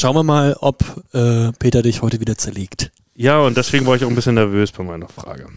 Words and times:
Schauen 0.00 0.14
wir 0.16 0.22
mal, 0.22 0.56
ob 0.60 0.82
äh, 1.12 1.52
Peter 1.58 1.82
dich 1.82 2.02
heute 2.02 2.20
wieder 2.20 2.36
zerlegt. 2.36 2.90
Ja, 3.14 3.40
und 3.40 3.56
deswegen 3.56 3.86
war 3.86 3.96
ich 3.96 4.04
auch 4.04 4.08
ein 4.08 4.14
bisschen 4.14 4.34
nervös 4.34 4.72
bei 4.72 4.82
meiner 4.84 5.08
Frage. 5.08 5.48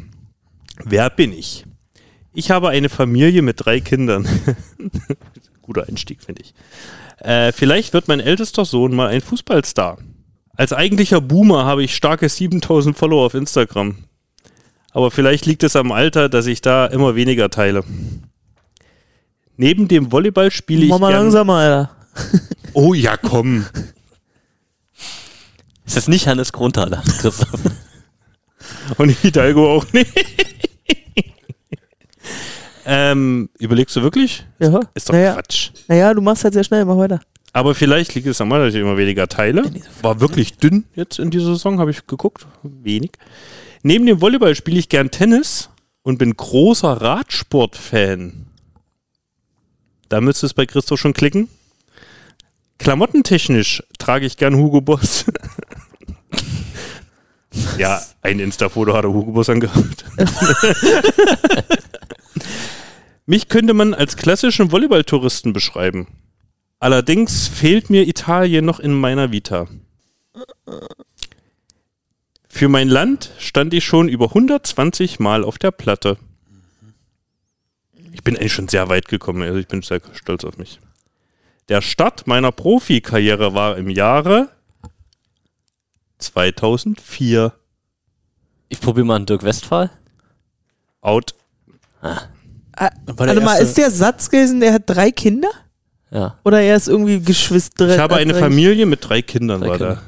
Wer 0.83 1.09
bin 1.09 1.33
ich? 1.33 1.65
Ich 2.33 2.51
habe 2.51 2.69
eine 2.69 2.89
Familie 2.89 3.41
mit 3.41 3.65
drei 3.65 3.79
Kindern. 3.81 4.27
Guter 5.61 5.87
Einstieg, 5.87 6.23
finde 6.23 6.43
ich. 6.43 6.53
Äh, 7.17 7.51
vielleicht 7.51 7.91
wird 7.93 8.07
mein 8.07 8.21
ältester 8.21 8.63
Sohn 8.65 8.95
mal 8.95 9.07
ein 9.09 9.21
Fußballstar. 9.21 9.97
Als 10.55 10.71
eigentlicher 10.73 11.19
Boomer 11.21 11.65
habe 11.65 11.83
ich 11.83 11.95
starke 11.95 12.29
7000 12.29 12.97
Follower 12.97 13.25
auf 13.25 13.33
Instagram. 13.33 13.97
Aber 14.91 15.11
vielleicht 15.11 15.45
liegt 15.45 15.63
es 15.63 15.75
am 15.75 15.91
Alter, 15.91 16.29
dass 16.29 16.45
ich 16.47 16.61
da 16.61 16.85
immer 16.85 17.15
weniger 17.15 17.49
teile. 17.49 17.83
Neben 19.57 19.87
dem 19.89 20.11
Volleyball 20.11 20.51
spiele 20.51 20.83
ich. 20.83 20.89
Mach 20.89 20.99
mal 20.99 21.11
gern- 21.11 21.23
langsamer, 21.23 21.53
Alter. 21.55 21.89
Oh 22.73 22.93
ja, 22.93 23.17
komm. 23.17 23.65
Ist 25.89 25.97
das 25.97 26.07
nicht 26.07 26.27
Hannes 26.27 26.54
Grundhaler, 26.54 27.01
Christoph? 27.19 27.61
Und 29.00 29.09
Hidalgo 29.09 29.73
auch 29.73 29.91
nicht. 29.91 30.14
ähm, 32.86 33.50
überlegst 33.58 33.95
du 33.95 34.04
wirklich? 34.04 34.45
Ja. 34.59 34.81
Ist 34.94 35.09
doch 35.09 35.16
naja, 35.16 35.34
Quatsch. 35.34 35.72
naja, 35.88 36.14
du 36.14 36.22
machst 36.22 36.44
halt 36.44 36.54
sehr 36.54 36.64
schnell, 36.64 36.86
mach 36.86 36.95
weiter. 36.95 37.20
Aber 37.54 37.73
vielleicht 37.73 38.14
liegt 38.14 38.28
es 38.28 38.40
am 38.40 38.52
dass 38.52 38.76
ich 38.76 38.80
immer 38.80 38.98
weniger 38.98 39.28
teile. 39.28 39.64
War 40.04 40.22
wirklich 40.22 40.58
dünn 40.58 40.86
jetzt 40.94 41.17
in 41.17 41.31
dieser 41.31 41.54
Saison, 41.55 41.80
habe 41.80 41.90
ich 41.90 42.06
geguckt. 42.06 42.45
Wenig. 42.62 43.14
Neben 43.81 44.06
dem 44.06 44.22
Volleyball 44.22 44.53
spiele 44.53 44.78
ich 44.78 44.90
gern 44.90 45.09
Tennis 45.09 45.72
und 46.03 46.20
bin 46.20 46.38
großer 46.38 47.02
Radsport-Fan. 47.02 48.45
Da 50.08 50.22
müsste 50.22 50.45
es 50.45 50.53
bei 50.53 50.67
Christoph 50.67 51.00
schon 51.00 51.14
klicken. 51.14 51.50
Klamottentechnisch 52.78 53.81
trage 53.98 54.28
ich 54.28 54.38
gern 54.38 54.56
Hugo 54.56 54.81
Boss. 54.81 55.26
ja, 57.78 58.02
ein 58.22 58.40
Insta-Foto 58.40 58.94
hat 58.94 59.06
er 59.06 59.14
Hugo 59.14 59.31
Boss 59.31 59.50
angehabt. 59.50 60.06
Mich 63.26 63.48
könnte 63.48 63.73
man 63.73 63.94
als 63.94 64.17
klassischen 64.17 64.72
Volleyballtouristen 64.72 65.53
beschreiben. 65.53 66.08
Allerdings 66.80 67.48
fehlt 67.48 67.90
mir 67.90 68.08
Italien 68.08 68.66
noch 68.66 68.80
in 68.80 68.94
meiner 68.94 69.31
Vita. 69.31 69.68
Für 72.48 72.70
mein 72.70 72.90
Land 72.90 73.31
stand 73.38 73.73
ich 73.73 73.86
schon 73.86 74.09
über 74.09 74.25
120 74.25 75.20
Mal 75.20 75.44
auf 75.44 75.58
der 75.58 75.72
Platte. 75.72 76.18
Ich 78.12 78.23
bin 78.23 78.36
eigentlich 78.36 78.53
schon 78.53 78.68
sehr 78.68 78.90
weit 78.90 79.08
gekommen, 79.08 79.44
also 79.44 79.59
ich 79.59 79.68
bin 79.68 79.81
sehr 79.81 80.02
stolz 80.14 80.44
auf 80.44 80.58
mich. 80.58 80.80
Der 81.70 81.81
Start 81.81 82.25
meiner 82.25 82.52
Profikarriere 82.52 83.53
war 83.53 83.78
im 83.78 83.90
Jahre 83.90 84.50
2004. 86.20 87.53
Ich 88.70 88.80
probiere 88.80 89.06
mal 89.06 89.16
einen 89.16 89.25
Dirk 89.25 89.44
Westphal. 89.44 89.89
Out. 91.02 91.34
War 92.02 92.22
der 92.81 93.17
Warte 93.17 93.42
mal, 93.42 93.56
ist 93.56 93.78
der 93.78 93.89
Satz 93.92 94.30
gewesen, 94.30 94.59
der 94.59 94.73
hat 94.73 94.84
drei 94.86 95.12
Kinder? 95.12 95.50
Ja. 96.12 96.38
Oder 96.44 96.62
er 96.62 96.75
ist 96.75 96.88
irgendwie 96.88 97.20
Geschwister? 97.20 97.90
Ich 97.94 98.00
habe 98.00 98.16
eine 98.16 98.34
drei- 98.34 98.40
Familie 98.40 98.86
mit 98.86 99.08
drei 99.08 99.22
Kindern, 99.22 99.62
Drei 99.62 99.67
war 99.67 99.78
Kinder. 99.78 99.95
da. 99.95 100.02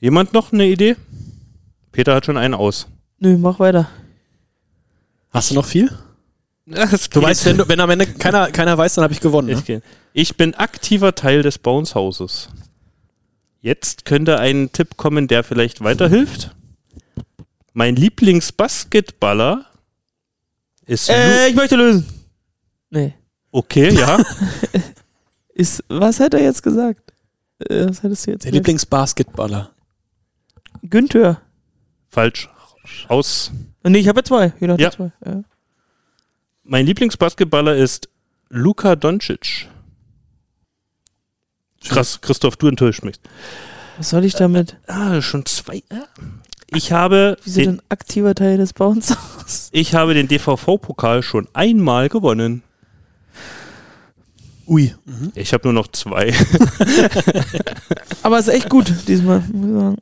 Jemand 0.00 0.32
noch 0.32 0.52
eine 0.52 0.66
Idee? 0.66 0.96
Peter 1.92 2.14
hat 2.14 2.26
schon 2.26 2.36
einen 2.36 2.54
aus. 2.54 2.86
Nö, 3.18 3.36
mach 3.36 3.58
weiter. 3.58 3.88
Hast 5.30 5.50
du 5.50 5.54
noch 5.54 5.64
viel? 5.66 5.90
Das 6.66 7.08
Du 7.08 7.22
weißt, 7.22 7.46
wenn, 7.46 7.56
du- 7.58 7.68
wenn 7.68 7.80
am 7.80 7.90
Ende 7.90 8.06
keiner, 8.06 8.50
keiner 8.50 8.76
weiß, 8.78 8.94
dann 8.94 9.04
habe 9.04 9.14
ich 9.14 9.20
gewonnen. 9.20 9.48
Ne? 9.48 9.54
Ich, 9.66 9.82
ich 10.12 10.36
bin 10.36 10.54
aktiver 10.54 11.14
Teil 11.14 11.42
des 11.42 11.58
Bounce-Hauses. 11.58 12.48
Jetzt 13.60 14.04
könnte 14.04 14.38
ein 14.38 14.70
Tipp 14.72 14.96
kommen, 14.96 15.28
der 15.28 15.42
vielleicht 15.44 15.82
weiterhilft. 15.82 16.54
Mein 17.72 17.96
Lieblingsbasketballer 17.96 19.66
ist 20.86 21.08
Lu 21.08 21.14
Äh, 21.14 21.48
ich 21.48 21.54
möchte 21.54 21.76
lösen. 21.76 22.06
Nee. 22.90 23.14
Okay, 23.50 23.90
ja. 23.94 24.22
Ist, 25.54 25.82
was 25.88 26.20
hat 26.20 26.34
er 26.34 26.42
jetzt 26.42 26.62
gesagt? 26.62 27.12
Äh, 27.68 27.88
was 27.88 28.02
hättest 28.02 28.26
du 28.26 28.30
jetzt 28.30 28.44
Der 28.44 28.52
gesagt? 28.52 28.54
Lieblingsbasketballer. 28.54 29.70
Günther. 30.82 31.40
Falsch. 32.08 32.48
Aus. 33.08 33.50
Nee, 33.82 33.98
ich 33.98 34.08
habe 34.08 34.20
ja 34.20 34.24
zwei. 34.24 34.52
Jeder 34.60 34.78
Ja. 34.78 34.90
zwei. 34.90 35.12
Ja. 35.26 35.42
Mein 36.62 36.86
Lieblingsbasketballer 36.86 37.74
ist 37.76 38.08
Luka 38.48 38.94
Doncic. 38.96 39.68
Krass, 41.88 42.20
Christoph, 42.20 42.56
du 42.56 42.68
enttäuscht 42.68 43.02
mich. 43.02 43.16
Was 43.96 44.10
soll 44.10 44.24
ich 44.24 44.34
damit? 44.34 44.76
Ah, 44.86 45.20
schon 45.22 45.44
zwei. 45.46 45.82
ah. 45.90 46.04
Ich 46.74 46.92
habe, 46.92 47.36
Wieso 47.44 47.60
den, 47.60 47.70
denn 47.76 47.82
aktiver 47.88 48.34
Teil 48.34 48.58
des 48.58 48.74
Bauens? 48.74 49.16
ich 49.72 49.94
habe 49.94 50.12
den 50.14 50.28
DVV-Pokal 50.28 51.22
schon 51.22 51.48
einmal 51.54 52.08
gewonnen. 52.10 52.62
Ui. 54.66 54.94
Ich 55.34 55.54
habe 55.54 55.66
nur 55.66 55.72
noch 55.72 55.88
zwei. 55.88 56.34
Aber 58.22 58.38
ist 58.38 58.48
echt 58.48 58.68
gut 58.68 58.92
diesmal, 59.08 59.42
muss 59.50 59.66
ich 59.66 59.72
sagen. 59.74 59.96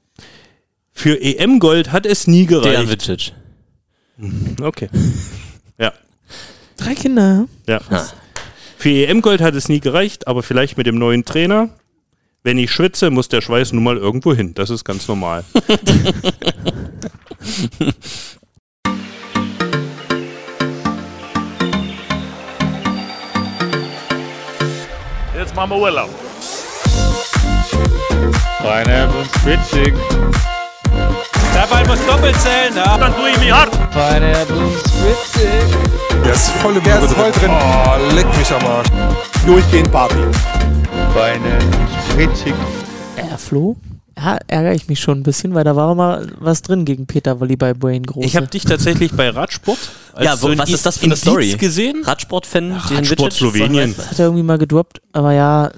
Für 0.93 1.21
EM-Gold 1.23 1.93
hat 1.93 2.05
es 2.05 2.27
nie 2.27 2.47
gereicht. 2.47 3.07
Vicic. 3.09 3.33
Okay. 4.61 4.89
Drei 6.79 6.95
Kinder, 6.95 7.47
Ja. 7.67 7.81
Ja. 7.91 8.07
Für 8.87 8.93
EM-Gold 8.93 9.41
hat 9.41 9.57
es 9.57 9.69
nie 9.69 9.81
gereicht, 9.81 10.29
aber 10.29 10.45
vielleicht 10.45 10.79
mit 10.79 10.87
dem 10.87 10.97
neuen 10.97 11.25
Trainer. 11.25 11.71
Wenn 12.45 12.57
ich 12.57 12.71
schwitze, 12.71 13.11
muss 13.11 13.29
der 13.29 13.41
Schweiß 13.41 13.73
nun 13.73 13.83
mal 13.83 13.97
irgendwo 13.97 14.33
hin. 14.33 14.55
Das 14.55 14.71
ist 14.71 14.85
ganz 14.85 15.09
normal. 15.09 15.43
Jetzt 25.37 25.57
machen 25.57 25.71
wir 25.71 25.79
Urlaub. 25.79 26.11
Pineapple 28.61 29.25
Spritzig. 29.41 29.95
Der 31.57 31.67
Ball 31.71 31.87
muss 31.87 32.05
doppelt 32.07 32.37
zählen, 32.41 32.75
ja. 32.77 32.99
Dann 32.99 33.15
tue 33.17 33.31
ich 33.31 33.39
mich 33.41 33.51
hart. 33.51 33.73
Der 36.25 36.33
ist 36.33 36.51
voll, 36.51 36.75
der 36.83 36.99
ist 37.03 37.13
voll 37.15 37.31
drin. 37.33 37.51
Oh, 37.51 38.15
leck 38.15 38.27
mich 38.37 38.51
am 38.53 38.67
Arsch. 38.67 38.89
Durchgehend 39.47 39.91
Party. 39.91 40.17
Pineapple 41.15 41.89
Spritzig. 42.11 42.53
Äh, 43.17 43.39
Flo? 43.39 43.77
Ja, 44.19 44.39
ärgere 44.49 44.75
ich 44.75 44.87
mich 44.89 45.01
schon 45.01 45.21
ein 45.21 45.23
bisschen, 45.23 45.55
weil 45.55 45.65
da 45.65 45.75
war 45.77 45.95
mal 45.95 46.27
was 46.41 46.61
drin 46.61 46.85
gegen 46.85 47.07
Peter 47.07 47.41
Volleyball 47.41 47.75
Brain 47.75 48.03
groß. 48.03 48.25
Ich 48.27 48.37
habe 48.37 48.49
dich 48.49 48.65
tatsächlich 48.65 49.13
bei 49.13 49.31
Radsport 49.31 49.79
als 50.15 50.25
Ja, 50.25 50.33
ein 50.51 50.59
was 50.59 50.69
Is- 50.69 50.75
ist 50.77 50.87
das 50.87 50.97
für 50.99 51.05
eine 51.05 51.15
Indiz 51.15 51.23
Story? 51.23 51.55
gesehen. 51.59 52.03
Radsportfan. 52.05 52.81
Dejan 52.91 53.05
Radsport? 53.05 53.33
Slowenien. 53.33 53.95
hat 53.97 54.19
er 54.19 54.27
irgendwie 54.27 54.43
mal 54.43 54.59
gedroppt, 54.59 55.01
aber 55.15 55.33
ja, 55.33 55.71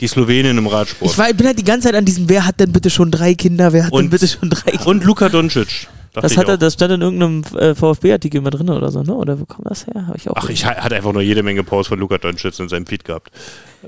Die 0.00 0.06
Slowenien 0.08 0.56
im 0.58 0.66
Radsport. 0.66 1.10
ich, 1.10 1.18
war, 1.18 1.28
ich 1.30 1.36
bin 1.36 1.46
halt 1.46 1.58
die 1.58 1.64
ganze 1.64 1.88
Zeit 1.88 1.94
an 1.96 2.04
diesem, 2.04 2.28
wer 2.28 2.46
hat 2.46 2.60
denn 2.60 2.72
bitte 2.72 2.88
schon 2.90 3.10
drei 3.10 3.34
Kinder, 3.34 3.72
wer 3.72 3.84
hat 3.86 3.92
denn 3.92 3.98
Und- 3.98 4.10
bitte 4.10 4.28
schon 4.28 4.48
drei 4.50 4.70
Kinder? 4.70 4.86
Und 4.86 5.04
Luka 5.04 5.28
Doncic. 5.28 5.88
Das, 6.14 6.36
hat 6.36 6.48
er, 6.48 6.56
das 6.56 6.74
stand 6.74 6.92
in 6.94 7.00
irgendeinem 7.02 7.42
äh, 7.56 7.74
VfB-Artikel 7.76 8.40
mal 8.40 8.50
drin 8.50 8.68
oder 8.70 8.90
so, 8.90 9.02
ne? 9.04 9.14
Oder 9.14 9.38
wo 9.38 9.44
kommt 9.44 9.70
das 9.70 9.86
her? 9.86 10.06
Habe 10.08 10.16
ich 10.16 10.28
auch. 10.28 10.34
Ach, 10.36 10.48
ich 10.48 10.64
ha- 10.64 10.74
hatte 10.76 10.96
einfach 10.96 11.12
nur 11.12 11.22
jede 11.22 11.44
Menge 11.44 11.62
Posts 11.62 11.88
von 11.90 11.98
Luka 12.00 12.18
Doncic 12.18 12.58
in 12.58 12.68
seinem 12.68 12.86
Feed 12.86 13.04
gehabt. 13.04 13.30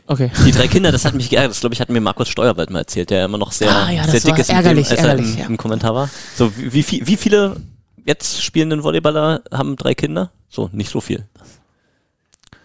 Okay. 0.07 0.31
Die 0.47 0.53
drei 0.53 0.69
Kinder, 0.69 0.93
das 0.93 1.05
hat 1.05 1.15
mich 1.15 1.29
geärgert. 1.31 1.51
Das 1.53 1.61
glaube 1.61 1.75
ich, 1.75 1.81
hat 1.81 1.89
mir 1.89 2.01
Markus 2.01 2.29
Steuerwald 2.29 2.71
mal 2.71 2.81
erzählt, 2.81 3.11
der 3.11 3.25
immer 3.25 3.39
noch 3.39 3.51
sehr, 3.51 3.71
Ah, 3.75 3.91
ja, 3.91 4.03
das 4.03 4.13
sehr 4.13 4.21
dick 4.21 4.39
ist, 4.39 4.51
ärgerlich, 4.51 4.87
dem, 4.87 4.91
als 4.93 5.01
er 5.03 5.09
ärgerlich, 5.09 5.33
im, 5.35 5.39
ja. 5.41 5.47
im 5.47 5.57
Kommentar 5.57 5.95
war. 5.95 6.09
So, 6.37 6.53
wie, 6.57 6.73
wie, 6.73 6.83
viel- 6.85 7.07
wie 7.07 7.17
viele 7.17 7.57
jetzt 8.05 8.45
spielenden 8.45 8.85
Volleyballer 8.85 9.43
haben 9.53 9.75
drei 9.77 9.95
Kinder? 9.95 10.31
So, 10.51 10.69
nicht 10.73 10.91
so 10.91 11.01
viel. 11.01 11.27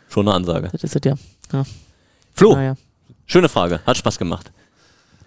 Schon 0.09 0.27
eine 0.27 0.35
Ansage. 0.35 0.69
Das 0.71 0.83
ist 0.83 0.95
es 0.95 1.01
ja. 1.05 1.15
Flo, 2.33 2.53
Naja. 2.53 2.75
Schöne 3.25 3.49
Frage. 3.49 3.79
Hat 3.85 3.97
Spaß 3.97 4.17
gemacht. 4.17 4.51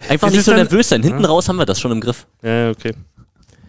Einfach 0.09 0.29
Ist 0.29 0.35
nicht 0.35 0.45
so 0.45 0.53
nervös 0.53 0.89
sein. 0.89 1.03
Hinten 1.03 1.25
raus 1.25 1.49
haben 1.49 1.57
wir 1.57 1.67
das 1.67 1.81
schon 1.81 1.93
im 1.93 2.01
Griff. 2.01 2.27
Ja, 2.43 2.71
okay. 2.71 2.95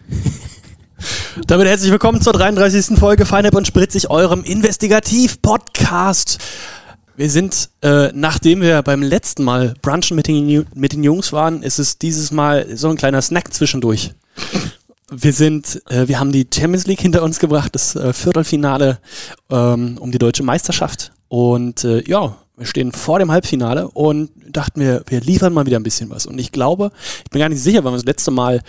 Damit 1.46 1.66
herzlich 1.66 1.90
willkommen 1.90 2.20
zur 2.20 2.32
33. 2.32 2.98
Folge 2.98 3.24
Feinab 3.26 3.54
und 3.54 3.66
Spritzig, 3.66 4.10
eurem 4.10 4.44
Investigativ-Podcast. 4.44 6.38
Wir 7.16 7.30
sind, 7.30 7.70
äh, 7.82 8.10
nachdem 8.14 8.60
wir 8.60 8.82
beim 8.82 9.02
letzten 9.02 9.44
Mal 9.44 9.74
brunchen 9.82 10.16
mit 10.16 10.26
den, 10.26 10.66
mit 10.74 10.92
den 10.92 11.04
Jungs 11.04 11.32
waren, 11.32 11.62
ist 11.62 11.78
es 11.78 11.98
dieses 11.98 12.30
Mal 12.30 12.76
so 12.76 12.88
ein 12.88 12.96
kleiner 12.96 13.20
Snack 13.22 13.52
zwischendurch. 13.52 14.12
Wir 15.10 15.32
sind, 15.32 15.82
äh, 15.90 16.08
wir 16.08 16.20
haben 16.20 16.32
die 16.32 16.46
Champions 16.52 16.86
League 16.86 17.00
hinter 17.00 17.22
uns 17.22 17.38
gebracht, 17.38 17.74
das 17.74 17.96
äh, 17.96 18.12
Viertelfinale 18.12 18.98
ähm, 19.50 19.98
um 19.98 20.12
die 20.12 20.18
deutsche 20.18 20.44
Meisterschaft. 20.44 21.12
Und 21.28 21.84
äh, 21.84 22.02
ja, 22.08 22.36
wir 22.60 22.66
stehen 22.66 22.92
vor 22.92 23.18
dem 23.18 23.30
Halbfinale 23.30 23.88
und 23.88 24.30
dachten 24.46 24.82
wir, 24.82 25.02
wir 25.06 25.22
liefern 25.22 25.54
mal 25.54 25.64
wieder 25.64 25.78
ein 25.78 25.82
bisschen 25.82 26.10
was. 26.10 26.26
Und 26.26 26.38
ich 26.38 26.52
glaube, 26.52 26.92
ich 27.24 27.30
bin 27.30 27.40
gar 27.40 27.48
nicht 27.48 27.62
sicher, 27.62 27.82
weil 27.84 27.92
wir 27.92 27.96
das 27.96 28.04
letzte 28.04 28.30
Mal 28.30 28.60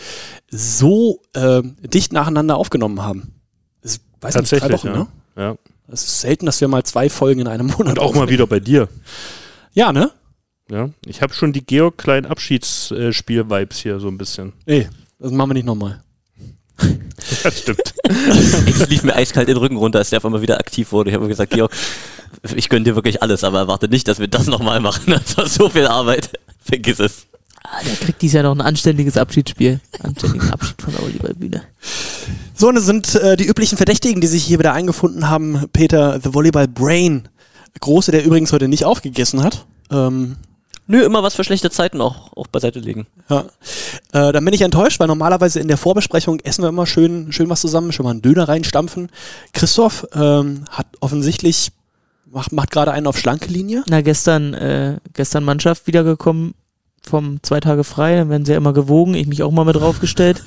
so 0.50 1.22
äh, 1.34 1.62
dicht 1.84 2.14
nacheinander 2.14 2.56
aufgenommen 2.56 3.02
haben. 3.02 3.34
Das 3.82 3.92
ist, 3.92 4.04
weiß 4.22 4.36
nicht, 4.38 4.52
drei 4.62 4.72
Wochen, 4.72 4.88
ja. 4.88 4.94
ne? 4.94 5.08
ja. 5.36 5.56
Es 5.90 6.06
ist 6.06 6.22
selten, 6.22 6.46
dass 6.46 6.62
wir 6.62 6.70
mal 6.70 6.84
zwei 6.84 7.10
Folgen 7.10 7.42
in 7.42 7.48
einem 7.48 7.68
Monat 7.68 7.80
Und 7.80 8.00
auch 8.00 8.04
mal 8.04 8.22
aufnehmen. 8.22 8.30
wieder 8.30 8.48
bei 8.48 8.62
dir. 8.62 8.88
Ja, 9.74 9.92
ne? 9.92 10.10
Ja, 10.70 10.90
ich 11.06 11.22
habe 11.22 11.34
schon 11.34 11.52
die 11.52 11.66
Georg 11.66 11.98
Klein 11.98 12.26
Abschiedsspiel-Vibes 12.26 13.80
hier 13.80 14.00
so 14.00 14.08
ein 14.08 14.18
bisschen. 14.18 14.54
Nee, 14.66 14.88
das 15.20 15.34
machen 15.34 15.50
wir 15.50 15.56
nicht 15.56 15.66
nochmal. 15.66 16.02
Das 17.44 17.60
stimmt. 17.60 17.94
Ich 18.66 18.90
lief 18.90 19.04
mir 19.04 19.16
eiskalt 19.16 19.48
den 19.48 19.58
Rücken 19.58 19.78
runter, 19.78 20.00
als 20.00 20.10
der 20.10 20.18
auf 20.18 20.26
einmal 20.26 20.42
wieder 20.42 20.60
aktiv 20.60 20.92
wurde. 20.92 21.12
Ich 21.12 21.16
habe 21.16 21.28
gesagt, 21.28 21.54
Georg, 21.54 21.72
ich 22.56 22.68
gönne 22.68 22.84
dir 22.84 22.96
wirklich 22.96 23.22
alles, 23.22 23.44
aber 23.44 23.60
erwarte 23.60 23.88
nicht, 23.88 24.08
dass 24.08 24.20
wir 24.20 24.28
das 24.28 24.48
nochmal 24.48 24.80
machen. 24.80 25.04
Das 25.08 25.38
war 25.38 25.48
so 25.48 25.70
viel 25.70 25.88
Arbeit. 25.88 26.32
Vergiss 26.64 27.00
es. 27.00 27.28
Ah, 27.64 27.84
der 27.86 27.96
kriegt 27.96 28.22
dies 28.22 28.34
Jahr 28.34 28.44
noch 28.44 28.56
ein 28.56 28.62
anständiges 28.62 29.18
Abschiedsspiel. 29.18 29.80
Anständigen 30.02 30.50
Abschied 30.50 30.82
von 30.82 30.94
der 30.94 31.02
Volleyballbühne. 31.04 31.62
So, 32.56 32.70
und 32.70 32.76
das 32.76 32.86
sind 32.86 33.16
äh, 33.16 33.38
die 33.38 33.46
üblichen 33.46 33.78
Verdächtigen, 33.78 34.20
die 34.20 34.28
sich 34.28 34.44
hier 34.44 34.60
wieder 34.60 34.74
eingefunden 34.74 35.30
haben. 35.30 35.66
Peter, 35.72 36.20
The 36.22 36.34
Volleyball 36.34 36.68
Brain. 36.68 37.30
Große, 37.80 38.12
der 38.12 38.26
übrigens 38.26 38.52
heute 38.52 38.68
nicht 38.68 38.84
aufgegessen 38.84 39.44
hat. 39.44 39.66
Ähm, 39.92 40.38
Nö, 40.92 41.06
immer 41.06 41.24
was 41.24 41.36
für 41.36 41.46
schlechte 41.46 41.70
Zeiten 41.70 42.02
auch, 42.02 42.36
auch 42.36 42.48
beiseite 42.48 42.80
legen. 42.80 43.08
ja. 43.30 43.46
Äh, 44.12 44.34
dann 44.34 44.44
bin 44.44 44.54
ich 44.54 44.60
enttäuscht, 44.60 45.00
weil 45.00 45.08
normalerweise 45.08 45.62
in 45.62 45.70
der 45.70 45.78
Vorbesprechung 45.78 46.42
essen 46.42 46.64
wir 46.64 46.70
immer 46.70 46.86
schön, 46.86 47.32
schön 47.32 47.50
was 47.50 47.62
zusammen, 47.62 47.94
schon 47.94 48.04
mal 48.04 48.10
einen 48.12 48.22
Döner 48.22 48.50
reinstampfen. 48.50 49.10
Christoph 49.54 50.06
ähm, 50.14 50.66
hat 50.70 50.88
offensichtlich, 51.00 51.72
macht, 52.30 52.52
macht 52.52 52.72
gerade 52.72 52.92
einen 52.92 53.08
auf 53.08 53.18
schlanke 53.18 53.48
Linie. 53.48 53.86
Na, 53.88 54.02
gestern, 54.02 54.54
äh, 54.54 54.98
gestern 55.14 55.46
Mannschaft 55.46 55.88
wiedergekommen 55.88 56.56
vom 57.02 57.42
zwei 57.42 57.62
Tage 57.62 57.86
frei, 57.86 58.18
dann 58.18 58.30
werden 58.30 58.44
sie 58.44 58.52
ja 58.52 58.58
immer 58.58 58.74
gewogen, 58.74 59.14
ich 59.14 59.28
mich 59.28 59.44
auch 59.44 59.52
mal 59.52 59.64
mit 59.64 59.78
draufgestellt. 59.78 60.44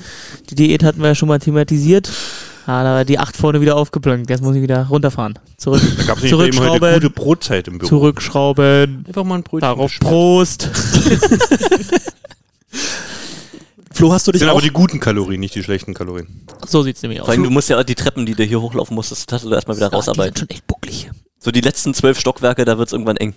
Die 0.51 0.57
Diät 0.57 0.85
hatten 0.85 1.01
wir 1.01 1.09
ja 1.09 1.15
schon 1.15 1.29
mal 1.29 1.39
thematisiert. 1.39 2.11
Ah, 2.67 2.83
da 2.83 2.95
war 2.95 3.05
die 3.05 3.19
acht 3.19 3.37
vorne 3.37 3.61
wieder 3.61 3.77
aufgeplankt. 3.77 4.31
Jetzt 4.31 4.43
muss 4.43 4.57
ich 4.57 4.63
wieder 4.63 4.87
runterfahren. 4.87 5.39
Zurück. 5.59 5.83
Da 5.99 6.05
gab 6.05 6.17
es 6.17 6.23
nicht 6.25 6.33
eben 6.33 6.41
heute 6.41 6.51
Zurückschrauben. 6.57 6.93
gute 6.95 7.11
Brotzeit 7.11 7.69
im 7.69 7.79
Büro. 7.79 7.89
Zurückschrauben. 7.89 9.05
Einfach 9.07 9.25
mal 9.25 9.35
ein 9.37 9.43
Brötchen. 9.43 9.61
Darauf. 9.69 9.93
Prost. 10.01 10.71
Flo, 13.93 14.13
hast 14.13 14.27
du 14.27 14.33
Das 14.33 14.39
dich 14.39 14.41
sind 14.41 14.49
auch... 14.49 14.55
aber 14.55 14.63
die 14.63 14.71
guten 14.71 14.99
Kalorien, 14.99 15.41
nicht 15.41 15.55
die 15.55 15.63
schlechten 15.63 15.95
Kalorien. 15.95 16.27
So 16.67 16.83
sieht's 16.83 17.03
nämlich 17.03 17.21
aus. 17.21 17.27
Vor 17.27 17.33
allem, 17.35 17.45
du 17.45 17.51
musst 17.51 17.69
ja 17.69 17.83
die 17.85 17.95
Treppen, 17.95 18.27
die 18.27 18.35
du 18.35 18.43
hier 18.43 18.61
hochlaufen 18.61 18.95
musstest, 18.95 19.31
hast 19.33 19.45
du 19.45 19.51
da 19.51 19.57
erstmal 19.57 19.77
wieder 19.77 19.87
Ja, 19.87 19.91
die 19.91 19.97
rausarbeiten. 19.97 20.35
sind 20.37 20.39
schon 20.39 20.51
echt 20.51 20.67
bucklig. 20.67 21.11
So 21.39 21.51
die 21.53 21.61
letzten 21.61 21.95
zwölf 21.95 22.19
Stockwerke, 22.19 22.65
da 22.65 22.77
wird's 22.79 22.93
irgendwann 22.93 23.17
eng. 23.19 23.35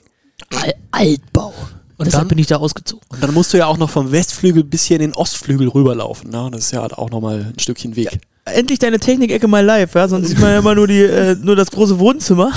Al 0.56 0.74
Altbau. 0.92 1.54
Und 1.98 2.06
deshalb 2.06 2.22
dann- 2.24 2.28
bin 2.30 2.38
ich 2.40 2.48
da 2.48 2.56
ausgezogen. 2.58 3.06
Und 3.10 3.22
dann 3.22 3.34
musst 3.34 3.54
du 3.54 3.58
ja 3.58 3.68
auch 3.68 3.78
noch 3.78 3.90
vom 3.90 4.12
Westflügel 4.12 4.64
bis 4.64 4.86
hier 4.86 4.96
in 4.98 5.02
den 5.02 5.14
Ostflügel 5.14 5.68
rüberlaufen. 5.68 6.32
Ne? 6.32 6.50
Das 6.52 6.62
ist 6.62 6.72
ja 6.72 6.84
auch 6.86 7.10
nochmal 7.12 7.52
ein 7.54 7.60
Stückchen 7.60 7.96
Weg. 7.96 8.20
Endlich 8.54 8.80
deine 8.80 9.00
Technik-Ecke 9.00 9.48
mal 9.48 9.64
live, 9.64 9.94
ja? 9.96 10.08
Sonst 10.08 10.30
sieht 10.30 10.40
man 10.40 10.52
ja 10.52 10.60
immer 10.60 10.76
nur, 10.76 10.88
die, 10.88 11.02
äh, 11.02 11.36
nur 11.36 11.56
das 11.56 11.72
große 11.72 12.00
Wohnzimmer, 12.00 12.52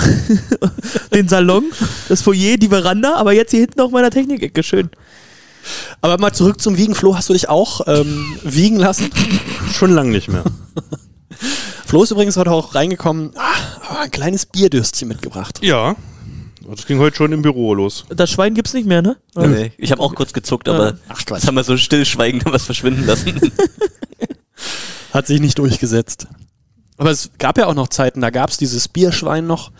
den 1.13 1.27
Salon, 1.27 1.65
das 2.09 2.21
Foyer, 2.21 2.57
die 2.57 2.69
Veranda, 2.69 3.15
aber 3.15 3.33
jetzt 3.33 3.51
hier 3.51 3.61
hinten 3.61 3.81
auf 3.81 3.91
meiner 3.91 4.09
Technik-Ecke. 4.09 4.63
Schön. 4.63 4.89
Aber 6.01 6.17
mal 6.17 6.33
zurück 6.33 6.59
zum 6.61 6.77
Wiegen. 6.77 6.95
Flo, 6.95 7.15
hast 7.15 7.29
du 7.29 7.33
dich 7.33 7.49
auch 7.49 7.81
ähm, 7.87 8.37
wiegen 8.43 8.77
lassen? 8.77 9.09
Schon 9.73 9.91
lange 9.91 10.11
nicht 10.11 10.27
mehr. 10.27 10.43
Flo 11.85 12.03
ist 12.03 12.11
übrigens 12.11 12.37
heute 12.37 12.51
auch 12.51 12.73
reingekommen, 12.73 13.31
ah, 13.35 14.01
ein 14.01 14.11
kleines 14.11 14.45
Bierdürstchen 14.45 15.07
mitgebracht. 15.07 15.59
Ja. 15.61 15.95
Das 16.67 16.85
ging 16.85 16.99
heute 16.99 17.17
schon 17.17 17.31
im 17.33 17.41
Büro 17.41 17.73
los. 17.73 18.05
Das 18.09 18.31
Schwein 18.31 18.53
gibt's 18.53 18.73
nicht 18.73 18.87
mehr, 18.87 19.01
ne? 19.01 19.17
Nee, 19.35 19.73
ich 19.77 19.91
habe 19.91 20.01
auch 20.01 20.15
kurz 20.15 20.31
gezuckt, 20.31 20.69
aber 20.69 20.93
Ach, 21.09 21.21
das 21.23 21.45
haben 21.45 21.55
wir 21.55 21.63
so 21.63 21.75
stillschweigend 21.75 22.45
was 22.45 22.63
verschwinden 22.63 23.05
lassen. 23.05 23.39
Hat 25.13 25.27
sich 25.27 25.41
nicht 25.41 25.57
durchgesetzt. 25.57 26.27
Aber 26.97 27.11
es 27.11 27.31
gab 27.37 27.57
ja 27.57 27.67
auch 27.67 27.73
noch 27.73 27.87
Zeiten, 27.87 28.21
da 28.21 28.29
gab 28.29 28.49
es 28.49 28.57
dieses 28.57 28.87
Bierschwein 28.87 29.47
noch. 29.47 29.71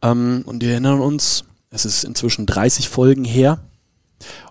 Ähm, 0.00 0.42
und 0.46 0.62
wir 0.62 0.70
erinnern 0.70 1.00
uns, 1.00 1.44
es 1.70 1.84
ist 1.84 2.04
inzwischen 2.04 2.46
30 2.46 2.88
Folgen 2.88 3.24
her. 3.24 3.60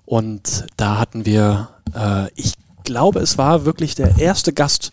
Und 0.06 0.66
da 0.78 0.98
hatten 0.98 1.26
wir, 1.26 1.70
äh, 1.96 2.30
ich 2.36 2.54
glaube, 2.84 3.20
es 3.20 3.38
war 3.38 3.66
wirklich 3.66 3.96
der 3.96 4.18
erste 4.18 4.54
Gast, 4.54 4.92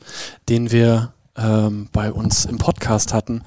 den 0.48 0.70
wir 0.70 1.12
ähm, 1.36 1.88
bei 1.92 2.12
uns 2.12 2.44
im 2.44 2.58
Podcast 2.58 3.12
hatten. 3.14 3.42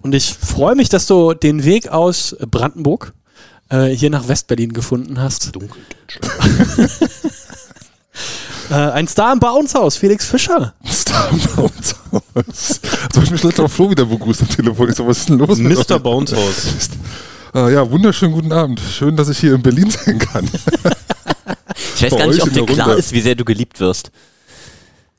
Und 0.00 0.14
ich 0.14 0.32
freue 0.34 0.74
mich, 0.74 0.88
dass 0.88 1.06
du 1.06 1.34
den 1.34 1.64
Weg 1.64 1.88
aus 1.88 2.36
Brandenburg 2.50 3.12
äh, 3.68 3.88
hier 3.88 4.10
nach 4.10 4.28
Westberlin 4.28 4.72
gefunden 4.72 5.20
hast. 5.20 5.54
Dunkeldeutschland. 5.54 6.90
Äh, 8.70 8.74
ein 8.74 9.08
Star 9.08 9.32
im 9.32 9.40
Bauenshaus, 9.40 9.96
Felix 9.96 10.26
Fischer. 10.26 10.72
Star 10.88 11.30
bei 11.56 11.62
uns 11.62 11.94
aus. 12.10 12.22
Jetzt 12.34 13.16
habe 13.16 13.24
ich 13.24 13.30
mich 13.30 13.42
letztes 13.42 13.58
Mal 13.62 13.68
Flo 13.68 13.90
wieder 13.90 14.04
begrüßt 14.06 14.42
am 14.42 14.48
Telefon. 14.48 14.88
Ich 14.88 14.96
so, 14.96 15.06
was 15.06 15.18
ist 15.18 15.28
denn 15.28 15.38
los? 15.38 15.58
Mr. 15.58 15.96
euch? 15.96 16.02
Bouncehaus. 16.02 16.66
Ah, 17.52 17.68
ja, 17.68 17.88
wunderschönen 17.90 18.32
guten 18.32 18.52
Abend. 18.52 18.80
Schön, 18.80 19.16
dass 19.16 19.28
ich 19.28 19.38
hier 19.38 19.54
in 19.54 19.62
Berlin 19.62 19.90
sein 19.90 20.18
kann. 20.18 20.48
Ich 21.96 22.02
weiß 22.02 22.10
Bei 22.10 22.18
gar 22.18 22.26
nicht, 22.28 22.42
ob 22.42 22.52
dir 22.52 22.64
klar 22.64 22.86
Runde. 22.88 23.00
ist, 23.00 23.12
wie 23.12 23.20
sehr 23.20 23.34
du 23.34 23.44
geliebt 23.44 23.78
wirst. 23.80 24.10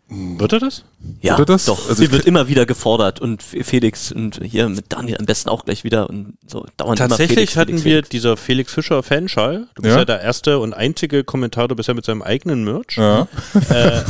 Wird 0.09 0.53
er 0.53 0.59
das? 0.59 0.83
Ja, 1.21 1.37
Wird 1.37 1.49
er 1.49 1.55
das? 1.55 1.65
doch. 1.65 1.89
Also 1.89 2.03
Sie 2.03 2.11
wird 2.11 2.25
immer 2.25 2.47
wieder 2.47 2.65
gefordert 2.65 3.19
und 3.19 3.41
Felix 3.41 4.11
und 4.11 4.39
hier 4.43 4.69
mit 4.69 4.85
Daniel 4.89 5.17
am 5.17 5.25
besten 5.25 5.49
auch 5.49 5.65
gleich 5.65 5.83
wieder 5.83 6.09
und 6.09 6.33
so 6.45 6.65
dauernd 6.77 6.99
immer 6.99 7.09
Tatsächlich 7.09 7.35
Felix, 7.37 7.55
hatten 7.55 7.67
Felix, 7.69 7.85
wir 7.85 7.91
Felix. 7.93 8.09
dieser 8.09 8.37
Felix 8.37 8.73
Fischer 8.73 9.01
Fanschal. 9.01 9.67
Du 9.75 9.81
bist 9.81 9.93
ja. 9.93 9.99
Ja. 9.99 10.05
der 10.05 10.21
erste 10.21 10.59
und 10.59 10.73
einzige 10.73 11.23
Kommentator 11.23 11.75
bisher 11.75 11.95
mit 11.95 12.05
seinem 12.05 12.21
eigenen 12.21 12.63
Merch. 12.63 12.97
Ja. 12.97 13.27
Äh, 13.69 14.03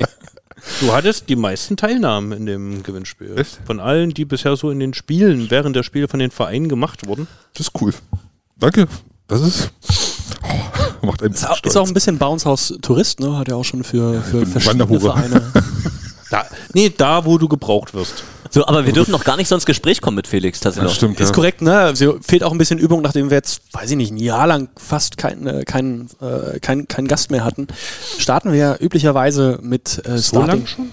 du 0.80 0.92
hattest 0.92 1.28
die 1.28 1.36
meisten 1.36 1.76
Teilnahmen 1.76 2.32
in 2.32 2.46
dem 2.46 2.82
Gewinnspiel. 2.82 3.38
Echt? 3.38 3.58
Von 3.64 3.80
allen, 3.80 4.10
die 4.12 4.24
bisher 4.24 4.56
so 4.56 4.70
in 4.70 4.80
den 4.80 4.92
Spielen, 4.92 5.50
während 5.50 5.76
der 5.76 5.82
Spiele 5.82 6.08
von 6.08 6.20
den 6.20 6.30
Vereinen 6.30 6.68
gemacht 6.68 7.06
wurden. 7.06 7.26
Das 7.54 7.68
ist 7.68 7.80
cool. 7.80 7.94
Danke. 8.58 8.86
Das 9.28 9.40
ist. 9.40 9.70
Macht 11.06 11.22
einen 11.22 11.34
Ist 11.34 11.48
auch, 11.48 11.62
ist 11.62 11.76
auch 11.76 11.86
ein 11.86 11.94
bisschen 11.94 12.18
Bauenshaus-Tourist, 12.18 13.20
ne? 13.20 13.36
Hat 13.38 13.48
ja 13.48 13.54
auch 13.56 13.64
schon 13.64 13.84
für, 13.84 14.22
für 14.22 14.46
verschiedene. 14.46 14.86
Vereine. 15.00 15.42
Da, 16.30 16.46
nee, 16.72 16.88
da, 16.88 17.26
wo 17.26 17.36
du 17.36 17.46
gebraucht 17.46 17.92
wirst. 17.92 18.24
So, 18.48 18.66
aber 18.66 18.86
wir 18.86 18.94
dürfen 18.94 19.10
noch 19.10 19.22
gar 19.22 19.36
nicht 19.36 19.48
so 19.48 19.54
ins 19.54 19.66
Gespräch 19.66 20.00
kommen 20.00 20.14
mit 20.16 20.26
Felix 20.26 20.60
Das 20.60 20.76
tatsächlich. 20.76 20.94
stimmt, 20.96 21.18
ja. 21.20 21.26
Ist 21.26 21.34
korrekt, 21.34 21.60
ne? 21.60 21.76
Also 21.76 22.16
fehlt 22.22 22.42
auch 22.42 22.52
ein 22.52 22.56
bisschen 22.56 22.78
Übung, 22.78 23.02
nachdem 23.02 23.28
wir 23.28 23.36
jetzt, 23.36 23.60
weiß 23.74 23.90
ich 23.90 23.96
nicht, 23.98 24.12
ein 24.12 24.16
Jahr 24.16 24.46
lang 24.46 24.70
fast 24.78 25.18
keinen 25.18 25.46
äh, 25.46 25.64
kein, 25.64 26.08
äh, 26.22 26.58
kein, 26.60 26.88
kein 26.88 27.06
Gast 27.06 27.30
mehr 27.30 27.44
hatten. 27.44 27.66
Starten 28.16 28.50
wir 28.50 28.58
ja 28.58 28.76
üblicherweise 28.80 29.58
mit 29.60 30.00
äh, 30.06 30.16
So 30.16 30.38
lang 30.38 30.46
Starting. 30.46 30.66
schon? 30.66 30.90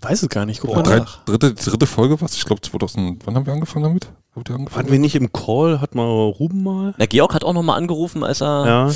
Weiß 0.00 0.24
es 0.24 0.28
gar 0.30 0.46
nicht, 0.46 0.60
guck 0.62 0.70
Oh, 0.70 0.74
mal 0.74 0.82
drei, 0.82 0.98
nach. 0.98 1.24
dritte, 1.26 1.54
dritte 1.54 1.86
Folge, 1.86 2.20
was? 2.20 2.34
Ich 2.34 2.44
glaube 2.44 2.60
2000. 2.60 3.24
Wann 3.24 3.36
haben 3.36 3.46
wir 3.46 3.52
angefangen 3.52 3.84
damit? 3.84 4.08
Habt 4.34 4.50
ihr 4.50 4.56
angefangen? 4.56 4.86
Waren 4.86 4.92
wir 4.92 4.98
nicht 4.98 5.14
im 5.14 5.32
Call? 5.32 5.80
Hat 5.80 5.94
mal 5.94 6.02
Ruben 6.02 6.64
mal? 6.64 6.92
Na, 6.98 7.06
Georg 7.06 7.34
hat 7.34 7.44
auch 7.44 7.52
nochmal 7.52 7.78
angerufen, 7.78 8.24
als 8.24 8.42
er. 8.42 8.66
Ja. 8.66 8.90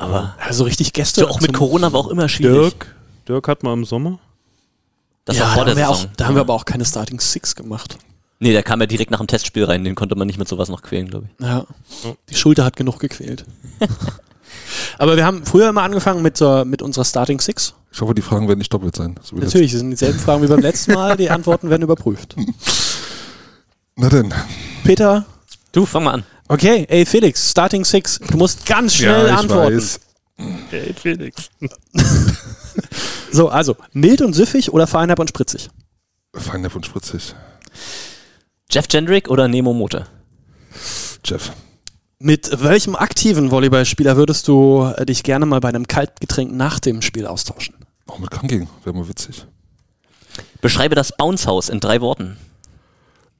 Aber 0.00 0.34
Also 0.40 0.64
richtig 0.64 0.92
Gäste. 0.92 1.20
so 1.20 1.28
auch 1.28 1.40
mit 1.40 1.52
Corona 1.52 1.92
war 1.92 2.00
auch 2.00 2.08
immer 2.08 2.28
schwierig. 2.28 2.70
Dirk. 2.72 2.94
Dirk 3.28 3.48
hat 3.48 3.62
mal 3.62 3.72
im 3.74 3.84
Sommer. 3.84 4.18
Das 5.24 5.36
ja, 5.36 5.44
war 5.44 5.54
vor 5.54 5.64
da, 5.66 5.74
der 5.74 5.84
haben 5.86 5.90
wir 5.90 5.94
Saison. 5.96 6.10
auch, 6.10 6.16
da 6.16 6.26
haben 6.26 6.34
wir 6.34 6.40
aber 6.40 6.54
auch 6.54 6.64
keine 6.64 6.84
Starting 6.84 7.20
Six 7.20 7.54
gemacht. 7.54 7.98
Nee, 8.38 8.52
der 8.52 8.62
kam 8.62 8.80
ja 8.80 8.86
direkt 8.86 9.10
nach 9.10 9.18
dem 9.18 9.26
Testspiel 9.26 9.64
rein, 9.64 9.84
den 9.84 9.94
konnte 9.94 10.16
man 10.16 10.26
nicht 10.26 10.38
mit 10.38 10.48
sowas 10.48 10.70
noch 10.70 10.80
quälen, 10.82 11.08
glaube 11.08 11.26
ich. 11.38 11.44
Ja. 11.46 11.66
Die 12.30 12.34
Schulter 12.34 12.64
hat 12.64 12.74
genug 12.76 12.98
gequält. 12.98 13.44
aber 14.98 15.16
wir 15.16 15.26
haben 15.26 15.44
früher 15.44 15.68
immer 15.68 15.82
angefangen 15.82 16.22
mit, 16.22 16.38
so, 16.38 16.64
mit 16.64 16.80
unserer 16.80 17.04
Starting 17.04 17.38
Six. 17.38 17.74
Ich 17.92 18.00
hoffe, 18.00 18.14
die 18.14 18.22
Fragen 18.22 18.48
werden 18.48 18.58
nicht 18.58 18.72
doppelt 18.72 18.96
sein. 18.96 19.16
So 19.22 19.36
das- 19.36 19.46
Natürlich, 19.46 19.74
es 19.74 19.80
sind 19.80 19.90
dieselben 19.90 20.18
Fragen 20.18 20.42
wie 20.42 20.46
beim 20.46 20.60
letzten 20.60 20.94
Mal. 20.94 21.16
Die 21.18 21.28
Antworten 21.28 21.68
werden 21.68 21.82
überprüft. 21.82 22.34
Na 23.96 24.08
denn. 24.08 24.32
Peter, 24.82 25.26
Du, 25.72 25.86
fang 25.86 26.02
mal 26.04 26.14
an. 26.14 26.24
Okay, 26.50 26.86
ey 26.88 27.06
Felix, 27.06 27.50
Starting 27.50 27.84
Six. 27.84 28.18
Du 28.30 28.36
musst 28.36 28.66
ganz 28.66 28.94
schnell 28.94 29.26
ja, 29.26 29.34
ich 29.34 29.38
antworten. 29.38 29.76
weiß. 29.76 30.00
Hey, 30.70 30.94
Felix. 30.94 31.50
So, 33.32 33.48
also, 33.48 33.76
mild 33.92 34.22
und 34.22 34.32
süffig 34.32 34.72
oder 34.72 34.86
vereinab 34.86 35.18
und 35.18 35.28
spritzig? 35.28 35.70
Fein 36.34 36.66
und 36.66 36.86
spritzig. 36.86 37.34
Jeff 38.70 38.88
Gendrick 38.88 39.28
oder 39.28 39.48
Nemo 39.48 39.72
Mote? 39.72 40.06
Jeff. 41.24 41.52
Mit 42.18 42.50
welchem 42.62 42.96
aktiven 42.96 43.50
Volleyballspieler 43.50 44.16
würdest 44.16 44.48
du 44.48 44.92
äh, 44.96 45.06
dich 45.06 45.22
gerne 45.22 45.46
mal 45.46 45.60
bei 45.60 45.68
einem 45.68 45.86
Kaltgetränk 45.86 46.52
nach 46.52 46.78
dem 46.80 47.02
Spiel 47.02 47.26
austauschen? 47.26 47.74
Auch 48.06 48.18
mit 48.18 48.30
Kranking. 48.30 48.68
Wäre 48.84 48.96
mal 48.96 49.08
witzig. 49.08 49.46
Beschreibe 50.60 50.94
das 50.94 51.16
Bounce-Haus 51.16 51.68
in 51.68 51.80
drei 51.80 52.00
Worten. 52.00 52.36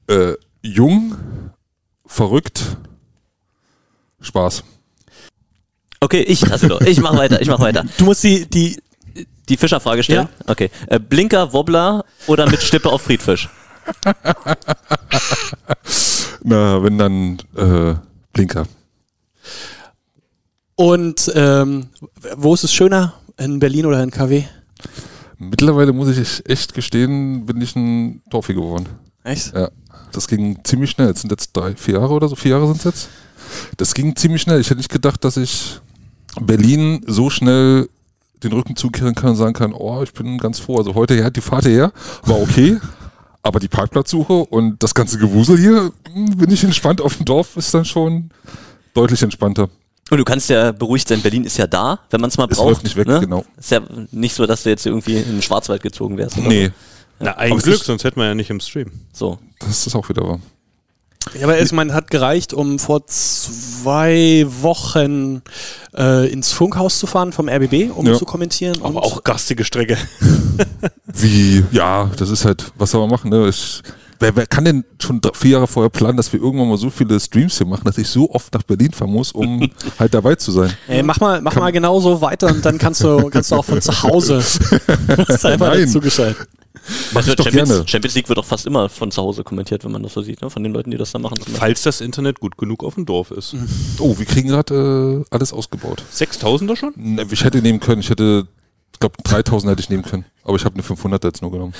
Äh, 0.07 0.33
jung, 0.61 1.15
verrückt, 2.05 2.77
Spaß. 4.21 4.63
Okay, 5.99 6.21
ich, 6.21 6.51
also 6.51 6.79
ich 6.81 6.99
mach 6.99 7.15
weiter, 7.15 7.41
ich 7.41 7.47
mach 7.47 7.59
weiter. 7.59 7.85
Du 7.97 8.05
musst 8.05 8.23
die, 8.23 8.45
die 8.49 8.77
Die 9.49 9.57
Fischerfrage 9.57 10.03
stellen? 10.03 10.29
Okay. 10.47 10.69
Äh, 10.87 10.99
Blinker, 10.99 11.51
Wobbler 11.53 12.05
oder 12.27 12.49
mit 12.49 12.61
Stippe 12.61 12.89
auf 12.89 13.01
Friedfisch? 13.01 13.49
Na, 16.43 16.81
wenn 16.83 16.97
dann 16.97 17.37
äh, 17.55 17.95
Blinker. 18.33 18.65
und 20.75 21.31
ähm, 21.35 21.87
wo 22.35 22.53
ist 22.53 22.63
es 22.63 22.73
schöner? 22.73 23.13
In 23.37 23.59
Berlin 23.59 23.85
oder 23.85 24.01
in 24.03 24.11
KW? 24.11 24.43
Mittlerweile 25.37 25.93
muss 25.93 26.15
ich 26.15 26.45
echt 26.49 26.73
gestehen, 26.73 27.45
bin 27.45 27.61
ich 27.61 27.75
ein 27.75 28.21
Torfi 28.29 28.53
geworden. 28.53 28.87
Echt? 29.23 29.53
Ja, 29.53 29.69
das 30.11 30.27
ging 30.27 30.59
ziemlich 30.63 30.91
schnell. 30.91 31.09
Es 31.09 31.21
sind 31.21 31.31
jetzt 31.31 31.51
drei, 31.53 31.75
vier 31.75 31.95
Jahre 31.95 32.13
oder 32.13 32.27
so. 32.27 32.35
Vier 32.35 32.51
Jahre 32.51 32.67
sind 32.67 32.77
es 32.77 32.83
jetzt. 32.83 33.09
Das 33.77 33.93
ging 33.93 34.15
ziemlich 34.15 34.41
schnell. 34.41 34.59
Ich 34.59 34.67
hätte 34.67 34.77
nicht 34.77 34.91
gedacht, 34.91 35.23
dass 35.23 35.37
ich 35.37 35.79
Berlin 36.39 37.03
so 37.07 37.29
schnell 37.29 37.89
den 38.43 38.53
Rücken 38.53 38.75
zukehren 38.75 39.15
kann 39.15 39.31
und 39.31 39.35
sagen 39.35 39.53
kann, 39.53 39.73
oh, 39.73 40.01
ich 40.03 40.13
bin 40.13 40.37
ganz 40.37 40.59
froh. 40.59 40.77
Also 40.77 40.95
heute 40.95 41.15
ja, 41.15 41.29
die 41.29 41.41
Fahrt 41.41 41.65
her 41.65 41.91
war 42.23 42.41
okay, 42.41 42.77
aber 43.43 43.59
die 43.59 43.67
Parkplatzsuche 43.67 44.33
und 44.33 44.81
das 44.81 44.93
ganze 44.95 45.17
Gewusel 45.17 45.57
hier, 45.57 45.91
hm, 46.13 46.37
bin 46.37 46.49
ich 46.51 46.63
entspannt. 46.63 47.01
Auf 47.01 47.17
dem 47.17 47.25
Dorf 47.25 47.57
ist 47.57 47.73
dann 47.73 47.85
schon 47.85 48.29
deutlich 48.93 49.21
entspannter. 49.21 49.69
Und 50.09 50.17
du 50.17 50.25
kannst 50.25 50.49
ja 50.49 50.71
beruhigt 50.73 51.07
sein, 51.07 51.21
Berlin 51.21 51.45
ist 51.45 51.57
ja 51.57 51.67
da, 51.67 51.99
wenn 52.09 52.19
man 52.19 52.29
es 52.29 52.37
mal 52.37 52.47
Es 52.49 52.57
braucht. 52.57 52.67
läuft 52.67 52.83
nicht 52.83 52.97
weg, 52.97 53.07
ne? 53.07 53.21
genau. 53.21 53.45
Ist 53.57 53.71
ja 53.71 53.79
nicht 54.11 54.35
so, 54.35 54.45
dass 54.45 54.63
du 54.63 54.69
jetzt 54.69 54.85
irgendwie 54.85 55.15
in 55.15 55.23
den 55.23 55.41
Schwarzwald 55.41 55.81
gezogen 55.81 56.17
wärst. 56.17 56.37
oder 56.37 56.49
Nee, 56.49 56.71
Na, 57.19 57.37
ein 57.37 57.51
Aber 57.51 57.59
es 57.59 57.63
Glück, 57.63 57.81
sonst 57.81 58.03
hätten 58.03 58.19
wir 58.19 58.25
ja 58.27 58.35
nicht 58.35 58.49
im 58.49 58.59
Stream. 58.59 58.91
So. 59.13 59.39
das 59.59 59.87
ist 59.87 59.95
auch 59.95 60.09
wieder 60.09 60.23
wahr. 60.27 60.39
Ja, 61.37 61.43
aber 61.43 61.57
es 61.59 61.71
man 61.71 61.93
hat 61.93 62.09
gereicht, 62.09 62.51
um 62.53 62.79
vor 62.79 63.05
zwei 63.07 64.45
Wochen 64.61 65.41
äh, 65.95 66.27
ins 66.31 66.51
Funkhaus 66.51 66.97
zu 66.99 67.07
fahren 67.07 67.31
vom 67.31 67.47
RBB, 67.47 67.91
um 67.95 68.05
Ja. 68.07 68.15
zu 68.15 68.25
kommentieren. 68.25 68.77
Aber 68.81 68.87
und 68.89 68.97
auch 68.97 69.23
gastige 69.23 69.63
Strecke. 69.63 69.97
Wie, 71.13 71.63
ja, 71.71 72.09
das 72.17 72.29
ist 72.29 72.45
halt, 72.45 72.71
was 72.77 72.91
soll 72.91 73.01
man 73.01 73.09
machen, 73.09 73.29
ne? 73.29 73.47
Ich, 73.49 73.81
wer, 74.19 74.35
wer 74.35 74.45
kann 74.47 74.65
denn 74.65 74.83
schon 74.99 75.21
drei- 75.21 75.33
vier 75.33 75.51
Jahre 75.51 75.67
vorher 75.67 75.89
planen, 75.89 76.17
dass 76.17 76.31
wir 76.33 76.41
irgendwann 76.41 76.69
mal 76.69 76.77
so 76.77 76.89
viele 76.89 77.19
Streams 77.19 77.57
hier 77.57 77.67
machen, 77.67 77.83
dass 77.85 77.97
ich 77.97 78.07
so 78.07 78.29
oft 78.31 78.53
nach 78.53 78.63
Berlin 78.63 78.91
fahren 78.91 79.11
muss, 79.11 79.31
um 79.31 79.69
halt 79.99 80.13
dabei 80.13 80.35
zu 80.35 80.51
sein? 80.51 80.73
Ey, 80.87 81.03
mach 81.03 81.19
mal, 81.19 81.39
mach 81.41 81.55
mal 81.55 81.71
genauso 81.71 82.21
weiter 82.21 82.47
und 82.47 82.65
dann 82.65 82.77
kannst 82.77 83.03
du, 83.03 83.29
kannst 83.29 83.51
du 83.51 83.55
auch 83.55 83.65
von 83.65 83.81
zu 83.81 84.03
Hause 84.03 84.37
einfach 85.43 85.75
Nein. 85.75 85.91
geschalten. 86.01 86.45
Mach 87.11 87.17
Also 87.17 87.31
ich 87.31 87.35
doch 87.35 87.43
Champions, 87.45 87.69
gerne. 87.69 87.87
Champions 87.87 88.15
League 88.15 88.27
wird 88.29 88.37
doch 88.37 88.45
fast 88.45 88.65
immer 88.65 88.89
von 88.89 89.11
zu 89.11 89.21
Hause 89.21 89.43
kommentiert, 89.43 89.83
wenn 89.85 89.91
man 89.91 90.01
das 90.03 90.13
so 90.13 90.21
sieht, 90.21 90.41
ne? 90.41 90.49
von 90.49 90.63
den 90.63 90.73
Leuten, 90.73 90.91
die 90.91 90.97
das 90.97 91.11
da 91.11 91.19
machen. 91.19 91.37
Falls 91.53 91.83
das 91.83 92.01
Internet 92.01 92.39
gut 92.39 92.57
genug 92.57 92.83
auf 92.83 92.95
dem 92.95 93.05
Dorf 93.05 93.31
ist. 93.31 93.55
Oh, 93.99 94.17
wir 94.17 94.25
kriegen 94.25 94.49
gerade 94.49 95.21
äh, 95.21 95.25
alles 95.35 95.53
ausgebaut. 95.53 96.03
6000er 96.13 96.75
schon? 96.75 96.93
Ne, 96.95 97.25
Ich 97.29 97.43
hätte 97.43 97.61
nehmen 97.61 97.79
können, 97.79 98.01
ich 98.01 98.09
hätte, 98.09 98.47
ich 98.93 98.99
glaube 98.99 99.15
3000 99.23 99.71
hätte 99.71 99.81
ich 99.81 99.89
nehmen 99.89 100.03
können, 100.03 100.25
aber 100.43 100.55
ich 100.55 100.65
habe 100.65 100.73
eine 100.75 100.83
500 100.83 101.23
jetzt 101.23 101.41
nur 101.41 101.51
genommen. 101.51 101.73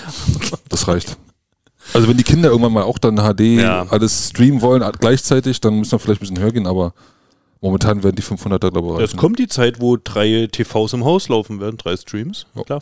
Das 0.69 0.87
reicht. 0.87 1.17
Also 1.93 2.07
wenn 2.07 2.17
die 2.17 2.23
Kinder 2.23 2.49
irgendwann 2.49 2.73
mal 2.73 2.83
auch 2.83 2.99
dann 2.99 3.15
HD 3.17 3.59
Ja. 3.59 3.87
alles 3.89 4.29
streamen 4.29 4.61
wollen 4.61 4.83
gleichzeitig, 4.99 5.61
dann 5.61 5.79
müssen 5.79 5.93
wir 5.93 5.99
vielleicht 5.99 6.21
ein 6.21 6.27
bisschen 6.27 6.39
höher 6.39 6.51
gehen, 6.51 6.67
aber 6.67 6.93
momentan 7.59 8.03
werden 8.03 8.15
die 8.15 8.21
500er 8.23 8.69
glaube 8.69 8.87
ich 8.89 8.93
Es 9.03 9.09
reichen. 9.11 9.17
kommt 9.19 9.39
die 9.39 9.47
Zeit, 9.47 9.81
wo 9.81 9.97
drei 9.97 10.47
TVs 10.51 10.93
im 10.93 11.03
Haus 11.05 11.27
laufen 11.27 11.59
werden, 11.59 11.77
drei 11.77 11.97
Streams. 11.97 12.45
Ja. 12.55 12.63
Klar. 12.63 12.81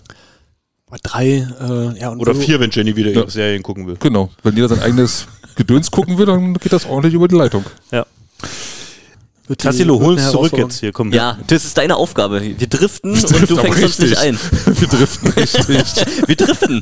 Drei, 1.03 1.48
äh, 1.60 2.00
ja, 2.00 2.10
und 2.10 2.19
Oder 2.19 2.34
vier, 2.36 2.60
wenn 2.60 2.72
Jenny 2.72 2.96
wieder 2.96 3.12
Ja. 3.12 3.22
ihre 3.22 3.29
Serien 3.29 3.62
gucken 3.63 3.86
will. 3.88 3.98
Genau, 4.00 4.29
wenn 4.43 4.55
jeder 4.55 4.69
sein 4.69 4.79
eigenes 4.81 5.27
Gedöns 5.55 5.91
gucken 5.91 6.17
will, 6.17 6.25
dann 6.25 6.53
geht 6.55 6.74
das 6.74 6.86
ordentlich 6.86 7.13
über 7.13 7.27
die 7.27 7.36
Leitung. 7.36 7.63
die- 7.91 9.55
Tassilo, 9.55 10.00
hol 10.00 10.13
uns 10.13 10.29
zurück 10.31 10.53
jetzt 10.55 10.79
hier. 10.79 10.91
Komm, 10.91 11.12
Ja, 11.12 11.38
das 11.48 11.65
ist 11.65 11.77
deine 11.77 11.96
Aufgabe. 11.96 12.41
Wir 12.41 12.67
driften 12.67 13.12
und 13.13 13.22
trifft 13.27 13.50
du 13.50 13.58
aber 13.60 13.72
fängst 13.74 13.84
uns 13.84 14.00
nicht 14.00 14.17
ein. 14.17 14.38
Wir 14.65 14.88
driften 14.88 15.27
richtig. 15.31 15.67
Wir 16.27 16.36
driften. 16.36 16.81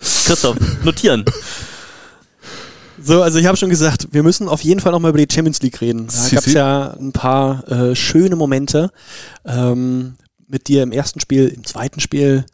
Christoph, 0.00 0.56
notieren. 0.84 1.24
So, 3.00 3.22
also 3.22 3.38
ich 3.38 3.46
habe 3.46 3.56
schon 3.56 3.68
gesagt, 3.70 4.08
wir 4.12 4.22
müssen 4.22 4.48
auf 4.48 4.62
jeden 4.62 4.80
Fall 4.80 4.90
nochmal 4.90 5.10
über 5.10 5.24
die 5.24 5.32
Champions 5.32 5.60
League 5.62 5.80
reden. 5.80 6.08
Da 6.08 6.28
gab 6.34 6.46
es 6.46 6.52
ja 6.52 6.90
ein 6.98 7.12
paar 7.12 7.68
äh, 7.70 7.94
schöne 7.94 8.34
Momente 8.36 8.90
ähm, 9.44 10.14
mit 10.48 10.66
dir 10.66 10.82
im 10.82 10.90
ersten 10.92 11.20
Spiel, 11.20 11.46
im 11.48 11.62
zweiten 11.64 12.00
Spiel. 12.00 12.44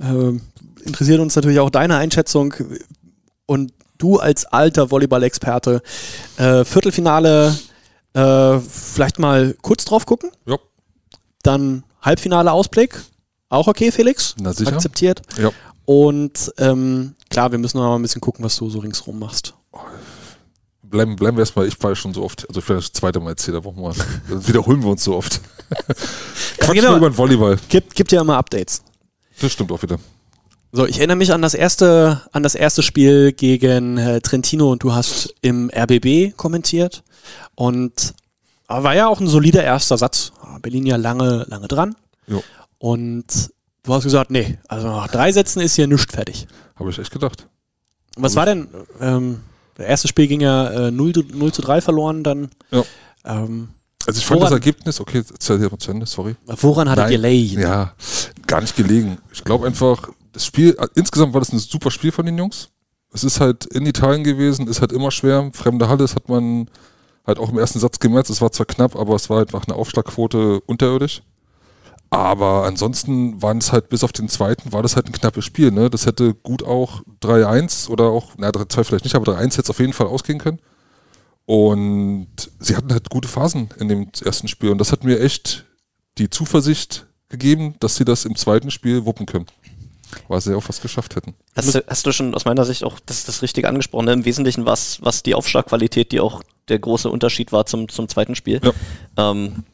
Ähm, 0.00 0.40
interessiert 0.84 1.20
uns 1.20 1.36
natürlich 1.36 1.60
auch 1.60 1.70
deine 1.70 1.96
Einschätzung 1.96 2.54
und 3.46 3.72
du 3.98 4.18
als 4.18 4.46
alter 4.46 4.90
Volleyball-Experte. 4.90 5.82
Äh, 6.36 6.64
Viertelfinale, 6.64 7.56
äh, 8.14 8.58
vielleicht 8.58 9.18
mal 9.18 9.54
kurz 9.62 9.84
drauf 9.84 10.06
gucken. 10.06 10.30
Ja. 10.46 10.56
Dann 11.42 11.84
Halbfinale 12.02 12.52
Ausblick. 12.52 12.98
Auch 13.48 13.66
okay, 13.66 13.90
Felix? 13.90 14.34
Na 14.40 14.52
sicher. 14.52 14.72
Akzeptiert. 14.72 15.22
Ja. 15.38 15.50
Und 15.84 16.52
ähm, 16.58 17.14
klar, 17.30 17.50
wir 17.50 17.58
müssen 17.58 17.78
noch 17.78 17.84
mal 17.84 17.96
ein 17.96 18.02
bisschen 18.02 18.20
gucken, 18.20 18.44
was 18.44 18.56
du 18.56 18.70
so 18.70 18.78
ringsrum 18.78 19.18
machst. 19.18 19.54
Bleiben, 20.82 21.16
bleiben 21.16 21.36
wir 21.36 21.42
erstmal, 21.42 21.66
ich 21.68 21.76
ja 21.80 21.94
schon 21.94 22.14
so 22.14 22.24
oft, 22.24 22.48
also 22.48 22.60
vielleicht 22.60 22.88
das 22.88 22.92
zweite 22.92 23.20
Mal 23.20 23.30
erzählt, 23.30 23.56
da 23.56 23.60
brauchen 23.60 23.82
wir, 23.82 23.94
wiederholen 24.46 24.82
wir 24.82 24.90
uns 24.90 25.04
so 25.04 25.16
oft. 25.16 25.40
Quatsch 26.58 26.74
genau. 26.74 26.90
mal 26.90 26.96
über 26.98 27.10
den 27.10 27.18
Volleyball. 27.18 27.58
Gibt, 27.68 27.94
gibt 27.94 28.10
ja 28.10 28.20
immer 28.20 28.36
Updates. 28.36 28.82
Das 29.40 29.52
stimmt 29.52 29.72
auch 29.72 29.82
wieder. 29.82 29.98
So, 30.72 30.86
ich 30.86 30.98
erinnere 30.98 31.16
mich 31.16 31.32
an 31.32 31.42
das 31.42 31.54
erste, 31.54 32.22
an 32.32 32.42
das 32.44 32.54
erste 32.54 32.82
Spiel 32.82 33.32
gegen 33.32 33.98
äh, 33.98 34.20
Trentino 34.20 34.70
und 34.70 34.82
du 34.84 34.92
hast 34.94 35.34
im 35.40 35.68
RBB 35.74 36.36
kommentiert. 36.36 37.02
Und 37.56 38.14
äh, 38.68 38.82
war 38.82 38.94
ja 38.94 39.08
auch 39.08 39.20
ein 39.20 39.26
solider 39.26 39.64
erster 39.64 39.98
Satz. 39.98 40.32
Ah, 40.40 40.58
Berlin 40.62 40.86
ja 40.86 40.96
lange, 40.96 41.44
lange 41.48 41.66
dran. 41.66 41.96
Jo. 42.28 42.42
Und 42.78 43.50
du 43.82 43.94
hast 43.94 44.04
gesagt, 44.04 44.30
nee, 44.30 44.58
also 44.68 44.86
nach 44.86 45.08
drei 45.08 45.32
Sätzen 45.32 45.60
ist 45.60 45.74
hier 45.74 45.88
nichts 45.88 46.12
fertig. 46.14 46.46
Habe 46.76 46.90
ich 46.90 46.98
echt 46.98 47.10
gedacht. 47.10 47.46
Was 48.16 48.36
war 48.36 48.46
denn? 48.46 48.68
Ähm, 49.00 49.40
das 49.76 49.86
erste 49.86 50.08
Spiel 50.08 50.28
ging 50.28 50.40
ja 50.40 50.88
äh, 50.88 50.90
0, 50.90 51.12
zu- 51.12 51.24
0 51.32 51.52
zu 51.52 51.62
3 51.62 51.80
verloren, 51.80 52.22
dann. 52.22 52.50
Ja. 52.70 52.84
Ähm, 53.24 53.70
Also 54.06 54.18
ich 54.18 54.26
fand 54.26 54.42
das 54.42 54.50
Ergebnis, 54.52 55.00
okay, 55.00 55.22
zu 55.38 55.52
Ende, 55.54 56.06
sorry. 56.06 56.36
woran 56.46 56.88
hat 56.88 56.98
Nein. 56.98 57.10
Delay? 57.10 57.36
Ja, 57.38 57.92
gar 58.50 58.60
nicht 58.60 58.76
gelegen. 58.76 59.18
Ich 59.32 59.44
glaube 59.44 59.66
einfach, 59.66 60.08
das 60.32 60.44
Spiel, 60.44 60.76
insgesamt 60.96 61.32
war 61.32 61.40
das 61.40 61.52
ein 61.52 61.58
super 61.58 61.90
Spiel 61.90 62.10
von 62.10 62.26
den 62.26 62.36
Jungs. 62.36 62.68
Es 63.12 63.24
ist 63.24 63.40
halt 63.40 63.64
in 63.66 63.86
Italien 63.86 64.24
gewesen, 64.24 64.66
ist 64.66 64.80
halt 64.80 64.92
immer 64.92 65.10
schwer. 65.12 65.50
Fremde 65.52 65.88
Halle, 65.88 65.98
das 65.98 66.16
hat 66.16 66.28
man 66.28 66.68
halt 67.26 67.38
auch 67.38 67.50
im 67.50 67.58
ersten 67.58 67.78
Satz 67.78 68.00
gemerkt. 68.00 68.28
Es 68.28 68.40
war 68.40 68.50
zwar 68.50 68.66
knapp, 68.66 68.96
aber 68.96 69.14
es 69.14 69.30
war 69.30 69.40
einfach 69.40 69.66
eine 69.66 69.76
Aufschlagquote 69.76 70.60
unterirdisch. 70.62 71.22
Aber 72.10 72.64
ansonsten 72.66 73.40
waren 73.40 73.58
es 73.58 73.70
halt 73.70 73.88
bis 73.88 74.02
auf 74.02 74.10
den 74.10 74.28
zweiten, 74.28 74.72
war 74.72 74.82
das 74.82 74.96
halt 74.96 75.06
ein 75.06 75.12
knappes 75.12 75.44
Spiel. 75.44 75.70
Ne? 75.70 75.88
Das 75.88 76.06
hätte 76.06 76.34
gut 76.34 76.64
auch 76.64 77.02
3-1 77.22 77.88
oder 77.88 78.06
auch, 78.06 78.32
na 78.36 78.48
3-2 78.48 78.82
vielleicht 78.82 79.04
nicht, 79.04 79.14
aber 79.14 79.32
3-1 79.32 79.42
hätte 79.42 79.62
es 79.62 79.70
auf 79.70 79.78
jeden 79.78 79.92
Fall 79.92 80.08
ausgehen 80.08 80.40
können. 80.40 80.58
Und 81.46 82.26
sie 82.58 82.76
hatten 82.76 82.92
halt 82.92 83.10
gute 83.10 83.28
Phasen 83.28 83.68
in 83.78 83.88
dem 83.88 84.08
ersten 84.24 84.48
Spiel. 84.48 84.70
Und 84.70 84.78
das 84.78 84.90
hat 84.90 85.04
mir 85.04 85.20
echt 85.20 85.66
die 86.18 86.30
Zuversicht 86.30 87.06
gegeben, 87.30 87.74
dass 87.80 87.96
sie 87.96 88.04
das 88.04 88.24
im 88.26 88.36
zweiten 88.36 88.70
Spiel 88.70 89.06
wuppen 89.06 89.24
können. 89.24 89.46
Weil 90.28 90.40
sie 90.40 90.56
auch 90.56 90.68
was 90.68 90.80
geschafft 90.80 91.14
hätten. 91.14 91.34
Hast 91.54 91.72
du, 91.74 91.84
hast 91.86 92.04
du 92.04 92.12
schon 92.12 92.34
aus 92.34 92.44
meiner 92.44 92.64
Sicht 92.64 92.82
auch 92.82 92.98
das, 93.06 93.24
das 93.24 93.42
Richtige 93.42 93.68
angesprochen? 93.68 94.06
Ne? 94.06 94.12
Im 94.12 94.24
Wesentlichen 94.24 94.66
was, 94.66 95.00
was 95.02 95.22
die 95.22 95.36
Aufschlagqualität, 95.36 96.10
die 96.10 96.18
auch 96.20 96.42
der 96.68 96.80
große 96.80 97.08
Unterschied 97.08 97.52
war 97.52 97.64
zum, 97.64 97.88
zum 97.88 98.08
zweiten 98.08 98.34
Spiel. 98.34 98.60
Ja. 98.62 98.72
Ähm, 99.16 99.64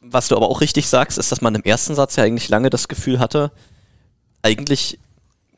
was 0.00 0.28
du 0.28 0.36
aber 0.36 0.48
auch 0.48 0.60
richtig 0.60 0.88
sagst, 0.88 1.18
ist, 1.18 1.30
dass 1.30 1.40
man 1.40 1.54
im 1.54 1.62
ersten 1.62 1.94
Satz 1.94 2.16
ja 2.16 2.24
eigentlich 2.24 2.48
lange 2.48 2.68
das 2.68 2.88
Gefühl 2.88 3.20
hatte, 3.20 3.52
eigentlich 4.42 4.98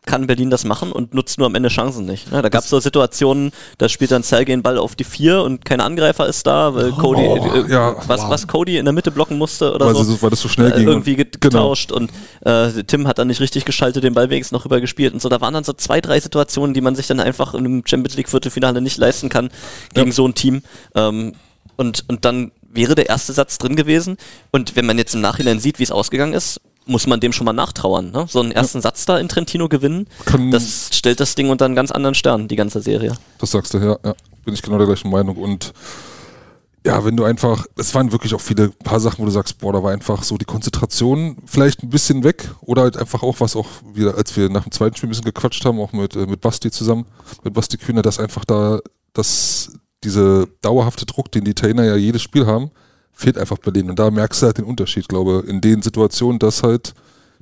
kann 0.06 0.26
Berlin 0.26 0.48
das 0.50 0.64
machen 0.64 0.92
und 0.92 1.12
nutzt 1.14 1.36
nur 1.38 1.46
am 1.46 1.54
Ende 1.54 1.68
Chancen 1.68 2.06
nicht. 2.06 2.32
Ne? 2.32 2.40
Da 2.40 2.48
gab 2.48 2.62
es 2.64 2.70
so 2.70 2.80
Situationen, 2.80 3.50
da 3.78 3.88
spielt 3.88 4.12
dann 4.12 4.22
Sergei 4.22 4.52
den 4.52 4.62
Ball 4.62 4.78
auf 4.78 4.94
die 4.96 5.04
vier 5.04 5.42
und 5.42 5.64
kein 5.64 5.80
Angreifer 5.80 6.26
ist 6.26 6.46
da, 6.46 6.74
weil 6.74 6.92
Cody, 6.92 7.22
äh, 7.22 7.70
ja, 7.70 7.96
was, 8.06 8.22
wow. 8.22 8.30
was 8.30 8.46
Cody 8.46 8.78
in 8.78 8.84
der 8.86 8.94
Mitte 8.94 9.10
blocken 9.10 9.36
musste 9.36 9.74
oder 9.74 9.86
Weil, 9.86 9.94
so 9.96 10.04
so, 10.04 10.22
weil 10.22 10.30
das 10.30 10.40
so 10.40 10.48
schnell 10.48 10.72
äh, 10.72 10.76
ging. 10.76 10.88
irgendwie 10.88 11.16
Genau. 11.16 11.28
getauscht 11.40 11.92
und 11.92 12.10
äh, 12.44 12.70
Tim 12.84 13.06
hat 13.08 13.18
dann 13.18 13.26
nicht 13.28 13.40
richtig 13.40 13.64
geschaltet, 13.64 14.04
den 14.04 14.14
Ball 14.14 14.30
wenigstens 14.30 14.52
noch 14.56 14.64
rüber 14.64 14.80
gespielt 14.80 15.12
und 15.12 15.20
so. 15.20 15.28
Da 15.28 15.40
waren 15.40 15.52
dann 15.54 15.64
so 15.64 15.72
zwei, 15.72 16.00
drei 16.00 16.20
Situationen, 16.20 16.72
die 16.72 16.80
man 16.80 16.94
sich 16.94 17.06
dann 17.08 17.20
einfach 17.20 17.52
in 17.54 17.60
einem 17.66 17.82
Champions 17.84 18.16
League 18.16 18.28
Viertelfinale 18.28 18.80
nicht 18.80 18.98
leisten 18.98 19.28
kann 19.28 19.50
gegen 19.94 20.08
Ja. 20.08 20.12
so 20.14 20.26
ein 20.26 20.34
Team. 20.34 20.62
Ähm, 20.94 21.32
und, 21.76 22.04
und 22.08 22.24
dann 22.24 22.52
wäre 22.62 22.94
der 22.94 23.08
erste 23.08 23.32
Satz 23.32 23.58
drin 23.58 23.74
gewesen. 23.76 24.16
Und 24.52 24.76
wenn 24.76 24.86
man 24.86 24.98
jetzt 24.98 25.14
im 25.14 25.20
Nachhinein 25.20 25.58
sieht, 25.58 25.78
wie 25.78 25.82
es 25.82 25.90
ausgegangen 25.90 26.32
ist, 26.32 26.60
muss 26.86 27.06
man 27.06 27.20
dem 27.20 27.32
schon 27.32 27.44
mal 27.44 27.52
nachtrauern. 27.52 28.10
Ne? 28.12 28.26
So 28.28 28.40
einen 28.40 28.52
ersten 28.52 28.80
Satz 28.80 29.04
da 29.04 29.18
in 29.18 29.28
Trentino 29.28 29.68
gewinnen, 29.68 30.06
Kann- 30.24 30.50
das 30.50 30.90
stellt 30.92 31.20
das 31.20 31.34
Ding 31.34 31.50
unter 31.50 31.64
einen 31.64 31.74
ganz 31.74 31.90
anderen 31.90 32.14
Stern, 32.14 32.48
die 32.48 32.56
ganze 32.56 32.80
Serie. 32.80 33.14
Das 33.38 33.50
sagst 33.50 33.74
du, 33.74 33.78
ja, 33.78 33.98
ja. 34.04 34.14
Bin 34.44 34.54
ich 34.54 34.62
genau 34.62 34.78
der 34.78 34.86
gleichen 34.86 35.10
Meinung. 35.10 35.36
Und 35.36 35.72
ja, 36.86 37.04
wenn 37.04 37.16
du 37.16 37.24
einfach, 37.24 37.66
es 37.76 37.92
waren 37.96 38.12
wirklich 38.12 38.32
auch 38.32 38.40
viele 38.40 38.68
paar 38.68 39.00
Sachen, 39.00 39.18
wo 39.20 39.24
du 39.24 39.32
sagst, 39.32 39.58
boah, 39.58 39.72
da 39.72 39.82
war 39.82 39.90
einfach 39.90 40.22
so 40.22 40.38
die 40.38 40.44
Konzentration 40.44 41.38
vielleicht 41.44 41.82
ein 41.82 41.90
bisschen 41.90 42.22
weg. 42.22 42.48
Oder 42.60 42.82
halt 42.82 42.96
einfach 42.96 43.24
auch, 43.24 43.40
was 43.40 43.56
auch 43.56 43.66
wieder, 43.92 44.16
als 44.16 44.36
wir 44.36 44.48
nach 44.48 44.62
dem 44.62 44.70
zweiten 44.70 44.94
Spiel 44.96 45.08
ein 45.08 45.10
bisschen 45.10 45.24
gequatscht 45.24 45.64
haben, 45.64 45.80
auch 45.80 45.92
mit, 45.92 46.14
äh, 46.14 46.26
mit 46.26 46.40
Basti 46.40 46.70
zusammen, 46.70 47.06
mit 47.42 47.54
Basti 47.54 47.76
Kühner, 47.76 48.02
dass 48.02 48.20
einfach 48.20 48.44
da, 48.44 48.78
dass 49.14 49.72
diese 50.04 50.46
dauerhafte 50.60 51.06
Druck, 51.06 51.32
den 51.32 51.42
die 51.44 51.54
Trainer 51.54 51.82
ja 51.84 51.96
jedes 51.96 52.22
Spiel 52.22 52.46
haben, 52.46 52.70
fehlt 53.16 53.38
einfach 53.38 53.58
Berlin. 53.58 53.90
Und 53.90 53.98
da 53.98 54.10
merkst 54.10 54.42
du 54.42 54.46
halt 54.46 54.58
den 54.58 54.64
Unterschied, 54.66 55.08
glaube 55.08 55.42
in 55.48 55.60
den 55.60 55.82
Situationen, 55.82 56.38
dass 56.38 56.62
halt 56.62 56.94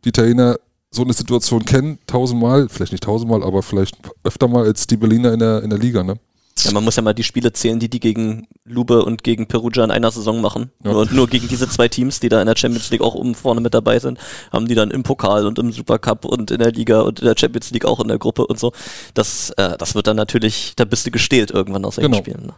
die 0.04 0.12
Trainer 0.12 0.56
so 0.90 1.02
eine 1.02 1.12
Situation 1.12 1.64
kennen, 1.64 1.98
tausendmal, 2.06 2.68
vielleicht 2.68 2.92
nicht 2.92 3.02
tausendmal, 3.04 3.42
aber 3.42 3.62
vielleicht 3.62 3.96
öfter 4.22 4.46
mal 4.46 4.64
als 4.64 4.86
die 4.86 4.96
Berliner 4.96 5.32
in 5.32 5.40
der, 5.40 5.62
in 5.62 5.70
der 5.70 5.78
Liga, 5.78 6.04
ne? 6.04 6.14
Ja, 6.56 6.70
man 6.70 6.84
muss 6.84 6.94
ja 6.94 7.02
mal 7.02 7.12
die 7.14 7.24
Spiele 7.24 7.52
zählen, 7.52 7.80
die 7.80 7.88
die 7.90 7.98
gegen 7.98 8.46
Lube 8.64 9.04
und 9.04 9.24
gegen 9.24 9.48
Perugia 9.48 9.82
in 9.82 9.90
einer 9.90 10.12
Saison 10.12 10.40
machen. 10.40 10.70
Ja. 10.84 10.92
Nur, 10.92 11.10
nur 11.10 11.26
gegen 11.26 11.48
diese 11.48 11.68
zwei 11.68 11.88
Teams, 11.88 12.20
die 12.20 12.28
da 12.28 12.40
in 12.40 12.46
der 12.46 12.56
Champions 12.56 12.90
League 12.90 13.00
auch 13.02 13.16
oben 13.16 13.34
vorne 13.34 13.60
mit 13.60 13.74
dabei 13.74 13.98
sind, 13.98 14.18
haben 14.52 14.68
die 14.68 14.76
dann 14.76 14.92
im 14.92 15.02
Pokal 15.02 15.46
und 15.48 15.58
im 15.58 15.72
Supercup 15.72 16.24
und 16.24 16.52
in 16.52 16.60
der 16.60 16.70
Liga 16.70 17.00
und 17.00 17.18
in 17.18 17.26
der 17.26 17.34
Champions 17.36 17.72
League 17.72 17.84
auch 17.84 17.98
in 17.98 18.06
der 18.06 18.18
Gruppe 18.18 18.46
und 18.46 18.60
so. 18.60 18.72
Das, 19.14 19.50
äh, 19.56 19.76
das 19.76 19.96
wird 19.96 20.06
dann 20.06 20.16
natürlich, 20.16 20.74
da 20.76 20.84
bist 20.84 21.04
du 21.04 21.10
gestählt 21.10 21.50
irgendwann 21.50 21.84
aus 21.84 21.96
solchen 21.96 22.12
Genau. 22.12 22.22
Spielen. 22.22 22.46
Ne? 22.46 22.54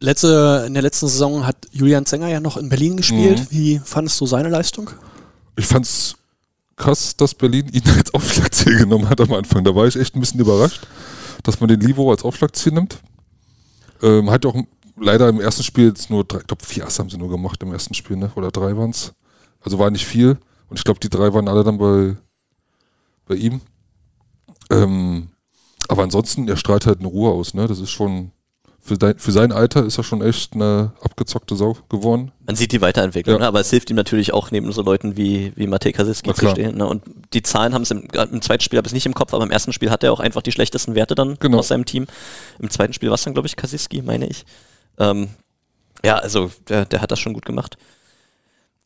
Letzte, 0.00 0.64
in 0.66 0.74
der 0.74 0.82
letzten 0.82 1.08
Saison 1.08 1.44
hat 1.44 1.56
Julian 1.72 2.06
Zenger 2.06 2.28
ja 2.28 2.40
noch 2.40 2.56
in 2.56 2.68
Berlin 2.68 2.96
gespielt. 2.96 3.40
Mhm. 3.40 3.46
Wie 3.50 3.80
fandest 3.84 4.20
du 4.20 4.26
seine 4.26 4.48
Leistung? 4.48 4.90
Ich 5.56 5.66
fand's 5.66 6.14
krass, 6.76 7.16
dass 7.16 7.34
Berlin 7.34 7.68
ihn 7.72 7.82
als 7.96 8.14
Aufschlagziel 8.14 8.78
genommen 8.78 9.08
hat 9.08 9.20
am 9.20 9.32
Anfang. 9.32 9.64
Da 9.64 9.74
war 9.74 9.86
ich 9.86 9.96
echt 9.96 10.14
ein 10.14 10.20
bisschen 10.20 10.40
überrascht, 10.40 10.86
dass 11.42 11.60
man 11.60 11.68
den 11.68 11.80
Livo 11.80 12.10
als 12.10 12.22
Aufschlagziel 12.22 12.72
nimmt. 12.72 13.00
Ähm, 14.02 14.30
hat 14.30 14.46
auch 14.46 14.54
leider 14.96 15.28
im 15.28 15.40
ersten 15.40 15.64
Spiel 15.64 15.88
jetzt 15.88 16.10
nur 16.10 16.24
drei, 16.24 16.38
ich 16.38 16.46
glaube 16.46 16.64
vier 16.64 16.86
Ass 16.86 16.98
haben 16.98 17.10
sie 17.10 17.18
nur 17.18 17.28
gemacht 17.28 17.62
im 17.62 17.72
ersten 17.72 17.94
Spiel, 17.94 18.16
ne? 18.16 18.30
Oder 18.36 18.50
drei 18.50 18.76
waren's. 18.76 19.12
Also 19.60 19.78
war 19.78 19.90
nicht 19.90 20.06
viel. 20.06 20.38
Und 20.68 20.78
ich 20.78 20.84
glaube, 20.84 21.00
die 21.00 21.08
drei 21.08 21.32
waren 21.34 21.48
alle 21.48 21.64
dann 21.64 21.78
bei, 21.78 22.16
bei 23.26 23.34
ihm. 23.34 23.60
Ähm, 24.70 25.28
aber 25.88 26.02
ansonsten, 26.02 26.48
er 26.48 26.56
strahlt 26.56 26.86
halt 26.86 27.00
eine 27.00 27.08
Ruhe 27.08 27.32
aus, 27.32 27.54
ne? 27.54 27.66
Das 27.66 27.80
ist 27.80 27.90
schon, 27.90 28.30
für, 28.88 28.98
dein, 28.98 29.18
für 29.18 29.30
sein 29.32 29.52
Alter 29.52 29.84
ist 29.84 29.98
er 29.98 30.04
schon 30.04 30.22
echt 30.22 30.54
eine 30.54 30.92
abgezockte 31.02 31.54
Sau 31.54 31.76
geworden. 31.88 32.32
Man 32.46 32.56
sieht 32.56 32.72
die 32.72 32.80
Weiterentwicklung, 32.80 33.34
Ja. 33.36 33.40
ne? 33.40 33.46
aber 33.46 33.60
es 33.60 33.70
hilft 33.70 33.90
ihm 33.90 33.96
natürlich 33.96 34.32
auch, 34.32 34.50
neben 34.50 34.72
so 34.72 34.82
Leuten 34.82 35.16
wie, 35.16 35.52
wie 35.54 35.66
Matej 35.66 35.94
Na 35.98 36.34
zu 36.34 36.48
stehen. 36.50 36.78
Ne? 36.78 36.86
Und 36.86 37.02
die 37.34 37.42
Zahlen 37.42 37.74
haben 37.74 37.82
es 37.82 37.90
im, 37.90 38.08
im 38.10 38.42
zweiten 38.42 38.62
Spiel 38.62 38.78
habe 38.78 38.86
ich 38.86 38.90
es 38.90 38.94
nicht 38.94 39.06
im 39.06 39.14
Kopf, 39.14 39.34
aber 39.34 39.44
im 39.44 39.50
ersten 39.50 39.72
Spiel 39.72 39.90
hat 39.90 40.02
er 40.02 40.12
auch 40.12 40.20
einfach 40.20 40.42
die 40.42 40.52
schlechtesten 40.52 40.94
Werte 40.94 41.14
dann 41.14 41.36
Genau. 41.38 41.58
aus 41.58 41.68
seinem 41.68 41.84
Team. 41.84 42.06
Im 42.58 42.70
zweiten 42.70 42.92
Spiel 42.94 43.10
war 43.10 43.14
es 43.16 43.22
dann, 43.24 43.34
glaube 43.34 43.46
ich, 43.46 43.56
Kasiski, 43.56 44.02
meine 44.02 44.26
ich. 44.26 44.44
Ähm, 44.98 45.28
ja, 46.04 46.16
also 46.16 46.50
der, 46.68 46.84
der 46.86 47.02
hat 47.02 47.10
das 47.10 47.20
schon 47.20 47.34
gut 47.34 47.44
gemacht. 47.44 47.76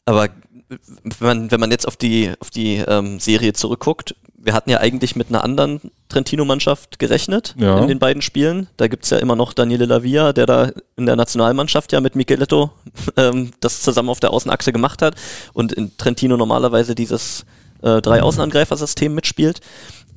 Aber 0.05 0.29
wenn 0.69 1.27
man, 1.27 1.51
wenn 1.51 1.61
man 1.61 1.71
jetzt 1.71 1.87
auf 1.87 1.97
die, 1.97 2.33
auf 2.41 2.51
die 2.51 2.77
ähm, 2.77 3.21
Serie 3.21 3.53
zurückguckt, 3.53 4.17
wir 4.45 4.55
hatten 4.55 4.71
ja 4.71 4.79
eigentlich 4.79 5.15
mit 5.15 5.29
einer 5.29 5.45
anderen 5.45 5.81
Trentino-Mannschaft 6.09 6.99
gerechnet 6.99 7.55
Ja. 7.59 7.79
in 7.79 7.87
den 7.87 7.99
beiden 8.01 8.23
Spielen. 8.23 8.67
Da 8.77 8.89
gibt's 8.89 9.11
ja 9.11 9.19
immer 9.19 9.37
noch 9.37 9.53
Daniele 9.53 9.87
Lavia, 9.87 10.33
der 10.33 10.47
da 10.47 10.71
in 10.97 11.07
der 11.07 11.15
Nationalmannschaft 11.17 11.93
ja 11.93 12.01
mit 12.01 12.17
Micheletto 12.17 12.71
ähm, 13.17 13.53
das 13.61 13.83
zusammen 13.83 14.09
auf 14.09 14.19
der 14.21 14.33
Außenachse 14.33 14.73
gemacht 14.73 15.01
hat 15.01 15.15
und 15.53 15.73
in 15.73 15.97
Trentino 15.97 16.37
normalerweise 16.37 16.95
dieses 16.97 17.45
äh, 17.83 18.03
drei 18.03 18.23
Außenangreifer-System 18.23 19.15
mitspielt. 19.15 19.61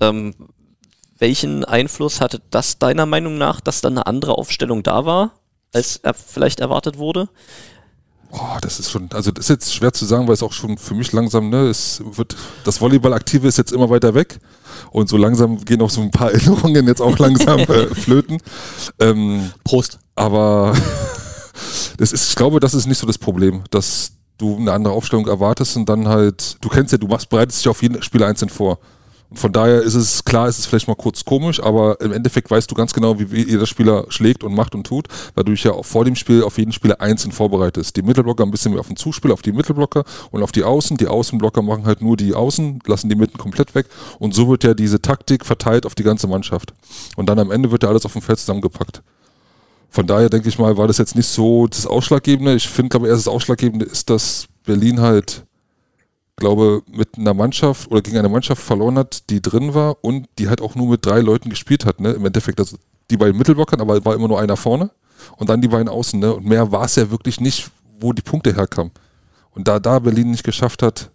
Ähm, 0.02 0.34
welchen 1.20 1.64
Einfluss 1.64 2.20
hatte 2.20 2.42
das 2.50 2.80
deiner 2.80 3.06
Meinung 3.06 3.38
nach, 3.38 3.62
dass 3.62 3.82
dann 3.82 3.94
eine 3.94 4.08
andere 4.08 4.38
Aufstellung 4.38 4.84
da 4.84 5.06
war, 5.06 5.32
als 5.72 5.98
er 5.98 6.14
vielleicht 6.14 6.60
erwartet 6.60 6.98
wurde? 6.98 7.30
Boah, 8.36 8.58
das 8.60 8.82
ist 8.82 8.92
schon, 8.92 9.08
also 9.14 9.32
das 9.32 9.46
ist 9.46 9.50
jetzt 9.50 9.74
schwer 9.74 9.94
zu 9.94 10.04
sagen, 10.04 10.28
weil 10.28 10.34
es 10.34 10.44
auch 10.44 10.52
schon 10.52 10.78
für 10.78 10.94
mich 10.94 11.14
langsam, 11.14 11.50
ne, 11.50 11.68
es 11.70 12.04
wird, 12.06 12.36
das 12.66 12.82
Volleyball-Aktive 12.82 13.48
ist 13.48 13.58
jetzt 13.58 13.72
immer 13.72 13.90
weiter 13.90 14.14
weg 14.14 14.40
und 14.92 15.08
so 15.08 15.16
langsam 15.16 15.64
gehen 15.64 15.82
auch 15.82 15.90
so 15.90 16.02
ein 16.02 16.12
paar 16.12 16.32
Erinnerungen 16.34 16.86
jetzt 16.86 17.02
auch 17.02 17.18
langsam 17.18 17.60
äh, 17.62 17.88
flöten. 17.96 18.40
Ähm, 19.00 19.52
Prost. 19.64 20.00
aber 20.16 20.74
das 21.98 22.12
ist, 22.12 22.28
ich 22.30 22.36
glaube, 22.36 22.60
das 22.60 22.74
ist 22.74 22.88
nicht 22.88 22.98
so 22.98 23.08
das 23.08 23.18
Problem, 23.18 23.64
dass 23.72 24.12
du 24.38 24.58
eine 24.58 24.74
andere 24.74 24.94
Aufstellung 24.94 25.28
erwartest 25.28 25.78
und 25.78 25.88
dann 25.88 26.10
halt, 26.10 26.58
du 26.60 26.68
kennst 26.68 26.92
ja, 26.92 26.98
du 26.98 27.08
machst, 27.08 27.30
bereitest 27.30 27.62
dich 27.62 27.70
auf 27.70 27.82
jeden 27.82 28.02
Spieler 28.02 28.28
einzeln 28.28 28.50
vor. 28.50 28.80
Von 29.36 29.52
daher 29.52 29.82
ist 29.82 29.96
es 29.96 30.24
klar, 30.24 30.48
ist 30.48 30.60
es 30.60 30.66
vielleicht 30.66 30.88
mal 30.88 30.96
kurz 30.96 31.26
komisch, 31.26 31.62
aber 31.62 32.00
im 32.02 32.12
Endeffekt 32.14 32.50
weißt 32.50 32.70
du 32.72 32.76
ganz 32.76 32.94
genau, 32.94 33.20
wie 33.20 33.46
jeder 33.46 33.66
Spieler 33.66 34.06
schlägt 34.10 34.44
und 34.44 34.56
macht 34.56 34.76
und 34.76 34.86
tut, 34.86 35.08
weil 35.36 35.44
du 35.44 35.52
dich 35.52 35.64
ja 35.64 35.74
vor 35.84 36.06
dem 36.06 36.16
Spiel 36.16 36.44
auf 36.44 36.58
jeden 36.58 36.72
Spieler 36.72 37.02
einzeln 37.02 37.32
vorbereitest. 37.32 37.96
Die 37.96 38.02
Mittelblocker 38.02 38.44
ein 38.44 38.52
bisschen 38.52 38.72
mehr 38.72 38.80
auf 38.80 38.88
den 38.88 38.96
Zuspiel, 38.96 39.32
auf 39.32 39.42
die 39.42 39.52
Mittelblocker 39.52 40.04
und 40.32 40.42
auf 40.42 40.52
die 40.52 40.64
Außen. 40.64 40.98
Die 40.98 41.08
Außenblocker 41.08 41.62
machen 41.62 41.86
halt 41.86 42.02
nur 42.02 42.18
die 42.18 42.34
Außen, 42.34 42.80
lassen 42.86 43.10
die 43.10 43.16
Mitten 43.16 43.38
komplett 43.38 43.76
weg. 43.76 43.88
Und 44.20 44.34
so 44.34 44.48
wird 44.48 44.64
ja 44.64 44.74
diese 44.74 45.02
Taktik 45.02 45.46
verteilt 45.46 45.86
auf 45.86 45.96
die 45.96 46.04
ganze 46.04 46.28
Mannschaft. 46.28 46.74
Und 47.16 47.28
dann 47.28 47.40
am 47.40 47.52
Ende 47.52 47.72
wird 47.72 47.84
ja 47.84 47.90
alles 47.90 48.06
auf 48.06 48.14
dem 48.14 48.22
Feld 48.22 48.40
zusammengepackt. 48.40 49.02
Von 49.90 50.08
daher 50.08 50.30
denke 50.30 50.50
ich 50.50 50.60
mal, 50.60 50.76
war 50.76 50.88
das 50.88 50.98
jetzt 50.98 51.16
nicht 51.16 51.28
so 51.28 51.68
das 51.68 51.88
Ausschlaggebende. 51.88 52.54
Ich 52.56 52.68
finde, 52.68 52.90
glaube 52.90 53.08
erst 53.08 53.28
das 53.28 53.34
Ausschlaggebende 53.34 53.86
ist, 53.86 54.10
dass 54.10 54.48
Berlin 54.66 55.00
halt, 55.00 55.46
glaube, 56.36 56.84
mit 56.92 57.18
einer 57.18 57.34
Mannschaft 57.34 57.90
oder 57.90 58.02
gegen 58.02 58.18
eine 58.18 58.30
Mannschaft 58.30 58.62
verloren 58.62 58.98
hat, 58.98 59.30
die 59.30 59.42
drin 59.42 59.74
war 59.74 60.04
und 60.04 60.28
die 60.38 60.50
halt 60.50 60.62
auch 60.62 60.76
nur 60.76 60.90
mit 60.90 61.06
drei 61.06 61.22
Leuten 61.22 61.50
gespielt 61.50 61.86
hat. 61.86 62.00
Ne? 62.00 62.12
Im 62.12 62.26
Endeffekt, 62.26 62.60
also 62.60 62.78
die 63.10 63.18
beiden 63.18 63.38
Mittelblockern, 63.38 63.82
aber 63.82 64.04
war 64.04 64.16
immer 64.16 64.28
nur 64.28 64.40
einer 64.40 64.58
vorne 64.58 64.92
und 65.38 65.50
dann 65.50 65.62
die 65.62 65.68
beiden 65.68 65.88
außen. 65.88 66.20
Ne? 66.20 66.34
Und 66.34 66.46
mehr 66.46 66.72
war 66.72 66.86
es 66.86 66.96
ja 66.96 67.10
wirklich 67.10 67.40
nicht, 67.40 67.70
wo 68.00 68.14
die 68.14 68.22
Punkte 68.22 68.54
herkamen. 68.54 68.92
Und 69.52 69.68
da 69.68 69.80
da 69.80 70.00
Berlin 70.00 70.32
nicht 70.32 70.44
geschafft 70.44 70.84
hat, 70.84 71.12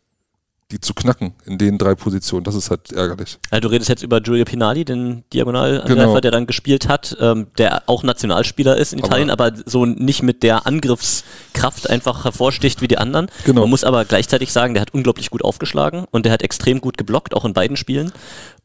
die 0.70 0.80
zu 0.80 0.94
knacken 0.94 1.32
in 1.46 1.58
den 1.58 1.78
drei 1.78 1.94
Positionen, 1.94 2.44
das 2.44 2.54
ist 2.54 2.70
halt 2.70 2.92
ärgerlich. 2.92 3.38
Also 3.50 3.60
du 3.62 3.68
redest 3.68 3.88
jetzt 3.88 4.02
über 4.02 4.20
Giulio 4.20 4.44
Pinali, 4.44 4.84
den 4.84 5.24
Diagonalangreifer, 5.32 5.88
Genau. 5.94 6.20
der 6.20 6.30
dann 6.30 6.46
gespielt 6.46 6.88
hat, 6.88 7.16
ähm, 7.20 7.48
der 7.58 7.82
auch 7.88 8.02
Nationalspieler 8.02 8.76
ist 8.76 8.92
in 8.92 9.00
Aber- 9.00 9.08
Italien, 9.08 9.30
aber, 9.30 9.52
so 9.66 9.84
nicht 9.86 10.22
mit 10.22 10.42
der 10.42 10.66
Angriffskraft 10.66 11.90
einfach 11.90 12.24
hervorsticht 12.24 12.80
wie 12.82 12.88
die 12.88 12.98
anderen. 12.98 13.28
Genau. 13.44 13.62
Man 13.62 13.70
muss 13.70 13.84
aber 13.84 14.04
gleichzeitig 14.04 14.52
sagen, 14.52 14.74
der 14.74 14.80
hat 14.82 14.94
unglaublich 14.94 15.30
gut 15.30 15.42
aufgeschlagen 15.44 16.04
und 16.10 16.24
der 16.24 16.32
hat 16.32 16.42
extrem 16.42 16.80
gut 16.80 16.96
geblockt, 16.98 17.34
auch 17.34 17.44
in 17.44 17.52
beiden 17.52 17.76
Spielen. 17.76 18.12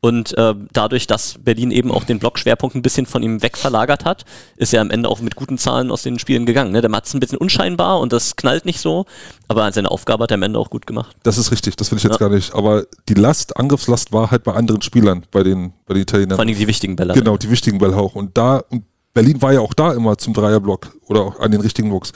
Und 0.05 0.37
äh, 0.37 0.53
dadurch, 0.71 1.07
dass 1.07 1.39
Berlin 1.43 1.71
eben 1.71 1.89
auch 1.91 2.03
den 2.03 2.19
Blockschwerpunkt 2.19 2.75
ein 2.75 2.83
bisschen 2.83 3.07
von 3.07 3.23
ihm 3.23 3.41
wegverlagert 3.41 4.05
hat, 4.05 4.23
ist 4.55 4.71
er 4.71 4.81
am 4.81 4.91
Ende 4.91 5.09
auch 5.09 5.19
mit 5.19 5.35
guten 5.35 5.57
Zahlen 5.57 5.89
aus 5.89 6.03
den 6.03 6.19
Spielen 6.19 6.45
gegangen. 6.45 6.73
Ne? 6.73 6.81
Der 6.81 6.91
macht 6.91 7.05
es 7.07 7.15
ein 7.15 7.19
bisschen 7.19 7.39
unscheinbar 7.39 7.99
und 7.99 8.13
das 8.13 8.35
knallt 8.35 8.65
nicht 8.65 8.79
so, 8.79 9.07
aber 9.47 9.71
seine 9.71 9.89
Aufgabe 9.89 10.21
hat 10.25 10.29
er 10.29 10.35
am 10.35 10.43
Ende 10.43 10.59
auch 10.59 10.69
gut 10.69 10.85
gemacht. 10.85 11.15
Das 11.23 11.39
ist 11.39 11.49
richtig, 11.51 11.75
das 11.75 11.89
will 11.89 11.97
ich 11.97 12.03
jetzt 12.03 12.19
Ja. 12.19 12.27
gar 12.27 12.29
nicht. 12.29 12.53
Aber 12.53 12.85
die 13.09 13.15
Last, 13.15 13.57
Angriffslast 13.57 14.13
war 14.13 14.29
halt 14.29 14.43
bei 14.43 14.53
anderen 14.53 14.83
Spielern, 14.83 15.25
bei 15.31 15.41
den, 15.41 15.73
bei 15.87 15.95
den 15.95 16.03
Italienern. 16.03 16.35
Vor 16.35 16.45
allem 16.45 16.55
die 16.55 16.67
wichtigen 16.67 16.95
Bälle. 16.95 17.15
Genau, 17.15 17.35
die 17.37 17.49
wichtigen 17.49 17.79
Bälle 17.79 17.97
auch. 17.97 18.13
Und 18.13 18.37
da, 18.37 18.57
und 18.69 18.83
Berlin 19.15 19.41
war 19.41 19.53
ja 19.53 19.61
auch 19.61 19.73
da 19.73 19.91
immer 19.91 20.19
zum 20.19 20.35
Dreierblock 20.35 20.95
oder 21.07 21.21
auch 21.21 21.39
an 21.39 21.49
den 21.49 21.61
richtigen 21.61 21.89
Blocks. 21.89 22.11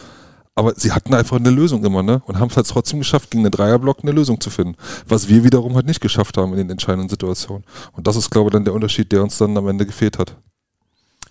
Aber 0.60 0.74
sie 0.76 0.92
hatten 0.92 1.14
einfach 1.14 1.38
eine 1.38 1.50
Lösung 1.50 1.84
immer, 1.86 2.04
ne? 2.04 2.22
Und 2.26 2.38
haben 2.40 2.50
es 2.50 2.58
halt 2.58 2.68
trotzdem 2.68 3.00
geschafft, 3.00 3.32
gegen 3.32 3.44
den 3.44 3.52
Dreierblock 3.52 4.00
eine 4.04 4.12
Lösung 4.12 4.40
zu 4.42 4.50
finden. 4.50 4.76
Was 5.08 5.30
wir 5.30 5.44
wiederum 5.44 5.76
halt 5.76 5.86
nicht 5.86 6.02
geschafft 6.02 6.38
haben 6.38 6.52
in 6.52 6.58
den 6.58 6.70
entscheidenden 6.70 7.08
Situationen. 7.10 7.64
Und 7.94 8.08
das 8.08 8.16
ist, 8.18 8.30
glaube 8.30 8.50
ich, 8.50 8.54
dann 8.54 8.66
der 8.66 8.74
Unterschied, 8.74 9.12
der 9.12 9.24
uns 9.24 9.38
dann 9.38 9.56
am 9.58 9.68
Ende 9.70 9.86
gefehlt 9.86 10.18
hat. 10.20 10.36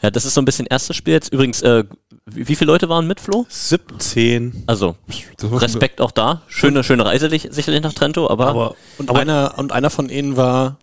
Ja, 0.01 0.11
das 0.11 0.25
ist 0.25 0.35
so 0.35 0.41
ein 0.41 0.45
bisschen 0.45 0.67
erstes 0.67 0.97
Spiel 0.97 1.13
jetzt. 1.15 1.33
Übrigens, 1.33 1.61
äh, 1.63 1.85
wie 2.25 2.47
wie 2.49 2.55
viele 2.55 2.71
Leute 2.73 2.89
waren 2.89 3.07
mit, 3.07 3.21
Flo? 3.21 3.45
17. 3.49 4.63
Also, 4.67 4.97
Respekt 5.43 6.01
auch 6.01 6.13
da. 6.13 6.43
Schöne, 6.47 6.85
schöne 6.85 7.05
Reise 7.05 7.27
lich- 7.27 7.49
sicherlich 7.51 7.83
nach 7.83 7.93
Trento, 7.93 8.31
aber, 8.31 8.47
Aber, 8.47 8.75
Und, 8.99 9.11
aber 9.11 9.19
einer, 9.19 9.55
und 9.59 9.73
einer 9.73 9.91
von 9.91 10.09
ihnen 10.09 10.37
war 10.37 10.79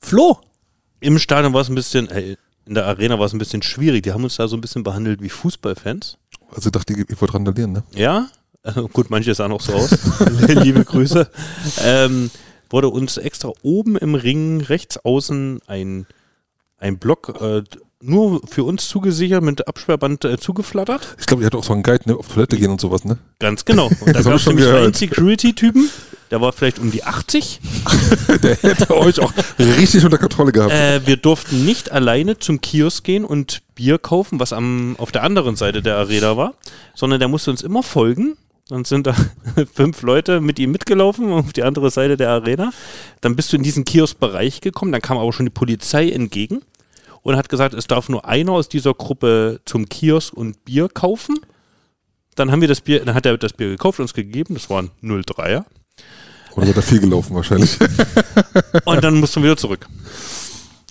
Flo. 0.00 0.38
im 1.00 1.18
Stadion 1.18 1.52
war 1.54 1.60
es 1.60 1.68
ein 1.68 1.74
bisschen, 1.76 2.08
äh, 2.10 2.36
in 2.66 2.74
der 2.74 2.86
Arena 2.86 3.18
war 3.18 3.26
es 3.26 3.32
ein 3.32 3.38
bisschen 3.38 3.62
schwierig. 3.62 4.02
Die 4.02 4.12
haben 4.12 4.24
uns 4.24 4.36
da 4.36 4.48
so 4.48 4.56
ein 4.56 4.60
bisschen 4.60 4.82
behandelt 4.82 5.22
wie 5.22 5.28
Fußballfans. 5.30 6.18
Also 6.54 6.68
ich 6.68 6.72
dachte, 6.72 6.92
ich 6.92 7.20
wollte 7.20 7.34
randalieren, 7.34 7.72
ne? 7.72 7.82
Ja, 7.94 8.28
äh, 8.62 8.82
gut, 8.92 9.10
manche 9.10 9.34
sahen 9.34 9.52
auch 9.52 9.60
so 9.60 9.72
aus. 9.72 9.90
Liebe 10.48 10.84
Grüße. 10.84 11.30
Ähm, 11.82 12.30
wurde 12.68 12.88
uns 12.88 13.16
extra 13.16 13.52
oben 13.62 13.96
im 13.96 14.14
Ring 14.14 14.60
rechts 14.60 14.98
außen 15.04 15.60
ein, 15.66 16.06
ein 16.78 16.98
Block 16.98 17.40
äh, 17.40 17.62
nur 18.02 18.40
für 18.46 18.64
uns 18.64 18.88
zugesichert, 18.88 19.42
mit 19.42 19.68
Absperrband 19.68 20.24
äh, 20.24 20.38
zugeflattert. 20.38 21.16
Ich 21.18 21.26
glaube, 21.26 21.42
ihr 21.42 21.46
hattet 21.46 21.60
auch 21.60 21.64
so 21.64 21.72
einen 21.74 21.82
Guide, 21.82 22.08
ne? 22.08 22.16
Auf 22.16 22.28
Toilette 22.28 22.56
gehen 22.56 22.70
und 22.70 22.80
sowas, 22.80 23.04
ne? 23.04 23.18
Ganz 23.38 23.64
genau. 23.64 23.86
Und 24.00 24.14
da 24.14 24.22
gab 24.22 24.34
es 24.34 24.42
schon 24.42 24.54
nämlich 24.54 24.72
einen. 24.72 24.94
Security-Typen, 24.94 25.90
der 26.30 26.40
war 26.40 26.52
vielleicht 26.52 26.78
um 26.78 26.90
die 26.90 27.04
80. 27.04 27.60
Der 28.42 28.56
hätte 28.56 28.96
euch 28.96 29.18
auch 29.20 29.32
richtig 29.58 30.04
unter 30.04 30.18
Kontrolle 30.18 30.52
gehabt. 30.52 30.72
Äh, 30.72 31.06
wir 31.06 31.16
durften 31.16 31.64
nicht 31.64 31.90
alleine 31.90 32.38
zum 32.38 32.60
Kiosk 32.60 33.04
gehen 33.04 33.24
und 33.24 33.62
Bier 33.74 33.98
kaufen, 33.98 34.38
was 34.38 34.52
am, 34.52 34.94
auf 34.98 35.10
der 35.10 35.24
anderen 35.24 35.56
Seite 35.56 35.82
der 35.82 35.96
Arena 35.96 36.36
war, 36.36 36.54
sondern 36.94 37.18
der 37.18 37.28
musste 37.28 37.50
uns 37.50 37.62
immer 37.62 37.82
folgen. 37.82 38.36
Dann 38.68 38.84
sind 38.84 39.08
da 39.08 39.16
fünf 39.74 40.02
Leute 40.02 40.40
mit 40.40 40.60
ihm 40.60 40.70
mitgelaufen 40.70 41.32
auf 41.32 41.52
die 41.52 41.64
andere 41.64 41.90
Seite 41.90 42.16
der 42.16 42.30
Arena. 42.30 42.70
Dann 43.20 43.34
bist 43.34 43.52
du 43.52 43.56
in 43.56 43.64
diesen 43.64 43.84
Kioskbereich 43.84 44.60
gekommen. 44.60 44.92
Dann 44.92 45.02
kam 45.02 45.18
aber 45.18 45.32
schon 45.32 45.46
die 45.46 45.50
Polizei 45.50 46.10
entgegen 46.10 46.60
und 47.22 47.36
hat 47.36 47.48
gesagt, 47.48 47.74
es 47.74 47.88
darf 47.88 48.08
nur 48.08 48.26
einer 48.26 48.52
aus 48.52 48.68
dieser 48.68 48.94
Gruppe 48.94 49.60
zum 49.64 49.88
Kiosk 49.88 50.32
und 50.32 50.64
Bier 50.64 50.88
kaufen. 50.88 51.40
Dann 52.36 52.52
haben 52.52 52.60
wir 52.60 52.68
das 52.68 52.80
Bier, 52.80 53.04
dann 53.04 53.16
hat 53.16 53.26
er 53.26 53.36
das 53.36 53.52
Bier 53.52 53.68
gekauft, 53.68 53.98
uns 53.98 54.14
gegeben. 54.14 54.54
Das 54.54 54.70
waren 54.70 54.90
03er. 55.02 55.64
Oder 56.56 56.66
seid 56.66 56.76
ihr 56.76 56.82
viel 56.82 57.00
gelaufen 57.00 57.34
wahrscheinlich? 57.34 57.78
Und 58.84 59.04
dann 59.04 59.18
mussten 59.20 59.42
wir 59.42 59.50
wieder 59.50 59.56
zurück. 59.56 59.86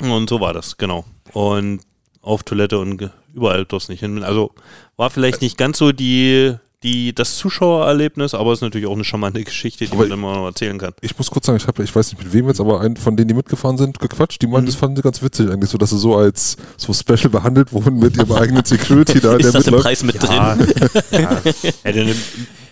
Und 0.02 0.30
so 0.30 0.40
war 0.40 0.54
das, 0.54 0.78
genau. 0.78 1.06
Und 1.34 1.82
auf 2.22 2.44
Toilette 2.44 2.80
und 2.80 3.10
überall 3.34 3.66
durfte 3.66 3.92
nicht 3.92 4.02
hin. 4.02 4.24
Also 4.24 4.52
war 4.98 5.10
vielleicht 5.10 5.42
nicht 5.42 5.58
ganz 5.58 5.78
so 5.78 5.92
die, 5.92 6.56
die, 6.84 7.14
das 7.14 7.38
Zuschauererlebnis, 7.38 8.34
aber 8.34 8.52
es 8.52 8.60
ist 8.60 8.62
natürlich 8.62 8.88
auch 8.88 8.94
eine 8.94 9.04
charmante 9.04 9.44
Geschichte, 9.44 9.86
die 9.86 9.92
Aber 9.92 10.08
man 10.08 10.20
mal 10.20 10.36
noch 10.36 10.46
erzählen 10.46 10.78
kann. 10.78 10.94
Ich 11.02 11.18
muss 11.18 11.32
kurz 11.32 11.46
sagen, 11.46 11.58
ich 11.58 11.68
habe, 11.68 11.84
ich 11.84 11.96
weiß 11.96 12.12
nicht 12.12 12.24
mit 12.24 12.34
wem 12.34 12.48
jetzt, 12.48 12.60
aber 12.60 12.82
einen 12.82 12.98
von 12.98 13.16
denen, 13.18 13.28
die 13.30 13.34
mitgefahren 13.34 13.78
sind, 13.78 14.00
gequatscht. 14.00 14.42
Die 14.42 14.48
meinten, 14.48 14.68
das 14.68 14.76
fanden 14.76 14.98
sie 14.98 15.02
ganz 15.02 15.22
witzig 15.22 15.50
eigentlich, 15.50 15.70
so 15.70 15.78
dass 15.78 15.90
sie 15.90 15.98
so 15.98 16.16
als 16.16 16.58
so 16.78 16.94
special 16.94 17.30
behandelt 17.30 17.72
wurden 17.74 18.00
mit 18.00 18.18
ihrem 18.18 18.32
eigenen 18.32 18.66
Security 18.66 19.20
da, 19.20 19.36
Ist 19.38 19.54
das 19.54 19.68
im 19.68 19.76
mitläuft. 19.76 19.84
Preis 19.84 20.04
mit 20.04 20.24
Ja, 20.24 20.56
drin? 20.56 20.74
ja. 21.12 21.42
Einen, 21.84 22.16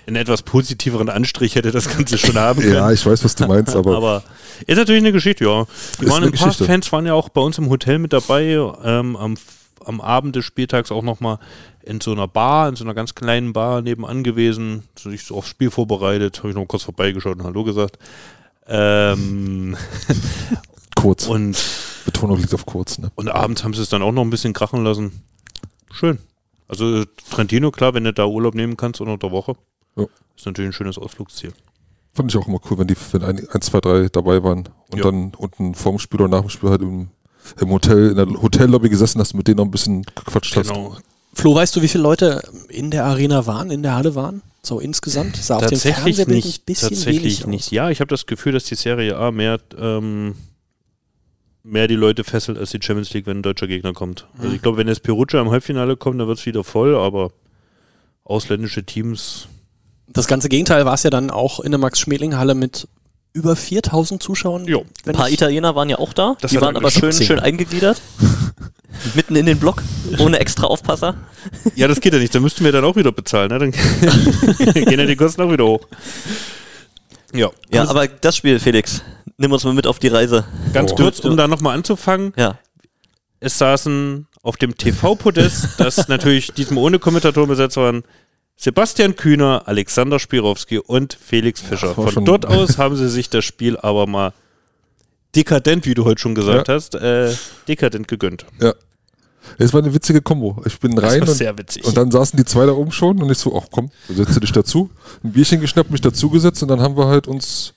einen 0.08 0.16
etwas 0.16 0.42
positiveren 0.42 1.10
Anstrich 1.10 1.56
hätte 1.56 1.72
das 1.72 1.90
Ganze 1.90 2.18
schon 2.18 2.36
haben 2.40 2.62
können. 2.62 2.74
Ja, 2.74 2.92
ich 2.92 3.06
weiß, 3.06 3.24
was 3.24 3.36
du 3.36 3.46
meinst, 3.46 3.76
aber, 3.76 3.98
Aber 3.98 4.24
ist 4.66 4.78
natürlich 4.78 5.02
eine 5.02 5.12
Geschichte, 5.12 5.44
ja. 5.44 5.66
Die 6.02 6.08
waren 6.08 6.24
ein 6.24 6.32
paar 6.32 6.48
Geschichte. 6.48 6.66
Fans 6.66 6.92
waren 6.92 7.06
ja 7.06 7.14
auch 7.14 7.30
bei 7.30 7.42
uns 7.42 7.58
im 7.58 7.70
Hotel 7.70 8.00
mit 8.00 8.14
dabei, 8.14 8.58
ähm, 8.84 9.16
am, 9.18 9.36
am 9.84 10.02
Abend 10.02 10.36
des 10.36 10.46
Spieltags 10.46 10.92
auch 10.92 11.04
nochmal 11.04 11.40
in 11.84 12.00
so 12.02 12.14
einer 12.14 12.28
Bar, 12.28 12.70
in 12.70 12.76
so 12.76 12.86
einer 12.86 12.94
ganz 12.94 13.16
kleinen 13.16 13.54
Bar 13.54 13.82
nebenan 13.82 14.24
gewesen, 14.24 14.84
sich 14.98 15.24
so 15.24 15.36
aufs 15.36 15.50
Spiel 15.50 15.72
vorbereitet, 15.72 16.40
habe 16.40 16.50
ich 16.50 16.56
noch 16.56 16.66
kurz 16.66 16.84
vorbeigeschaut 16.84 17.38
und 17.38 17.44
Hallo 17.44 17.64
gesagt. 17.66 18.00
Ähm, 18.66 19.76
kurz. 20.96 21.28
und, 21.28 21.58
Betonung 22.06 22.38
liegt 22.38 22.54
auf 22.54 22.66
kurz, 22.66 22.98
ne? 22.98 23.12
und 23.16 23.28
abends 23.28 23.64
haben 23.66 23.74
sie 23.74 23.82
es 23.82 23.90
dann 23.90 24.02
auch 24.02 24.14
noch 24.14 24.22
ein 24.22 24.30
bisschen 24.30 24.54
krachen 24.54 24.84
lassen. 24.86 25.22
Schön. 25.92 26.20
Also 26.70 27.04
Trentino, 27.30 27.72
klar, 27.72 27.94
wenn 27.94 28.06
du 28.06 28.14
da 28.14 28.26
Urlaub 28.26 28.56
nehmen 28.56 28.78
kannst 28.78 29.00
unter 29.02 29.18
der 29.18 29.32
Woche, 29.32 29.56
Ja. 29.98 30.06
ist 30.36 30.46
natürlich 30.46 30.70
ein 30.70 30.74
schönes 30.74 30.98
Ausflugsziel. 30.98 31.52
Fand 32.14 32.32
ich 32.32 32.38
auch 32.38 32.48
immer 32.48 32.60
cool, 32.70 32.80
wenn 32.80 32.88
die, 32.88 32.96
wenn 33.12 33.24
ein, 33.24 33.48
ein 33.50 33.62
zwei, 33.62 33.80
drei 33.80 34.08
dabei 34.10 34.44
waren 34.44 34.70
und 34.90 34.98
Ja. 34.98 35.04
dann 35.04 35.34
unten 35.38 35.76
vorm 35.76 36.00
Spiel 36.00 36.22
oder 36.22 36.30
nach 36.30 36.42
dem 36.42 36.50
Spiel 36.50 36.70
halt 36.70 36.82
im, 36.82 37.10
im 37.60 37.70
Hotel, 37.70 38.10
in 38.10 38.16
der 38.16 38.28
Hotellobby 38.42 38.90
gesessen 38.90 39.20
hast 39.22 39.34
und 39.34 39.38
mit 39.38 39.48
denen 39.48 39.58
noch 39.58 39.66
ein 39.66 39.72
bisschen 39.72 40.04
gequatscht 40.04 40.56
hast. 40.56 40.70
Genau. 40.70 40.98
Flo, 41.34 41.54
weißt 41.54 41.76
du, 41.76 41.82
wie 41.84 41.88
viele 41.88 42.02
Leute 42.04 42.42
in 42.70 42.90
der 42.90 43.06
Arena 43.06 43.46
waren, 43.46 43.70
in 43.70 43.84
der 43.84 43.94
Halle 43.96 44.16
waren? 44.16 44.42
So 44.64 44.80
insgesamt? 44.80 45.36
Sah 45.38 45.58
auf 45.58 45.62
dem 45.62 45.70
Tatsächlich 45.70 45.96
Fernsehbild 46.18 46.44
ein 46.44 46.48
nicht. 46.48 46.66
bisschen 46.66 46.90
Tatsächlich 46.90 47.22
wenig 47.24 47.42
aus. 47.44 47.48
nicht. 47.48 47.72
Ja, 47.72 47.90
ich 47.92 48.00
habe 48.00 48.10
das 48.10 48.26
Gefühl, 48.26 48.54
dass 48.54 48.64
die 48.64 48.74
Serie 48.76 49.16
A 49.18 49.30
mehr, 49.32 49.60
ähm, 49.78 50.34
mehr 51.64 51.88
die 51.88 51.96
Leute 51.96 52.24
fesselt 52.24 52.58
als 52.58 52.72
die 52.72 52.80
Champions 52.82 53.14
League, 53.14 53.28
wenn 53.28 53.38
ein 53.40 53.44
deutscher 53.44 53.68
Gegner 53.68 53.94
kommt. 53.94 54.28
Also 54.40 54.52
ich 54.54 54.62
glaube, 54.62 54.78
wenn 54.78 54.88
jetzt 54.88 55.04
Perugia 55.04 55.40
im 55.40 55.52
Halbfinale 55.52 55.96
kommt, 55.96 56.20
dann 56.20 56.28
wird 56.28 56.40
es 56.40 56.46
wieder 56.48 56.64
voll, 56.64 56.96
aber 56.96 57.32
ausländische 58.24 58.84
Teams. 58.84 59.48
Das 60.08 60.28
ganze 60.28 60.50
Gegenteil 60.50 60.86
war 60.86 60.94
es 60.94 61.04
ja 61.04 61.10
dann 61.10 61.30
auch 61.30 61.60
in 61.60 61.72
der 61.72 61.80
Max-Schmeling-Halle 61.80 62.56
mit 62.56 62.88
über 63.34 63.56
4000 63.56 64.22
Zuschauern. 64.24 64.66
Jo. 64.66 64.86
Ein 65.06 65.14
paar 65.14 65.30
Italiener 65.30 65.76
waren 65.76 65.90
ja 65.90 66.00
auch 66.00 66.14
da. 66.14 66.36
Das 66.42 66.52
die 66.52 66.62
waren 66.62 66.76
er 66.76 66.80
aber 66.82 66.90
schön, 66.92 67.12
schön 67.12 67.40
eingegliedert. 67.40 68.02
Mitten 69.16 69.36
in 69.36 69.46
den 69.46 69.60
Block, 69.60 69.84
ohne 70.18 70.40
extra 70.40 70.66
Aufpasser. 70.66 71.14
Ja, 71.76 71.88
das 71.88 72.00
geht 72.02 72.14
ja 72.14 72.20
nicht. 72.20 72.34
Da 72.34 72.40
müssten 72.40 72.64
wir 72.64 72.72
dann 72.72 72.84
auch 72.84 72.96
wieder 72.96 73.12
bezahlen. 73.12 73.50
Ne? 73.50 73.60
Dann 73.60 73.72
gehen 74.74 75.00
ja 75.00 75.06
die 75.06 75.16
Kosten 75.16 75.42
auch 75.42 75.52
wieder 75.52 75.66
hoch. 75.66 75.82
Ja, 77.34 77.52
Ja, 77.72 77.82
Also 77.82 77.92
aber 77.94 78.08
das 78.08 78.36
Spiel, 78.38 78.60
Felix, 78.60 79.04
nimm 79.38 79.52
uns 79.52 79.64
mal 79.66 79.74
mit 79.74 79.86
auf 79.86 80.00
die 80.00 80.08
Reise. 80.08 80.46
ganz 80.74 80.94
Oh. 80.94 80.96
kurz, 80.96 81.20
um 81.20 81.38
da 81.38 81.48
nochmal 81.48 81.76
anzufangen. 81.76 82.34
Ja. 82.38 82.58
es 83.40 83.58
saßen 83.60 84.26
auf 84.42 84.58
dem 84.58 84.76
TV-Podest, 84.78 85.68
das 85.78 86.08
natürlich 86.08 86.54
diesem 86.54 86.78
ohne 86.78 86.98
Kommentatoren 87.00 87.50
besetzt 87.50 87.78
waren, 87.78 88.04
Sebastian 88.60 89.16
Kühner, 89.16 89.64
Alexander 89.66 90.18
Spirowski 90.20 90.80
und 90.80 91.14
Felix 91.14 91.62
Fischer. 91.62 91.90
das 91.90 91.98
war 91.98 92.12
Von 92.12 92.26
dort 92.26 92.46
aus 92.48 92.78
haben 92.80 92.96
sie 92.96 93.08
sich 93.10 93.30
das 93.30 93.46
Spiel 93.46 93.78
aber 93.78 94.08
mal 94.08 94.34
dekadent, 95.36 95.86
wie 95.86 95.94
du 95.94 96.06
heute 96.06 96.20
schon 96.20 96.34
gesagt 96.36 96.68
Ja. 96.68 96.74
hast, 96.74 96.96
äh, 96.96 97.34
dekadent 97.68 98.08
gegönnt. 98.08 98.46
Ja. 98.60 98.74
Es 99.60 99.72
war 99.74 99.82
eine 99.82 99.94
witzige 99.94 100.22
Kombo. 100.22 100.62
Ich 100.66 100.80
bin 100.80 100.98
rein 100.98 101.22
war 101.22 101.30
und, 101.30 101.36
sehr 101.36 101.58
witzig. 101.58 101.86
und 101.86 101.96
dann 101.96 102.12
saßen 102.12 102.36
die 102.36 102.44
zwei 102.46 102.66
da 102.66 102.74
oben 102.74 102.92
schon 102.92 103.22
und 103.22 103.32
ich 103.32 103.38
so, 103.38 103.58
ach 103.58 103.68
komm, 103.72 103.92
setze 104.10 104.40
dich 104.42 104.52
dazu. 104.52 104.90
Ein 105.24 105.32
Bierchen 105.32 105.62
geschnappt, 105.62 105.92
mich 105.92 106.02
dazugesetzt 106.02 106.62
und 106.64 106.68
dann 106.70 106.82
haben 106.82 106.98
wir 106.98 107.06
halt 107.08 107.28
uns 107.28 107.74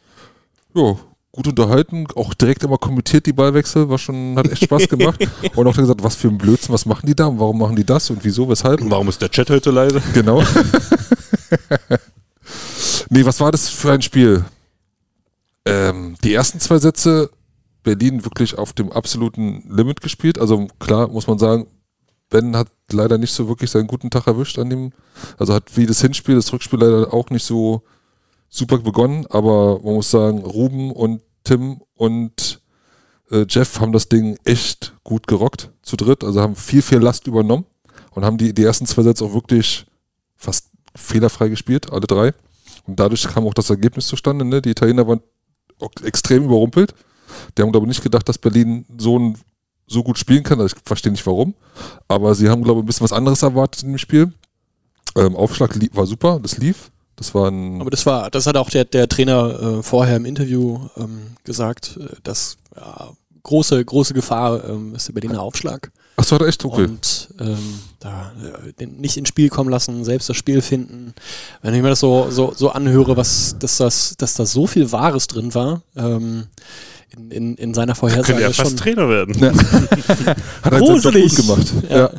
ja, 0.75 0.97
gut 1.33 1.47
unterhalten, 1.47 2.07
auch 2.17 2.35
direkt 2.35 2.65
immer 2.65 2.79
kommentiert 2.79 3.27
die 3.27 3.33
Ballwechsel, 3.33 3.89
war 3.89 3.99
schon, 3.99 4.37
hat 4.37 4.51
echt 4.51 4.65
Spaß 4.65 4.89
gemacht. 4.89 5.21
und 5.55 5.67
auch 5.67 5.75
dann 5.75 5.85
gesagt, 5.85 6.03
was 6.03 6.17
für 6.17 6.29
ein 6.29 6.39
Blödsinn, 6.39 6.73
was 6.73 6.87
machen 6.87 7.07
die 7.07 7.15
da 7.15 7.27
und 7.27 7.39
warum 7.39 7.59
machen 7.59 7.77
die 7.77 7.85
das 7.85 8.11
und 8.11 8.25
wieso, 8.25 8.49
weshalb. 8.49 8.81
Warum 8.91 9.09
ist 9.09 9.23
der 9.23 9.31
Chat 9.31 9.51
heute 9.51 9.71
leise? 9.71 10.03
Genau. 10.13 10.43
nee, 13.11 13.25
was 13.25 13.41
war 13.41 13.53
das 13.53 13.69
für 13.69 13.93
ein 13.93 14.03
Spiel? 14.03 14.45
Ähm, 15.65 16.17
die 16.25 16.35
ersten 16.35 16.59
zwei 16.59 16.79
Sätze, 16.79 17.31
Berlin 17.83 18.25
wirklich 18.25 18.59
auf 18.59 18.73
dem 18.73 18.91
absoluten 18.91 19.63
Limit 19.69 20.01
gespielt. 20.01 20.39
Also 20.39 20.67
klar 20.79 21.09
muss 21.09 21.27
man 21.27 21.39
sagen, 21.39 21.67
Ben 22.29 22.57
hat 22.57 22.69
leider 22.91 23.19
nicht 23.19 23.33
so 23.33 23.49
wirklich 23.49 23.71
seinen 23.71 23.87
guten 23.87 24.11
Tag 24.11 24.27
erwischt 24.27 24.59
an 24.59 24.71
dem, 24.71 24.93
also 25.39 25.55
hat 25.55 25.77
wie 25.77 25.87
das 25.87 26.01
Hinspiel, 26.01 26.37
das 26.37 26.53
Rückspiel 26.53 26.79
leider 26.79 27.13
auch 27.13 27.31
nicht 27.31 27.45
so 27.45 27.83
super 28.51 28.79
begonnen, 28.79 29.27
aber 29.31 29.81
man 29.83 29.95
muss 29.95 30.11
sagen, 30.11 30.41
Ruben 30.41 30.91
und 30.93 31.23
Tim 31.45 31.81
und 31.95 32.61
äh, 33.31 33.47
Jeff 33.49 33.81
haben 33.81 33.93
das 33.93 34.09
Ding 34.09 34.37
echt 34.45 34.95
gut 35.05 35.27
gerockt 35.27 35.71
zu 35.83 35.97
dritt, 35.97 36.25
also 36.25 36.41
haben 36.41 36.57
viel, 36.57 36.83
viel 36.83 36.99
Last 36.99 37.27
übernommen 37.27 37.65
und 38.11 38.25
haben 38.25 38.37
die, 38.37 38.53
die 38.53 38.65
ersten 38.65 38.87
zwei 38.87 39.03
Sätze 39.03 39.25
auch 39.25 39.33
wirklich 39.33 39.87
fast 40.37 40.71
fehlerfrei 40.97 41.49
gespielt, 41.49 41.93
alle 41.93 42.07
drei. 42.07 42.35
Und 42.87 42.99
dadurch 42.99 43.23
kam 43.23 43.47
auch 43.47 43.55
das 43.55 43.71
Ergebnis 43.71 44.07
zustande. 44.07 44.45
Ne? 44.45 44.61
Die 44.61 44.71
Italiener 44.71 45.07
waren 45.07 45.21
extrem 46.03 46.45
überrumpelt. 46.45 46.95
Die 47.57 47.63
haben, 47.63 47.71
glaube 47.71 47.87
ich, 47.87 47.89
nicht 47.89 48.03
gedacht, 48.03 48.29
dass 48.29 48.39
Berlin 48.39 48.85
so, 48.99 49.19
ein, 49.19 49.39
so 49.87 50.03
gut 50.03 50.19
spielen 50.19 50.43
kann. 50.43 50.61
Also 50.61 50.75
ich 50.75 50.83
verstehe 50.85 51.13
nicht 51.13 51.27
warum. 51.27 51.55
Aber 52.09 52.35
sie 52.35 52.49
haben, 52.49 52.65
glaube 52.65 52.81
ich, 52.81 52.85
ein 52.85 52.87
bisschen 52.87 53.05
was 53.05 53.13
anderes 53.13 53.43
erwartet 53.43 53.83
in 53.83 53.91
dem 53.91 53.99
Spiel. 53.99 54.33
Ähm, 55.17 55.37
Aufschlag 55.37 55.79
war 55.95 56.07
super, 56.07 56.41
das 56.41 56.59
lief. 56.59 56.91
Das 57.21 57.35
war 57.35 57.51
ein. 57.51 57.83
Aber 57.83 57.91
das 57.91 58.07
war, 58.07 58.31
das 58.31 58.47
hat 58.47 58.57
auch 58.57 58.71
der, 58.71 58.87
der 58.87 59.07
Trainer 59.07 59.79
äh, 59.79 59.83
vorher 59.83 60.17
im 60.17 60.25
Interview 60.25 60.79
ähm, 60.97 61.37
gesagt, 61.45 61.99
äh, 62.01 62.17
dass 62.23 62.57
ja, 62.75 63.11
große, 63.43 63.85
große 63.85 64.15
Gefahr 64.15 64.65
ähm, 64.65 64.95
ist 64.95 65.09
der 65.09 65.13
Berliner 65.13 65.43
Aufschlag. 65.43 65.93
Achso, 66.17 66.37
hat 66.37 66.41
er 66.41 66.49
echt 66.49 66.65
okay. 66.65 66.85
Und 66.85 67.29
ähm, 67.39 67.81
da 67.99 68.33
äh, 68.79 68.87
nicht 68.87 69.19
ins 69.19 69.29
Spiel 69.29 69.51
kommen 69.51 69.69
lassen, 69.69 70.03
selbst 70.03 70.31
das 70.31 70.37
Spiel 70.39 70.63
finden. 70.63 71.13
Wenn 71.61 71.75
ich 71.75 71.83
mir 71.83 71.91
das 71.91 72.01
so, 72.01 72.29
so, 72.31 72.55
so 72.57 72.71
anhöre, 72.71 73.19
was, 73.19 73.55
dass, 73.59 73.77
das, 73.77 74.15
dass 74.17 74.33
da 74.33 74.47
so 74.47 74.67
viel 74.67 74.91
Wahres 74.91 75.27
drin 75.27 75.53
war, 75.55 75.83
ähm, 75.97 76.47
in, 77.11 77.31
in, 77.31 77.55
in 77.57 77.75
seiner 77.75 77.93
Könnte 77.93 78.01
Vorhersage 78.01 78.41
ja 78.41 78.51
fast 78.51 78.71
schon 78.71 78.77
Trainer 78.79 79.11
werden. 79.11 79.35
Ja. 79.39 79.53
Hat 80.63 80.73
er 80.73 80.81
gut 80.81 81.03
gemacht. 81.03 81.67
Ja. 81.91 81.99
Ja. 81.99 82.11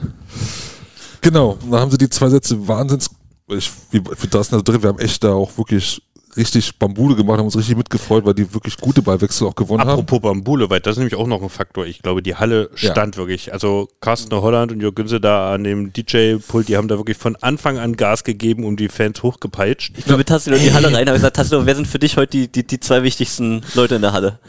Genau. 1.22 1.58
Und 1.64 1.72
dann 1.72 1.80
haben 1.80 1.92
sie 1.92 1.98
die 1.98 2.10
zwei 2.10 2.30
Sätze 2.30 2.68
Wahnsinns. 2.68 3.10
Ich, 3.58 3.72
wir, 3.92 4.04
wir 4.06 4.30
saßen 4.32 4.58
da 4.58 4.62
drin, 4.64 4.82
wir 4.82 4.90
haben 4.90 5.00
echt 5.00 5.24
da 5.24 5.34
auch 5.34 5.58
wirklich 5.58 6.02
richtig 6.38 6.80
Bambule 6.80 7.16
gemacht, 7.16 7.40
haben 7.40 7.46
uns 7.46 7.58
richtig 7.58 7.76
mitgefreut, 7.76 8.24
weil 8.26 8.34
die 8.34 8.54
wirklich 8.54 8.78
gute 8.78 9.02
Ballwechsel 9.02 9.48
auch 9.48 9.56
gewonnen 9.56 9.82
haben. 9.82 9.90
Apropos 9.90 10.22
Bambule, 10.22 10.70
weil 10.70 10.80
das 10.80 10.94
ist 10.94 11.00
nämlich 11.00 11.16
auch 11.16 11.28
noch 11.28 11.42
ein 11.42 11.50
Faktor. 11.50 11.86
Ich 11.86 12.02
glaube, 12.02 12.22
die 12.24 12.36
Halle 12.36 12.70
Ja. 12.78 12.92
stand 12.92 13.18
wirklich. 13.18 13.52
Also 13.52 13.90
Carsten 14.00 14.34
Holland 14.34 14.72
und 14.72 14.80
Jörg 14.80 14.96
Günze 14.96 15.20
da 15.20 15.54
an 15.54 15.66
dem 15.66 15.92
DJ-Pult, 15.92 16.70
die 16.70 16.78
haben 16.78 16.88
da 16.88 16.98
wirklich 16.98 17.18
von 17.18 17.36
Anfang 17.38 17.78
an 17.80 17.98
Gas 17.98 18.24
gegeben, 18.24 18.64
um 18.64 18.78
die 18.78 18.88
Fans 18.88 19.22
hochgepeitscht. 19.22 19.92
Ich 19.98 20.06
bin 20.06 20.16
mit 20.18 20.28
Tassilo 20.30 20.56
in 20.56 20.64
die 20.64 20.72
Halle 20.74 20.88
rein, 20.88 21.08
habe 21.08 21.18
gesagt, 21.18 21.36
Tassilo, 21.36 21.66
wer 21.66 21.76
sind 21.76 21.88
für 21.88 22.00
dich 22.00 22.16
heute 22.16 22.32
die, 22.38 22.48
die, 22.50 22.66
die 22.66 22.80
zwei 22.80 23.04
wichtigsten 23.04 23.62
Leute 23.76 23.96
in 23.96 24.02
der 24.02 24.14
Halle? 24.14 24.40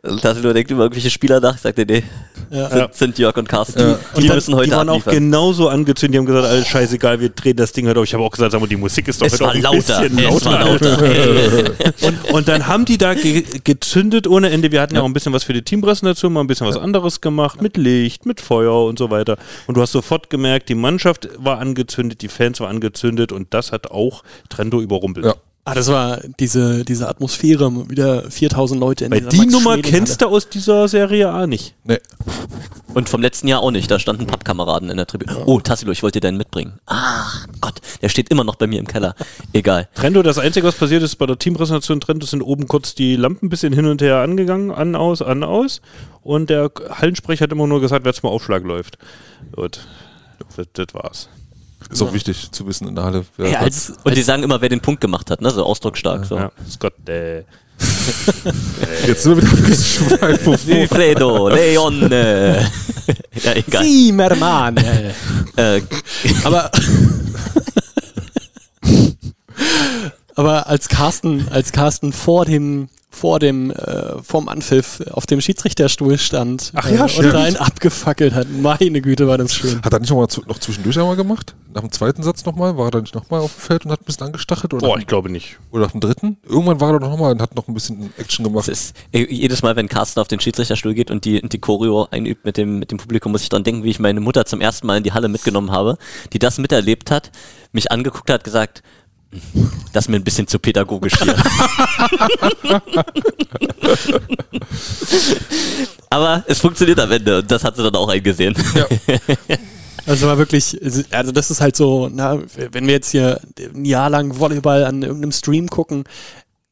Und 0.00 0.22
Tassilo 0.22 0.52
denkt 0.52 0.70
über 0.70 0.84
irgendwelche 0.84 1.10
Spieler 1.10 1.40
nach, 1.40 1.58
sagt 1.58 1.76
er, 1.76 1.84
nee, 1.84 2.04
Ja. 2.50 2.70
sind, 2.70 2.94
sind 2.94 3.18
Jörg 3.18 3.36
und 3.36 3.48
Carsten. 3.48 3.80
Ja. 3.80 3.98
Die, 4.16 4.26
dann- 4.28 4.36
müssen 4.36 4.54
heute 4.54 4.70
die 4.70 4.76
waren 4.76 4.88
auch 4.88 4.98
abliefern. 5.00 5.14
genauso 5.24 5.68
angezündet, 5.68 6.14
die 6.14 6.18
haben 6.18 6.26
gesagt, 6.26 6.46
alles 6.46 6.68
scheißegal, 6.68 7.18
wir 7.20 7.30
drehen 7.30 7.56
das 7.56 7.72
Ding 7.72 7.88
halt 7.88 7.98
auf. 7.98 8.04
Ich 8.04 8.14
habe 8.14 8.22
auch 8.22 8.30
gesagt, 8.30 8.52
sag 8.52 8.60
mal, 8.60 8.68
die 8.68 8.76
Musik 8.76 9.08
ist 9.08 9.20
doch 9.20 9.26
Es 9.26 9.32
heute 9.34 9.42
war 9.42 9.50
auch 9.50 9.54
ein 9.54 9.62
lauter, 9.62 10.00
bisschen 10.02 10.18
es 10.18 10.44
war 10.44 10.64
lauter. 10.68 10.98
Und, 12.06 12.30
und 12.32 12.48
dann 12.48 12.66
haben 12.68 12.84
die 12.84 12.96
da 12.96 13.14
ge 13.14 13.42
gezündet 13.64 14.28
ohne 14.28 14.50
Ende. 14.50 14.70
Wir 14.70 14.80
hatten 14.80 14.94
ja 14.94 15.00
auch 15.02 15.06
ein 15.06 15.12
bisschen 15.12 15.32
was 15.32 15.42
für 15.42 15.52
die 15.52 15.62
Teampräsentation, 15.62 16.32
mal 16.32 16.40
ein 16.42 16.46
bisschen 16.46 16.68
was 16.68 16.76
anderes 16.76 17.20
gemacht, 17.20 17.60
mit 17.60 17.76
Licht, 17.76 18.24
mit 18.24 18.40
Feuer 18.40 18.84
und 18.84 18.98
so 19.00 19.10
weiter. 19.10 19.36
Und 19.66 19.76
du 19.76 19.82
hast 19.82 19.90
sofort 19.92 20.30
gemerkt, 20.30 20.68
die 20.68 20.74
Mannschaft 20.76 21.28
war 21.38 21.58
angezündet, 21.58 22.22
die 22.22 22.28
Fans 22.28 22.60
waren 22.60 22.68
angezündet 22.70 23.32
und 23.32 23.52
das 23.52 23.72
hat 23.72 23.90
auch 23.90 24.22
Trendo 24.48 24.80
überrumpelt. 24.80 25.26
Ja. 25.26 25.34
Ah, 25.68 25.74
das 25.74 25.88
war 25.88 26.20
diese, 26.40 26.82
diese 26.82 27.10
Atmosphäre, 27.10 27.90
wieder 27.90 28.30
4000 28.30 28.80
Leute 28.80 29.04
in 29.04 29.10
Weil 29.10 29.20
die 29.20 29.36
Nummer 29.36 29.48
Max-Schmeling-Halle. 29.50 29.82
kennst 29.82 30.22
du 30.22 30.26
aus 30.26 30.48
dieser 30.48 30.88
Serie 30.88 31.28
A 31.28 31.46
nicht. 31.46 31.74
Nee. 31.84 31.98
Und 32.94 33.10
vom 33.10 33.20
letzten 33.20 33.48
Jahr 33.48 33.60
auch 33.60 33.70
nicht, 33.70 33.90
da 33.90 33.98
standen 33.98 34.26
Pappkameraden 34.26 34.88
in 34.88 34.96
der 34.96 35.04
Tribüne. 35.04 35.44
Oh, 35.44 35.60
Tassilo, 35.60 35.92
ich 35.92 36.02
wollte 36.02 36.20
dir 36.20 36.26
deinen 36.26 36.38
mitbringen. 36.38 36.78
Ach 36.86 37.46
Gott, 37.60 37.82
der 38.00 38.08
steht 38.08 38.30
immer 38.30 38.44
noch 38.44 38.56
bei 38.56 38.66
mir 38.66 38.78
im 38.78 38.86
Keller. 38.86 39.14
Egal. 39.52 39.88
Trendo, 39.94 40.22
das 40.22 40.38
Einzige, 40.38 40.66
was 40.66 40.74
passiert 40.74 41.02
ist 41.02 41.16
bei 41.16 41.26
der 41.26 41.38
Teampräsentation 41.38 42.00
Trendo, 42.00 42.24
sind 42.24 42.40
oben 42.40 42.66
kurz 42.66 42.94
die 42.94 43.16
Lampen 43.16 43.48
ein 43.48 43.50
bisschen 43.50 43.74
hin 43.74 43.84
und 43.84 44.00
her 44.00 44.20
angegangen, 44.20 44.70
an, 44.70 44.96
aus, 44.96 45.20
an, 45.20 45.44
aus. 45.44 45.82
Und 46.22 46.48
der 46.48 46.70
Hallensprecher 46.92 47.42
hat 47.42 47.52
immer 47.52 47.66
nur 47.66 47.82
gesagt, 47.82 48.06
wer 48.06 48.14
zum 48.14 48.30
Aufschlag 48.30 48.64
läuft. 48.64 48.96
Gut, 49.54 49.80
das, 50.56 50.66
das 50.72 50.94
war's. 50.94 51.28
Ist 51.90 52.02
auch 52.02 52.12
wichtig 52.12 52.50
zu 52.52 52.66
wissen 52.66 52.88
in 52.88 52.94
der 52.94 53.04
Halle. 53.04 53.24
Ja, 53.38 53.52
hat- 53.52 53.62
als, 53.62 53.92
Und 54.04 54.16
die 54.16 54.22
sagen 54.22 54.42
immer, 54.42 54.60
wer 54.60 54.68
den 54.68 54.80
Punkt 54.80 55.00
gemacht 55.00 55.30
hat, 55.30 55.40
ne? 55.40 55.50
So 55.50 55.64
ausdrucksstark. 55.64 56.24
So. 56.26 56.36
Ja, 56.36 56.50
Scott, 56.70 56.94
äh, 57.08 57.44
Jetzt 59.06 59.22
sind 59.22 59.36
wir 59.36 59.42
wieder 59.42 59.52
abgeschweift. 59.52 60.46
wo- 60.46 60.52
wo- 60.52 60.66
Wilfredo, 60.66 61.48
Leone. 61.48 62.68
ja, 63.44 63.52
egal. 63.54 63.84
Zimmermann. 63.84 64.76
äh. 64.78 65.12
Äh, 65.76 65.82
Aber 66.44 66.70
aber 70.34 70.68
als 70.68 70.88
Carsten, 70.88 71.48
als 71.50 71.72
Carsten 71.72 72.12
vor 72.12 72.44
dem 72.44 72.88
vor 73.18 73.38
dem 73.38 73.70
äh, 73.70 74.22
vorm 74.22 74.48
Anpfiff 74.48 75.02
auf 75.10 75.26
dem 75.26 75.40
Schiedsrichterstuhl 75.40 76.18
stand 76.18 76.72
Ach 76.74 76.88
ja, 76.90 77.06
äh, 77.06 77.16
und 77.18 77.32
da 77.32 77.42
einen 77.42 77.56
abgefackelt 77.56 78.32
hat. 78.34 78.46
Meine 78.50 79.00
Güte, 79.00 79.26
war 79.26 79.38
das 79.38 79.54
schön. 79.54 79.82
Hat 79.82 79.92
er 79.92 79.98
nicht 79.98 80.10
noch, 80.10 80.16
mal 80.18 80.28
zu, 80.28 80.42
noch 80.46 80.58
zwischendurch 80.58 80.98
einmal 80.98 81.16
gemacht? 81.16 81.54
Nach 81.74 81.80
dem 81.82 81.92
zweiten 81.92 82.22
Satz 82.22 82.44
nochmal? 82.44 82.76
War 82.76 82.86
er 82.86 82.90
dann 82.92 83.02
nicht 83.02 83.14
nochmal 83.14 83.40
auf 83.40 83.52
dem 83.54 83.60
Feld 83.60 83.84
und 83.84 83.90
hat 83.92 84.00
ein 84.00 84.04
bisschen 84.04 84.26
angestachelt? 84.26 84.72
Oder, 84.72 84.86
Boah, 84.86 84.94
nach, 84.94 85.00
ich 85.00 85.06
glaube 85.06 85.30
nicht. 85.30 85.58
oder 85.70 85.84
nach 85.84 85.90
dem 85.92 86.00
dritten? 86.00 86.36
Irgendwann 86.48 86.80
war 86.80 86.92
er 86.92 87.00
doch 87.00 87.10
nochmal 87.10 87.32
und 87.32 87.42
hat 87.42 87.54
noch 87.56 87.68
ein 87.68 87.74
bisschen 87.74 88.12
Action 88.16 88.44
Es 88.46 88.50
gemacht. 88.50 88.68
ist, 88.68 88.96
äh, 89.12 89.26
jedes 89.32 89.62
Mal, 89.62 89.74
wenn 89.76 89.88
Carsten 89.88 90.20
auf 90.20 90.28
den 90.28 90.40
Schiedsrichterstuhl 90.40 90.94
geht 90.94 91.10
und 91.10 91.24
die, 91.24 91.40
die 91.46 91.58
Choreo 91.58 92.08
einübt 92.10 92.44
mit 92.44 92.56
dem, 92.56 92.78
mit 92.78 92.90
dem 92.90 92.98
Publikum, 92.98 93.32
muss 93.32 93.42
ich 93.42 93.48
dran 93.48 93.64
denken, 93.64 93.82
wie 93.84 93.90
ich 93.90 93.98
meine 93.98 94.20
Mutter 94.20 94.44
zum 94.46 94.60
ersten 94.60 94.86
Mal 94.86 94.96
in 94.98 95.02
die 95.02 95.12
Halle 95.12 95.28
mitgenommen 95.28 95.70
habe, 95.70 95.98
die 96.32 96.38
das 96.38 96.58
miterlebt 96.58 97.10
hat, 97.10 97.30
mich 97.72 97.92
angeguckt 97.92 98.30
hat, 98.30 98.44
gesagt, 98.44 98.78
"Hm, 98.78 98.84
das 99.92 100.04
ist 100.04 100.08
mir 100.08 100.16
ein 100.16 100.24
bisschen 100.24 100.46
zu 100.46 100.58
pädagogisch 100.58 101.14
hier. 101.22 101.36
Aber 106.10 106.44
es 106.46 106.60
funktioniert 106.60 107.00
am 107.00 107.10
Ende 107.12 107.38
und 107.38 107.50
das 107.50 107.64
hat 107.64 107.76
sie 107.76 107.82
dann 107.82 107.94
auch 107.96 108.08
eingesehen. 108.08 108.54
Also 110.06 110.26
war 110.26 110.38
wirklich, 110.38 110.74
also 111.10 111.32
das 111.32 111.50
ist 111.50 111.60
halt 111.60 111.76
so, 111.76 112.08
na, 112.10 112.38
wenn 112.72 112.86
wir 112.86 112.94
jetzt 112.94 113.10
hier 113.10 113.42
ein 113.74 113.84
Jahr 113.84 114.08
lang 114.08 114.38
Volleyball 114.38 114.86
an 114.86 115.02
irgendeinem 115.02 115.32
Stream 115.32 115.68
gucken, 115.68 116.04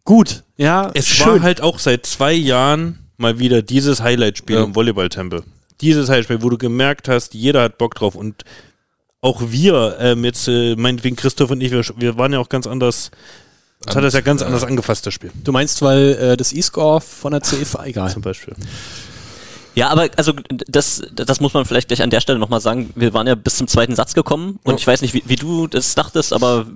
gut, 0.06 0.42
ja, 0.56 0.90
Es 0.94 1.06
schön. 1.06 1.26
war 1.26 1.42
halt 1.42 1.60
auch 1.60 1.78
seit 1.78 2.06
zwei 2.06 2.32
Jahren 2.32 2.98
mal 3.18 3.38
wieder 3.38 3.60
dieses 3.60 4.00
Highlight-Spiel 4.00 4.56
Ja. 4.56 4.64
im 4.64 4.74
Volleyballtempel. 4.74 5.42
Dieses 5.82 6.08
Highlight-Spiel, 6.08 6.40
wo 6.40 6.48
du 6.48 6.56
gemerkt 6.56 7.08
hast, 7.10 7.34
jeder 7.34 7.60
hat 7.64 7.76
Bock 7.76 7.94
drauf 7.96 8.14
und 8.14 8.42
auch 9.26 9.42
wir, 9.48 9.96
ähm, 10.00 10.24
jetzt 10.24 10.48
äh, 10.48 10.76
meinetwegen 10.76 11.16
Christoph 11.16 11.50
und 11.50 11.60
ich, 11.60 11.70
wir, 11.72 11.82
wir 11.96 12.16
waren 12.16 12.32
ja 12.32 12.38
auch 12.38 12.48
ganz 12.48 12.66
anders, 12.66 13.10
uns 13.84 13.94
hat 13.96 14.02
das 14.04 14.14
ja 14.14 14.20
ganz 14.20 14.42
anders 14.42 14.64
angefasst, 14.64 15.04
das 15.06 15.12
Spiel 15.14 15.30
Du 15.44 15.52
meinst, 15.52 15.82
weil 15.82 16.14
äh, 16.14 16.36
das 16.36 16.52
E-Score 16.52 17.00
von 17.00 17.32
der 17.32 17.42
CF, 17.42 17.76
egal. 17.84 18.10
zum 18.10 18.22
Beispiel. 18.22 18.54
Ja, 19.74 19.88
aber 19.90 20.08
also 20.16 20.32
das, 20.66 21.02
das 21.14 21.40
muss 21.40 21.52
man 21.52 21.66
vielleicht 21.66 21.88
gleich 21.88 22.02
an 22.02 22.08
der 22.08 22.20
Stelle 22.20 22.38
nochmal 22.38 22.60
sagen. 22.62 22.90
Wir 22.94 23.12
waren 23.12 23.26
ja 23.26 23.34
bis 23.34 23.56
zum 23.56 23.68
zweiten 23.68 23.94
Satz 23.94 24.14
gekommen 24.14 24.58
und 24.64 24.72
Ja. 24.74 24.78
ich 24.78 24.86
weiß 24.86 25.02
nicht, 25.02 25.12
wie, 25.12 25.22
wie 25.26 25.36
du 25.36 25.66
das 25.66 25.94
dachtest, 25.94 26.32
aber 26.32 26.66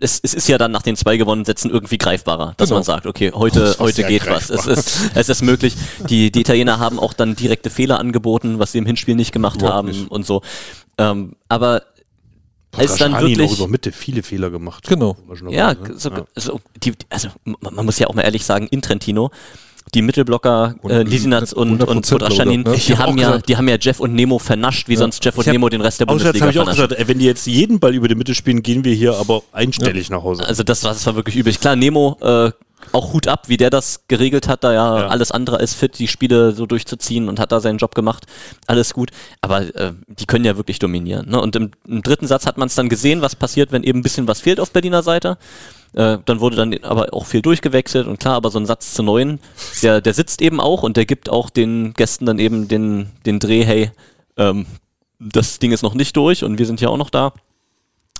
es, 0.00 0.20
es 0.22 0.34
ist 0.34 0.46
ja 0.46 0.58
dann 0.58 0.70
nach 0.72 0.82
den 0.82 0.94
zwei 0.96 1.16
gewonnenen 1.16 1.46
Sätzen 1.46 1.70
irgendwie 1.70 1.96
greifbarer, 1.96 2.52
dass 2.58 2.68
Genau. 2.68 2.76
man 2.80 2.84
sagt, 2.84 3.06
okay, 3.06 3.32
heute, 3.34 3.60
Das 3.60 3.78
heute 3.78 4.04
geht 4.04 4.26
was. 4.28 4.50
Es 4.50 4.64
greifbar. 4.64 4.72
ist, 4.74 5.10
es 5.14 5.28
ist 5.30 5.42
möglich. 5.42 5.74
Die, 6.10 6.30
die 6.30 6.40
Italiener 6.40 6.78
haben 6.78 6.98
auch 6.98 7.14
dann 7.14 7.34
direkte 7.36 7.70
Fehler 7.70 7.98
angeboten, 7.98 8.58
was 8.58 8.72
sie 8.72 8.78
im 8.78 8.84
Hinspiel 8.84 9.14
nicht 9.14 9.32
gemacht 9.32 9.56
Überhaupt 9.62 9.74
haben 9.74 9.88
nicht. 9.88 10.10
und 10.10 10.26
so. 10.26 10.42
Ähm, 10.98 11.36
aber 11.48 11.82
als 12.76 12.96
dann 12.96 13.12
Raschanin 13.12 13.38
wirklich 13.38 13.50
auch 13.52 13.58
über 13.58 13.68
Mitte 13.68 13.92
viele 13.92 14.22
Fehler 14.22 14.50
gemacht. 14.50 14.86
Genau. 14.86 15.16
Ja, 15.48 15.74
ne? 15.74 15.94
so, 15.96 16.10
so, 16.34 16.60
die, 16.82 16.92
also 17.10 17.28
man, 17.44 17.74
man 17.74 17.86
muss 17.86 17.98
ja 17.98 18.06
auch 18.06 18.14
mal 18.14 18.22
ehrlich 18.22 18.44
sagen, 18.44 18.66
in 18.70 18.82
Trentino, 18.82 19.30
die 19.94 20.02
Mittelblocker 20.02 20.74
äh, 20.82 20.98
Und- 21.00 21.08
Lisinatz 21.08 21.52
und, 21.52 21.82
und 21.82 22.04
100% 22.06 22.10
Podraschanin, 22.10 22.62
ne? 22.62 22.74
die, 22.76 22.92
hab 22.96 23.06
haben 23.06 23.18
ja, 23.18 23.28
gesagt- 23.28 23.48
die 23.48 23.56
haben 23.56 23.68
ja 23.68 23.76
Jeff 23.80 24.00
und 24.00 24.14
Nemo 24.14 24.38
vernascht, 24.38 24.88
wie 24.88 24.96
sonst 24.96 25.24
Jeff 25.24 25.38
und 25.38 25.46
hab- 25.46 25.52
Nemo 25.52 25.68
den 25.68 25.80
Rest 25.80 26.00
der 26.00 26.06
Bundesliga 26.06 26.40
habe 26.40 26.52
ich 26.52 26.58
auch 26.58 26.66
gesagt, 26.66 26.92
ey, 26.92 27.08
wenn 27.08 27.18
die 27.18 27.24
jetzt 27.24 27.46
jeden 27.46 27.78
Ball 27.80 27.94
über 27.94 28.08
die 28.08 28.14
Mitte 28.14 28.34
spielen, 28.34 28.62
gehen 28.62 28.84
wir 28.84 28.94
hier 28.94 29.16
aber 29.16 29.42
einstellig 29.52 30.10
nach 30.10 30.22
Hause. 30.22 30.44
Also 30.46 30.62
das 30.62 30.82
war, 30.84 30.92
das 30.92 31.06
war 31.06 31.14
wirklich 31.14 31.36
übel. 31.36 31.54
Klar, 31.54 31.76
Nemo, 31.76 32.16
äh, 32.20 32.50
auch 32.92 33.12
Hut 33.12 33.26
ab, 33.26 33.48
wie 33.48 33.56
der 33.56 33.70
das 33.70 34.06
geregelt 34.08 34.48
hat, 34.48 34.64
da 34.64 34.72
ja, 34.72 34.98
Ja. 35.00 35.06
alles 35.08 35.30
andere 35.32 35.58
als 35.58 35.74
fit, 35.74 35.98
die 35.98 36.08
Spiele 36.08 36.52
so 36.52 36.66
durchzuziehen 36.66 37.28
und 37.28 37.40
hat 37.40 37.52
da 37.52 37.60
seinen 37.60 37.78
Job 37.78 37.94
gemacht. 37.94 38.26
Alles 38.66 38.92
gut. 38.94 39.10
Aber 39.40 39.62
äh, 39.74 39.92
die 40.06 40.26
können 40.26 40.44
ja 40.44 40.56
wirklich 40.56 40.78
dominieren. 40.78 41.28
Ne? 41.28 41.40
Und 41.40 41.56
im, 41.56 41.70
im 41.88 42.02
dritten 42.02 42.26
Satz 42.26 42.46
hat 42.46 42.58
man 42.58 42.68
es 42.68 42.74
dann 42.74 42.88
gesehen, 42.88 43.22
was 43.22 43.34
passiert, 43.36 43.72
wenn 43.72 43.82
eben 43.82 44.00
ein 44.00 44.02
bisschen 44.02 44.28
was 44.28 44.40
fehlt 44.40 44.60
auf 44.60 44.70
Berliner 44.70 45.02
Seite. 45.02 45.38
Äh, 45.94 46.18
dann 46.24 46.40
wurde 46.40 46.56
dann 46.56 46.74
aber 46.82 47.12
auch 47.12 47.26
viel 47.26 47.42
durchgewechselt 47.42 48.06
und 48.06 48.20
klar, 48.20 48.34
aber 48.34 48.50
so 48.50 48.58
ein 48.58 48.66
Satz 48.66 48.92
zu 48.94 49.02
neun, 49.02 49.40
der, 49.82 50.00
der 50.00 50.12
sitzt 50.14 50.42
eben 50.42 50.60
auch 50.60 50.82
und 50.82 50.96
der 50.96 51.06
gibt 51.06 51.30
auch 51.30 51.48
den 51.48 51.94
Gästen 51.94 52.26
dann 52.26 52.38
eben 52.38 52.68
den, 52.68 53.10
den 53.24 53.38
Dreh, 53.38 53.64
hey, 53.64 53.90
ähm, 54.36 54.66
das 55.18 55.58
Ding 55.58 55.72
ist 55.72 55.82
noch 55.82 55.94
nicht 55.94 56.16
durch 56.16 56.44
und 56.44 56.58
wir 56.58 56.66
sind 56.66 56.80
ja 56.80 56.88
auch 56.90 56.98
noch 56.98 57.08
da. 57.10 57.32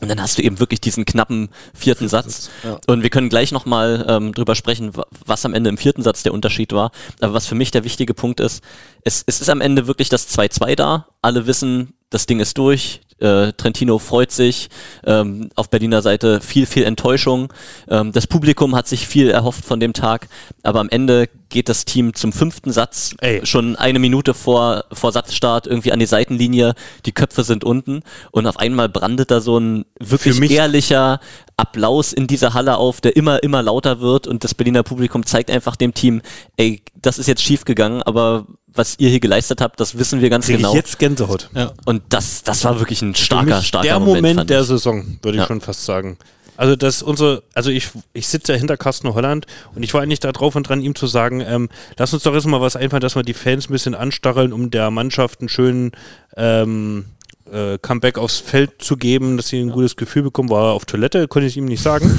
Und 0.01 0.09
dann 0.09 0.21
hast 0.21 0.37
du 0.37 0.43
eben 0.43 0.61
wirklich 0.61 0.81
diesen 0.81 1.05
knappen 1.07 1.49
vierten 1.75 2.09
Satz. 2.09 2.51
Und 2.87 3.03
wir 3.03 3.11
können 3.11 3.29
gleich 3.31 3.51
nochmal 3.53 4.05
ähm, 4.09 4.35
drüber 4.35 4.55
sprechen, 4.55 4.95
wa- 4.97 5.07
was 5.25 5.45
am 5.47 5.55
Ende 5.55 5.71
im 5.71 5.79
vierten 5.79 6.03
Satz 6.03 6.23
der 6.23 6.35
Unterschied 6.35 6.73
war. 6.73 6.91
Aber 7.21 7.33
was 7.33 7.47
für 7.47 7.55
mich 7.55 7.71
der 7.71 7.85
wichtige 7.85 8.13
Punkt 8.13 8.41
ist, 8.41 8.63
es, 9.05 9.23
es 9.27 9.41
ist 9.41 9.49
am 9.49 9.61
Ende 9.63 9.87
wirklich 9.87 10.09
das 10.11 10.29
2-2 10.37 10.75
da. 10.75 11.07
Alle 11.23 11.47
wissen, 11.47 11.95
das 12.11 12.27
Ding 12.27 12.41
ist 12.41 12.59
durch. 12.59 13.01
Äh, 13.19 13.53
Trentino 13.55 13.99
freut 13.99 14.31
sich. 14.33 14.69
Ähm, 15.07 15.49
auf 15.55 15.71
Berliner 15.71 16.03
Seite 16.03 16.43
viel, 16.43 16.67
viel 16.67 16.85
Enttäuschung. 16.85 17.51
Ähm, 17.89 18.13
das 18.13 18.27
Publikum 18.27 18.77
hat 18.77 18.87
sich 18.89 19.07
viel 19.07 19.31
erhofft 19.31 19.65
von 19.65 19.81
dem 19.81 19.95
Tag. 19.95 20.29
Aber 20.63 20.81
am 20.81 20.91
Ende 20.91 21.29
geht 21.57 21.71
das 21.71 21.87
Team 21.87 22.13
zum 22.13 22.35
fünften 22.35 22.71
Satz 22.71 23.15
Ey. 23.19 23.41
schon 23.47 23.77
eine 23.77 23.99
Minute 23.99 24.35
vor, 24.35 24.85
vor 24.93 25.11
Satzstart 25.11 25.67
irgendwie 25.67 25.91
an 25.91 25.99
die 25.99 26.05
Seitenlinie. 26.05 26.75
Die 27.07 27.13
Köpfe 27.13 27.45
sind 27.45 27.65
unten. 27.65 28.03
Und 28.31 28.47
auf 28.47 28.59
einmal 28.59 28.91
brandet 28.91 29.31
da 29.31 29.41
so 29.41 29.59
ein 29.59 29.87
wirklich 29.99 30.51
ehrlicher 30.51 31.19
Applaus 31.57 32.13
in 32.13 32.27
dieser 32.27 32.53
Halle 32.53 32.77
auf, 32.77 33.01
der 33.01 33.17
immer, 33.17 33.43
immer 33.43 33.63
lauter 33.63 34.01
wird. 34.01 34.27
Und 34.27 34.45
das 34.45 34.53
Berliner 34.53 34.83
Publikum 34.83 35.25
zeigt 35.25 35.51
einfach 35.51 35.77
dem 35.77 35.95
Team, 35.95 36.21
ey, 36.59 36.83
das 36.95 37.19
ist 37.19 37.27
jetzt 37.27 37.41
schief 37.43 37.65
gegangen, 37.65 38.03
aber 38.03 38.47
was 38.67 38.97
ihr 38.99 39.09
hier 39.09 39.21
geleistet 39.21 39.63
habt, 39.63 39.81
das 39.81 39.99
wissen 39.99 40.21
wir 40.21 40.29
ganz 40.29 40.45
Kriege 40.45 40.59
genau. 40.59 40.73
ich 40.73 40.77
jetzt 40.77 40.99
Gänsehaut. 40.99 41.49
Und 41.87 42.03
das, 42.11 42.43
das 42.43 42.63
war 42.65 42.79
wirklich 42.79 43.01
ein 43.01 43.15
starker, 43.15 43.63
starker 43.63 43.89
der 43.89 43.99
Moment. 43.99 44.17
Moment, 44.17 44.39
fand 44.41 44.51
der. 44.51 44.65
Saison, 44.65 45.19
würde 45.23 45.39
ich 45.39 45.43
Ja. 45.43 45.47
schon 45.47 45.63
fast 45.63 45.87
sagen. 45.87 46.19
Also 46.57 46.77
das 46.77 47.03
unsere, 47.03 47.43
also 47.55 47.71
ich, 47.71 47.89
ich 48.13 48.29
sitze 48.29 48.53
ja 48.53 48.59
hinter 48.59 48.77
Carsten 48.77 49.13
Holland 49.15 49.47
und 49.75 49.83
ich 49.83 49.93
war 49.95 50.03
eigentlich 50.03 50.21
da 50.21 50.33
drauf 50.33 50.57
und 50.57 50.69
dran, 50.69 50.81
ihm 50.81 50.95
zu 50.95 51.07
sagen, 51.07 51.41
ähm, 51.41 51.69
lass 51.99 52.15
uns 52.15 52.23
doch 52.23 52.35
jetzt 52.35 52.47
mal 52.47 52.61
was 52.61 52.77
einfallen, 52.77 53.01
dass 53.01 53.17
wir 53.17 53.23
die 53.23 53.35
Fans 53.35 53.69
ein 53.69 53.73
bisschen 53.73 53.95
anstacheln, 53.95 54.53
um 54.53 54.71
der 54.71 54.91
Mannschaft 54.91 55.41
einen 55.41 55.49
schönen 55.49 55.93
ähm, 56.37 57.07
äh, 57.51 57.79
Comeback 57.79 58.19
aufs 58.19 58.39
Feld 58.39 58.83
zu 58.83 58.97
geben, 58.97 59.37
dass 59.37 59.49
sie 59.49 59.61
ein 59.61 59.71
gutes 59.71 59.97
Gefühl 59.97 60.23
bekommen. 60.23 60.51
War 60.51 60.73
auf 60.73 60.85
Toilette, 60.85 61.29
konnte 61.29 61.47
ich 61.47 61.57
ihm 61.57 61.67
nicht 61.67 61.83
sagen. 61.83 62.11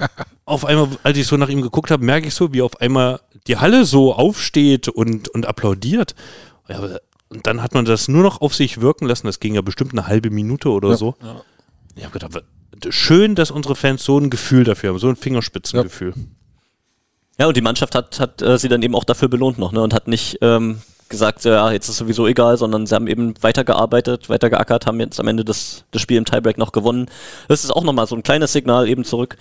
auf 0.44 0.64
einmal, 0.64 0.88
als 1.02 1.18
ich 1.18 1.26
so 1.26 1.36
nach 1.36 1.48
ihm 1.48 1.62
geguckt 1.62 1.90
habe, 1.90 2.04
merke 2.04 2.28
ich 2.28 2.34
so, 2.34 2.52
wie 2.52 2.62
auf 2.62 2.80
einmal 2.80 3.20
die 3.46 3.56
Halle 3.56 3.84
so 3.84 4.14
aufsteht 4.14 4.88
und, 4.88 5.28
und 5.28 5.46
applaudiert. 5.46 6.14
Ja, 6.68 6.80
und 7.28 7.46
dann 7.46 7.62
hat 7.62 7.74
man 7.74 7.84
das 7.84 8.08
nur 8.08 8.22
noch 8.22 8.40
auf 8.40 8.54
sich 8.54 8.80
wirken 8.80 9.06
lassen. 9.06 9.26
Das 9.26 9.40
ging 9.40 9.54
ja 9.54 9.60
bestimmt 9.60 9.92
eine 9.92 10.06
halbe 10.06 10.30
Minute 10.30 10.70
oder 10.70 10.96
so. 10.96 11.14
Ich 11.96 12.04
habe 12.04 12.12
gedacht, 12.12 12.42
schön, 12.90 13.34
dass 13.34 13.50
unsere 13.50 13.76
Fans 13.76 14.04
so 14.04 14.18
ein 14.18 14.30
Gefühl 14.30 14.64
dafür 14.64 14.90
haben, 14.90 14.98
so 14.98 15.08
ein 15.08 15.16
Fingerspitzengefühl. 15.16 16.14
Ja, 17.38 17.46
und 17.46 17.56
die 17.56 17.62
Mannschaft 17.62 17.94
hat, 17.94 18.18
hat 18.18 18.40
äh, 18.42 18.58
sie 18.58 18.68
dann 18.68 18.82
eben 18.82 18.94
auch 18.94 19.04
dafür 19.04 19.28
belohnt 19.28 19.58
noch, 19.58 19.72
ne? 19.72 19.82
Und 19.82 19.92
hat 19.92 20.08
nicht 20.08 20.38
ähm, 20.40 20.80
gesagt, 21.08 21.44
ja, 21.44 21.70
jetzt 21.70 21.88
ist 21.88 21.98
sowieso 21.98 22.26
egal, 22.26 22.56
sondern 22.56 22.86
sie 22.86 22.94
haben 22.94 23.06
eben 23.06 23.34
weitergearbeitet, 23.42 24.28
weitergeackert, 24.28 24.86
haben 24.86 25.00
jetzt 25.00 25.20
am 25.20 25.28
Ende 25.28 25.44
das, 25.44 25.84
das 25.90 26.02
Spiel 26.02 26.16
im 26.16 26.24
Tiebreak 26.24 26.58
noch 26.58 26.72
gewonnen. 26.72 27.06
Das 27.48 27.62
ist 27.62 27.70
auch 27.70 27.84
nochmal 27.84 28.06
so 28.06 28.16
ein 28.16 28.22
kleines 28.22 28.52
Signal 28.52 28.88
eben 28.88 29.04
zurück 29.04 29.36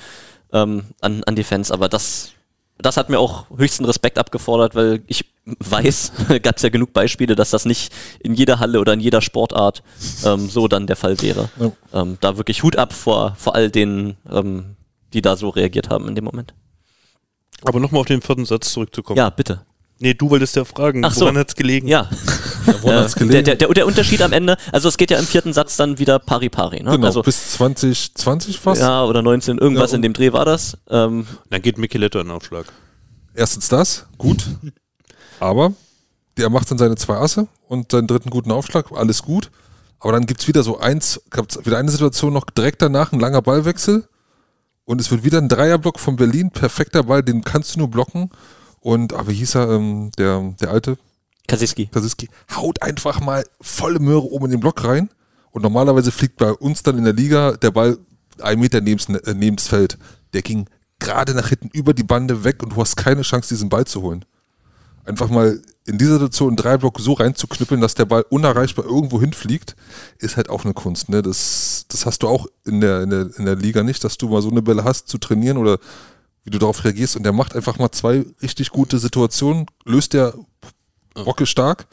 ähm, 0.51 0.85
an, 1.01 1.23
an 1.23 1.35
die 1.35 1.43
Fans, 1.43 1.71
aber 1.71 1.89
das, 1.89 2.34
das 2.77 2.97
hat 2.97 3.09
mir 3.09 3.19
auch 3.19 3.45
höchsten 3.55 3.85
Respekt 3.85 4.17
abgefordert, 4.17 4.75
weil 4.75 5.01
ich 5.07 5.25
weiß, 5.45 6.11
gab 6.43 6.57
es 6.57 6.63
ja 6.63 6.69
genug 6.69 6.93
Beispiele, 6.93 7.35
dass 7.35 7.51
das 7.51 7.65
nicht 7.65 7.93
in 8.19 8.33
jeder 8.33 8.59
Halle 8.59 8.79
oder 8.79 8.93
in 8.93 8.99
jeder 8.99 9.21
Sportart 9.21 9.83
ähm, 10.25 10.49
so 10.49 10.67
dann 10.67 10.87
der 10.87 10.95
Fall 10.95 11.21
wäre. 11.21 11.49
Ja. 11.59 11.71
Ähm, 12.01 12.17
da 12.21 12.37
wirklich 12.37 12.63
Hut 12.63 12.77
ab 12.77 12.93
vor, 12.93 13.35
vor 13.37 13.55
all 13.55 13.69
denen, 13.69 14.17
ähm, 14.29 14.75
die 15.13 15.21
da 15.21 15.35
so 15.35 15.49
reagiert 15.49 15.89
haben 15.89 16.07
in 16.07 16.15
dem 16.15 16.25
Moment. 16.25 16.53
Aber 17.63 17.79
nochmal 17.79 18.01
auf 18.01 18.07
den 18.07 18.21
vierten 18.21 18.45
Satz 18.45 18.73
zurückzukommen. 18.73 19.17
Ja, 19.17 19.29
bitte. 19.29 19.65
Nee, 19.99 20.13
du 20.13 20.29
wolltest 20.29 20.55
ja 20.55 20.65
fragen, 20.65 21.05
Ach 21.05 21.13
so. 21.13 21.21
woran 21.21 21.37
hat's 21.37 21.55
gelegen? 21.55 21.87
Ja. 21.87 22.09
Äh, 22.67 22.93
hat's 22.93 23.15
der, 23.15 23.43
der, 23.43 23.55
der, 23.55 23.67
der 23.67 23.85
Unterschied 23.85 24.21
am 24.21 24.31
Ende, 24.31 24.57
also 24.71 24.87
es 24.87 24.97
geht 24.97 25.11
ja 25.11 25.17
im 25.17 25.25
vierten 25.25 25.53
Satz 25.53 25.77
dann 25.77 25.99
wieder 25.99 26.19
pari 26.19 26.49
pari, 26.49 26.83
ne? 26.83 26.91
genau, 26.91 27.07
also, 27.07 27.21
bis 27.21 27.51
2020 27.53 28.59
fast. 28.59 28.81
ja, 28.81 29.03
oder 29.03 29.21
19, 29.21 29.57
irgendwas 29.57 29.91
Ja, 29.91 29.95
in 29.97 30.01
dem 30.01 30.13
Dreh 30.13 30.33
war 30.33 30.45
das. 30.45 30.77
Ähm, 30.89 31.27
Dann 31.49 31.61
geht 31.61 31.77
Micheletto 31.77 32.19
in 32.19 32.27
den 32.27 32.35
Aufschlag. 32.35 32.65
Erstens 33.33 33.67
das, 33.67 34.05
gut. 34.17 34.45
Aber 35.39 35.73
der 36.37 36.49
macht 36.49 36.69
dann 36.71 36.77
seine 36.77 36.95
zwei 36.95 37.15
Asse 37.15 37.47
und 37.67 37.91
seinen 37.91 38.07
dritten 38.07 38.29
guten 38.29 38.51
Aufschlag, 38.51 38.91
alles 38.91 39.23
gut. 39.23 39.51
Aber 39.99 40.13
dann 40.13 40.25
gibt 40.25 40.41
es 40.41 40.47
wieder 40.47 40.63
so 40.63 40.79
eins, 40.79 41.21
gab's 41.29 41.57
wieder 41.65 41.77
eine 41.77 41.91
Situation 41.91 42.33
noch 42.33 42.45
direkt 42.45 42.81
danach, 42.81 43.11
ein 43.11 43.19
langer 43.19 43.41
Ballwechsel. 43.41 44.07
Und 44.85 45.01
es 45.01 45.09
wird 45.09 45.23
wieder 45.23 45.39
ein 45.39 45.49
Dreierblock 45.49 45.99
von 45.99 46.15
Berlin, 46.15 46.51
perfekter 46.51 47.03
Ball, 47.03 47.23
den 47.23 47.43
kannst 47.43 47.75
du 47.75 47.79
nur 47.79 47.89
blocken. 47.89 48.29
Und, 48.81 49.13
aber 49.13 49.29
wie 49.29 49.35
hieß 49.35 49.55
er, 49.55 49.71
ähm, 49.71 50.11
der, 50.17 50.53
der 50.61 50.69
alte 50.69 50.97
Kasiski. 51.47 51.87
Kasiski, 51.87 52.29
haut 52.55 52.81
einfach 52.81 53.21
mal 53.21 53.43
volle 53.61 53.99
Möhre 53.99 54.23
oben 54.31 54.45
in 54.45 54.51
den 54.51 54.59
Block 54.59 54.83
rein. 54.83 55.09
Und 55.51 55.61
normalerweise 55.61 56.11
fliegt 56.11 56.37
bei 56.37 56.51
uns 56.51 56.83
dann 56.83 56.97
in 56.97 57.05
der 57.05 57.13
Liga 57.13 57.53
der 57.53 57.71
Ball 57.71 57.97
einen 58.41 58.61
Meter 58.61 58.81
nebens, 58.81 59.07
äh, 59.07 59.33
nebens 59.33 59.67
Feld. 59.67 59.97
Der 60.33 60.41
ging 60.41 60.67
gerade 60.99 61.33
nach 61.33 61.49
hinten 61.49 61.69
über 61.69 61.93
die 61.93 62.03
Bande 62.03 62.43
weg 62.43 62.61
und 62.63 62.73
du 62.73 62.81
hast 62.81 62.95
keine 62.97 63.21
Chance, 63.21 63.49
diesen 63.49 63.69
Ball 63.69 63.85
zu 63.85 64.01
holen. 64.01 64.25
einfach 65.05 65.29
mal 65.29 65.61
in 65.85 65.99
dieser 65.99 66.13
Situation 66.13 66.49
einen 66.49 66.57
Dreiblock 66.57 66.99
so 66.99 67.13
reinzuknüppeln, 67.13 67.79
dass 67.79 67.93
der 67.93 68.05
Ball 68.05 68.25
unerreichbar 68.29 68.85
irgendwo 68.85 69.21
hinfliegt, 69.21 69.75
ist 70.17 70.35
halt 70.35 70.49
auch 70.49 70.65
eine 70.65 70.73
Kunst. 70.73 71.09
Ne? 71.09 71.21
Das, 71.21 71.85
das 71.89 72.07
hast 72.07 72.23
du 72.23 72.27
auch 72.27 72.47
in 72.65 72.81
der, 72.81 73.03
in, 73.03 73.11
der, 73.11 73.29
in 73.37 73.45
der 73.45 73.55
Liga 73.55 73.83
nicht, 73.83 74.03
dass 74.03 74.17
du 74.17 74.27
mal 74.29 74.41
so 74.41 74.49
eine 74.49 74.63
Bälle 74.63 74.83
hast 74.83 75.07
zu 75.07 75.19
trainieren 75.19 75.57
oder 75.57 75.77
wie 76.43 76.49
du 76.49 76.57
darauf 76.57 76.83
reagierst. 76.83 77.15
Und 77.15 77.23
der 77.23 77.33
macht 77.33 77.55
einfach 77.55 77.77
mal 77.77 77.91
zwei 77.91 78.25
richtig 78.41 78.71
gute 78.71 78.97
Situationen, 78.97 79.67
löst 79.83 80.13
der 80.13 80.33
Bocke 81.23 81.45
stark 81.45 81.85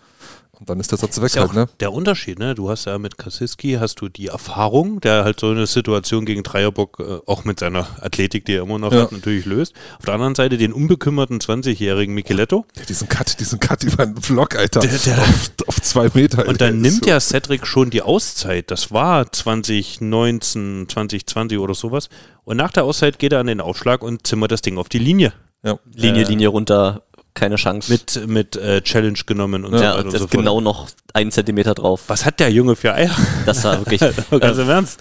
und 0.52 0.68
dann 0.70 0.78
ist 0.78 0.92
der 0.92 0.98
Satz 0.98 1.20
weg 1.20 1.34
ja 1.34 1.42
halt, 1.42 1.54
ne? 1.54 1.68
der 1.80 1.92
Unterschied, 1.92 2.38
ne? 2.38 2.54
Du 2.54 2.70
hast 2.70 2.84
ja 2.84 2.96
mit 2.98 3.18
Kasiski 3.18 3.78
hast 3.80 4.00
du 4.00 4.08
die 4.08 4.28
Erfahrung, 4.28 5.00
der 5.00 5.24
halt 5.24 5.40
so 5.40 5.48
eine 5.50 5.66
Situation 5.66 6.24
gegen 6.24 6.42
Dreierbock 6.44 7.00
äh, 7.00 7.18
auch 7.26 7.44
mit 7.44 7.58
seiner 7.58 7.86
Athletik, 8.00 8.44
die 8.44 8.54
er 8.54 8.62
immer 8.62 8.78
noch 8.78 8.92
Ja. 8.92 9.02
hat, 9.02 9.12
natürlich 9.12 9.44
löst. 9.44 9.74
Auf 9.98 10.04
der 10.04 10.14
anderen 10.14 10.34
Seite 10.36 10.58
den 10.58 10.72
unbekümmerten 10.72 11.40
20-jährigen 11.40 12.14
Micheletto. 12.14 12.64
Ja, 12.76 12.84
diesen 12.84 13.08
Cut, 13.08 13.40
diesen 13.40 13.58
Cut 13.58 13.82
über 13.92 14.06
den 14.06 14.14
Block, 14.14 14.54
Alter. 14.54 14.80
Der- 14.80 14.90
der- 14.98 15.18
auf, 15.18 15.50
auf 15.66 15.82
zwei 15.82 16.08
Meter. 16.14 16.46
Und 16.46 16.60
dann 16.60 16.80
nimmt 16.80 17.04
so- 17.04 17.10
ja 17.10 17.18
Cedric 17.18 17.66
schon 17.66 17.90
die 17.90 18.02
Auszeit. 18.02 18.70
Das 18.70 18.92
war 18.92 19.32
2019, 19.32 20.86
2020 20.88 21.58
oder 21.58 21.74
sowas. 21.74 22.08
Und 22.44 22.56
nach 22.56 22.70
der 22.72 22.84
Auszeit 22.84 23.18
geht 23.18 23.32
er 23.32 23.40
an 23.40 23.46
den 23.46 23.60
Aufschlag 23.60 24.02
und 24.02 24.26
zimmert 24.26 24.52
das 24.52 24.62
Ding 24.62 24.78
auf 24.78 24.88
die 24.88 24.98
Linie. 24.98 25.32
Ja. 25.64 25.78
Linie, 25.94 26.22
Äh, 26.24 26.28
Linie 26.28 26.48
runter, 26.48 27.02
keine 27.34 27.56
Chance. 27.56 27.90
Mit, 27.90 28.28
mit 28.28 28.56
äh, 28.56 28.82
Challenge 28.82 29.18
genommen 29.26 29.64
und 29.64 29.76
so 29.76 29.82
ja, 29.82 29.94
weiter 29.94 30.04
und 30.04 30.10
so 30.10 30.18
fort. 30.18 30.30
genau 30.30 30.60
noch 30.60 30.88
einen 31.14 31.30
Zentimeter 31.30 31.74
drauf. 31.74 32.02
Was 32.08 32.24
hat 32.24 32.40
der 32.40 32.50
Junge 32.50 32.76
für 32.76 32.94
Eier? 32.94 33.14
Das 33.46 33.64
war 33.64 33.78
wirklich. 33.78 34.00
Ganz 34.00 34.58
im 34.58 34.68
Ernst. 34.68 35.00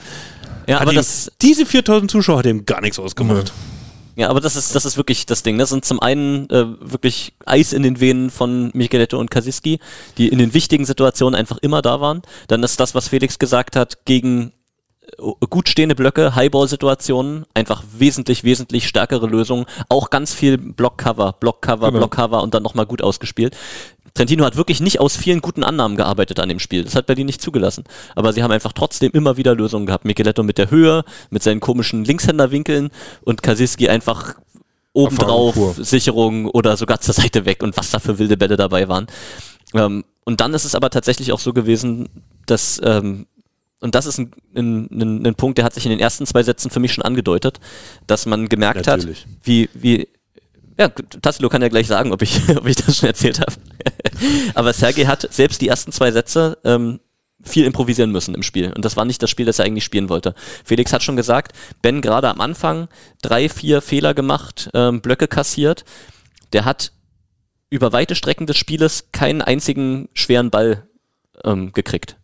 ja, 0.67 0.76
Hat 0.76 0.84
aber 0.84 0.94
ihm, 0.94 0.98
das, 0.98 1.32
diese 1.41 1.65
4000 1.65 2.10
Zuschauer 2.10 2.39
hat 2.39 2.46
ihm 2.46 2.65
gar 2.65 2.82
nichts 2.82 3.00
ausgemacht. 3.00 3.52
ja, 4.15 4.30
aber 4.30 4.39
das 4.41 4.56
ist, 4.56 4.76
das 4.76 4.86
ist 4.86 4.98
wirklich 4.98 5.26
das 5.26 5.44
Ding. 5.44 5.58
Das 5.58 5.70
sind 5.70 5.86
zum 5.86 6.00
einen 6.00 6.50
äh, 6.50 6.65
wirklich 6.80 7.34
Eis 7.46 7.74
in 7.74 7.84
den 7.84 8.00
Venen 8.00 8.30
von 8.30 8.72
Micheletto 8.74 9.20
und 9.20 9.30
Kasiski, 9.32 9.80
die 10.17 10.30
in 10.30 10.38
den 10.38 10.54
wichtigen 10.54 10.86
Situationen 10.86 11.36
einfach 11.36 11.58
immer 11.62 11.82
da 11.82 12.02
waren. 12.02 12.22
Dann 12.48 12.63
ist 12.63 12.80
das, 12.80 12.96
was 12.96 13.10
Felix 13.10 13.39
gesagt 13.39 13.76
hat, 13.76 14.06
gegen 14.06 14.54
gut 15.50 15.69
stehende 15.69 15.95
Blöcke, 15.95 16.36
Highball-Situationen, 16.36 17.45
einfach 17.54 17.84
wesentlich, 17.97 18.43
wesentlich 18.43 18.88
stärkere 18.88 19.28
Lösungen. 19.28 19.65
Auch 19.89 20.10
ganz 20.10 20.34
viel 20.34 20.58
Blockcover, 20.58 21.34
Blockcover, 21.39 21.88
Genau. 21.88 22.00
Blockcover 22.00 22.41
und 22.43 22.54
dann 22.54 22.63
nochmal 22.63 22.86
gut 22.86 23.02
ausgespielt. 23.02 23.56
Trentino 24.13 24.43
hat 24.43 24.58
wirklich 24.58 24.82
nicht 24.82 25.00
aus 25.00 25.15
vielen 25.15 25.39
guten 25.41 25.63
Annahmen 25.63 25.95
gearbeitet 25.95 26.39
an 26.39 26.50
dem 26.50 26.60
Spiel. 26.60 26.84
Das 26.84 26.95
hat 26.95 27.06
Berlin 27.06 27.28
nicht 27.28 27.41
zugelassen. 27.41 27.86
Aber 28.15 28.34
sie 28.34 28.43
haben 28.43 28.52
einfach 28.52 28.74
trotzdem 28.74 29.12
immer 29.13 29.38
wieder 29.38 29.56
Lösungen 29.56 29.86
gehabt. 29.86 30.04
Micheletto 30.04 30.43
mit 30.43 30.58
der 30.58 30.69
Höhe, 30.69 31.06
mit 31.30 31.43
seinen 31.43 31.62
komischen 31.62 32.04
Linkshänderwinkeln 32.04 32.89
und 33.24 33.41
Kasiski 33.41 33.88
einfach 33.88 34.36
obendrauf. 34.93 35.56
Sicherung 35.78 36.47
oder 36.47 36.76
sogar 36.76 37.00
zur 37.00 37.13
Seite 37.13 37.45
weg 37.45 37.63
und 37.63 37.78
was 37.78 37.91
da 37.91 38.00
für 38.00 38.19
wilde 38.19 38.36
Bälle 38.36 38.58
dabei 38.58 38.89
waren. 38.89 39.08
Ähm, 39.74 40.04
und 40.26 40.41
dann 40.41 40.54
ist 40.54 40.65
es 40.65 40.76
aber 40.76 40.89
tatsächlich 40.89 41.32
auch 41.32 41.39
so 41.39 41.54
gewesen, 41.54 42.10
dass 42.45 42.82
ähm, 42.84 43.28
und 43.82 43.96
das 43.96 44.06
ist 44.06 44.20
ein, 44.20 44.32
ein, 44.56 44.88
ein, 44.91 45.28
ein 45.28 45.36
Punkt, 45.36 45.58
der 45.58 45.65
hat 45.65 45.74
sich 45.74 45.86
in 45.86 45.89
den 45.89 46.00
ersten 46.00 46.26
zwei 46.26 46.44
Sätzen 46.44 46.70
für 46.70 46.80
mich 46.80 46.94
schon 46.94 47.04
angedeutet, 47.04 47.60
dass 48.08 48.26
man 48.26 48.48
gemerkt 48.48 48.86
Natürlich. 48.86 49.24
hat, 49.24 49.28
wie, 49.44 49.70
wie, 49.74 50.08
ja, 50.78 50.89
Tassilo 50.89 51.50
kann 51.50 51.63
ja 51.63 51.67
gleich 51.67 51.88
sagen, 51.88 52.12
ob 52.12 52.22
ich, 52.22 52.39
ob 52.56 52.67
ich 52.67 52.76
das 52.76 52.98
schon 52.98 53.08
erzählt 53.08 53.39
habe. 53.39 53.54
Aber 54.54 54.72
Sergei 54.74 55.06
hat 55.06 55.28
selbst 55.34 55.62
die 55.62 55.67
ersten 55.67 55.91
zwei 55.91 56.12
Sätze 56.12 56.60
ähm, 56.63 57.00
viel 57.44 57.65
improvisieren 57.65 58.12
müssen 58.12 58.36
im 58.36 58.44
Spiel. 58.44 58.72
Und 58.72 58.86
das 58.86 58.98
war 58.98 59.06
nicht 59.06 59.22
das 59.24 59.32
Spiel, 59.32 59.48
das 59.48 59.58
er 59.58 59.65
eigentlich 59.65 59.84
spielen 59.84 60.10
wollte. 60.10 60.36
Felix 60.63 60.94
hat 60.94 61.02
schon 61.02 61.15
gesagt, 61.15 61.54
Ben 61.82 62.02
gerade 62.02 62.30
am 62.30 62.39
Anfang 62.39 62.88
drei, 63.24 63.50
vier 63.50 63.82
Fehler 63.82 64.13
gemacht, 64.13 64.70
ähm, 64.76 65.02
Blöcke 65.02 65.28
kassiert. 65.28 65.86
Der 66.54 66.65
hat 66.65 66.91
über 67.72 67.94
weite 67.94 68.13
Strecken 68.13 68.46
des 68.46 68.58
Spieles 68.58 69.08
keinen 69.12 69.41
einzigen 69.41 70.10
schweren 70.13 70.52
Ball 70.52 70.88
ähm, 71.44 71.72
gekriegt. 71.74 72.17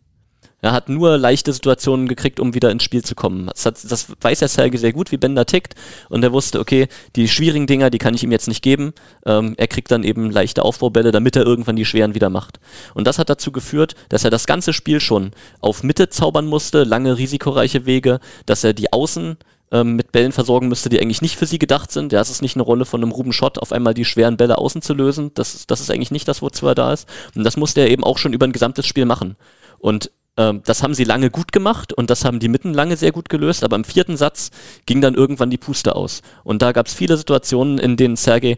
Er 0.60 0.72
hat 0.72 0.88
nur 0.88 1.18
leichte 1.18 1.52
Situationen 1.52 2.08
gekriegt, 2.08 2.40
um 2.40 2.52
wieder 2.52 2.70
ins 2.70 2.82
Spiel 2.82 3.04
zu 3.04 3.14
kommen. 3.14 3.46
Das, 3.46 3.64
hat, 3.64 3.78
das 3.90 4.08
weiß 4.20 4.40
der 4.40 4.48
Serge 4.48 4.76
sehr 4.76 4.92
gut, 4.92 5.12
wie 5.12 5.16
Ben 5.16 5.36
da 5.36 5.44
tickt. 5.44 5.74
Und 6.08 6.24
er 6.24 6.32
wusste, 6.32 6.58
okay, 6.58 6.88
die 7.14 7.28
schwierigen 7.28 7.68
Dinger, 7.68 7.90
die 7.90 7.98
kann 7.98 8.14
ich 8.14 8.24
ihm 8.24 8.32
jetzt 8.32 8.48
nicht 8.48 8.62
geben. 8.62 8.92
Ähm, 9.24 9.54
er 9.56 9.68
kriegt 9.68 9.90
dann 9.92 10.02
eben 10.02 10.30
leichte 10.30 10.64
Aufbaubälle, 10.64 11.12
damit 11.12 11.36
er 11.36 11.46
irgendwann 11.46 11.76
die 11.76 11.84
schweren 11.84 12.16
wieder 12.16 12.28
macht. 12.28 12.58
Und 12.94 13.06
das 13.06 13.20
hat 13.20 13.30
dazu 13.30 13.52
geführt, 13.52 13.94
dass 14.08 14.24
er 14.24 14.30
das 14.30 14.46
ganze 14.46 14.72
Spiel 14.72 14.98
schon 14.98 15.30
auf 15.60 15.84
Mitte 15.84 16.08
zaubern 16.08 16.46
musste, 16.46 16.82
lange 16.82 17.18
risikoreiche 17.18 17.86
Wege, 17.86 18.18
dass 18.46 18.64
er 18.64 18.72
die 18.72 18.92
Außen 18.92 19.36
ähm, 19.70 19.94
mit 19.94 20.10
Bällen 20.10 20.32
versorgen 20.32 20.68
müsste, 20.68 20.88
die 20.88 21.00
eigentlich 21.00 21.22
nicht 21.22 21.36
für 21.36 21.46
sie 21.46 21.60
gedacht 21.60 21.92
sind. 21.92 22.12
Ja, 22.12 22.20
es 22.20 22.30
ist 22.30 22.42
nicht 22.42 22.56
eine 22.56 22.64
Rolle 22.64 22.84
von 22.84 23.00
einem 23.00 23.12
Ruben 23.12 23.32
Schott, 23.32 23.58
auf 23.58 23.70
einmal 23.70 23.94
die 23.94 24.04
schweren 24.04 24.36
Bälle 24.36 24.58
außen 24.58 24.82
zu 24.82 24.94
lösen. 24.94 25.30
Das, 25.34 25.66
das 25.68 25.80
ist 25.80 25.90
eigentlich 25.90 26.10
nicht 26.10 26.26
das, 26.26 26.42
wozu 26.42 26.66
er 26.66 26.74
da 26.74 26.92
ist. 26.92 27.08
Und 27.36 27.44
das 27.44 27.56
musste 27.56 27.80
er 27.80 27.90
eben 27.90 28.02
auch 28.02 28.18
schon 28.18 28.32
über 28.32 28.46
ein 28.46 28.52
gesamtes 28.52 28.86
Spiel 28.86 29.04
machen. 29.04 29.36
Und 29.78 30.10
ähm, 30.38 30.62
das 30.64 30.82
haben 30.82 30.94
sie 30.94 31.04
lange 31.04 31.30
gut 31.30 31.52
gemacht 31.52 31.92
und 31.92 32.08
das 32.08 32.24
haben 32.24 32.38
die 32.38 32.48
Mitten 32.48 32.72
lange 32.72 32.96
sehr 32.96 33.12
gut 33.12 33.28
gelöst, 33.28 33.64
aber 33.64 33.76
im 33.76 33.84
vierten 33.84 34.16
Satz 34.16 34.50
ging 34.86 35.02
dann 35.02 35.14
irgendwann 35.14 35.50
die 35.50 35.58
Puste 35.58 35.94
aus. 35.94 36.22
Und 36.44 36.62
da 36.62 36.72
gab 36.72 36.86
es 36.86 36.94
viele 36.94 37.16
Situationen, 37.18 37.78
in 37.78 37.96
denen 37.96 38.16
Sergei, 38.16 38.56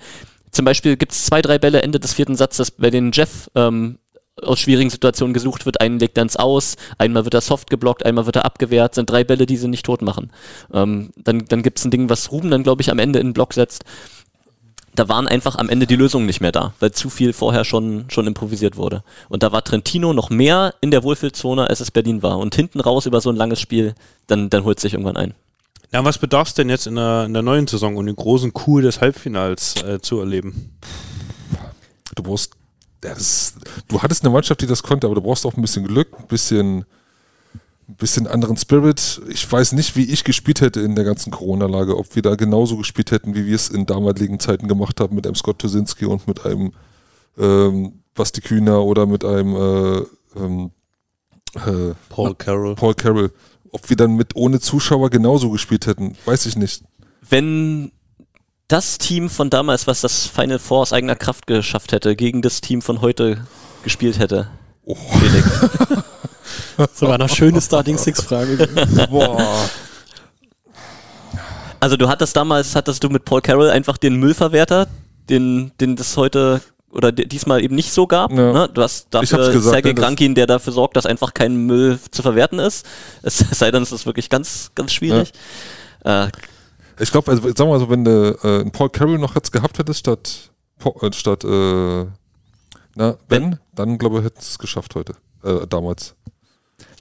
zum 0.52 0.64
Beispiel 0.64 0.96
gibt 0.96 1.12
es 1.12 1.24
zwei, 1.24 1.42
drei 1.42 1.58
Bälle 1.58 1.82
Ende 1.82 1.98
des 1.98 2.12
vierten 2.12 2.36
Satzes, 2.36 2.70
bei 2.70 2.90
denen 2.90 3.12
Jeff 3.12 3.50
ähm, 3.54 3.98
aus 4.42 4.60
schwierigen 4.60 4.90
Situationen 4.90 5.34
gesucht 5.34 5.66
wird. 5.66 5.80
Einen 5.80 5.98
legt 5.98 6.18
er 6.18 6.22
ins 6.22 6.36
Aus, 6.36 6.76
einmal 6.98 7.24
wird 7.24 7.34
er 7.34 7.40
soft 7.40 7.70
geblockt, 7.70 8.04
einmal 8.04 8.26
wird 8.26 8.36
er 8.36 8.44
abgewehrt. 8.44 8.94
Sind 8.94 9.08
drei 9.08 9.24
Bälle, 9.24 9.46
die 9.46 9.56
sie 9.56 9.68
nicht 9.68 9.86
tot 9.86 10.02
machen. 10.02 10.32
Ähm, 10.72 11.10
dann 11.16 11.44
dann 11.46 11.62
gibt 11.62 11.78
es 11.78 11.84
ein 11.84 11.90
Ding, 11.90 12.08
was 12.08 12.32
Ruben 12.32 12.50
dann, 12.50 12.62
glaube 12.62 12.82
ich, 12.82 12.90
am 12.90 12.98
Ende 12.98 13.18
in 13.18 13.28
den 13.28 13.32
Block 13.32 13.54
setzt. 13.54 13.84
Da 14.94 15.08
waren 15.08 15.28
einfach 15.28 15.56
am 15.56 15.68
Ende 15.68 15.86
die 15.86 15.96
Lösungen 15.96 16.26
nicht 16.26 16.40
mehr 16.40 16.52
da, 16.52 16.74
weil 16.80 16.90
zu 16.90 17.10
viel 17.10 17.32
vorher 17.32 17.64
schon, 17.64 18.06
schon 18.08 18.26
improvisiert 18.26 18.76
wurde. 18.76 19.04
Und 19.28 19.42
da 19.42 19.52
war 19.52 19.62
Trentino 19.62 20.12
noch 20.12 20.30
mehr 20.30 20.74
in 20.80 20.90
der 20.90 21.04
Wohlfühlzone, 21.04 21.68
als 21.68 21.80
es 21.80 21.90
Berlin 21.90 22.22
war. 22.22 22.38
Und 22.38 22.54
hinten 22.54 22.80
raus 22.80 23.06
über 23.06 23.20
so 23.20 23.30
ein 23.30 23.36
langes 23.36 23.60
Spiel, 23.60 23.94
dann, 24.26 24.50
dann 24.50 24.64
holt 24.64 24.78
es 24.78 24.82
sich 24.82 24.94
irgendwann 24.94 25.16
ein. 25.16 25.34
Ja, 25.92 26.04
was 26.04 26.18
bedarf 26.18 26.48
es 26.48 26.54
denn 26.54 26.68
jetzt 26.68 26.86
in 26.86 26.96
der, 26.96 27.24
in 27.24 27.32
der 27.32 27.42
neuen 27.42 27.66
Saison, 27.66 27.96
um 27.96 28.06
den 28.06 28.16
großen 28.16 28.52
Coup 28.52 28.80
des 28.80 29.00
Halbfinals 29.00 29.82
äh, 29.82 30.00
zu 30.00 30.20
erleben? 30.20 30.76
Du 32.14 32.22
brauchst, 32.22 32.54
das, 33.00 33.54
du 33.88 34.02
hattest 34.02 34.24
eine 34.24 34.32
Mannschaft, 34.32 34.60
die 34.60 34.66
das 34.66 34.82
konnte, 34.82 35.06
aber 35.06 35.16
du 35.16 35.22
brauchst 35.22 35.46
auch 35.46 35.56
ein 35.56 35.62
bisschen 35.62 35.86
Glück, 35.86 36.08
ein 36.18 36.26
bisschen, 36.26 36.84
bisschen 37.96 38.26
anderen 38.26 38.56
Spirit. 38.56 39.20
Ich 39.28 39.50
weiß 39.50 39.72
nicht, 39.72 39.96
wie 39.96 40.04
ich 40.04 40.24
gespielt 40.24 40.60
hätte 40.60 40.80
in 40.80 40.94
der 40.94 41.04
ganzen 41.04 41.30
Corona-Lage, 41.30 41.96
ob 41.96 42.14
wir 42.14 42.22
da 42.22 42.34
genauso 42.34 42.76
gespielt 42.76 43.10
hätten, 43.10 43.34
wie 43.34 43.46
wir 43.46 43.54
es 43.54 43.68
in 43.68 43.86
damaligen 43.86 44.40
Zeiten 44.40 44.68
gemacht 44.68 45.00
haben 45.00 45.14
mit 45.14 45.26
einem 45.26 45.36
Scott 45.36 45.58
Tosinski 45.58 46.04
und 46.04 46.26
mit 46.26 46.44
einem 46.44 46.72
ähm, 47.38 48.02
Basti 48.14 48.40
Kühner 48.40 48.82
oder 48.82 49.06
mit 49.06 49.24
einem 49.24 49.54
äh, 49.56 50.04
ähm, 50.36 50.70
äh, 51.54 51.94
Paul 52.08 52.34
Carroll. 52.34 52.74
Paul 52.74 52.94
Carroll. 52.94 53.32
Ob 53.72 53.88
wir 53.88 53.96
dann 53.96 54.16
mit 54.16 54.34
ohne 54.34 54.60
Zuschauer 54.60 55.10
genauso 55.10 55.50
gespielt 55.50 55.86
hätten, 55.86 56.16
weiß 56.24 56.46
ich 56.46 56.56
nicht. 56.56 56.82
Wenn 57.28 57.92
das 58.68 58.98
Team 58.98 59.28
von 59.28 59.50
damals, 59.50 59.86
was 59.86 60.00
das 60.00 60.26
Final 60.26 60.58
Four 60.58 60.80
aus 60.82 60.92
eigener 60.92 61.16
Kraft 61.16 61.46
geschafft 61.46 61.92
hätte, 61.92 62.16
gegen 62.16 62.42
das 62.42 62.60
Team 62.60 62.82
von 62.82 63.00
heute 63.00 63.46
gespielt 63.82 64.18
hätte. 64.18 64.48
Oh. 64.84 64.96
Das 66.86 67.02
war 67.02 67.14
eine 67.14 67.28
schöne 67.28 67.60
Starting 67.60 67.98
Six-Frage. 67.98 68.68
Boah. 69.10 69.68
Also 71.78 71.96
du 71.96 72.08
hattest 72.08 72.36
damals, 72.36 72.74
hattest 72.76 73.02
du 73.02 73.08
mit 73.08 73.24
Paul 73.24 73.40
Carroll 73.40 73.70
einfach 73.70 73.96
den 73.96 74.16
Müllverwerter, 74.16 74.86
den, 75.28 75.72
den 75.80 75.96
das 75.96 76.16
heute 76.16 76.60
oder 76.90 77.12
di- 77.12 77.26
diesmal 77.26 77.62
eben 77.62 77.74
nicht 77.74 77.92
so 77.92 78.06
gab. 78.06 78.30
Ja. 78.32 78.52
Ne? 78.52 78.68
Du 78.74 78.82
hast 78.82 79.06
dafür 79.10 79.52
gesagt, 79.52 79.72
Sergei 79.74 79.88
ja, 79.90 79.94
das- 79.94 80.04
Krankin, 80.04 80.34
der 80.34 80.46
dafür 80.46 80.72
sorgt, 80.72 80.96
dass 80.96 81.06
einfach 81.06 81.32
kein 81.32 81.56
Müll 81.66 81.98
zu 82.10 82.22
verwerten 82.22 82.58
ist. 82.58 82.84
Es 83.22 83.38
sei 83.38 83.70
denn, 83.70 83.82
es 83.82 83.92
ist 83.92 84.06
wirklich 84.06 84.28
ganz, 84.28 84.70
ganz 84.74 84.92
schwierig. 84.92 85.32
Äh, 86.04 86.28
Ich 86.98 87.10
glaube, 87.12 87.30
also 87.30 87.42
sagen 87.42 87.58
wir 87.58 87.66
mal 87.66 87.80
so, 87.80 87.88
wenn 87.88 88.04
du 88.04 88.38
äh, 88.42 88.60
einen 88.60 88.72
Paul 88.72 88.90
Carroll 88.90 89.18
noch 89.18 89.34
jetzt 89.34 89.52
gehabt 89.52 89.78
hättest 89.78 90.00
statt, 90.00 90.50
äh, 90.84 91.12
statt 91.12 91.44
äh, 91.44 92.06
na, 92.96 93.16
ben, 93.28 93.58
dann 93.74 93.96
glaube 93.96 94.18
ich, 94.18 94.24
hätten 94.24 94.40
sie 94.40 94.48
es 94.50 94.58
geschafft 94.58 94.94
heute, 94.96 95.14
äh, 95.44 95.66
damals. 95.68 96.14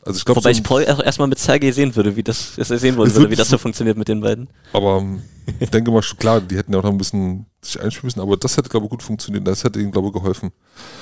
Also 0.05 0.17
ich 0.17 0.25
glaube, 0.25 0.39
wobei 0.39 0.53
so 0.53 0.59
ich 0.59 0.63
Paul 0.63 0.81
erstmal 0.83 1.27
mit 1.27 1.39
Sergei 1.39 1.71
sehen 1.71 1.95
würde, 1.95 2.15
wie 2.15 2.23
das, 2.23 2.53
das 2.55 2.69
sehen 2.69 2.95
wollen 2.97 3.13
würde, 3.13 3.29
wie 3.29 3.35
das 3.35 3.49
so- 3.49 3.57
funktioniert 3.57 3.97
mit 3.97 4.07
den 4.07 4.21
beiden. 4.21 4.47
aber 4.73 4.97
ähm, 4.99 5.21
ich 5.59 5.69
denke 5.69 5.91
mal, 5.91 6.01
schon 6.01 6.17
klar, 6.17 6.39
die 6.41 6.57
hätten 6.57 6.71
ja 6.73 6.79
auch 6.79 6.83
noch 6.83 6.91
ein 6.91 6.97
bisschen 6.97 7.45
sich 7.61 7.79
einspielen 7.81 8.07
müssen, 8.07 8.21
aber 8.21 8.37
das 8.37 8.55
hätte, 8.55 8.69
glaube 8.69 8.85
ich, 8.85 8.89
gut 8.91 9.03
funktioniert. 9.03 9.45
Das 9.45 9.63
hätte 9.63 9.79
ihnen, 9.81 9.91
glaube 9.91 10.07
ich, 10.07 10.13
geholfen. 10.13 10.51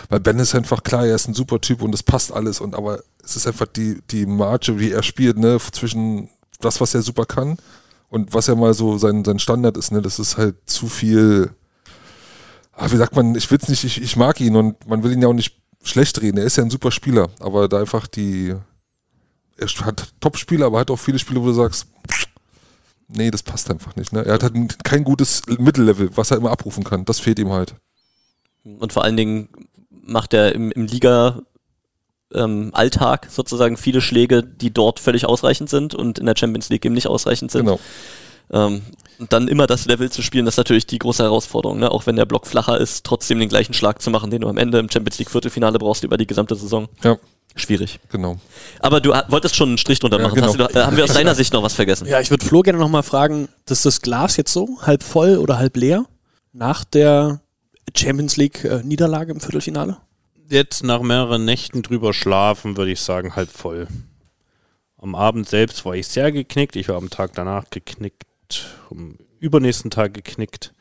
Weil 0.09 0.19
Ben 0.19 0.39
ist 0.39 0.55
einfach 0.55 0.81
klar, 0.83 1.05
er 1.05 1.15
ist 1.15 1.27
ein 1.27 1.35
super 1.35 1.61
Typ 1.61 1.81
und 1.83 1.93
es 1.93 2.01
passt 2.01 2.31
alles. 2.33 2.59
Und 2.59 2.73
aber 2.75 2.99
es 3.23 3.35
ist 3.35 3.45
einfach 3.45 3.67
die, 3.67 3.99
die 4.09 4.25
Marge, 4.25 4.79
wie 4.79 4.91
er 4.91 5.03
spielt, 5.03 5.37
ne, 5.37 5.57
zwischen 5.71 6.29
das, 6.59 6.81
was 6.81 6.95
er 6.95 7.03
super 7.03 7.25
kann 7.25 7.57
und 8.09 8.33
was 8.33 8.47
er 8.47 8.55
mal 8.55 8.73
so 8.73 8.97
sein, 8.97 9.23
sein 9.23 9.37
Standard 9.37 9.77
ist, 9.77 9.91
ne, 9.91 10.01
das 10.01 10.17
ist 10.17 10.37
halt 10.37 10.55
zu 10.65 10.87
viel. 10.87 11.51
Ah, 12.73 12.87
wie 12.91 12.97
sagt 12.97 13.15
man, 13.15 13.35
ich 13.35 13.49
will's 13.51 13.67
nicht, 13.67 13.83
ich, 13.83 14.01
ich 14.01 14.15
mag 14.15 14.39
ihn 14.39 14.55
und 14.55 14.87
man 14.87 15.03
will 15.03 15.11
ihn 15.11 15.21
ja 15.21 15.27
auch 15.27 15.33
nicht 15.33 15.55
schlecht 15.83 16.21
reden. 16.21 16.37
Er 16.37 16.43
ist 16.45 16.57
ja 16.57 16.63
ein 16.63 16.69
super 16.69 16.91
Spieler, 16.91 17.29
aber 17.39 17.67
da 17.67 17.79
einfach 17.79 18.07
die, 18.07 18.55
er 19.57 19.67
hat 19.85 20.13
Top-Spieler, 20.19 20.67
aber 20.67 20.79
hat 20.79 20.91
auch 20.91 20.97
viele 20.97 21.19
Spiele, 21.19 21.41
wo 21.41 21.47
du 21.47 21.53
sagst, 21.53 21.87
nee, 23.07 23.31
das 23.31 23.43
passt 23.43 23.69
einfach 23.71 23.95
nicht. 23.95 24.13
Ne? 24.13 24.25
Er 24.25 24.33
hat 24.33 24.43
halt 24.43 24.55
ein- 24.55 24.67
kein 24.83 25.03
gutes 25.03 25.41
Mittellevel, 25.57 26.11
was 26.15 26.31
er 26.31 26.37
immer 26.37 26.51
abrufen 26.51 26.83
kann. 26.83 27.05
Das 27.05 27.19
fehlt 27.19 27.39
ihm 27.39 27.51
halt. 27.51 27.75
Und 28.63 28.93
vor 28.93 29.03
allen 29.03 29.17
Dingen 29.17 29.49
macht 29.89 30.33
er 30.33 30.53
im, 30.53 30.71
im 30.71 30.85
Liga 30.85 31.41
ähm, 32.33 32.71
Alltag 32.73 33.27
sozusagen 33.31 33.77
viele 33.77 34.01
Schläge, 34.01 34.43
die 34.43 34.71
dort 34.73 34.99
völlig 34.99 35.25
ausreichend 35.25 35.69
sind 35.69 35.95
und 35.95 36.19
in 36.19 36.25
der 36.25 36.35
Champions 36.37 36.67
League 36.69 36.83
eben 36.85 36.93
nicht 36.95 37.07
ausreichend 37.07 37.51
sind. 37.51 37.65
Genau. 37.65 37.79
Ähm, 38.51 38.81
und 39.19 39.33
dann 39.33 39.47
immer 39.47 39.65
das 39.67 39.85
Level 39.85 40.11
zu 40.11 40.21
spielen, 40.21 40.45
das 40.45 40.53
ist 40.55 40.57
natürlich 40.57 40.85
die 40.85 40.99
große 40.99 41.23
Herausforderung. 41.23 41.79
Ne? 41.79 41.89
Auch 41.89 42.05
wenn 42.05 42.17
der 42.17 42.25
Block 42.25 42.45
flacher 42.45 42.77
ist, 42.79 43.05
trotzdem 43.05 43.39
den 43.39 43.49
gleichen 43.49 43.73
Schlag 43.73 44.01
zu 44.01 44.09
machen, 44.11 44.29
den 44.29 44.41
du 44.41 44.49
am 44.49 44.57
Ende 44.57 44.79
im 44.79 44.89
Champions 44.91 45.17
League 45.19 45.31
Viertelfinale 45.31 45.79
brauchst 45.79 46.03
über 46.03 46.17
die 46.17 46.27
gesamte 46.27 46.55
Saison. 46.55 46.87
Ja, 47.03 47.17
Schwierig. 47.57 47.99
genau. 48.09 48.39
Aber 48.79 49.01
du 49.01 49.11
wolltest 49.29 49.55
schon 49.55 49.69
einen 49.69 49.77
Strich 49.77 49.99
drunter 49.99 50.17
Ja, 50.17 50.23
machen. 50.23 50.35
genau. 50.35 50.47
Hast 50.47 50.53
du, 50.59 50.67
da- 50.67 50.79
äh, 50.81 50.85
haben 50.85 50.95
wir 50.97 51.03
aus 51.03 51.13
deiner 51.13 51.35
Sicht 51.35 51.51
noch 51.53 51.63
was 51.63 51.73
vergessen? 51.73 52.07
Ja, 52.07 52.19
ich 52.21 52.29
würde 52.29 52.45
Flo 52.45 52.61
gerne 52.61 52.79
nochmal 52.79 53.03
fragen, 53.03 53.49
ist 53.69 53.85
das 53.85 54.01
Glas 54.01 54.37
jetzt 54.37 54.53
so 54.53 54.79
halb 54.81 55.03
voll 55.03 55.37
oder 55.37 55.57
halb 55.57 55.75
leer 55.77 56.05
nach 56.53 56.83
der 56.83 57.41
Champions 57.95 58.37
League 58.37 58.63
äh, 58.63 58.81
Niederlage 58.83 59.31
im 59.31 59.39
Viertelfinale? 59.39 59.97
Jetzt 60.49 60.83
nach 60.83 61.01
mehreren 61.01 61.43
Nächten 61.45 61.81
drüber 61.81 62.13
schlafen, 62.13 62.77
würde 62.77 62.91
ich 62.91 63.01
sagen, 63.01 63.35
halb 63.35 63.49
voll. 63.51 63.87
Am 64.99 65.13
Abend 65.13 65.47
selbst 65.49 65.83
war 65.85 65.93
ich 65.95 66.07
sehr 66.07 66.31
geknickt. 66.31 66.75
Ich 66.75 66.87
war 66.89 66.95
am 66.95 67.09
Tag 67.09 67.31
danach 67.35 67.69
geknickt, 67.69 68.25
am 68.89 69.15
übernächsten 69.39 69.91
Tag 69.91 70.13
geknickt. 70.13 70.73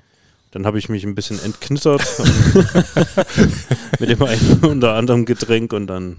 Dann 0.53 0.65
habe 0.65 0.79
ich 0.79 0.89
mich 0.89 1.05
ein 1.05 1.15
bisschen 1.15 1.43
entknittert 1.43 2.03
mit 3.99 4.09
dem 4.09 4.23
einen 4.23 4.61
unter 4.65 4.95
anderem 4.95 5.25
Getränk 5.27 5.73
und 5.73 5.87
dann 5.87 6.17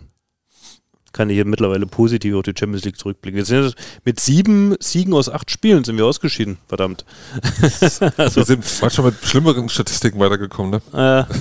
kann 1.18 1.30
ich 1.30 1.36
hier 1.36 1.46
mittlerweile 1.46 1.86
positiv 1.88 2.36
auf 2.36 2.44
die 2.44 2.54
Champions 2.58 2.86
League 2.86 2.98
zurückblicken. 2.98 3.38
Wir 3.38 3.46
sind 3.46 3.64
jetzt 3.64 3.76
mit 4.06 4.20
sieben 4.20 4.76
Siegen 4.80 5.14
aus 5.14 5.28
acht 5.28 5.52
Spielen 5.52 5.84
sind 5.84 5.98
wir 5.98 6.06
ausgeschieden, 6.06 6.58
verdammt. 6.68 7.06
Wir 8.00 8.46
sind 8.46 8.64
manchmal 8.82 9.12
mit 9.12 9.26
schlimmeren 9.26 9.68
Statistiken 9.68 10.20
weitergekommen, 10.20 10.80
ne? 10.94 11.28
Äh, 11.28 11.34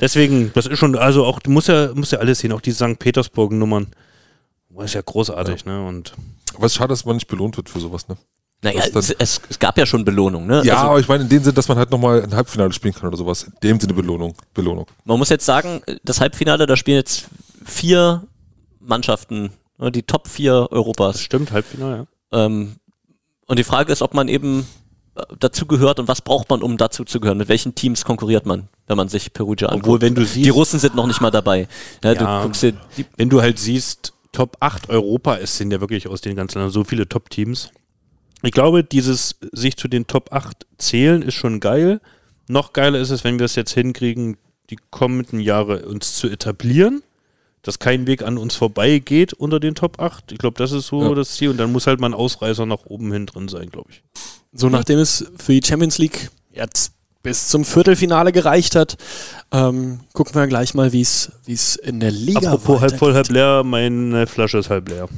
deswegen, 0.00 0.52
das 0.54 0.66
ist 0.66 0.78
schon, 0.78 0.96
also 0.96 1.24
auch, 1.24 1.40
du 1.40 1.50
musst 1.50 1.68
ja, 1.68 1.92
musst 1.94 2.12
ja 2.12 2.18
alles 2.18 2.38
sehen, 2.38 2.52
auch 2.52 2.60
die 2.60 2.72
St. 2.72 2.98
Petersburg-Nummern. 2.98 3.88
Das 4.70 4.84
ist 4.86 4.94
ja 4.94 5.02
großartig, 5.04 5.64
ne? 5.64 5.84
Und 5.84 6.14
Aber 6.54 6.66
es 6.66 6.72
ist 6.72 6.76
schade, 6.76 6.90
dass 6.90 7.04
man 7.04 7.16
nicht 7.16 7.26
belohnt 7.26 7.56
wird 7.56 7.68
für 7.68 7.80
sowas, 7.80 8.06
ne? 8.08 8.16
Naja, 8.62 8.82
Was 8.92 9.10
es, 9.10 9.16
es, 9.18 9.40
es 9.50 9.58
gab 9.58 9.78
ja 9.78 9.86
schon 9.86 10.04
Belohnung. 10.04 10.46
Ne? 10.46 10.62
Ja, 10.64 10.74
Also, 10.76 10.86
aber 10.88 11.00
ich 11.00 11.08
meine 11.08 11.22
in 11.22 11.28
dem 11.28 11.42
Sinne, 11.44 11.54
dass 11.54 11.68
man 11.68 11.78
halt 11.78 11.90
nochmal 11.90 12.22
ein 12.24 12.34
Halbfinale 12.34 12.72
spielen 12.72 12.92
kann 12.92 13.06
oder 13.06 13.16
sowas. 13.16 13.44
In 13.44 13.52
dem 13.62 13.80
Sinne 13.80 13.94
Belohnung. 13.94 14.34
Belohnung. 14.52 14.86
man 15.04 15.18
muss 15.18 15.28
jetzt 15.28 15.46
sagen, 15.46 15.80
das 16.02 16.20
Halbfinale, 16.20 16.66
da 16.66 16.76
spielen 16.76 16.96
jetzt 16.96 17.28
vier 17.64 18.22
Mannschaften, 18.88 19.50
ne, 19.78 19.90
die 19.92 20.02
Top 20.02 20.28
4 20.28 20.52
das 20.62 20.72
Europas. 20.72 21.20
stimmt, 21.20 21.52
Halbfinale, 21.52 22.06
ja. 22.32 22.44
Ähm, 22.46 22.76
und 23.46 23.58
die 23.58 23.64
Frage 23.64 23.92
ist, 23.92 24.02
ob 24.02 24.14
man 24.14 24.28
eben 24.28 24.66
äh, 25.16 25.22
dazu 25.38 25.66
gehört 25.66 25.98
und 26.00 26.08
was 26.08 26.20
braucht 26.22 26.50
man, 26.50 26.62
um 26.62 26.76
dazu 26.76 27.04
zu 27.04 27.20
gehören? 27.20 27.38
Mit 27.38 27.48
welchen 27.48 27.74
Teams 27.74 28.04
konkurriert 28.04 28.44
man, 28.46 28.68
wenn 28.86 28.96
man 28.96 29.08
sich 29.08 29.32
Perugia 29.32 29.68
anguckt? 29.68 29.84
Obwohl, 29.86 30.00
wenn 30.00 30.14
du 30.14 30.24
siehst- 30.24 30.44
die 30.44 30.50
Russen 30.50 30.78
sind 30.78 30.94
noch 30.94 31.06
nicht 31.06 31.20
mal 31.20 31.30
dabei. 31.30 31.68
Ja, 32.04 32.12
Ja. 32.12 32.46
Du 32.46 32.50
dir 32.50 32.74
Wenn 33.16 33.28
du 33.30 33.40
halt 33.40 33.58
siehst, 33.58 34.12
Top 34.32 34.56
8 34.60 34.90
Europa, 34.90 35.38
es 35.38 35.56
sind 35.56 35.72
ja 35.72 35.80
wirklich 35.80 36.06
aus 36.06 36.20
den 36.20 36.36
ganzen 36.36 36.58
Ländern 36.58 36.70
so 36.72 36.84
viele 36.84 37.08
Top-Teams. 37.08 37.70
Ich 38.42 38.52
glaube, 38.52 38.84
dieses 38.84 39.36
sich 39.52 39.76
zu 39.76 39.88
den 39.88 40.06
Top 40.06 40.32
8 40.32 40.66
zählen 40.76 41.22
ist 41.22 41.34
schon 41.34 41.60
geil. 41.60 42.00
Noch 42.46 42.72
geiler 42.74 42.98
ist 42.98 43.10
es, 43.10 43.24
wenn 43.24 43.38
wir 43.38 43.46
es 43.46 43.54
jetzt 43.56 43.72
hinkriegen, 43.72 44.36
die 44.70 44.76
kommenden 44.90 45.40
Jahre 45.40 45.86
uns 45.86 46.14
zu 46.16 46.28
etablieren, 46.28 47.02
dass 47.62 47.78
kein 47.78 48.06
Weg 48.06 48.22
an 48.22 48.38
uns 48.38 48.54
vorbei 48.54 48.98
geht 48.98 49.32
unter 49.32 49.60
den 49.60 49.74
Top 49.74 50.00
8. 50.00 50.32
Ich 50.32 50.38
glaube, 50.38 50.58
das 50.58 50.72
ist 50.72 50.86
so 50.86 51.02
Ja. 51.02 51.14
das 51.14 51.32
Ziel. 51.32 51.50
Und 51.50 51.56
dann 51.58 51.72
muss 51.72 51.86
halt 51.86 52.00
mal 52.00 52.08
ein 52.08 52.14
Ausreißer 52.14 52.66
nach 52.66 52.86
oben 52.86 53.12
hin 53.12 53.26
drin 53.26 53.48
sein, 53.48 53.70
glaube 53.70 53.90
ich. 53.90 54.02
So, 54.52 54.68
nachdem 54.68 54.98
es 54.98 55.26
für 55.36 55.52
die 55.52 55.66
Champions 55.66 55.98
League 55.98 56.30
jetzt 56.52 56.92
bis 57.22 57.48
zum 57.48 57.64
Viertelfinale 57.64 58.32
gereicht 58.32 58.76
hat, 58.76 58.96
ähm, 59.52 60.00
gucken 60.12 60.34
wir 60.34 60.46
gleich 60.46 60.74
mal, 60.74 60.92
wie 60.92 61.00
es 61.00 61.32
wie 61.44 61.54
es 61.54 61.76
in 61.76 62.00
der 62.00 62.10
Liga 62.10 62.52
Apropos 62.52 62.80
halb 62.80 62.98
voll, 62.98 63.14
halb 63.14 63.28
leer, 63.28 63.62
meine 63.64 64.26
Flasche 64.26 64.58
ist 64.58 64.70
halb 64.70 64.88
leer. 64.88 65.08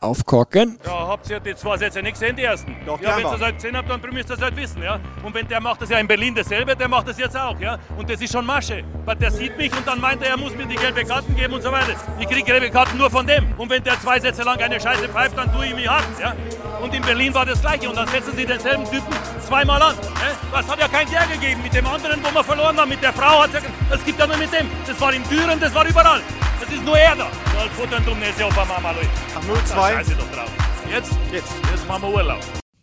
Aufkorken. 0.00 0.78
Ja, 0.86 1.08
habt 1.08 1.28
ihr 1.28 1.40
die 1.40 1.56
zwei 1.56 1.76
Sätze 1.76 2.00
nicht 2.00 2.12
gesehen, 2.12 2.36
die 2.36 2.44
ersten? 2.44 2.76
Doch, 2.86 3.00
ja, 3.00 3.16
wenn 3.16 3.26
ihr 3.26 3.32
das 3.32 3.40
halt 3.40 3.56
gesehen 3.56 3.76
habt, 3.76 3.90
dann 3.90 4.00
müsst 4.12 4.30
ihr 4.30 4.36
das 4.36 4.44
halt 4.44 4.56
wissen, 4.56 4.80
ja. 4.80 5.00
Und 5.24 5.34
wenn 5.34 5.48
der 5.48 5.60
macht 5.60 5.82
das 5.82 5.88
ja 5.90 5.98
in 5.98 6.06
Berlin 6.06 6.36
dasselbe, 6.36 6.76
der 6.76 6.86
macht 6.86 7.08
das 7.08 7.18
jetzt 7.18 7.36
auch, 7.36 7.58
ja. 7.58 7.78
Und 7.96 8.08
das 8.08 8.20
ist 8.20 8.32
schon 8.32 8.46
Masche. 8.46 8.84
Weil 9.04 9.16
der 9.16 9.32
sieht 9.32 9.58
mich 9.58 9.76
und 9.76 9.86
dann 9.86 10.00
meint 10.00 10.22
er, 10.22 10.30
er 10.30 10.36
muss 10.36 10.54
mir 10.54 10.66
die 10.66 10.76
gelbe 10.76 11.04
Karten 11.04 11.34
geben 11.34 11.54
und 11.54 11.62
so 11.62 11.72
weiter. 11.72 11.94
Ich 12.20 12.28
kriege 12.28 12.44
gelbe 12.44 12.70
Karten 12.70 12.96
nur 12.96 13.10
von 13.10 13.26
dem. 13.26 13.44
Und 13.58 13.68
wenn 13.70 13.82
der 13.82 14.00
zwei 14.00 14.20
Sätze 14.20 14.42
lang 14.44 14.60
eine 14.60 14.80
Scheiße 14.80 15.08
pfeift, 15.08 15.36
dann 15.36 15.52
tue 15.52 15.66
ich 15.66 15.74
mich 15.74 15.88
hart, 15.88 16.04
ja. 16.22 16.32
Und 16.80 16.94
in 16.94 17.02
Berlin 17.02 17.34
war 17.34 17.44
das 17.44 17.60
gleiche. 17.60 17.88
Und 17.88 17.96
dann 17.96 18.06
setzen 18.06 18.32
sie 18.36 18.46
denselben 18.46 18.84
Typen 18.84 19.12
zweimal 19.44 19.82
an. 19.82 19.96
Ja? 19.96 20.60
Das 20.60 20.68
hat 20.70 20.78
ja 20.78 20.86
kein 20.86 21.08
Der 21.10 21.17
gegeben. 21.26 21.62
Mit 21.62 21.74
dem 21.74 21.86
anderen, 21.86 22.20
wo 22.22 22.34
wir 22.34 22.44
verloren 22.44 22.76
haben, 22.76 22.88
mit 22.88 23.02
der 23.02 23.12
Frau 23.12 23.42
hat 23.42 23.50
es 23.54 23.62
ja. 23.62 23.70
Das 23.90 24.04
gibt 24.04 24.18
ja 24.18 24.26
nur 24.26 24.36
mit 24.36 24.52
dem. 24.52 24.66
Das 24.86 25.00
war 25.00 25.12
in 25.12 25.22
Düren, 25.28 25.58
das 25.60 25.74
war 25.74 25.86
überall. 25.86 26.20
Das 26.60 26.72
ist 26.72 26.84
nur 26.84 26.98
er 26.98 27.16
da. 27.16 27.28
Soll 27.56 27.68
futtern, 27.70 28.04
dumm, 28.04 28.18
ist 28.22 28.38
ja 28.38 28.46
Opa 28.46 28.64
Mama, 28.64 28.92
Leute. 28.92 29.08
0-2. 29.46 29.74
Scheiße 29.74 30.10
doch 30.12 30.30
drauf. 30.36 30.50
Jetzt? 30.90 31.10
Jetzt. 31.32 31.52
Jetzt 31.70 31.88
machen 31.88 32.02
wir 32.02 32.14
Urlaub. 32.14 32.40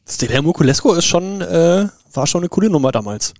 Stelher 0.07 0.41
Mukulesco 0.43 0.93
ist 0.93 1.05
schon, 1.05 1.41
äh, 1.41 1.87
war 2.13 2.27
schon 2.27 2.41
eine 2.41 2.49
coole 2.49 2.69
Nummer 2.69 2.91
damals. 2.91 3.33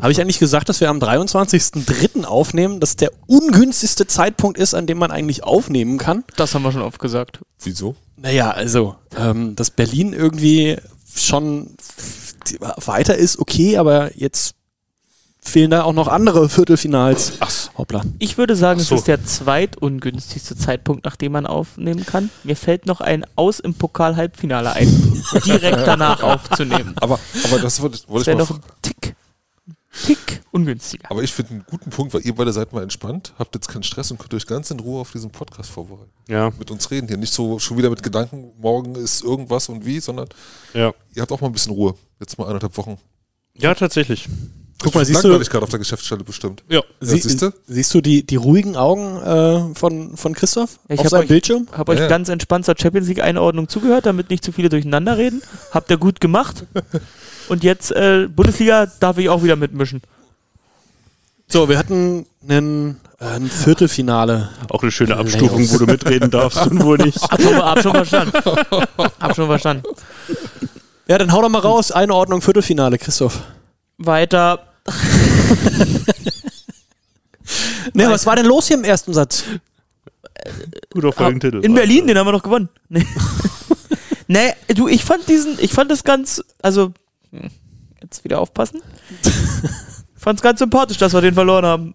Habe 0.00 0.12
ich 0.12 0.20
eigentlich 0.20 0.38
gesagt, 0.38 0.68
dass 0.68 0.80
wir 0.80 0.88
am 0.88 1.00
23.03. 1.00 2.24
aufnehmen, 2.24 2.78
dass 2.78 2.94
der 2.94 3.10
ungünstigste 3.26 4.06
Zeitpunkt 4.06 4.56
ist, 4.56 4.74
an 4.74 4.86
dem 4.86 4.98
man 4.98 5.10
eigentlich 5.10 5.42
aufnehmen 5.42 5.98
kann? 5.98 6.22
Das 6.36 6.54
haben 6.54 6.62
wir 6.62 6.70
schon 6.70 6.82
oft 6.82 7.00
gesagt. 7.00 7.40
Wieso? 7.60 7.96
Naja, 8.16 8.52
also, 8.52 8.94
ähm, 9.18 9.56
dass 9.56 9.70
Berlin 9.70 10.12
irgendwie 10.12 10.76
schon 11.16 11.76
weiter 12.60 13.16
ist, 13.16 13.38
okay, 13.38 13.76
aber 13.78 14.16
jetzt 14.16 14.54
fehlen 15.44 15.70
da 15.72 15.82
auch 15.82 15.92
noch 15.92 16.06
andere 16.06 16.48
Viertelfinals. 16.48 17.32
Ach, 17.40 17.50
hoppla. 17.76 18.02
Ich 18.20 18.38
würde 18.38 18.54
sagen, 18.54 18.78
so. 18.80 18.94
es 18.94 19.00
ist 19.00 19.08
der 19.08 19.24
zweitungünstigste 19.24 20.56
Zeitpunkt, 20.56 21.04
nach 21.04 21.16
dem 21.16 21.32
man 21.32 21.46
aufnehmen 21.46 22.06
kann. 22.06 22.30
Mir 22.44 22.54
fällt 22.56 22.86
noch 22.86 23.00
ein 23.00 23.26
Aus 23.34 23.58
im 23.58 23.74
Pokal-Halbfinale 23.74 24.72
ein, 24.72 25.22
direkt 25.44 25.78
danach 25.86 26.22
aufzunehmen. 26.22 26.94
Aber, 27.00 27.18
aber 27.44 27.58
das 27.58 27.80
wollte, 27.82 27.98
Das 27.98 28.08
wollte 28.08 28.26
wäre 28.26 28.42
ich 28.42 28.48
noch 28.48 28.56
mal. 28.56 28.64
ein 28.64 28.72
Tick, 28.82 29.16
Tick 30.06 30.40
ungünstiger. 30.52 31.10
Aber 31.10 31.22
ich 31.22 31.32
finde 31.32 31.52
einen 31.52 31.64
guten 31.68 31.90
Punkt, 31.90 32.14
weil 32.14 32.22
ihr 32.22 32.34
beide 32.34 32.52
seid 32.52 32.72
mal 32.72 32.82
entspannt, 32.82 33.34
habt 33.38 33.54
jetzt 33.54 33.68
keinen 33.68 33.82
Stress 33.82 34.10
und 34.10 34.18
könnt 34.18 34.32
euch 34.34 34.46
ganz 34.46 34.70
in 34.70 34.80
Ruhe 34.80 35.00
auf 35.00 35.12
diesen 35.12 35.30
Podcast 35.30 35.70
vorbereiten. 35.70 36.10
Ja, 36.28 36.50
Mit 36.58 36.70
uns 36.70 36.90
reden 36.90 37.08
hier. 37.08 37.18
Nicht 37.18 37.32
so 37.32 37.58
schon 37.58 37.76
wieder 37.76 37.90
mit 37.90 38.02
Gedanken, 38.02 38.52
morgen 38.58 38.94
ist 38.94 39.22
irgendwas 39.22 39.68
und 39.68 39.84
wie, 39.84 40.00
sondern 40.00 40.28
ja. 40.72 40.92
ihr 41.14 41.20
habt 41.22 41.30
auch 41.30 41.40
mal 41.40 41.48
ein 41.48 41.52
bisschen 41.52 41.72
Ruhe. 41.72 41.94
Jetzt 42.20 42.38
mal 42.38 42.48
eineinhalb 42.48 42.76
Wochen. 42.78 42.96
Ja, 43.54 43.74
tatsächlich. 43.74 44.28
Guck 44.82 44.94
mal, 44.96 45.04
siehst 45.04 45.22
du, 45.22 45.28
Langweilig 45.28 45.48
gerade 45.50 45.62
auf 45.62 45.70
der 45.70 45.78
Geschäftsstelle 45.78 46.24
bestimmt. 46.24 46.64
Ja. 46.68 46.80
sie, 47.00 47.18
siehst 47.20 47.40
du? 47.40 47.52
siehst 47.68 47.94
du 47.94 48.00
die, 48.00 48.26
die 48.26 48.34
ruhigen 48.36 48.74
Augen 48.76 49.16
äh, 49.22 49.74
von, 49.78 50.16
von 50.16 50.32
Christoph 50.34 50.80
Ich 50.88 50.98
auf 50.98 51.08
seinem 51.08 51.20
euch- 51.22 51.28
Bildschirm? 51.28 51.68
Habe 51.70 51.92
euch 51.92 52.00
Ja. 52.00 52.08
ganz 52.08 52.28
entspannt 52.28 52.64
zur 52.64 52.74
Champions 52.76 53.06
League 53.06 53.22
Einordnung 53.22 53.68
zugehört, 53.68 54.06
damit 54.06 54.30
nicht 54.30 54.42
zu 54.42 54.50
viele 54.50 54.70
durcheinander 54.70 55.18
reden. 55.18 55.40
Habt 55.70 55.88
ihr 55.90 55.98
gut 55.98 56.20
gemacht. 56.20 56.64
Und 57.52 57.62
jetzt 57.64 57.92
äh, 57.92 58.28
Bundesliga 58.34 58.86
darf 58.98 59.18
ich 59.18 59.28
auch 59.28 59.42
wieder 59.42 59.56
mitmischen. 59.56 60.00
So, 61.48 61.68
wir 61.68 61.78
hatten 61.78 62.24
einen, 62.48 62.98
äh, 63.20 63.26
ein 63.26 63.50
Viertelfinale. 63.50 64.48
Auch 64.70 64.80
eine 64.80 64.90
schöne 64.90 65.18
Abstufung, 65.18 65.70
wo 65.70 65.76
du 65.76 65.84
mitreden 65.84 66.30
darfst 66.30 66.66
und 66.66 66.82
wo 66.82 66.96
nicht. 66.96 67.20
Hab 67.20 67.42
schon, 67.42 67.56
hab 67.56 67.82
schon 67.82 67.92
verstanden. 67.92 68.32
Hab 69.20 69.36
schon 69.36 69.48
verstanden. 69.48 69.82
Ja, 71.08 71.18
dann 71.18 71.30
hau 71.30 71.42
doch 71.42 71.50
mal 71.50 71.58
raus. 71.58 71.92
Einordnung 71.92 72.40
Viertelfinale, 72.40 72.96
Christoph. 72.96 73.42
Weiter. 73.98 74.60
Ne, 77.92 78.08
was 78.08 78.24
war 78.24 78.36
denn 78.36 78.46
los 78.46 78.68
hier 78.68 78.78
im 78.78 78.84
ersten 78.84 79.12
Satz? 79.12 79.44
Guter 80.90 81.12
Folgentitel. 81.12 81.62
In 81.62 81.74
Berlin, 81.74 82.06
den 82.06 82.16
haben 82.16 82.26
wir 82.26 82.32
noch 82.32 82.42
gewonnen. 82.42 82.70
Nee. 82.88 83.06
nee, 84.26 84.54
du, 84.68 84.88
ich 84.88 85.04
fand 85.04 85.28
diesen, 85.28 85.58
ich 85.60 85.72
fand 85.72 85.90
das 85.90 86.02
ganz, 86.02 86.42
also, 86.62 86.94
jetzt 88.00 88.24
wieder 88.24 88.40
aufpassen. 88.40 88.80
Ich 89.22 89.32
fand's 90.16 90.42
ganz 90.42 90.58
sympathisch, 90.58 90.98
dass 90.98 91.12
wir 91.12 91.20
den 91.20 91.34
verloren 91.34 91.64
haben. 91.64 91.94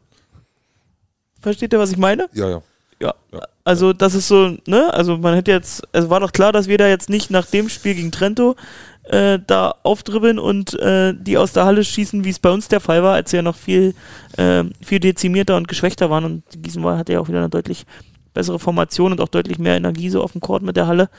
Versteht 1.41 1.73
ihr, 1.73 1.79
was 1.79 1.91
ich 1.91 1.97
meine? 1.97 2.27
Ja, 2.33 2.49
ja. 2.49 2.61
Ja. 2.99 3.13
Ja. 3.31 3.41
Also, 3.63 3.93
das 3.93 4.15
ist 4.15 4.27
so, 4.27 4.57
ne? 4.65 4.91
Also, 4.93 5.17
man 5.17 5.35
hätte 5.35 5.51
jetzt, 5.51 5.83
es 5.91 6.09
war 6.09 6.19
doch 6.19 6.31
klar, 6.31 6.51
dass 6.51 6.67
wir 6.67 6.77
da 6.77 6.87
jetzt 6.87 7.09
nicht 7.09 7.29
nach 7.29 7.45
dem 7.45 7.69
Spiel 7.69 7.93
gegen 7.93 8.11
Trento 8.11 8.55
äh, 9.03 9.39
da 9.45 9.75
aufdribbeln 9.83 10.39
und 10.39 10.73
äh, 10.79 11.13
die 11.15 11.37
aus 11.37 11.53
der 11.53 11.65
Halle 11.65 11.83
schießen, 11.83 12.23
wie 12.23 12.29
es 12.29 12.39
bei 12.39 12.49
uns 12.49 12.67
der 12.67 12.79
Fall 12.79 13.03
war, 13.03 13.13
als 13.13 13.31
sie 13.31 13.37
ja 13.37 13.43
noch 13.43 13.55
viel, 13.55 13.93
äh, 14.37 14.63
viel 14.81 14.99
dezimierter 14.99 15.57
und 15.57 15.67
geschwächter 15.67 16.09
waren. 16.09 16.25
Und 16.25 16.43
Gießen 16.51 16.83
hatte 16.83 17.13
ja 17.13 17.19
auch 17.19 17.27
wieder 17.27 17.39
eine 17.39 17.49
deutlich 17.49 17.85
bessere 18.33 18.59
Formation 18.59 19.11
und 19.11 19.21
auch 19.21 19.29
deutlich 19.29 19.59
mehr 19.59 19.77
Energie 19.77 20.09
so 20.09 20.21
auf 20.21 20.31
dem 20.31 20.41
Court 20.41 20.63
mit 20.63 20.75
der 20.75 20.87
Halle. 20.87 21.09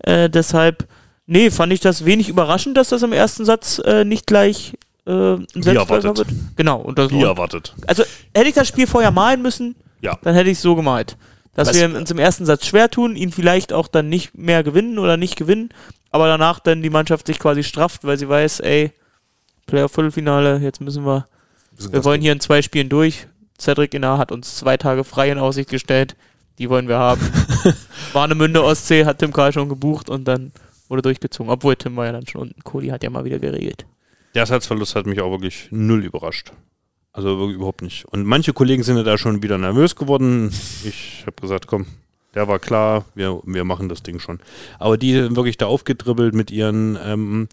Äh, 0.00 0.30
deshalb, 0.30 0.86
nee, 1.28 1.50
fand 1.52 1.72
ich 1.72 1.78
das 1.78 2.04
wenig 2.04 2.28
überraschend, 2.28 2.76
dass 2.76 2.88
das 2.88 3.02
im 3.04 3.12
ersten 3.12 3.44
Satz 3.44 3.78
äh, 3.84 4.04
nicht 4.04 4.26
gleich 4.26 4.74
äh, 5.06 5.10
ein 5.34 5.46
Selbstläufer 5.54 5.96
erwartet. 5.98 6.16
wird. 6.28 6.28
Genau. 6.56 6.80
Und 6.80 6.98
das, 6.98 7.10
Wie 7.12 7.22
erwartet. 7.22 7.74
also 7.86 8.02
hätte 8.34 8.48
ich 8.48 8.54
das 8.56 8.66
Spiel 8.66 8.86
vorher 8.88 9.12
malen 9.12 9.40
müssen, 9.42 9.76
Ja. 10.00 10.18
dann 10.22 10.34
hätte 10.34 10.50
ich 10.50 10.56
es 10.58 10.62
so 10.62 10.74
gemalt. 10.74 11.16
Dass 11.54 11.68
Was- 11.68 11.76
wir 11.76 11.96
uns 11.96 12.10
im 12.10 12.18
ersten 12.18 12.44
Satz 12.46 12.66
schwer 12.66 12.90
tun, 12.90 13.14
ihn 13.16 13.30
vielleicht 13.32 13.72
auch 13.72 13.86
dann 13.88 14.08
nicht 14.08 14.36
mehr 14.36 14.62
gewinnen 14.64 14.98
oder 14.98 15.16
nicht 15.16 15.36
gewinnen, 15.36 15.70
aber 16.10 16.26
danach 16.26 16.58
dann 16.60 16.82
die 16.82 16.90
Mannschaft 16.90 17.26
sich 17.26 17.38
quasi 17.38 17.62
strafft, 17.62 18.04
weil 18.04 18.18
sie 18.18 18.28
weiß, 18.28 18.60
ey, 18.60 18.92
Playoff 19.66 19.92
Viertelfinale, 19.92 20.58
jetzt 20.58 20.80
müssen 20.80 21.04
wir 21.04 21.26
Wir 21.76 21.90
ganz 21.90 22.04
wollen 22.04 22.20
gut. 22.20 22.24
hier 22.24 22.32
in 22.32 22.40
zwei 22.40 22.62
Spielen 22.62 22.88
durch. 22.88 23.26
Cedric 23.60 23.92
Innar 23.92 24.18
hat 24.18 24.30
uns 24.32 24.56
zwei 24.56 24.76
Tage 24.76 25.04
frei 25.04 25.30
in 25.30 25.38
Aussicht 25.38 25.68
gestellt. 25.68 26.16
Die 26.58 26.70
wollen 26.70 26.88
wir 26.88 26.98
haben. 26.98 27.20
Warnemünde 28.12 28.62
Ostsee 28.64 29.04
hat 29.04 29.18
Tim 29.18 29.32
Karl 29.32 29.52
schon 29.52 29.68
gebucht 29.68 30.08
und 30.08 30.24
dann 30.26 30.52
wurde 30.88 31.02
durchgezogen. 31.02 31.50
Obwohl 31.50 31.76
Tim 31.76 31.96
war 31.96 32.06
ja 32.06 32.12
dann 32.12 32.26
schon 32.26 32.42
unten. 32.42 32.62
Kohli 32.64 32.88
hat 32.88 33.02
ja 33.02 33.10
mal 33.10 33.24
wieder 33.24 33.38
geregelt. 33.38 33.86
Der 34.34 34.40
Ersatzverlust 34.40 34.94
hat 34.94 35.06
mich 35.06 35.20
auch 35.20 35.30
wirklich 35.30 35.68
null 35.70 36.04
überrascht. 36.04 36.52
Also 37.12 37.38
wirklich 37.38 37.56
überhaupt 37.56 37.82
nicht. 37.82 38.04
Und 38.06 38.24
manche 38.24 38.52
Kollegen 38.52 38.82
sind 38.82 38.96
ja 38.96 39.02
da 39.02 39.18
schon 39.18 39.42
wieder 39.42 39.58
nervös 39.58 39.96
geworden. 39.96 40.52
Ich 40.84 41.24
habe 41.26 41.40
gesagt, 41.40 41.66
komm, 41.66 41.86
der 42.34 42.46
war 42.46 42.58
klar, 42.58 43.06
wir, 43.14 43.40
wir 43.44 43.64
machen 43.64 43.88
das 43.88 44.02
Ding 44.02 44.20
schon. 44.20 44.38
Aber 44.78 44.98
die 44.98 45.14
sind 45.14 45.34
wirklich 45.34 45.56
da 45.56 45.66
aufgedribbelt 45.66 46.34
mit 46.34 46.50
ihren 46.50 46.98
ähm, 47.02 47.48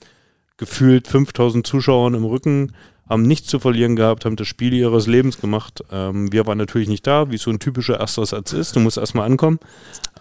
gefühlt 0.58 1.08
5000 1.08 1.66
Zuschauern 1.66 2.14
im 2.14 2.26
Rücken, 2.26 2.74
haben 3.10 3.24
nichts 3.24 3.48
zu 3.48 3.60
verlieren 3.60 3.96
gehabt, 3.96 4.26
haben 4.26 4.36
das 4.36 4.48
Spiel 4.48 4.74
ihres 4.74 5.08
Lebens 5.08 5.40
gemacht. 5.40 5.84
Ähm, 5.92 6.32
wir 6.32 6.46
waren 6.46 6.58
natürlich 6.58 6.88
nicht 6.88 7.06
da, 7.08 7.32
wie 7.32 7.38
so 7.38 7.50
ein 7.52 7.60
typischer 7.60 8.00
erster 8.00 8.26
Satz 8.26 8.54
ist. 8.54 8.76
Du 8.76 8.80
musst 8.80 8.98
erstmal 8.98 9.26
ankommen. 9.26 9.60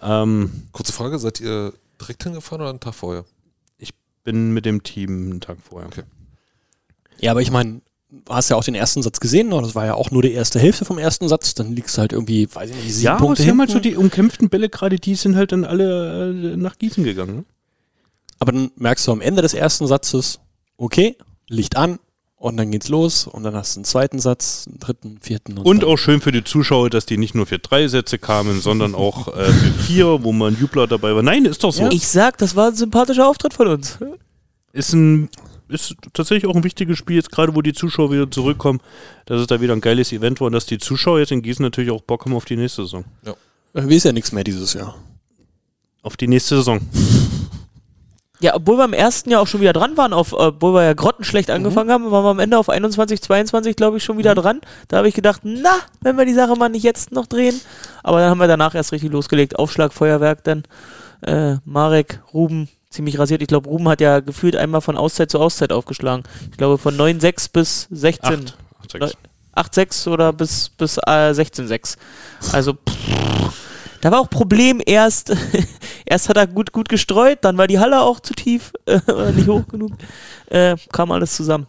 Ähm, 0.01 0.49
Kurze 0.71 0.93
Frage, 0.93 1.19
seid 1.19 1.41
ihr 1.41 1.73
direkt 1.99 2.23
hingefahren 2.23 2.61
oder 2.61 2.69
einen 2.69 2.79
Tag 2.79 2.95
vorher? 2.95 3.25
bin 4.25 4.51
mit 4.51 4.65
dem 4.65 4.83
Team 4.83 5.31
einen 5.31 5.39
Tag 5.39 5.57
vorher. 5.61 5.87
Okay. 5.87 6.03
Ja, 7.21 7.31
aber 7.31 7.41
ich 7.41 7.51
meine, 7.51 7.81
du 8.09 8.33
hast 8.33 8.49
ja 8.49 8.57
auch 8.57 8.63
den 8.63 8.75
ersten 8.75 9.01
Satz 9.01 9.21
gesehen, 9.21 9.53
oder? 9.53 9.61
das 9.61 9.75
war 9.75 9.85
ja 9.85 9.93
auch 9.93 10.11
nur 10.11 10.21
die 10.21 10.33
erste 10.33 10.59
Hälfte 10.59 10.83
vom 10.83 10.97
ersten 10.97 11.29
Satz, 11.29 11.53
dann 11.53 11.71
liegst 11.71 11.95
du 11.95 12.01
halt 12.01 12.11
irgendwie, 12.11 12.53
weiß 12.53 12.71
ich 12.71 12.75
nicht, 12.75 12.93
sieben 12.93 13.05
Ja, 13.05 13.11
aber 13.13 13.27
Punkte 13.27 13.43
sie 13.43 13.49
haben 13.49 13.59
halt 13.59 13.69
so 13.69 13.79
die 13.79 13.95
umkämpften 13.95 14.49
Bälle, 14.49 14.67
gerade 14.67 14.97
die 14.97 15.15
sind 15.15 15.37
halt 15.37 15.53
dann 15.53 15.63
alle 15.63 16.31
äh, 16.31 16.57
nach 16.57 16.77
Gießen 16.77 17.05
gegangen. 17.05 17.35
Ne? 17.37 17.45
Aber 18.39 18.51
dann 18.51 18.71
merkst 18.75 19.07
du 19.07 19.13
am 19.13 19.21
Ende 19.21 19.41
des 19.41 19.53
ersten 19.53 19.87
Satzes, 19.87 20.39
okay, 20.75 21.15
Licht 21.47 21.77
an 21.77 21.99
und 22.37 22.57
dann 22.57 22.69
geht's 22.71 22.89
los 22.89 23.27
und 23.27 23.43
dann 23.43 23.55
hast 23.55 23.75
du 23.75 23.79
einen 23.79 23.85
zweiten 23.85 24.19
Satz, 24.19 24.65
einen 24.67 24.79
dritten, 24.79 25.17
vierten 25.21 25.57
Und 25.57 25.81
dann- 25.83 25.89
auch 25.89 25.97
schön 25.97 26.21
für 26.21 26.31
die 26.31 26.43
Zuschauer, 26.43 26.89
dass 26.89 27.05
die 27.05 27.17
nicht 27.17 27.33
nur 27.35 27.45
für 27.45 27.59
drei 27.59 27.87
Sätze 27.87 28.19
kamen, 28.19 28.61
sondern 28.61 28.93
auch 28.95 29.29
äh, 29.35 29.45
für 29.51 29.71
vier, 29.83 30.23
wo 30.23 30.31
man 30.31 30.57
Jubler 30.59 30.87
dabei 30.87 31.15
war. 31.15 31.23
Nein, 31.23 31.45
ist 31.45 31.63
doch 31.63 31.71
so. 31.73 31.89
Ich 31.89 32.07
sag, 32.07 32.37
das 32.37 32.55
war 32.55 32.67
ein 32.69 32.75
sympathischer 32.75 33.27
Auftritt 33.27 33.53
von 33.53 33.67
uns. 33.67 33.97
Ist 34.73 34.93
ein 34.93 35.29
ist 35.67 35.95
tatsächlich 36.13 36.45
auch 36.47 36.55
ein 36.55 36.63
wichtiges 36.63 36.95
Spiel, 36.99 37.15
jetzt 37.15 37.31
gerade 37.31 37.55
wo 37.55 37.61
die 37.63 37.73
Zuschauer 37.73 38.11
wieder 38.11 38.29
zurückkommen, 38.29 38.81
dass 39.25 39.41
es 39.41 39.47
da 39.47 39.61
wieder 39.61 39.73
ein 39.73 39.81
geiles 39.81 40.11
Event 40.11 40.39
war 40.39 40.45
und 40.45 40.53
dass 40.53 40.67
die 40.67 40.77
Zuschauer 40.77 41.17
jetzt 41.17 41.31
in 41.31 41.41
Gießen 41.41 41.63
natürlich 41.63 41.89
auch 41.89 42.01
Bock 42.01 42.25
haben 42.25 42.35
auf 42.35 42.45
die 42.45 42.55
nächste 42.55 42.83
Saison. 42.83 43.03
Irgendwie 43.73 43.95
ist 43.95 44.03
ja 44.03 44.11
nichts 44.11 44.31
mehr 44.31 44.43
dieses 44.43 44.73
Jahr. 44.73 44.95
Auf 46.03 46.17
die 46.17 46.27
nächste 46.27 46.57
Saison. 46.57 46.79
Ja, 48.45 48.53
obwohl 48.53 48.77
wir 48.77 48.85
im 48.85 48.93
ersten 48.93 49.31
Jahr 49.31 49.41
auch 49.41 49.47
schon 49.47 49.61
wieder 49.61 49.73
dran 49.73 49.97
waren, 49.97 50.13
auf, 50.13 50.31
obwohl 50.31 50.75
wir 50.75 50.83
ja 50.83 50.93
grottenschlecht 50.93 51.49
angefangen 51.49 51.89
haben, 51.89 52.11
waren 52.11 52.23
wir 52.23 52.29
am 52.29 52.37
Ende 52.37 52.59
auf 52.59 52.69
21, 52.69 53.19
22, 53.19 53.75
glaube 53.75 53.97
ich, 53.97 54.03
schon 54.03 54.19
wieder 54.19 54.35
dran. 54.35 54.61
Da 54.87 54.97
habe 54.97 55.07
ich 55.07 55.15
gedacht, 55.15 55.41
na, 55.41 55.71
wenn 56.01 56.15
wir 56.15 56.25
die 56.25 56.35
Sache 56.35 56.55
mal 56.55 56.69
nicht 56.69 56.83
jetzt 56.83 57.11
noch 57.11 57.25
drehen. 57.25 57.59
Aber 58.03 58.19
dann 58.19 58.29
haben 58.29 58.37
wir 58.37 58.47
danach 58.47 58.75
erst 58.75 58.91
richtig 58.91 59.11
losgelegt. 59.11 59.57
Aufschlag, 59.57 59.93
Feuerwerk, 59.93 60.43
dann 60.43 60.61
äh, 61.23 61.55
Marek, 61.65 62.21
Ruben, 62.35 62.69
ziemlich 62.91 63.17
rasiert. 63.17 63.41
Ich 63.41 63.47
glaube, 63.47 63.67
Ruben 63.67 63.89
hat 63.89 63.99
ja 63.99 64.19
gefühlt 64.19 64.55
einmal 64.55 64.81
von 64.81 64.95
Auszeit 64.95 65.31
zu 65.31 65.39
Auszeit 65.39 65.71
aufgeschlagen. 65.71 66.21
Ich 66.51 66.57
glaube, 66.57 66.77
von 66.77 66.95
9,6 66.95 67.49
bis 67.51 67.87
16. 67.89 68.31
Acht. 68.31 68.57
Acht, 68.79 68.91
sechs. 68.91 69.17
8,6 69.55 70.07
oder 70.11 70.33
bis, 70.33 70.69
bis 70.69 70.97
äh, 70.99 71.31
16,6. 71.31 71.97
Also, 72.53 72.73
pff, 72.73 73.64
da 74.05 74.11
war 74.11 74.19
auch 74.19 74.29
Problem, 74.29 74.83
erst, 74.85 75.35
erst 76.05 76.29
hat 76.29 76.37
er 76.37 76.45
gut, 76.45 76.71
gut 76.71 76.89
gestreut, 76.89 77.39
dann 77.41 77.57
war 77.57 77.65
die 77.65 77.79
Halle 77.79 78.01
auch 78.01 78.19
zu 78.19 78.35
tief, 78.35 78.71
äh, 78.85 78.99
oder 79.11 79.31
nicht 79.31 79.47
hoch 79.47 79.67
genug. 79.67 79.93
Äh, 80.45 80.75
kam 80.91 81.11
alles 81.11 81.35
zusammen. 81.35 81.65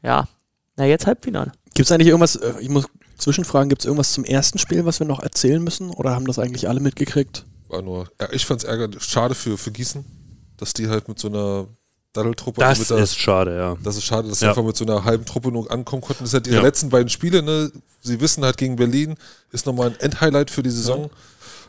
Ja, 0.00 0.28
na 0.76 0.84
jetzt 0.86 1.08
Halbfinale. 1.08 1.50
Gibt 1.74 1.86
es 1.88 1.90
eigentlich 1.90 2.06
irgendwas, 2.06 2.36
äh, 2.36 2.52
ich 2.60 2.68
muss 2.68 2.84
zwischenfragen, 3.16 3.68
gibt 3.68 3.82
es 3.82 3.86
irgendwas 3.86 4.12
zum 4.12 4.24
ersten 4.24 4.58
Spiel, 4.60 4.84
was 4.84 5.00
wir 5.00 5.06
noch 5.08 5.18
erzählen 5.18 5.60
müssen? 5.60 5.90
Oder 5.90 6.14
haben 6.14 6.28
das 6.28 6.38
eigentlich 6.38 6.68
alle 6.68 6.78
mitgekriegt? 6.78 7.44
War 7.66 7.82
nur, 7.82 8.08
ja, 8.20 8.28
ich 8.30 8.46
fand's 8.46 8.62
ärgerlich, 8.62 9.02
schade 9.02 9.34
für, 9.34 9.58
für 9.58 9.72
Gießen, 9.72 10.04
dass 10.58 10.74
die 10.74 10.86
halt 10.86 11.08
mit 11.08 11.18
so 11.18 11.26
einer 11.26 11.66
Daddeltruppe, 12.12 12.60
Das 12.60 12.78
mit 12.78 12.90
der, 12.90 12.98
ist 12.98 13.18
schade, 13.18 13.56
ja. 13.56 13.76
das 13.82 13.96
ist 13.96 14.04
schade, 14.04 14.28
dass 14.28 14.38
sie 14.38 14.44
Ja. 14.44 14.52
einfach 14.52 14.62
mit 14.62 14.76
so 14.76 14.84
einer 14.84 15.04
halben 15.04 15.24
Truppe 15.24 15.50
nur 15.50 15.68
ankommen 15.72 16.02
konnten. 16.02 16.22
Das 16.22 16.30
sind 16.30 16.44
halt 16.44 16.46
ihre 16.46 16.56
Ja. 16.58 16.62
letzten 16.62 16.88
beiden 16.88 17.08
Spiele, 17.08 17.42
ne? 17.42 17.72
Sie 18.00 18.20
wissen 18.20 18.44
halt 18.44 18.56
gegen 18.56 18.76
Berlin 18.76 19.16
ist 19.50 19.66
nochmal 19.66 19.88
ein 19.88 20.00
Endhighlight 20.00 20.50
für 20.52 20.62
die 20.62 20.70
Saison. 20.70 21.10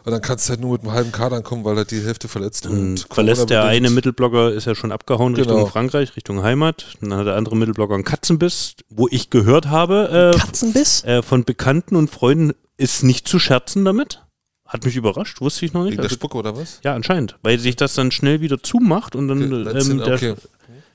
Und 0.06 0.12
dann 0.12 0.22
kannst 0.22 0.48
du 0.48 0.52
halt 0.52 0.62
nur 0.62 0.72
mit 0.74 0.82
einem 0.82 0.92
halben 0.94 1.12
Kader 1.12 1.36
ankommen, 1.38 1.64
weil 1.66 1.76
halt 1.76 1.92
die 1.92 2.02
Hälfte 2.02 2.28
verletzt 2.28 2.66
Dann 2.66 2.72
und 2.72 3.08
verlässt 3.12 3.50
der 3.50 3.66
eine 3.66 3.90
Mittelblocker, 3.90 4.52
ist 4.54 4.66
ja 4.66 4.74
schon 4.76 4.92
abgehauen 4.92 5.36
Richtung 5.36 5.58
Genau. 5.58 5.68
Frankreich, 5.68 6.16
Richtung 6.16 6.42
Heimat. 6.42 6.98
Dann 7.02 7.14
hat 7.14 7.28
der 7.28 7.36
andere 7.36 7.56
Mittelblocker 7.58 7.94
einen 7.96 8.04
Katzenbiss, 8.06 8.76
wo 8.90 9.08
ich 9.12 9.30
gehört 9.30 9.68
habe 9.68 10.34
äh, 10.36 10.38
Katzenbiss? 10.40 11.04
äh, 11.04 11.22
von 11.22 11.44
Bekannten 11.44 11.96
und 11.96 12.10
Freunden, 12.10 12.54
ist 12.78 13.04
nicht 13.04 13.28
zu 13.28 13.40
scherzen 13.40 13.84
damit. 13.86 14.24
Hat 14.66 14.86
mich 14.86 14.96
überrascht, 14.96 15.42
wusste 15.42 15.66
ich 15.66 15.74
noch 15.74 15.82
nicht. 15.84 15.94
Wegen 15.94 15.98
der 16.02 16.06
Also, 16.06 16.16
Spucke 16.16 16.38
oder 16.38 16.56
was? 16.56 16.80
ja, 16.84 16.94
anscheinend, 16.96 17.38
weil 17.42 17.60
sich 17.60 17.76
das 17.76 17.94
dann 17.96 18.12
schnell 18.12 18.40
wieder 18.40 18.62
zumacht 18.64 19.16
und 19.16 19.28
dann 19.28 19.68
Okay, 19.68 19.78
ähm, 19.80 19.98
der, 19.98 20.14
okay. 20.14 20.36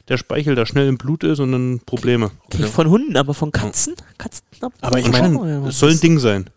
der 0.09 0.17
Speichel 0.17 0.55
da 0.55 0.65
schnell 0.65 0.89
im 0.89 0.97
Blut 0.97 1.25
ist 1.25 1.41
und 1.41 1.53
dann 1.53 1.81
Probleme. 1.85 2.31
Nicht 2.57 2.69
von 2.71 2.89
Hunden, 2.89 3.17
aber 3.17 3.35
von 3.35 3.53
Katzen? 3.53 3.95
Katzen 4.17 4.45
Aber 4.81 4.99
ich 4.99 5.09
meine, 5.11 5.67
es 5.69 5.79
soll 5.79 5.91
ein 5.91 6.01
Ding 6.01 6.19
sein. 6.21 6.49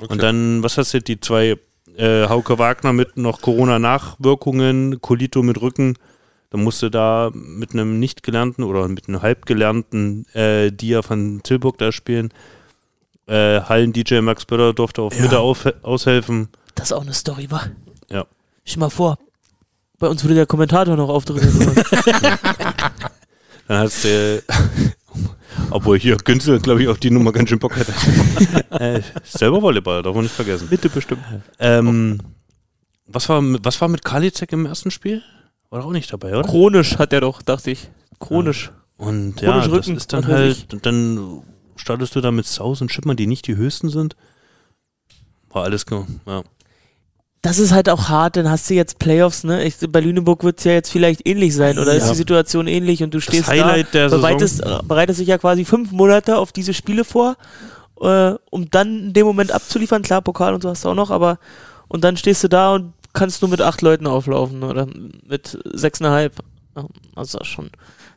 Okay. 0.00 0.12
Und 0.12 0.22
dann, 0.22 0.62
was 0.62 0.76
hast 0.76 0.92
du, 0.92 1.00
die 1.00 1.20
zwei 1.20 1.56
äh, 1.96 2.28
Hauke 2.28 2.58
Wagner 2.58 2.92
mit 2.92 3.16
noch 3.16 3.40
Corona-Nachwirkungen, 3.40 5.00
Colito 5.00 5.42
mit 5.42 5.60
Rücken. 5.60 5.96
Dann 6.50 6.62
musste 6.62 6.90
da 6.90 7.30
mit 7.34 7.72
einem 7.72 7.98
nicht 7.98 8.22
gelernten 8.22 8.62
oder 8.62 8.86
mit 8.88 9.08
einem 9.08 9.22
halb 9.22 9.46
gelernten 9.46 10.26
äh, 10.34 10.70
Dia 10.70 11.02
von 11.02 11.42
Tilburg 11.42 11.78
da 11.78 11.92
spielen. 11.92 12.32
Äh, 13.26 13.60
Hallen-DJ 13.62 14.20
Max 14.20 14.44
Böller 14.44 14.72
durfte 14.72 15.02
auf 15.02 15.14
Ja. 15.16 15.22
Mitte 15.22 15.40
auf, 15.40 15.66
aushelfen. 15.82 16.48
Das 16.74 16.92
auch 16.92 17.02
eine 17.02 17.14
Story 17.14 17.50
war. 17.50 17.66
Ja. 18.10 18.26
Stell 18.64 18.80
mal 18.80 18.90
vor, 18.90 19.18
bei 19.98 20.08
uns 20.08 20.22
würde 20.22 20.34
der 20.34 20.46
Kommentator 20.46 20.96
noch 20.96 21.08
auftreten. 21.08 21.74
Dann 23.68 23.78
hast 23.78 24.04
du, 24.04 24.42
obwohl 25.70 25.98
hier 25.98 26.16
Günzel, 26.16 26.60
glaube 26.60 26.82
ich, 26.82 26.88
auf 26.88 26.98
die 26.98 27.10
Nummer 27.10 27.32
ganz 27.32 27.48
schön 27.48 27.58
Bock 27.58 27.76
hätte. 27.76 27.92
äh, 28.70 29.02
selber 29.24 29.60
Volleyball, 29.62 30.02
darf 30.02 30.14
man 30.14 30.24
nicht 30.24 30.34
vergessen. 30.34 30.68
Bitte 30.68 30.88
bestimmt. 30.88 31.22
Ähm, 31.58 32.20
was, 33.06 33.28
war, 33.28 33.40
mit- 33.42 33.64
was 33.64 33.80
war 33.80 33.88
mit 33.88 34.04
Kalizek 34.04 34.52
im 34.52 34.66
ersten 34.66 34.90
Spiel? 34.90 35.22
War 35.70 35.80
doch 35.80 35.86
auch 35.88 35.92
nicht 35.92 36.12
dabei, 36.12 36.32
oder? 36.36 36.42
Chronisch 36.48 36.98
hat 36.98 37.12
er 37.12 37.20
doch, 37.20 37.42
dachte 37.42 37.70
ich. 37.72 37.88
Chronisch. 38.20 38.70
Und 38.96 39.40
ja, 39.40 39.50
Chronisch 39.50 39.64
das 39.66 39.72
Rücken, 39.88 39.96
ist 39.96 40.12
dann 40.12 40.26
halt, 40.26 40.86
dann 40.86 41.42
startest 41.76 42.14
du 42.16 42.20
da 42.20 42.30
mit 42.30 42.46
Saus 42.46 42.80
und 42.80 42.90
Schippmann, 42.92 43.16
die 43.16 43.26
nicht 43.26 43.46
die 43.46 43.56
höchsten 43.56 43.88
sind. 43.90 44.16
War 45.50 45.64
alles, 45.64 45.84
ge- 45.86 46.04
ja. 46.26 46.42
Das 47.46 47.60
ist 47.60 47.70
halt 47.72 47.88
auch 47.88 48.08
hart, 48.08 48.36
dann 48.36 48.50
hast 48.50 48.68
du 48.68 48.74
jetzt 48.74 48.98
Playoffs, 48.98 49.44
ne? 49.44 49.62
Ich, 49.64 49.76
bei 49.88 50.00
Lüneburg 50.00 50.42
wird 50.42 50.58
es 50.58 50.64
ja 50.64 50.72
jetzt 50.72 50.90
vielleicht 50.90 51.28
ähnlich 51.28 51.54
sein, 51.54 51.78
oder 51.78 51.94
ist 51.94 52.04
Ja. 52.06 52.10
die 52.10 52.16
Situation 52.16 52.66
ähnlich 52.66 53.04
und 53.04 53.14
du 53.14 53.20
stehst 53.20 53.46
Highlight 53.46 53.86
da, 53.92 54.08
der 54.08 54.08
bereitest, 54.08 54.56
Saison. 54.56 54.80
bereitest 54.88 55.20
dich 55.20 55.28
ja 55.28 55.38
quasi 55.38 55.64
fünf 55.64 55.92
Monate 55.92 56.38
auf 56.38 56.50
diese 56.50 56.74
Spiele 56.74 57.04
vor, 57.04 57.36
äh, 58.00 58.32
um 58.50 58.68
dann 58.70 58.98
in 58.98 59.12
dem 59.12 59.26
Moment 59.26 59.52
abzuliefern. 59.52 60.02
Klar, 60.02 60.22
Pokal 60.22 60.54
und 60.54 60.62
so 60.64 60.70
hast 60.70 60.84
du 60.84 60.88
auch 60.88 60.94
noch, 60.96 61.10
aber 61.12 61.38
und 61.86 62.02
dann 62.02 62.16
stehst 62.16 62.42
du 62.42 62.48
da 62.48 62.74
und 62.74 62.92
kannst 63.12 63.42
nur 63.42 63.50
mit 63.50 63.60
acht 63.62 63.80
Leuten 63.80 64.08
auflaufen 64.08 64.64
oder 64.64 64.88
mit 65.24 65.56
sechseinhalb. 65.72 66.32
Ja, 66.76 66.84
Also 67.14 67.38
das 67.38 67.46
ist 67.46 67.52
schon. 67.52 67.70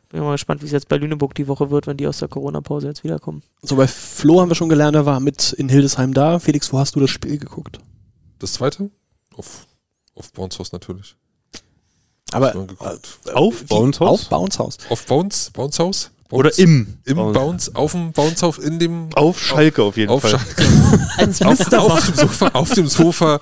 Bin 0.08 0.22
mal 0.24 0.32
gespannt, 0.32 0.60
wie 0.62 0.66
es 0.66 0.72
jetzt 0.72 0.88
bei 0.88 0.96
Lüneburg 0.96 1.36
die 1.36 1.46
Woche 1.46 1.70
wird, 1.70 1.86
wenn 1.86 1.96
die 1.96 2.08
aus 2.08 2.18
der 2.18 2.26
Corona-Pause 2.26 2.88
jetzt 2.88 3.04
wiederkommen. 3.04 3.42
so 3.62 3.76
bei 3.76 3.86
Flo 3.86 4.40
haben 4.40 4.50
wir 4.50 4.56
schon 4.56 4.68
gelernt, 4.68 4.96
er 4.96 5.06
war 5.06 5.20
mit 5.20 5.52
in 5.52 5.68
Hildesheim 5.68 6.14
da. 6.14 6.40
Felix, 6.40 6.72
wo 6.72 6.80
hast 6.80 6.96
du 6.96 7.00
das 7.00 7.10
Spiel 7.10 7.38
geguckt? 7.38 7.78
Das 8.40 8.54
zweite? 8.54 8.90
Auf, 9.36 9.66
auf 10.14 10.32
Bounce 10.32 10.58
House 10.58 10.72
natürlich. 10.72 11.16
Aber 12.32 12.52
geguckt. 12.52 13.18
Auf? 13.32 13.64
Bounce 13.66 14.00
House? 14.00 14.22
Auf 14.22 14.28
Bounce 14.28 14.58
House. 14.58 14.78
Auf 14.88 15.06
Bounce, 15.06 15.50
Bounce 15.52 15.78
House? 15.82 16.10
Oder 16.30 16.56
im. 16.58 16.98
Im 17.04 17.16
Bounce. 17.16 17.32
Bounce, 17.34 17.70
auf 17.74 17.92
dem 17.92 18.12
Bounce 18.12 18.42
House, 18.46 18.58
in 18.58 18.78
dem. 18.78 19.08
Auf 19.14 19.40
Schalke 19.40 19.82
auf 19.82 19.96
jeden 19.96 20.10
auf, 20.10 20.22
Fall. 20.22 20.38
Als 21.16 21.42
auf, 21.42 21.72
auf, 21.72 22.04
dem 22.06 22.14
Sofa, 22.14 22.48
auf 22.52 22.70
dem 22.72 22.86
Sofa 22.86 23.40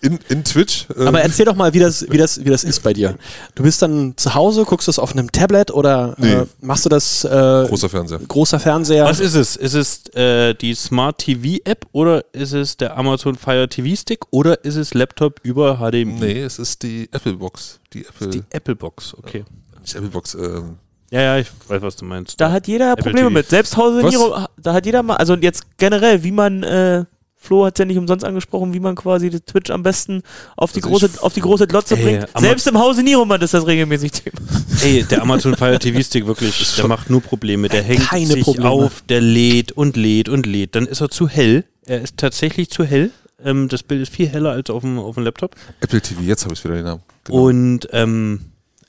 in, 0.00 0.18
in 0.28 0.44
Twitch. 0.44 0.86
äh, 0.96 1.06
Aber 1.06 1.22
erzähl 1.22 1.46
doch 1.46 1.56
mal, 1.56 1.72
wie 1.72 1.78
das, 1.78 2.06
wie, 2.10 2.18
das, 2.18 2.44
wie 2.44 2.50
das 2.50 2.62
ist 2.62 2.82
bei 2.82 2.92
dir. 2.92 3.16
Du 3.54 3.62
bist 3.62 3.80
dann 3.82 4.14
zu 4.16 4.34
Hause, 4.34 4.64
guckst 4.64 4.86
du 4.86 4.90
es 4.90 4.98
auf 4.98 5.12
einem 5.12 5.32
Tablet 5.32 5.70
oder 5.70 6.14
Nee. 6.18 6.32
äh, 6.32 6.46
machst 6.60 6.84
du 6.84 6.88
das 6.88 7.24
äh, 7.24 7.28
großer 7.68 7.88
Fernseher. 7.88 8.18
großer 8.18 8.60
Fernseher? 8.60 9.04
Was 9.06 9.18
ist 9.20 9.34
es? 9.34 9.56
Ist 9.56 9.74
es 9.74 10.06
äh, 10.14 10.54
die 10.54 10.74
Smart 10.74 11.18
TV 11.18 11.60
App 11.64 11.86
oder 11.92 12.24
ist 12.32 12.52
es 12.52 12.76
der 12.76 12.96
Amazon 12.96 13.34
Fire 13.36 13.68
TV 13.68 13.96
Stick 13.96 14.20
oder 14.30 14.62
ist 14.64 14.76
es 14.76 14.94
Laptop 14.94 15.40
über 15.42 15.78
HDMI? 15.78 16.04
Nee, 16.20 16.42
es 16.42 16.58
ist 16.58 16.82
die 16.82 17.08
Apple 17.12 17.34
Box. 17.34 17.80
Die 17.92 18.04
Apple, 18.04 18.28
Die 18.28 18.42
Apple 18.50 18.76
Box, 18.76 19.14
okay. 19.16 19.44
nicht 19.80 19.94
Apple 19.94 20.10
Box, 20.10 20.34
ähm, 20.34 20.76
Ja, 21.10 21.20
ja, 21.20 21.38
ich 21.38 21.48
weiß, 21.68 21.82
was 21.82 21.96
du 21.96 22.04
meinst. 22.04 22.40
Da 22.40 22.50
hat 22.50 22.66
jeder 22.66 22.92
Apple 22.92 23.04
Probleme 23.04 23.28
TV. 23.28 23.30
mit. 23.34 23.48
Selbst 23.50 23.76
Hause 23.76 24.02
Was? 24.02 24.10
Niro, 24.12 24.36
da 24.56 24.72
hat 24.72 24.86
jeder 24.86 25.02
mal, 25.02 25.16
also 25.16 25.34
jetzt 25.34 25.64
generell, 25.78 26.22
wie 26.24 26.32
man 26.32 26.62
äh, 26.62 27.04
Flo 27.36 27.66
hat 27.66 27.74
es 27.74 27.78
ja 27.78 27.84
nicht 27.84 27.98
umsonst 27.98 28.24
angesprochen, 28.24 28.72
wie 28.72 28.80
man 28.80 28.94
quasi 28.94 29.28
die 29.28 29.38
Twitch 29.40 29.70
am 29.70 29.82
besten 29.82 30.22
auf 30.56 30.72
die, 30.72 30.78
Also 30.82 30.88
große, 30.88 31.06
ich- 31.14 31.20
auf 31.22 31.34
die 31.34 31.40
große 31.42 31.66
Glotze 31.66 31.94
Ey, 31.96 32.02
bringt. 32.02 32.28
Ama- 32.34 32.46
Selbst 32.46 32.66
im 32.66 32.78
Hause 32.78 33.02
Nieroman 33.02 33.40
ist 33.42 33.52
das 33.52 33.66
regelmäßig 33.66 34.12
Thema. 34.12 34.38
Ey, 34.82 35.02
der 35.04 35.20
Amazon 35.20 35.54
Fire 35.54 35.78
TV 35.78 36.00
Stick 36.02 36.26
wirklich, 36.26 36.74
der 36.76 36.88
macht 36.88 37.10
nur 37.10 37.20
Probleme. 37.20 37.68
Der 37.68 37.82
hängt 37.82 38.08
Keine 38.08 38.26
sich 38.26 38.42
Probleme. 38.44 38.70
auf, 38.70 39.02
der 39.10 39.20
lädt 39.20 39.72
und 39.72 39.96
lädt 39.96 40.30
und 40.30 40.46
lädt. 40.46 40.74
Dann 40.74 40.86
ist 40.86 41.02
er 41.02 41.10
zu 41.10 41.28
hell. 41.28 41.64
Er 41.86 42.00
ist 42.00 42.16
tatsächlich 42.16 42.70
zu 42.70 42.82
hell. 42.84 43.10
Ähm, 43.44 43.68
das 43.68 43.82
Bild 43.82 44.00
ist 44.00 44.14
viel 44.14 44.26
heller 44.28 44.52
als 44.52 44.70
auf 44.70 44.80
dem, 44.80 44.98
auf 44.98 45.16
dem 45.16 45.24
Laptop. 45.24 45.54
Apple 45.82 46.00
TV, 46.00 46.22
jetzt 46.22 46.44
habe 46.44 46.54
ich 46.54 46.64
wieder 46.64 46.74
den 46.76 46.84
Namen. 46.84 47.02
Genau. 47.24 47.42
Und 47.44 47.88
ähm, 47.92 48.40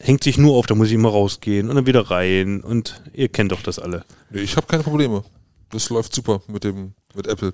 hängt 0.05 0.23
sich 0.23 0.37
nur 0.37 0.55
auf, 0.55 0.65
da 0.67 0.75
muss 0.75 0.87
ich 0.87 0.93
immer 0.93 1.09
rausgehen 1.09 1.69
und 1.69 1.75
dann 1.75 1.85
wieder 1.85 2.09
rein. 2.11 2.61
Und 2.61 3.01
ihr 3.13 3.27
kennt 3.29 3.51
doch 3.51 3.61
das 3.61 3.79
alle. 3.79 4.03
Nee, 4.29 4.41
ich 4.41 4.55
habe 4.55 4.67
keine 4.67 4.83
Probleme. 4.83 5.23
Das 5.71 5.89
läuft 5.89 6.13
super 6.13 6.41
mit 6.47 6.63
dem 6.63 6.93
mit 7.15 7.27
Apple. 7.27 7.53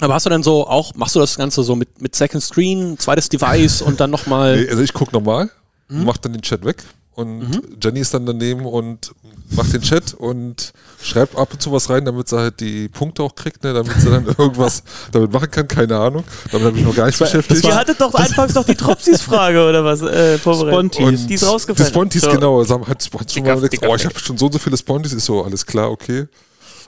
Aber 0.00 0.14
hast 0.14 0.24
du 0.26 0.30
denn 0.30 0.42
so 0.42 0.66
auch, 0.66 0.94
machst 0.94 1.14
du 1.14 1.20
das 1.20 1.36
Ganze 1.36 1.62
so 1.62 1.76
mit, 1.76 2.00
mit 2.00 2.16
Second 2.16 2.42
Screen, 2.42 2.98
zweites 2.98 3.28
Device 3.28 3.82
und 3.82 4.00
dann 4.00 4.10
nochmal. 4.10 4.62
Nee, 4.62 4.70
also 4.70 4.82
ich 4.82 4.92
gucke 4.94 5.12
normal, 5.12 5.50
Mhm. 5.88 6.04
mach 6.04 6.16
dann 6.18 6.32
den 6.32 6.42
Chat 6.42 6.64
weg 6.64 6.82
und 7.14 7.62
Jenny 7.82 8.00
ist 8.00 8.14
dann 8.14 8.24
daneben 8.24 8.64
und 8.64 9.12
macht 9.56 9.72
den 9.72 9.82
Chat 9.82 10.14
und 10.14 10.72
schreibt 11.02 11.36
ab 11.36 11.52
und 11.52 11.60
zu 11.60 11.72
was 11.72 11.90
rein, 11.90 12.04
damit 12.04 12.28
sie 12.28 12.38
halt 12.38 12.60
die 12.60 12.88
Punkte 12.88 13.22
auch 13.22 13.34
kriegt, 13.34 13.62
ne, 13.64 13.72
damit 13.74 13.92
sie 14.00 14.08
dann 14.10 14.24
irgendwas 14.38 14.82
damit 15.12 15.32
machen 15.32 15.50
kann, 15.50 15.66
keine 15.68 15.98
Ahnung. 15.98 16.24
Damit 16.52 16.68
habe 16.68 16.78
ich 16.78 16.84
noch 16.84 16.94
gar 16.94 17.06
nicht 17.06 17.18
beschäftigt. 17.18 17.64
Ihr 17.64 17.74
hattet 17.74 18.00
doch 18.00 18.14
anfangs 18.14 18.54
noch 18.54 18.64
die 18.64 18.76
Tropsis-Frage 18.76 19.68
oder 19.68 19.84
was 19.84 20.02
äh, 20.02 20.38
vorbereitet. 20.38 20.94
Spontis. 20.94 21.26
Die 21.26 21.34
ist 21.34 21.40
Die 21.42 21.46
rausgefallen. 21.46 21.90
Spontis, 21.90 22.22
So. 22.22 22.30
genau. 22.30 22.58
Also 22.60 22.86
hat, 22.86 22.88
hat 23.12 23.32
schon 23.32 23.42
mal 23.44 23.60
gedacht, 23.60 23.86
oh, 23.88 23.94
ich 23.96 24.04
habe 24.06 24.18
schon 24.18 24.38
so 24.38 24.46
und 24.46 24.52
so 24.52 24.58
viele 24.58 24.76
Spontis, 24.76 25.12
ist 25.12 25.26
so, 25.26 25.42
alles 25.42 25.66
klar, 25.66 25.90
okay. 25.90 26.26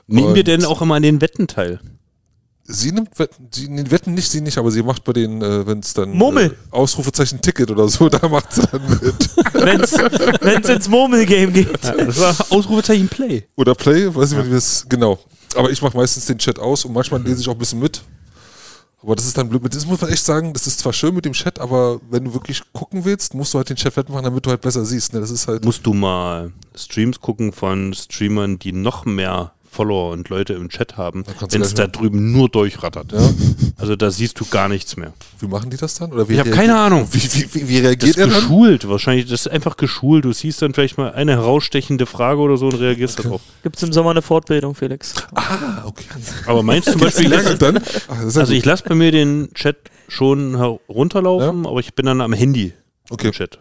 Nehmen 0.07 0.35
wir 0.35 0.41
Und- 0.41 0.47
denn 0.49 0.65
auch 0.65 0.81
immer 0.83 0.95
an 0.95 1.03
den 1.03 1.21
Wetten 1.21 1.47
teil? 1.49 1.81
Sie 2.65 2.93
nimmt 2.93 3.19
Wetten, 3.19 3.49
sie 3.53 3.91
Wetten 3.91 4.15
nicht, 4.15 4.31
sie 4.31 4.41
nicht, 4.41 4.57
aber 4.57 4.71
sie 4.71 4.83
macht 4.83 5.03
bei 5.05 5.13
den, 5.13 5.43
äh, 5.43 5.67
wenn 5.67 5.81
es 5.81 5.95
dann 5.95 6.11
Murmel. 6.11 6.47
Äh, 6.47 6.75
Ausrufezeichen 6.75 7.41
Ticket 7.41 7.71
oder 7.71 7.89
so, 7.89 8.09
da 8.11 8.29
macht 8.29 8.53
sie 8.53 8.63
dann 8.71 8.89
mit. 8.89 9.31
Wenn 9.55 10.61
es 10.63 10.69
ins 10.69 10.89
Murmel-Game 10.89 11.53
geht. 11.53 11.83
War 11.85 12.37
Ausrufezeichen 12.51 13.09
Play. 13.09 13.45
Oder 13.57 13.75
Play, 13.75 14.15
weiß 14.15 14.33
nicht, 14.33 14.47
wie 14.47 14.51
das 14.51 14.87
genau. 14.89 15.19
Aber 15.55 15.71
ich 15.71 15.83
mache 15.83 15.97
meistens 15.97 16.27
den 16.27 16.39
Chat 16.39 16.59
aus 16.59 16.85
und 16.85 16.93
manchmal 16.93 17.23
lese 17.23 17.41
ich 17.41 17.49
auch 17.49 17.53
ein 17.53 17.59
bisschen 17.59 17.81
mit. 17.81 18.03
Aber 19.03 19.17
das 19.17 19.27
ist 19.27 19.37
dann 19.37 19.49
blöd. 19.49 19.63
Das 19.75 19.85
muss 19.85 20.01
man 20.01 20.11
echt 20.11 20.25
sagen, 20.25 20.53
das 20.53 20.67
ist 20.67 20.79
zwar 20.79 20.93
schön 20.93 21.15
mit 21.15 21.25
dem 21.25 21.33
Chat, 21.33 21.59
aber 21.59 22.01
wenn 22.09 22.25
du 22.25 22.35
wirklich 22.35 22.63
gucken 22.73 23.05
willst, 23.05 23.35
musst 23.35 23.53
du 23.53 23.59
halt 23.59 23.69
den 23.69 23.77
Chat 23.77 23.97
wettmachen, 23.97 24.25
damit 24.25 24.47
du 24.47 24.51
halt 24.51 24.61
besser 24.61 24.85
siehst. 24.85 25.13
Ne? 25.13 25.21
Das 25.21 25.31
ist 25.31 25.49
halt. 25.49 25.65
Musst 25.65 25.85
du 25.85 25.93
mal 25.93 26.53
Streams 26.77 27.21
gucken 27.21 27.53
von 27.53 27.93
Streamern, 27.95 28.59
die 28.61 28.73
noch 28.73 29.05
mehr 29.05 29.53
Follower 29.73 30.13
und 30.13 30.29
Leute 30.29 30.53
im 30.53 30.69
Chat 30.69 30.99
haben, 30.99 31.25
du 31.25 31.33
wenn 31.51 31.63
es 31.63 31.73
da 31.73 31.87
drüben 31.87 32.31
nur 32.31 32.51
durchrattert. 32.51 33.11
Ja. 33.13 33.31
Also 33.79 33.97
da 33.97 34.11
siehst 34.11 34.39
du 34.39 34.45
gar 34.45 34.69
nichts 34.69 34.99
mehr. 34.99 35.15
Wie 35.41 35.47
machen 35.47 35.71
die 35.71 35.79
das 35.79 35.95
dann? 35.95 36.13
Oder 36.13 36.29
wie 36.29 36.35
Ich 36.35 36.39
habe 36.41 36.51
keine 36.51 36.79
Ahnung. 36.79 37.09
Wie, 37.11 37.23
wie, 37.23 37.55
wie, 37.55 37.69
wie 37.69 37.75
Das 37.77 37.85
reagiert 37.85 38.11
ist 38.11 38.19
er 38.19 38.27
dann? 38.27 38.35
geschult, 38.37 38.87
wahrscheinlich. 38.87 39.31
Das 39.31 39.41
ist 39.47 39.49
einfach 39.49 39.79
geschult. 39.79 40.27
Du 40.27 40.33
siehst 40.35 40.61
dann 40.61 40.75
vielleicht 40.75 40.99
mal 40.99 41.13
eine 41.13 41.33
herausstechende 41.33 42.05
Frage 42.05 42.41
oder 42.43 42.59
so 42.59 42.67
und 42.67 42.75
reagierst 42.75 43.25
darauf. 43.25 43.41
Gibt 43.63 43.77
es 43.77 43.83
im 43.83 43.93
Sommer 43.95 44.11
eine 44.11 44.21
Fortbildung, 44.21 44.75
Felix? 44.75 45.15
Ah, 45.35 45.85
okay. 45.87 46.05
Aber 46.47 46.63
meinst 46.63 46.91
zum 46.93 47.01
Beispiel, 47.01 47.29
Lernen 47.29 47.59
dann? 47.59 47.79
Ach, 47.79 48.23
das 48.23 48.35
ja 48.35 48.41
also 48.43 48.53
gut. 48.53 48.59
ich 48.59 48.65
lasse 48.67 48.85
bei 48.87 48.95
mir 48.95 49.11
den 49.11 49.55
Chat 49.55 49.77
schon 50.07 50.55
herunterlaufen, 50.57 51.67
aber 51.67 51.81
ich 51.81 51.95
bin 51.95 52.05
dann 52.05 52.21
am 52.21 52.35
Handy 52.35 52.75
Okay. 53.09 53.29
im 53.29 53.33
Chat. 53.33 53.59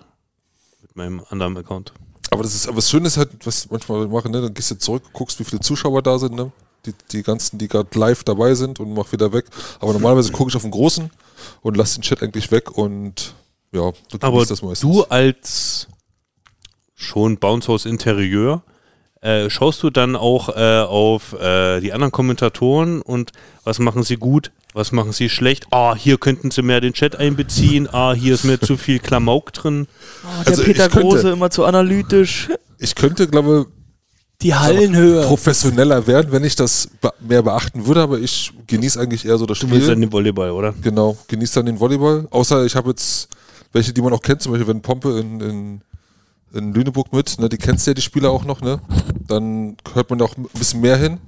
Mit 0.82 0.96
meinem 0.98 1.22
anderen 1.30 1.56
Account. 1.58 1.94
Aber 2.32 2.44
das 2.44 2.56
ist, 2.56 2.68
aber 2.68 2.78
das 2.78 2.90
Schöne 2.90 3.08
ist 3.08 3.18
halt, 3.18 3.30
was 3.46 3.70
manchmal 3.70 4.08
machen, 4.08 4.32
ne? 4.32 4.42
Dann 4.42 4.54
gehst 4.54 4.72
du 4.72 4.76
zurück, 4.76 5.04
guckst, 5.14 5.40
wie 5.40 5.44
viele 5.44 5.60
Zuschauer 5.60 6.02
da 6.02 6.18
sind, 6.18 6.34
ne? 6.34 6.52
Die, 6.86 6.94
die 7.12 7.22
ganzen, 7.22 7.60
die 7.60 7.68
gerade 7.68 7.88
live 8.00 8.24
dabei 8.24 8.56
sind 8.56 8.80
und 8.80 8.94
mach 8.94 9.12
wieder 9.12 9.32
weg. 9.34 9.46
Aber 9.80 9.94
normalerweise 9.94 10.32
gucke 10.32 10.50
ich 10.50 10.56
auf 10.56 10.64
den 10.64 10.72
Großen 10.72 11.12
und 11.62 11.78
lass 11.78 11.94
den 11.94 12.02
Chat 12.02 12.24
eigentlich 12.24 12.50
weg 12.52 12.76
und 12.76 13.36
ja, 13.72 13.92
du 14.10 14.18
Aber 14.22 14.46
das 14.46 14.62
meistens. 14.62 14.80
du 14.80 15.04
als 15.04 15.88
schon 16.96 17.38
Bounce 17.38 17.68
House 17.68 17.86
Interieur, 17.86 18.64
äh, 19.22 19.50
schaust 19.50 19.82
du 19.84 19.90
dann 19.90 20.16
auch 20.16 20.50
äh, 20.50 20.80
auf 20.82 21.34
äh, 21.40 21.80
die 21.80 21.94
anderen 21.94 22.12
Kommentatoren 22.12 23.02
und 23.02 23.32
was 23.64 23.80
machen 23.80 24.04
sie 24.04 24.18
gut, 24.18 24.52
was 24.74 24.92
machen 24.92 25.12
sie 25.12 25.30
schlecht? 25.30 25.68
Ah, 25.72 25.96
hier 25.96 26.18
könnten 26.18 26.50
sie 26.52 26.62
mehr 26.62 26.82
den 26.82 26.94
Chat 26.94 27.16
einbeziehen. 27.16 27.88
Ah, 27.92 28.14
hier 28.14 28.34
ist 28.34 28.44
mir 28.46 28.60
zu 28.60 28.78
viel 28.78 29.00
Klamauk 29.00 29.54
drin. 29.54 29.88
Oh, 30.24 30.28
der 30.44 30.48
Also 30.48 30.62
ich 30.62 30.68
Peter 30.70 30.90
könnte- 30.90 31.02
Große 31.08 31.30
immer 31.32 31.50
zu 31.50 31.66
analytisch. 31.66 32.50
Ich 32.80 32.96
könnte, 32.96 33.28
glaube 33.28 33.68
Die 34.42 34.56
Hallenhöhe. 34.56 35.24
professioneller 35.28 36.08
werden, 36.08 36.32
wenn 36.32 36.44
ich 36.44 36.56
das 36.56 36.90
mehr 37.20 37.44
beachten 37.44 37.86
würde, 37.86 38.02
aber 38.02 38.18
ich 38.18 38.52
genieße 38.66 39.00
eigentlich 39.00 39.26
eher 39.26 39.38
so 39.38 39.46
das 39.46 39.60
Du 39.60 39.70
willst 39.70 39.88
dann 39.88 39.98
Spiel. 39.98 40.08
den 40.08 40.12
Volleyball, 40.14 40.50
oder? 40.52 40.74
Genau, 40.82 41.16
genieße 41.28 41.56
dann 41.56 41.68
den 41.68 41.80
Volleyball. 41.80 42.28
Außer 42.32 42.66
ich 42.66 42.76
habe 42.76 42.90
jetzt 42.90 43.28
welche, 43.74 43.94
die 43.94 44.02
man 44.02 44.14
auch 44.14 44.22
kennt, 44.22 44.42
zum 44.42 44.54
Beispiel 44.54 44.68
wenn 44.68 44.82
Pompe 44.82 45.20
in, 45.20 45.40
in, 45.42 45.82
in 46.54 46.74
Lüneburg 46.74 47.14
mit, 47.14 47.40
ne, 47.40 47.50
die 47.50 47.58
kennst 47.58 47.86
du 47.86 47.92
ja 47.92 47.96
die 47.96 48.02
Spieler 48.02 48.30
auch 48.32 48.46
noch, 48.46 48.62
ne? 48.62 48.82
Dann 49.28 49.78
hört 49.94 50.10
man 50.10 50.20
da 50.20 50.26
auch 50.26 50.38
ein 50.38 50.48
bisschen 50.54 50.82
mehr 50.82 50.98
hin. 50.98 51.20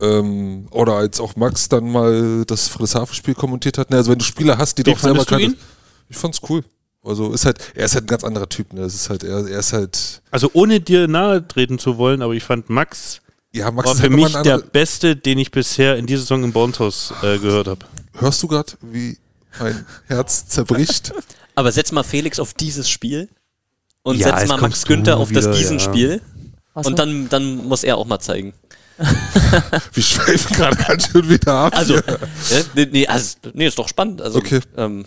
Ähm, 0.00 0.68
oder 0.70 0.94
als 0.94 1.20
auch 1.20 1.36
Max 1.36 1.68
dann 1.68 1.90
mal 1.90 2.44
das 2.46 2.68
Friedrichshafen-Spiel 2.68 3.34
kommentiert 3.34 3.78
hat. 3.78 3.90
Ne, 3.90 3.96
also 3.96 4.10
wenn 4.10 4.18
du 4.18 4.24
Spieler 4.24 4.58
hast, 4.58 4.76
die 4.78 4.84
Wie 4.84 4.92
doch 4.92 4.98
selber 4.98 5.40
ihn? 5.40 5.56
Ich 6.08 6.16
fand's 6.16 6.40
cool. 6.48 6.62
Also 7.02 7.32
ist 7.32 7.46
halt, 7.46 7.58
er 7.74 7.86
ist 7.86 7.94
halt 7.94 8.04
ein 8.04 8.08
ganz 8.08 8.24
anderer 8.24 8.48
Typ, 8.48 8.72
ne? 8.72 8.82
Es 8.82 8.94
ist 8.94 9.08
halt, 9.08 9.22
er, 9.22 9.46
er 9.46 9.60
ist 9.60 9.72
halt, 9.72 10.22
Also 10.30 10.50
ohne 10.52 10.80
dir 10.80 11.08
nahe 11.08 11.46
treten 11.46 11.78
zu 11.78 11.98
wollen, 11.98 12.20
aber 12.20 12.34
ich 12.34 12.42
fand 12.42 12.68
Max 12.68 13.20
ja, 13.52 13.70
Max 13.70 13.86
war 13.86 13.94
ist 13.94 14.00
für 14.00 14.10
halt 14.10 14.12
mich 14.12 14.32
der 14.42 14.58
Beste, 14.58 15.16
den 15.16 15.38
ich 15.38 15.50
bisher 15.50 15.96
in 15.96 16.06
dieser 16.06 16.20
Saison 16.20 16.44
im 16.44 16.52
Bounce 16.52 16.78
House 16.80 17.14
äh, 17.22 17.38
gehört 17.38 17.68
habe. 17.68 17.86
Hörst 18.12 18.42
du 18.42 18.48
gerade, 18.48 18.72
wie 18.82 19.16
mein 19.58 19.86
Herz 20.06 20.46
zerbricht? 20.46 21.14
Aber 21.54 21.72
setz 21.72 21.90
mal 21.90 22.02
Felix 22.02 22.38
auf 22.38 22.52
dieses 22.52 22.90
Spiel 22.90 23.30
und 24.06 24.18
Ja, 24.18 24.38
setz 24.38 24.48
mal 24.48 24.60
Max 24.60 24.84
Günther 24.84 25.16
auf 25.16 25.32
das 25.32 25.46
wieder, 25.46 25.56
Gießen-Spiel. 25.56 26.22
Was 26.74 26.86
Und 26.86 26.98
dann, 26.98 27.28
dann 27.28 27.56
muss 27.66 27.82
er 27.82 27.96
auch 27.96 28.06
mal 28.06 28.20
zeigen. 28.20 28.54
Wir 29.92 30.02
schweifen 30.02 30.56
gerade 30.56 30.76
ganz 30.76 31.10
schön 31.10 31.28
wieder 31.28 31.52
ab. 31.52 31.76
Also, 31.76 31.96
äh, 31.96 32.18
nee, 32.74 32.88
nee, 32.92 33.06
also, 33.08 33.36
nee, 33.52 33.66
ist 33.66 33.78
doch 33.78 33.88
spannend. 33.88 34.22
Also, 34.22 34.38
Okay. 34.38 34.60
ähm, 34.76 35.06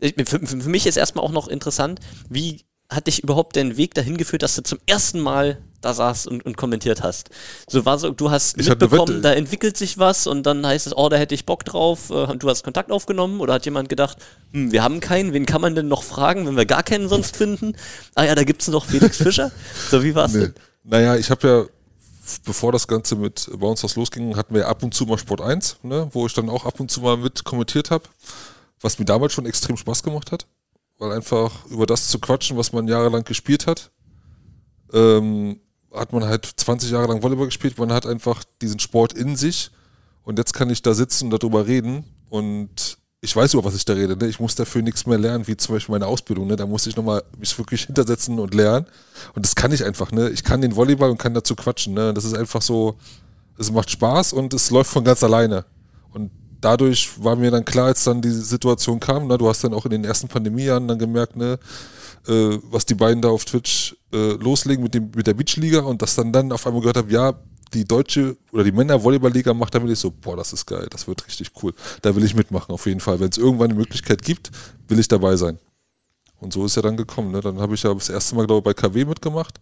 ich, 0.00 0.14
für, 0.16 0.40
für 0.40 0.60
für 0.60 0.68
mich 0.70 0.86
ist 0.86 0.96
erstmal 0.96 1.22
auch 1.24 1.32
noch 1.32 1.48
interessant, 1.48 2.00
wie 2.30 2.64
hat 2.90 3.06
dich 3.06 3.22
überhaupt 3.22 3.56
den 3.56 3.76
Weg 3.76 3.94
dahin 3.94 4.16
geführt, 4.16 4.42
dass 4.42 4.54
du 4.56 4.62
zum 4.62 4.78
ersten 4.86 5.20
Mal 5.20 5.58
da 5.80 5.92
saßt 5.94 6.26
und, 6.26 6.44
und 6.44 6.56
kommentiert 6.56 7.02
hast? 7.02 7.30
So 7.68 7.84
war 7.84 7.98
so, 7.98 8.10
du 8.10 8.30
hast 8.30 8.58
Ich 8.58 8.68
mitbekommen, 8.68 9.22
da 9.22 9.32
entwickelt 9.32 9.76
sich 9.76 9.98
was 9.98 10.26
und 10.26 10.44
dann 10.44 10.66
heißt 10.66 10.86
es, 10.86 10.96
oh, 10.96 11.08
da 11.08 11.16
hätte 11.16 11.34
ich 11.34 11.44
Bock 11.46 11.64
drauf. 11.64 12.10
Äh, 12.10 12.14
und 12.14 12.42
du 12.42 12.48
hast 12.48 12.64
Kontakt 12.64 12.90
aufgenommen 12.90 13.40
oder 13.40 13.54
hat 13.54 13.64
jemand 13.66 13.88
gedacht, 13.88 14.18
hm, 14.52 14.72
wir 14.72 14.82
haben 14.82 15.00
keinen, 15.00 15.32
wen 15.34 15.46
kann 15.46 15.60
man 15.60 15.74
denn 15.74 15.88
noch 15.88 16.02
fragen, 16.02 16.46
wenn 16.46 16.56
wir 16.56 16.66
gar 16.66 16.82
keinen 16.82 17.08
sonst 17.08 17.36
finden? 17.36 17.74
Ah 18.14 18.24
ja, 18.24 18.34
da 18.34 18.44
gibt's 18.44 18.68
noch 18.68 18.86
Felix 18.86 19.18
Fischer. 19.18 19.52
So, 19.90 20.02
wie 20.02 20.14
war's 20.14 20.32
Nee. 20.32 20.40
denn? 20.40 20.54
Naja, 20.84 21.16
ich 21.16 21.30
habe 21.30 21.46
ja, 21.46 21.64
bevor 22.46 22.72
das 22.72 22.88
Ganze 22.88 23.16
mit 23.16 23.50
Bounce 23.58 23.82
House 23.82 23.96
losging, 23.96 24.34
hatten 24.36 24.54
wir 24.54 24.66
ab 24.66 24.82
und 24.82 24.94
zu 24.94 25.04
mal 25.04 25.18
Sport 25.18 25.42
1, 25.42 25.76
ne, 25.82 26.08
wo 26.12 26.26
ich 26.26 26.32
dann 26.32 26.48
auch 26.48 26.64
ab 26.64 26.80
und 26.80 26.90
zu 26.90 27.02
mal 27.02 27.18
mit 27.18 27.44
kommentiert 27.44 27.90
habe, 27.90 28.04
was 28.80 28.98
mir 28.98 29.04
damals 29.04 29.34
schon 29.34 29.44
extrem 29.46 29.76
Spaß 29.76 30.02
gemacht 30.02 30.32
hat, 30.32 30.46
weil 30.98 31.12
einfach 31.12 31.66
über 31.66 31.86
das 31.86 32.08
zu 32.08 32.18
quatschen, 32.18 32.56
was 32.56 32.72
man 32.72 32.88
jahrelang 32.88 33.24
gespielt 33.24 33.66
hat, 33.66 33.90
ähm, 34.92 35.60
hat 35.92 36.12
man 36.12 36.24
halt 36.24 36.44
20 36.44 36.90
Jahre 36.90 37.08
lang 37.08 37.22
Volleyball 37.22 37.46
gespielt, 37.46 37.78
man 37.78 37.92
hat 37.92 38.06
einfach 38.06 38.44
diesen 38.60 38.78
Sport 38.78 39.12
in 39.12 39.36
sich 39.36 39.70
und 40.24 40.38
jetzt 40.38 40.52
kann 40.52 40.70
ich 40.70 40.82
da 40.82 40.94
sitzen 40.94 41.26
und 41.26 41.42
darüber 41.42 41.66
reden 41.66 42.04
und 42.28 42.98
ich 43.20 43.34
weiß 43.34 43.54
über 43.54 43.64
was 43.64 43.74
ich 43.74 43.84
da 43.84 43.94
rede. 43.94 44.16
Ne? 44.16 44.28
Ich 44.28 44.38
muss 44.38 44.54
dafür 44.54 44.82
nichts 44.82 45.06
mehr 45.06 45.18
lernen, 45.18 45.46
wie 45.48 45.56
zum 45.56 45.74
Beispiel 45.74 45.92
meine 45.92 46.06
Ausbildung. 46.06 46.46
Ne? 46.46 46.54
Da 46.54 46.66
muss 46.66 46.86
ich 46.86 46.94
nochmal 46.94 47.24
mich 47.36 47.56
wirklich 47.58 47.86
hintersetzen 47.86 48.38
und 48.38 48.54
lernen. 48.54 48.86
Und 49.34 49.44
das 49.44 49.56
kann 49.56 49.72
ich 49.72 49.84
einfach. 49.84 50.12
Ne? 50.12 50.30
Ich 50.30 50.44
kann 50.44 50.60
den 50.60 50.76
Volleyball 50.76 51.10
und 51.10 51.18
kann 51.18 51.34
dazu 51.34 51.56
quatschen. 51.56 51.94
Ne? 51.94 52.14
Das 52.14 52.24
ist 52.24 52.36
einfach 52.36 52.62
so, 52.62 52.96
es 53.58 53.72
macht 53.72 53.90
Spaß 53.90 54.32
und 54.32 54.54
es 54.54 54.70
läuft 54.70 54.90
von 54.90 55.02
ganz 55.02 55.24
alleine. 55.24 55.64
Und 56.12 56.30
dadurch 56.60 57.22
war 57.22 57.36
mir 57.36 57.50
dann 57.50 57.64
klar, 57.64 57.86
als 57.86 58.04
dann 58.04 58.20
die 58.20 58.30
Situation 58.30 59.00
kam, 59.00 59.26
ne? 59.26 59.38
du 59.38 59.48
hast 59.48 59.64
dann 59.64 59.74
auch 59.74 59.84
in 59.84 59.90
den 59.90 60.04
ersten 60.04 60.28
Pandemiejahren 60.28 60.88
dann 60.88 60.98
gemerkt, 60.98 61.36
ne, 61.36 61.58
äh, 62.26 62.58
was 62.70 62.86
die 62.86 62.94
beiden 62.94 63.22
da 63.22 63.28
auf 63.28 63.44
Twitch 63.44 63.96
äh, 64.12 64.32
loslegen 64.32 64.82
mit, 64.82 64.94
dem, 64.94 65.10
mit 65.14 65.26
der 65.26 65.34
Beachliga 65.34 65.80
und 65.80 66.02
dass 66.02 66.14
dann 66.14 66.32
dann 66.32 66.52
auf 66.52 66.66
einmal 66.66 66.82
gehört 66.82 66.96
habe, 66.96 67.12
ja, 67.12 67.34
die 67.74 67.84
deutsche 67.84 68.36
oder 68.52 68.64
die 68.64 68.72
Männer-Volleyball-Liga 68.72 69.52
macht, 69.52 69.74
dann 69.74 69.84
will 69.84 69.92
ich 69.92 69.98
so, 69.98 70.10
boah, 70.10 70.36
das 70.36 70.52
ist 70.52 70.66
geil, 70.66 70.86
das 70.90 71.06
wird 71.06 71.26
richtig 71.26 71.50
cool. 71.62 71.74
Da 72.02 72.14
will 72.16 72.24
ich 72.24 72.34
mitmachen, 72.34 72.72
auf 72.72 72.86
jeden 72.86 73.00
Fall. 73.00 73.20
Wenn 73.20 73.28
es 73.28 73.36
irgendwann 73.36 73.70
eine 73.70 73.78
Möglichkeit 73.78 74.22
gibt, 74.22 74.50
will 74.88 74.98
ich 74.98 75.08
dabei 75.08 75.36
sein. 75.36 75.58
Und 76.40 76.52
so 76.52 76.64
ist 76.64 76.76
ja 76.76 76.82
dann 76.82 76.96
gekommen. 76.96 77.32
Ne? 77.32 77.40
Dann 77.40 77.60
habe 77.60 77.74
ich 77.74 77.82
ja 77.82 77.92
das 77.92 78.08
erste 78.08 78.36
Mal, 78.36 78.46
glaube 78.46 78.70
ich, 78.70 78.76
bei 78.76 78.88
KW 78.88 79.04
mitgemacht, 79.04 79.60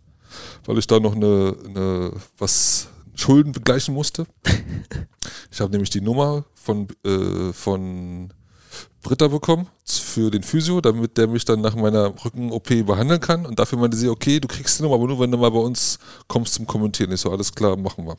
weil 0.66 0.78
ich 0.78 0.86
da 0.86 1.00
noch 1.00 1.16
eine, 1.16 1.56
eine 1.66 2.12
was 2.38 2.88
Schulden 3.16 3.52
begleichen 3.52 3.94
musste. 3.94 4.26
Ich 5.50 5.60
habe 5.60 5.72
nämlich 5.72 5.90
die 5.90 6.00
Nummer 6.00 6.44
von, 6.54 6.88
äh, 7.04 7.52
von 7.52 8.32
Britta 9.02 9.28
bekommen 9.28 9.68
für 9.86 10.30
den 10.30 10.42
Physio, 10.42 10.80
damit 10.80 11.16
der 11.16 11.26
mich 11.28 11.44
dann 11.44 11.60
nach 11.60 11.74
meiner 11.74 12.12
Rücken-OP 12.24 12.82
behandeln 12.82 13.20
kann. 13.20 13.46
Und 13.46 13.58
dafür 13.58 13.78
meinte 13.78 13.96
sie, 13.96 14.08
okay, 14.08 14.40
du 14.40 14.48
kriegst 14.48 14.78
die 14.78 14.82
Nummer, 14.82 14.96
aber 14.96 15.06
nur 15.06 15.20
wenn 15.20 15.30
du 15.30 15.38
mal 15.38 15.50
bei 15.50 15.58
uns 15.58 15.98
kommst 16.28 16.54
zum 16.54 16.66
Kommentieren. 16.66 17.12
Ich 17.12 17.20
so, 17.20 17.30
alles 17.30 17.54
klar, 17.54 17.76
machen 17.76 18.06
wir. 18.06 18.16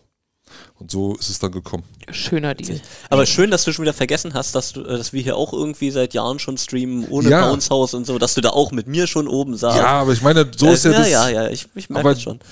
Und 0.80 0.92
so 0.92 1.16
ist 1.16 1.30
es 1.30 1.40
dann 1.40 1.52
gekommen. 1.52 1.84
Schöner 2.12 2.54
Deal. 2.54 2.80
Aber 3.10 3.26
schön, 3.26 3.50
dass 3.52 3.64
du 3.64 3.74
schon 3.74 3.84
wieder 3.84 3.94
vergessen 3.94 4.34
hast, 4.36 4.54
dass, 4.54 4.74
du, 4.74 4.82
äh, 4.84 4.98
dass 4.98 5.12
wir 5.12 5.22
hier 5.22 5.36
auch 5.36 5.52
irgendwie 5.54 5.90
seit 5.92 6.14
Jahren 6.14 6.40
schon 6.40 6.58
streamen, 6.58 7.08
ohne 7.10 7.30
Ja. 7.30 7.48
Bounce 7.48 7.70
House 7.70 7.94
und 7.94 8.06
so, 8.06 8.20
dass 8.20 8.34
du 8.36 8.42
da 8.42 8.50
auch 8.50 8.72
mit 8.72 8.88
mir 8.88 9.08
schon 9.08 9.28
oben 9.28 9.58
saßt. 9.58 9.78
Ja, 9.78 9.88
aber 9.88 10.14
ich 10.14 10.22
meine, 10.22 10.50
so 10.56 10.68
Äh, 10.68 10.74
ist 10.74 10.86
ja, 10.86 10.92
ja, 10.92 10.98
das. 11.00 11.10
ja, 11.10 11.30
ja, 11.30 11.48
ich, 11.50 11.68
ich 11.76 11.90
merke 11.90 12.10
das 12.10 12.22
schon. 12.22 12.40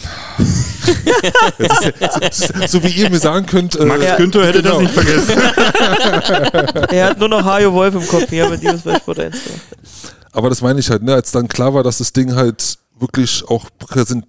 So 2.67 2.83
wie 2.83 2.89
ihr 2.89 3.09
mir 3.09 3.19
sagen 3.19 3.45
könnt. 3.45 3.75
Äh, 3.75 3.85
Max 3.85 4.17
Günther 4.17 4.45
hätte 4.45 4.61
das 4.61 4.77
genau. 4.77 4.81
nicht 4.81 4.93
vergessen. 4.93 5.41
Er 6.89 7.09
hat 7.09 7.19
nur 7.19 7.29
noch 7.29 7.43
Hajo 7.43 7.73
Wolf 7.73 7.95
im 7.95 8.07
Kopf. 8.07 8.29
Hier 8.29 8.49
wir 8.49 8.57
dieses 8.57 8.81
bei 8.81 8.95
Sport 8.97 9.19
1 9.19 9.43
gemacht. 9.43 9.61
Aber 10.31 10.49
das 10.49 10.61
meine 10.61 10.79
ich 10.79 10.89
halt, 10.89 11.03
ne, 11.03 11.13
als 11.13 11.31
dann 11.31 11.47
klar 11.47 11.73
war, 11.73 11.83
dass 11.83 11.97
das 11.99 12.11
Ding 12.13 12.35
halt 12.35 12.77
wirklich 12.99 13.43
auch 13.47 13.65
präsent. 13.79 14.25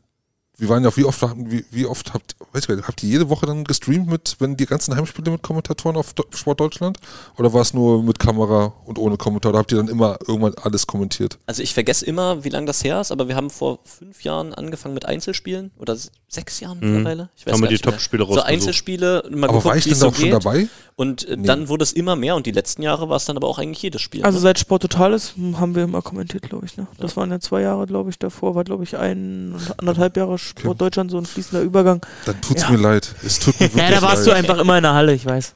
Wir 0.58 0.68
waren 0.70 0.82
ja, 0.84 0.96
wie 0.96 1.04
oft, 1.04 1.22
wie, 1.36 1.64
wie 1.70 1.84
oft 1.86 2.14
habt, 2.14 2.34
weiß 2.52 2.68
ich 2.68 2.82
habt 2.86 3.02
ihr 3.02 3.08
jede 3.10 3.28
Woche 3.28 3.44
dann 3.46 3.64
gestreamt 3.64 4.08
mit, 4.08 4.36
wenn 4.38 4.56
die 4.56 4.64
ganzen 4.66 4.96
Heimspiele 4.96 5.30
mit 5.30 5.42
Kommentatoren 5.42 5.96
auf 5.96 6.14
Do 6.14 6.24
Sport 6.34 6.60
Deutschland? 6.60 6.98
Oder 7.36 7.52
war 7.52 7.60
es 7.60 7.74
nur 7.74 8.02
mit 8.02 8.18
Kamera 8.18 8.72
und 8.86 8.98
ohne 8.98 9.16
Kommentar? 9.18 9.50
Oder 9.50 9.58
habt 9.58 9.72
ihr 9.72 9.78
dann 9.78 9.88
immer 9.88 10.18
irgendwann 10.26 10.54
alles 10.62 10.86
kommentiert? 10.86 11.38
Also 11.46 11.62
ich 11.62 11.74
vergesse 11.74 12.06
immer, 12.06 12.42
wie 12.44 12.48
lange 12.48 12.66
das 12.66 12.82
her 12.84 13.00
ist, 13.00 13.12
aber 13.12 13.28
wir 13.28 13.36
haben 13.36 13.50
vor 13.50 13.80
fünf 13.84 14.24
Jahren 14.24 14.54
angefangen 14.54 14.94
mit 14.94 15.04
Einzelspielen 15.04 15.72
oder 15.78 15.96
sechs 16.28 16.60
Jahren 16.60 16.78
mittlerweile. 16.80 17.28
Ich 17.36 17.44
Mhm. 17.46 17.52
Haben 17.52 17.62
wir 17.62 17.68
die. 17.68 17.76
Top-Spiele 17.78 18.24
So. 18.26 18.40
Einzelspiele, 18.40 19.24
mal 19.30 19.44
Aber 19.44 19.46
geguckt, 19.48 19.64
war 19.66 19.76
ich 19.76 19.84
denn 19.84 19.92
es 19.92 19.98
da 20.00 20.06
so 20.06 20.10
auch 20.10 20.14
schon 20.14 20.24
geht. 20.24 20.32
dabei? 20.32 20.68
Und 20.96 21.28
äh, 21.28 21.36
Nee. 21.36 21.46
dann 21.46 21.68
wurde 21.68 21.82
es 21.84 21.92
immer 21.92 22.16
mehr 22.16 22.34
und 22.36 22.46
die 22.46 22.52
letzten 22.52 22.82
Jahre 22.82 23.08
war 23.10 23.16
es 23.16 23.26
dann 23.26 23.36
aber 23.36 23.46
auch 23.48 23.58
eigentlich 23.58 23.82
jedes 23.82 24.00
Spiel. 24.00 24.24
Also 24.24 24.38
ne? 24.38 24.42
seit 24.42 24.58
Sport 24.58 24.82
Total 24.82 25.12
ist, 25.12 25.34
haben 25.54 25.74
wir 25.74 25.84
immer 25.84 26.00
kommentiert, 26.00 26.42
glaube 26.48 26.64
ich. 26.66 26.76
Ne? 26.78 26.86
Das 26.98 27.16
waren 27.16 27.30
ja 27.30 27.38
zwei 27.40 27.60
Jahre, 27.60 27.86
glaube 27.86 28.08
ich. 28.10 28.18
Davor 28.18 28.54
war, 28.54 28.64
glaube 28.64 28.84
ich, 28.84 28.96
ein 28.96 29.52
und 29.52 29.78
anderthalb 29.78 30.16
Jahre 30.16 30.38
Sport 30.46 30.80
Deutschland, 30.80 31.10
so 31.10 31.18
ein 31.18 31.26
fließender 31.26 31.62
Übergang. 31.62 32.00
Dann 32.24 32.40
tut's 32.40 32.62
Ja. 32.62 32.70
mir 32.70 32.78
leid. 32.78 33.14
Es 33.24 33.38
tut 33.38 33.54
mir 33.60 33.60
wirklich 33.74 33.82
Ja, 33.82 33.90
da 33.90 34.02
warst 34.02 34.26
leid. 34.26 34.26
du 34.26 34.36
einfach 34.38 34.58
immer 34.58 34.76
in 34.76 34.82
der 34.82 34.94
Halle, 34.94 35.14
ich 35.14 35.26
weiß. 35.26 35.54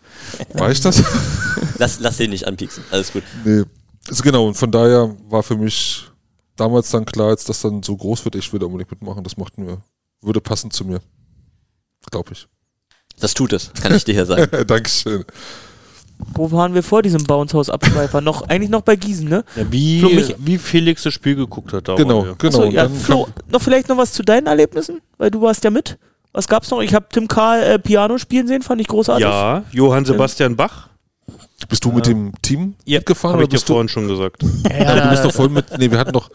War 0.55 0.71
ich 0.71 0.81
das? 0.81 1.03
lass, 1.79 2.01
lass 2.01 2.17
den 2.19 2.31
nicht 2.31 2.47
anpieksen. 2.47 2.85
Alles 2.91 3.13
gut. 3.13 3.23
nee. 3.45 3.63
Also 4.09 4.23
genau, 4.23 4.47
und 4.49 4.55
von 4.55 4.71
daher 4.71 5.15
war 5.29 5.43
für 5.43 5.57
mich 5.57 6.07
damals 6.57 6.91
dann 6.91 7.05
klar, 7.05 7.29
als 7.29 7.45
das 7.45 7.61
dann 7.61 7.83
so 7.83 7.97
groß 7.97 8.25
wird, 8.25 8.35
ich 8.35 8.53
würde 8.53 8.67
unbedingt 8.67 8.91
mitmachen. 8.91 9.23
Das 9.23 9.37
macht 9.37 9.57
mir, 9.59 9.79
würde 10.23 10.41
passen 10.41 10.71
zu 10.71 10.85
mir. 10.85 11.01
Glaube 12.11 12.33
ich. 12.33 12.49
Das 13.21 13.35
tut 13.35 13.53
es, 13.53 13.71
kann 13.81 13.95
ich 13.95 14.05
dir 14.05 14.15
hier 14.15 14.27
sagen. 14.27 14.49
Dankeschön. 14.67 15.25
Wo 16.35 16.51
waren 16.53 16.75
wir 16.75 16.83
vor 16.83 17.03
diesem 17.03 17.25
Bounce-Haus-Abschweifer? 17.25 18.21
noch, 18.21 18.49
eigentlich 18.49 18.71
noch 18.71 18.83
bei 18.83 18.97
Gießen, 18.97 19.29
ne? 19.29 19.45
Ja, 19.57 19.65
wie, 19.71 20.01
Flo, 20.01 20.09
mich- 20.11 20.35
wie 20.39 20.59
Felix 20.59 21.03
das 21.03 21.15
Spiel 21.15 21.37
geguckt 21.37 21.73
hat. 21.73 21.89
Da 21.89 21.95
Genau, 21.95 22.23
genau. 22.39 22.59
Achso, 22.59 22.65
ja, 22.65 22.89
Flo, 22.89 23.29
noch 23.51 23.63
vielleicht 23.63 23.89
noch 23.89 23.97
was 23.97 24.13
zu 24.13 24.23
deinen 24.23 24.47
Erlebnissen? 24.47 25.01
Weil 25.19 25.31
du 25.31 25.41
warst 25.43 25.65
ja 25.65 25.71
mit. 25.71 25.99
Was 26.33 26.47
gab's 26.47 26.71
noch? 26.71 26.81
Ich 26.81 26.95
habe 26.95 27.07
Tim 27.11 27.27
Karl 27.27 27.63
äh, 27.63 27.79
Piano 27.79 28.17
spielen 28.19 28.47
sehen, 28.47 28.63
fand 28.63 28.81
ich 28.81 28.87
großartig. 28.87 29.25
Ja, 29.25 29.65
Johann 29.73 30.05
Sebastian 30.05 30.55
Bach. 30.57 30.89
Bist 31.69 31.85
du 31.85 31.93
mit 31.93 32.07
dem 32.07 32.33
Team 32.43 32.75
mitgefahren 32.87 33.35
Habe 33.35 33.43
ich 33.45 33.49
dir 33.49 33.59
vorhin 33.59 33.89
schon 33.89 34.09
gesagt. 34.09 34.43
Ja, 34.69 35.05
du 35.05 35.11
bist 35.11 35.25
doch 35.25 35.33
voll 35.33 35.49
mit. 35.49 35.67
Nee, 35.79 35.91
wir 35.91 35.99
hatten 35.99 36.13
doch. 36.13 36.31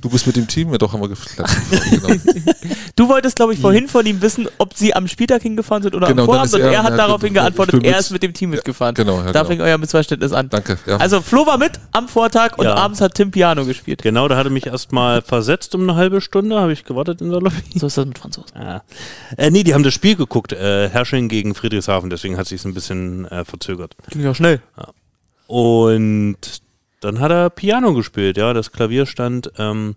Du 0.00 0.08
bist 0.10 0.26
mit 0.28 0.36
dem 0.36 0.46
Team, 0.46 0.70
ja 0.70 0.78
doch, 0.78 0.92
haben 0.92 1.00
wir 1.00 1.08
geflattert. 1.08 1.50
genau. 1.90 2.08
Du 2.96 3.08
wolltest, 3.08 3.36
glaube 3.36 3.54
ich, 3.54 3.60
vorhin 3.60 3.86
von 3.86 4.04
ihm 4.06 4.20
wissen, 4.22 4.48
ob 4.58 4.74
sie 4.74 4.92
am 4.94 5.06
Spieltag 5.06 5.42
hingefahren 5.42 5.82
sind 5.84 5.94
oder 5.94 6.08
Genau, 6.08 6.22
am 6.22 6.26
Vorabend. 6.26 6.52
Und 6.54 6.60
er- 6.60 6.72
er 6.72 6.82
hat 6.82 6.90
ja, 6.90 6.96
daraufhin 6.96 7.32
geantwortet, 7.32 7.84
er 7.84 7.98
ist 7.98 8.10
mit 8.10 8.22
dem 8.24 8.32
Team 8.34 8.50
mitgefahren. 8.50 8.94
genau, 8.94 9.18
ja, 9.18 9.26
Da 9.26 9.42
genau. 9.42 9.44
fing 9.46 9.60
euer 9.60 9.78
Missverständnis 9.78 10.32
an. 10.32 10.48
Danke. 10.50 10.78
Ja. 10.86 10.96
Also 10.96 11.20
Flo 11.20 11.46
war 11.46 11.58
mit 11.58 11.72
am 11.92 12.08
Vortag 12.08 12.58
und 12.58 12.64
Ja. 12.64 12.74
abends 12.74 13.00
hat 13.00 13.14
Tim 13.14 13.30
Piano 13.30 13.64
gespielt. 13.64 14.02
Genau, 14.02 14.26
da 14.26 14.36
hatte 14.36 14.50
mich 14.50 14.66
erstmal 14.66 15.22
versetzt 15.22 15.74
um 15.76 15.82
eine 15.82 15.94
halbe 15.96 16.20
Stunde, 16.20 16.56
habe 16.60 16.72
ich 16.72 16.84
gewartet 16.84 17.20
in 17.20 17.30
der 17.30 17.40
Lobby. 17.40 17.56
So 17.76 17.86
ist 17.86 17.96
das 17.98 18.06
mit 18.06 18.18
Franzosen. 18.18 18.56
Ah. 18.56 18.82
Äh, 19.36 19.50
nee, 19.50 19.62
die 19.62 19.74
haben 19.74 19.84
das 19.84 19.94
Spiel 19.94 20.16
geguckt, 20.16 20.52
äh, 20.52 20.88
Hersching 20.88 21.28
gegen 21.28 21.54
Friedrichshafen, 21.54 22.10
deswegen 22.10 22.36
hat 22.36 22.46
sich 22.48 22.64
ein 22.64 22.74
bisschen 22.74 23.26
äh, 23.26 23.44
verzögert. 23.44 23.94
Ging 24.10 24.22
ja 24.22 24.34
schnell. 24.34 24.60
Und 25.46 26.36
dann 27.00 27.20
hat 27.20 27.30
er 27.30 27.50
Piano 27.50 27.94
gespielt, 27.94 28.36
ja, 28.36 28.52
das 28.52 28.72
Klavier 28.72 29.06
stand 29.06 29.52
ähm, 29.58 29.96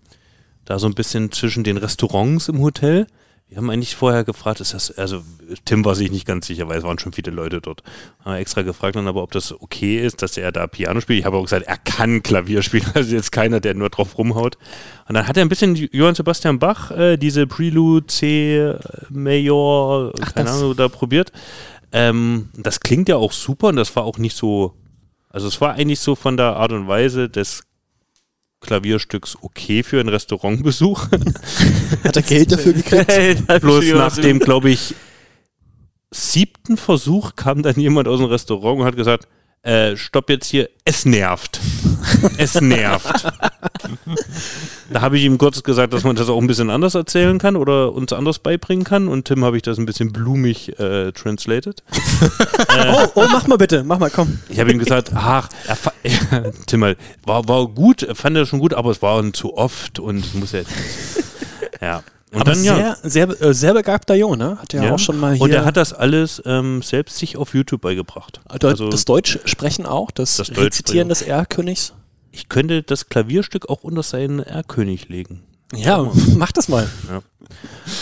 da 0.64 0.78
so 0.78 0.86
ein 0.86 0.94
bisschen 0.94 1.32
zwischen 1.32 1.64
den 1.64 1.76
Restaurants 1.76 2.48
im 2.48 2.60
Hotel. 2.60 3.06
Wir 3.48 3.58
haben 3.58 3.68
eigentlich 3.68 3.96
vorher 3.96 4.24
gefragt, 4.24 4.60
ist 4.60 4.72
das, 4.72 4.96
also 4.96 5.20
Tim 5.66 5.84
war 5.84 5.94
sich 5.94 6.10
nicht 6.10 6.26
ganz 6.26 6.46
sicher, 6.46 6.68
weil 6.68 6.78
es 6.78 6.84
waren 6.84 6.98
schon 6.98 7.12
viele 7.12 7.30
Leute 7.30 7.60
dort. 7.60 7.82
Haben 8.24 8.32
wir 8.32 8.38
extra 8.38 8.62
gefragt 8.62 8.96
dann 8.96 9.06
aber, 9.06 9.22
ob 9.22 9.30
das 9.32 9.52
okay 9.52 9.98
ist, 10.02 10.22
dass 10.22 10.38
er 10.38 10.52
da 10.52 10.66
Piano 10.66 11.02
spielt. 11.02 11.18
Ich 11.18 11.26
habe 11.26 11.36
auch 11.36 11.42
gesagt, 11.42 11.66
er 11.66 11.76
kann 11.76 12.22
Klavier 12.22 12.62
spielen, 12.62 12.86
also 12.94 13.14
jetzt 13.14 13.30
keiner, 13.30 13.60
der 13.60 13.74
nur 13.74 13.90
drauf 13.90 14.16
rumhaut. 14.16 14.56
Und 15.06 15.16
dann 15.16 15.28
hat 15.28 15.36
er 15.36 15.42
ein 15.42 15.50
bisschen 15.50 15.74
Johann 15.74 16.14
Sebastian 16.14 16.58
Bach, 16.60 16.92
äh, 16.92 17.18
diese 17.18 17.46
Prelude 17.46 18.06
C 18.06 18.72
Major, 19.10 20.12
keine 20.34 20.46
das- 20.48 20.56
Ahnung, 20.62 20.76
da 20.76 20.88
probiert. 20.88 21.30
Ähm, 21.92 22.48
das 22.56 22.80
klingt 22.80 23.08
ja 23.10 23.16
auch 23.16 23.32
super 23.32 23.68
und 23.68 23.76
das 23.76 23.94
war 23.96 24.04
auch 24.04 24.16
nicht 24.16 24.34
so, 24.34 24.72
also 25.32 25.48
es 25.48 25.60
war 25.60 25.74
eigentlich 25.74 26.00
so 26.00 26.14
von 26.14 26.36
der 26.36 26.56
Art 26.56 26.72
und 26.72 26.86
Weise 26.86 27.28
des 27.28 27.64
Klavierstücks 28.60 29.36
okay 29.40 29.82
für 29.82 29.98
einen 29.98 30.10
Restaurantbesuch. 30.10 31.08
Hat 32.04 32.16
er 32.16 32.22
Geld 32.22 32.52
dafür 32.52 32.74
gekriegt? 32.74 33.46
Bloß 33.60 33.84
nach 33.94 34.14
dem, 34.16 34.38
glaube 34.38 34.70
ich, 34.70 34.94
siebten 36.10 36.76
Versuch 36.76 37.34
kam 37.34 37.62
dann 37.62 37.80
jemand 37.80 38.08
aus 38.08 38.20
dem 38.20 38.28
Restaurant 38.28 38.80
und 38.80 38.86
hat 38.86 38.96
gesagt, 38.96 39.26
äh, 39.62 39.96
stopp 39.96 40.28
jetzt 40.28 40.46
hier, 40.46 40.68
es 40.84 41.04
nervt. 41.04 41.60
es 42.36 42.60
nervt. 42.60 43.32
da 44.90 45.00
habe 45.00 45.18
ich 45.18 45.24
ihm 45.24 45.38
kurz 45.38 45.62
gesagt, 45.62 45.92
dass 45.92 46.02
man 46.02 46.16
das 46.16 46.28
auch 46.28 46.40
ein 46.40 46.46
bisschen 46.46 46.70
anders 46.70 46.94
erzählen 46.94 47.38
kann 47.38 47.56
oder 47.56 47.92
uns 47.92 48.12
anders 48.12 48.40
beibringen 48.40 48.84
kann 48.84 49.06
und 49.08 49.26
Tim 49.26 49.44
habe 49.44 49.56
ich 49.56 49.62
das 49.62 49.78
ein 49.78 49.86
bisschen 49.86 50.12
blumig 50.12 50.78
äh, 50.78 51.12
translated. 51.12 51.82
Oh, 52.94 53.06
oh, 53.14 53.26
mach 53.30 53.46
mal 53.46 53.58
bitte, 53.58 53.84
mach 53.84 53.98
mal, 53.98 54.10
komm. 54.10 54.38
Ich 54.48 54.58
habe 54.58 54.72
ihm 54.72 54.78
gesagt, 54.78 55.12
ach, 55.14 55.48
er 55.66 56.52
Tim 56.66 56.84
halt, 56.84 56.98
war, 57.24 57.46
war 57.46 57.68
gut, 57.68 58.02
er 58.02 58.14
fand 58.14 58.36
das 58.36 58.48
schon 58.48 58.60
gut, 58.60 58.74
aber 58.74 58.90
es 58.90 59.02
war 59.02 59.32
zu 59.32 59.56
oft 59.56 59.98
und 59.98 60.34
muss 60.34 60.52
jetzt. 60.52 60.70
Ja. 61.80 62.02
Und 62.32 62.40
Aber 62.40 62.52
dann 62.52 62.64
ja. 62.64 62.96
sehr, 63.02 63.28
sehr, 63.28 63.42
äh, 63.42 63.52
sehr 63.54 63.74
begabter 63.74 64.14
Junge, 64.14 64.36
ne? 64.38 64.58
Hat 64.60 64.72
ja, 64.72 64.84
Ja. 64.84 64.94
auch 64.94 64.98
schon 64.98 65.18
mal 65.20 65.34
hier. 65.34 65.42
Und 65.42 65.50
er 65.52 65.64
hat 65.66 65.76
das 65.76 65.92
alles 65.92 66.42
ähm, 66.46 66.80
selbst 66.82 67.18
sich 67.18 67.36
auf 67.36 67.54
YouTube 67.54 67.82
beigebracht. 67.82 68.40
Deu- 68.48 68.68
Also 68.68 68.88
das 68.88 69.04
Deutsch 69.04 69.38
sprechen 69.44 69.84
auch, 69.86 70.10
das, 70.10 70.38
Das 70.38 70.56
Rezitieren 70.56 71.08
des 71.10 71.20
R-Königs. 71.22 71.92
ich 72.30 72.48
könnte 72.48 72.82
das 72.82 73.08
Klavierstück 73.10 73.68
auch 73.68 73.84
unter 73.84 74.02
seinen 74.02 74.38
R-König 74.40 75.08
legen. 75.10 75.42
Ja, 75.74 76.10
mach 76.36 76.52
das 76.52 76.68
mal. 76.68 76.88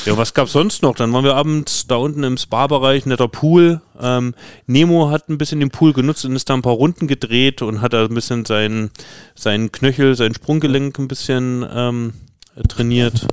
Ja, 0.07 0.16
was 0.16 0.33
gab's 0.35 0.53
sonst 0.53 0.83
noch? 0.83 0.95
Dann 0.95 1.12
waren 1.12 1.24
wir 1.24 1.35
abends 1.37 1.87
da 1.89 1.97
unten 1.97 2.22
im 2.22 2.37
Spa-Bereich, 2.37 3.07
netter 3.07 3.28
Pool. 3.28 3.81
Ähm, 4.01 4.35
Nemo 4.66 5.11
hat 5.11 5.28
ein 5.28 5.39
bisschen 5.39 5.59
den 5.61 5.70
Pool 5.70 5.93
genutzt 5.93 6.24
und 6.24 6.35
ist 6.37 6.49
da 6.51 6.55
ein 6.55 6.62
paar 6.62 6.72
Runden 6.74 7.07
gedreht 7.09 7.62
und 7.62 7.81
hat 7.81 7.93
da 7.93 8.05
ein 8.05 8.14
bisschen 8.14 8.45
seinen, 8.45 8.91
seinen 9.35 9.72
Knöchel, 9.72 10.14
sein 10.14 10.35
Sprunggelenk 10.35 10.99
ein 10.99 11.09
bisschen 11.09 11.66
ähm, 11.72 12.12
trainiert. 12.68 13.26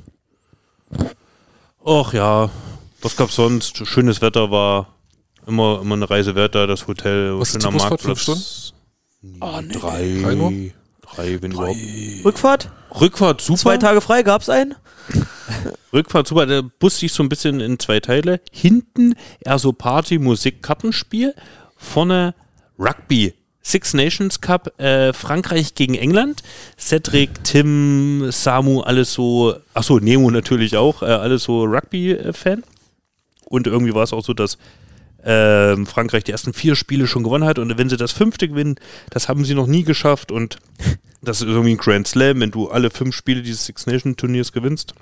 Och 1.80 2.14
ja, 2.14 2.50
was 3.02 3.16
gab's 3.16 3.36
sonst? 3.36 3.86
Schönes 3.88 4.22
Wetter 4.22 4.52
war 4.52 4.88
immer, 5.46 5.80
immer 5.82 5.96
eine 5.96 6.10
Reise 6.10 6.36
wert 6.36 6.56
da, 6.56 6.68
das 6.68 6.88
Hotel, 6.88 7.40
Was 7.40 7.50
ist 7.50 7.62
schöner 7.62 7.70
die 7.72 7.74
Busfahrt, 7.74 8.04
Marktplatz. 8.06 8.74
fünf 9.22 9.42
Oh, 9.42 9.62
nee. 9.62 9.74
Drei, 9.74 10.20
Drei 10.22 10.74
drei, 11.02 11.42
wenn 11.42 11.52
überhaupt. 11.52 11.78
Rückfahrt? 12.26 12.72
Rückfahrt 13.00 13.42
super. 13.42 13.60
Zwei 13.60 13.78
Tage 13.78 14.02
frei, 14.02 14.24
gab's 14.24 14.50
einen? 14.50 14.76
Rückfahrt 15.94 16.28
super. 16.28 16.46
Der 16.46 16.62
Bus 16.62 17.00
sich 17.00 17.12
so 17.14 17.24
ein 17.24 17.30
bisschen 17.30 17.60
in 17.60 17.80
zwei 17.80 18.00
Teile. 18.00 18.42
Hinten 18.52 19.16
eher 19.40 19.60
so 19.60 19.74
Party, 19.74 20.20
Musik, 20.20 20.62
Kartenspiel. 20.62 21.34
Vorne 21.78 22.36
Rugby. 22.78 23.34
Six 23.68 23.93
Nations 23.93 24.39
Cup, 24.39 24.80
äh, 24.80 25.11
Frankreich 25.11 25.76
gegen 25.76 25.95
England. 25.95 26.41
Cedric, 26.80 27.43
Tim, 27.43 28.32
Samu, 28.32 28.80
alles 28.80 29.11
so, 29.11 29.55
achso, 29.74 29.99
Nemo 29.99 30.32
natürlich 30.32 30.78
auch, 30.78 31.01
äh, 31.01 31.07
alles 31.07 31.43
so 31.43 31.65
Rugby-Fan. 31.65 32.63
Und 33.43 33.68
irgendwie 33.68 33.93
war 33.93 34.03
es 34.03 34.13
auch 34.13 34.24
so, 34.24 34.34
dass 34.34 34.57
ähm, 35.26 35.86
Frankreich 35.86 36.24
die 36.24 36.32
ersten 36.32 36.53
vier 36.53 36.78
Spiele 36.78 37.07
schon 37.07 37.24
gewonnen 37.24 37.43
hat 37.43 37.59
und 37.59 37.78
wenn 37.78 37.89
sie 37.89 37.97
das 37.97 38.13
fünfte 38.13 38.47
gewinnen, 38.47 38.76
das 39.09 39.28
haben 39.28 39.43
sie 39.43 39.55
noch 39.55 39.68
nie 39.68 39.84
geschafft 39.84 40.32
und 40.32 40.59
das 41.22 41.41
ist 41.41 41.47
irgendwie 41.47 41.72
ein 41.72 41.78
Grand 41.78 42.07
Slam, 42.07 42.39
wenn 42.39 42.51
du 42.51 42.70
alle 42.70 42.89
fünf 42.89 43.15
Spiele 43.15 43.41
dieses 43.41 43.65
Six 43.65 43.86
Nation 43.86 44.15
Turniers 44.15 44.53
gewinnst. 44.53 44.93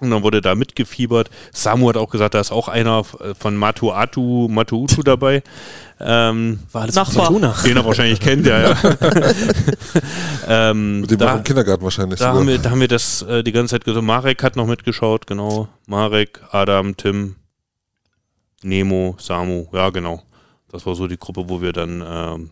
Und 0.00 0.10
dann 0.10 0.22
wurde 0.22 0.40
da 0.40 0.54
mitgefiebert. 0.54 1.28
Samu 1.52 1.88
hat 1.88 1.96
auch 1.96 2.10
gesagt, 2.10 2.34
da 2.34 2.40
ist 2.40 2.52
auch 2.52 2.68
einer 2.68 3.02
von 3.04 3.56
Matuatu, 3.56 4.48
Matuutu 4.48 5.02
dabei. 5.02 5.42
Ähm, 6.00 6.60
War 6.70 6.82
alles 6.82 6.94
Nachbar. 6.94 7.32
Den 7.64 7.76
er 7.76 7.84
wahrscheinlich 7.84 8.20
kennt, 8.20 8.46
ja, 8.46 8.60
ja. 8.60 8.76
ähm, 10.48 11.00
Mit 11.00 11.10
dem 11.10 11.20
war 11.20 11.26
da, 11.26 11.36
im 11.38 11.44
Kindergarten 11.44 11.82
wahrscheinlich. 11.82 12.20
da, 12.20 12.32
haben 12.32 12.46
wir, 12.46 12.58
da 12.58 12.70
haben 12.70 12.80
wir 12.80 12.86
das 12.86 13.22
äh, 13.22 13.42
die 13.42 13.50
ganze 13.50 13.72
Zeit 13.74 13.84
gesagt. 13.84 14.04
Marek 14.04 14.42
hat 14.44 14.54
noch 14.54 14.66
mitgeschaut, 14.66 15.26
genau. 15.26 15.68
Marek, 15.86 16.40
Adam, 16.52 16.96
Tim, 16.96 17.34
Nemo, 18.62 19.16
Samu, 19.18 19.66
ja, 19.72 19.90
genau. 19.90 20.22
Das 20.70 20.86
war 20.86 20.94
so 20.94 21.08
die 21.08 21.16
Gruppe, 21.18 21.48
wo 21.48 21.60
wir 21.60 21.72
dann 21.72 22.04
ähm, 22.06 22.50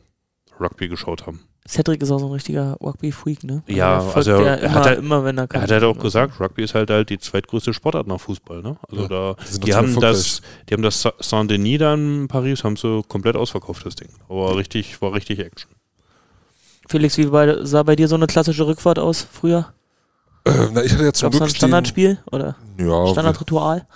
Rugby 0.58 0.88
geschaut 0.88 1.26
haben. 1.26 1.40
Cedric 1.68 2.00
ist 2.02 2.10
auch 2.10 2.18
so 2.20 2.26
ein 2.26 2.32
richtiger 2.32 2.76
Rugby-Freak, 2.80 3.42
ne? 3.44 3.62
Ja, 3.66 3.94
er 3.96 4.00
folgt 4.02 4.16
also 4.16 4.30
ja 4.32 4.40
er 4.42 4.58
immer, 4.60 4.74
hat 4.74 4.84
halt- 4.86 4.98
immer, 4.98 5.24
wenn 5.24 5.36
er 5.38 5.48
kann. 5.48 5.60
Er 5.60 5.64
hat 5.64 5.70
halt 5.72 5.82
auch 5.84 5.98
gesagt, 5.98 6.38
Rugby 6.40 6.62
ist 6.62 6.74
halt 6.74 6.90
halt 6.90 7.10
die 7.10 7.18
zweitgrößte 7.18 7.74
Sportart 7.74 8.06
nach 8.06 8.20
Fußball, 8.20 8.62
ne? 8.62 8.76
Also 8.88 9.02
Ja, 9.02 9.08
da, 9.08 9.36
die 9.64 9.74
haben 9.74 10.00
das, 10.00 10.42
die 10.68 10.74
haben 10.74 10.82
das 10.82 11.02
Sa- 11.02 11.14
Saint-Denis 11.18 11.78
dann 11.80 12.20
in 12.22 12.28
Paris, 12.28 12.62
haben 12.62 12.76
sie 12.76 13.02
komplett 13.08 13.36
ausverkauft, 13.36 13.84
das 13.84 13.96
Ding. 13.96 14.08
Aber 14.28 14.56
richtig, 14.56 15.00
war 15.02 15.12
richtig 15.12 15.40
Action. 15.40 15.70
Felix, 16.88 17.18
wie 17.18 17.26
bei, 17.26 17.64
sah 17.64 17.82
bei 17.82 17.96
dir 17.96 18.06
so 18.06 18.14
eine 18.14 18.26
klassische 18.28 18.66
Rückfahrt 18.66 18.98
aus 19.00 19.26
früher? 19.30 19.72
Äh, 20.44 20.68
na, 20.72 20.84
ich 20.84 20.92
hatte 20.92 21.04
ja 21.04 21.12
zum 21.12 21.30
Gab 21.30 21.32
es 21.34 21.38
Glück 21.38 21.40
da 21.40 21.44
ein 21.46 21.56
Standardspiel 21.56 22.18
oder 22.30 22.54
ja, 22.78 23.06
Standardritual? 23.08 23.86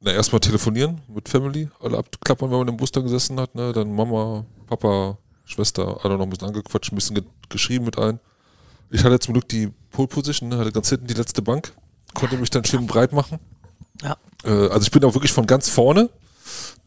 Na, 0.00 0.12
erstmal 0.12 0.38
telefonieren 0.38 1.00
mit 1.08 1.28
Family, 1.28 1.68
alle 1.80 1.98
abklappern, 1.98 2.50
wenn 2.52 2.58
man 2.58 2.68
im 2.68 2.76
Bus 2.76 2.92
da 2.92 3.00
gesessen 3.00 3.40
hat, 3.40 3.54
ne? 3.56 3.72
Dann 3.72 3.92
Mama, 3.92 4.44
Papa, 4.68 5.18
Schwester, 5.44 6.00
alle 6.02 6.16
noch 6.16 6.24
ein 6.24 6.30
bisschen 6.30 6.48
angequatscht, 6.48 6.92
ein 6.92 6.96
bisschen 6.96 7.14
ge 7.16 7.24
geschrieben 7.48 7.84
mit 7.84 7.98
ein. 7.98 8.20
Ich 8.90 9.04
hatte 9.04 9.18
zum 9.18 9.34
Glück 9.34 9.48
die 9.48 9.70
Pole 9.90 10.08
Position, 10.08 10.48
ne? 10.48 10.58
hatte 10.58 10.72
ganz 10.72 10.88
hinten 10.88 11.06
die 11.06 11.14
letzte 11.14 11.42
Bank, 11.42 11.72
konnte 12.14 12.36
mich 12.36 12.50
dann 12.50 12.64
schön 12.64 12.86
breit 12.86 13.12
machen. 13.12 13.38
Ja. 14.02 14.16
Äh, 14.44 14.68
also 14.68 14.80
ich 14.82 14.90
bin 14.90 15.04
auch 15.04 15.14
wirklich 15.14 15.32
von 15.32 15.46
ganz 15.46 15.68
vorne, 15.68 16.10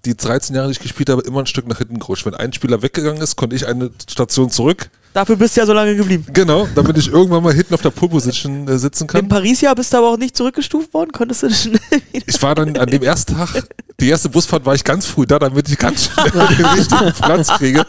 die 0.05 0.16
13 0.16 0.55
Jahre, 0.55 0.68
die 0.68 0.74
ich 0.74 0.80
gespielt 0.80 1.10
habe, 1.10 1.22
immer 1.22 1.39
ein 1.39 1.47
Stück 1.47 1.68
nach 1.68 1.78
hinten 1.78 1.99
gerutscht. 1.99 2.26
Wenn 2.26 2.36
ein 2.36 2.53
Spieler 2.53 2.82
weggegangen 2.82 3.22
ist, 3.22 3.36
konnte 3.36 3.55
ich 3.55 3.68
eine 3.68 3.91
Station 4.10 4.49
zurück. 4.49 4.89
Dafür 5.14 5.36
bist 5.36 5.55
du 5.55 5.62
ja 5.62 5.66
so 5.66 5.74
lange 5.74 5.95
geblieben. 5.95 6.26
Genau, 6.32 6.68
damit 6.76 6.97
ich 6.97 7.08
irgendwann 7.08 7.41
mal 7.43 7.53
hinten 7.53 7.74
auf 7.74 7.82
der 7.82 7.89
Pole 7.89 8.12
Position 8.12 8.68
äh, 8.68 8.78
sitzen 8.78 9.03
Im 9.03 9.08
kann. 9.08 9.28
Paris-Jahr 9.28 9.74
bist 9.76 9.91
du 9.91 9.97
aber 9.97 10.12
auch 10.12 10.18
nicht 10.18 10.38
zurückgestuft 10.38 10.93
worden? 10.93 11.12
Konntest 11.12 11.43
du 11.43 11.49
schnell 11.49 11.80
wieder? 12.12 12.26
Ich 12.28 12.41
war 12.41 12.53
dann 12.53 12.78
an 12.78 12.88
dem 12.88 13.01
ersten 13.01 13.36
Tag, 13.36 13.68
die 13.99 14.10
erste 14.10 14.30
Busfahrt 14.30 14.66
war 14.66 14.76
ich 14.76 14.84
ganz 14.84 15.08
früh 15.08 15.26
da, 15.26 15.39
damit 15.39 15.70
ich 15.70 15.78
ganz 15.78 16.10
schnell 16.12 16.32
den 16.58 16.66
richtigen 16.66 17.14
Platz 17.14 17.47
kriege. 17.47 17.86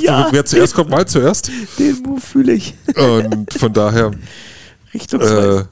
Ja, 0.00 0.28
Wer 0.30 0.44
zuerst 0.44 0.74
kommt, 0.74 0.90
mal 0.90 1.06
zuerst. 1.06 1.50
den 1.78 2.02
Move 2.02 2.20
fühle 2.20 2.52
ich. 2.54 2.74
Und 2.96 3.52
von 3.54 3.72
daher, 3.72 4.10
Richtungsweis. 4.92 5.62
äh, 5.62 5.64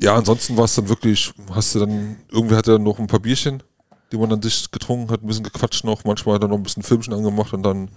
ja, 0.00 0.14
ansonsten 0.16 0.56
war 0.56 0.64
es 0.64 0.74
dann 0.74 0.88
wirklich, 0.88 1.32
hast 1.52 1.74
du 1.74 1.80
dann, 1.80 2.16
irgendwer 2.30 2.58
hatte 2.58 2.72
dann 2.72 2.82
noch 2.82 2.98
ein 2.98 3.06
paar 3.06 3.20
Bierchen, 3.20 3.62
die 4.12 4.18
man 4.18 4.28
dann 4.30 4.42
sich 4.42 4.70
getrunken 4.70 5.10
hat, 5.10 5.22
ein 5.22 5.26
bisschen 5.26 5.44
gequatscht 5.44 5.84
noch, 5.84 6.04
manchmal 6.04 6.34
hat 6.36 6.42
er 6.42 6.48
noch 6.48 6.56
ein 6.56 6.62
bisschen 6.62 6.82
Filmchen 6.82 7.14
angemacht 7.14 7.52
und 7.54 7.62
dann 7.62 7.88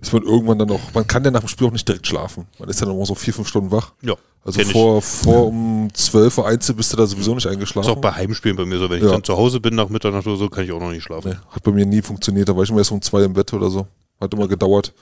ist 0.00 0.12
man 0.12 0.22
irgendwann 0.22 0.58
dann 0.58 0.70
auch, 0.70 0.80
man 0.94 1.06
kann 1.06 1.24
ja 1.24 1.30
nach 1.30 1.40
dem 1.40 1.48
Spiel 1.48 1.66
auch 1.66 1.72
nicht 1.72 1.88
direkt 1.88 2.06
schlafen. 2.06 2.46
Man 2.58 2.68
ist 2.68 2.80
dann 2.80 2.90
immer 2.90 3.04
so 3.06 3.14
vier, 3.14 3.32
fünf 3.34 3.48
Stunden 3.48 3.70
wach. 3.72 3.92
Ja, 4.02 4.14
Also 4.44 4.60
ich. 4.60 4.70
vor, 4.70 5.00
vor 5.02 5.46
um 5.48 5.88
12 5.92 6.38
Uhr 6.38 6.46
Einzel 6.46 6.74
bist 6.74 6.92
du 6.92 6.96
da 6.98 7.06
sowieso 7.06 7.34
nicht 7.34 7.46
Das 7.46 7.52
eingeschlafen. 7.52 7.90
ist 7.90 7.96
auch 7.96 8.00
bei 8.00 8.12
Heimspielen 8.12 8.56
bei 8.56 8.66
mir 8.66 8.78
so. 8.78 8.88
Wenn 8.90 8.98
ich 8.98 9.04
Ja. 9.04 9.10
dann 9.12 9.24
zu 9.24 9.36
Hause 9.36 9.58
bin 9.58 9.74
nach 9.74 9.88
Mitternacht 9.88 10.26
oder 10.26 10.36
so, 10.36 10.48
kann 10.50 10.64
ich 10.64 10.70
auch 10.72 10.80
noch 10.80 10.90
nicht 10.92 11.02
schlafen. 11.02 11.30
Nee, 11.30 11.36
hat 11.50 11.62
bei 11.62 11.72
mir 11.72 11.86
nie 11.86 12.02
funktioniert, 12.02 12.48
da 12.48 12.54
war 12.54 12.62
ich 12.62 12.68
immer 12.70 12.78
erst 12.78 12.92
um 12.92 13.00
zwei 13.02 13.22
im 13.24 13.32
Bett 13.32 13.52
oder 13.54 13.70
so. 13.70 13.86
Hat 14.20 14.32
immer 14.34 14.48
gedauert. 14.48 14.92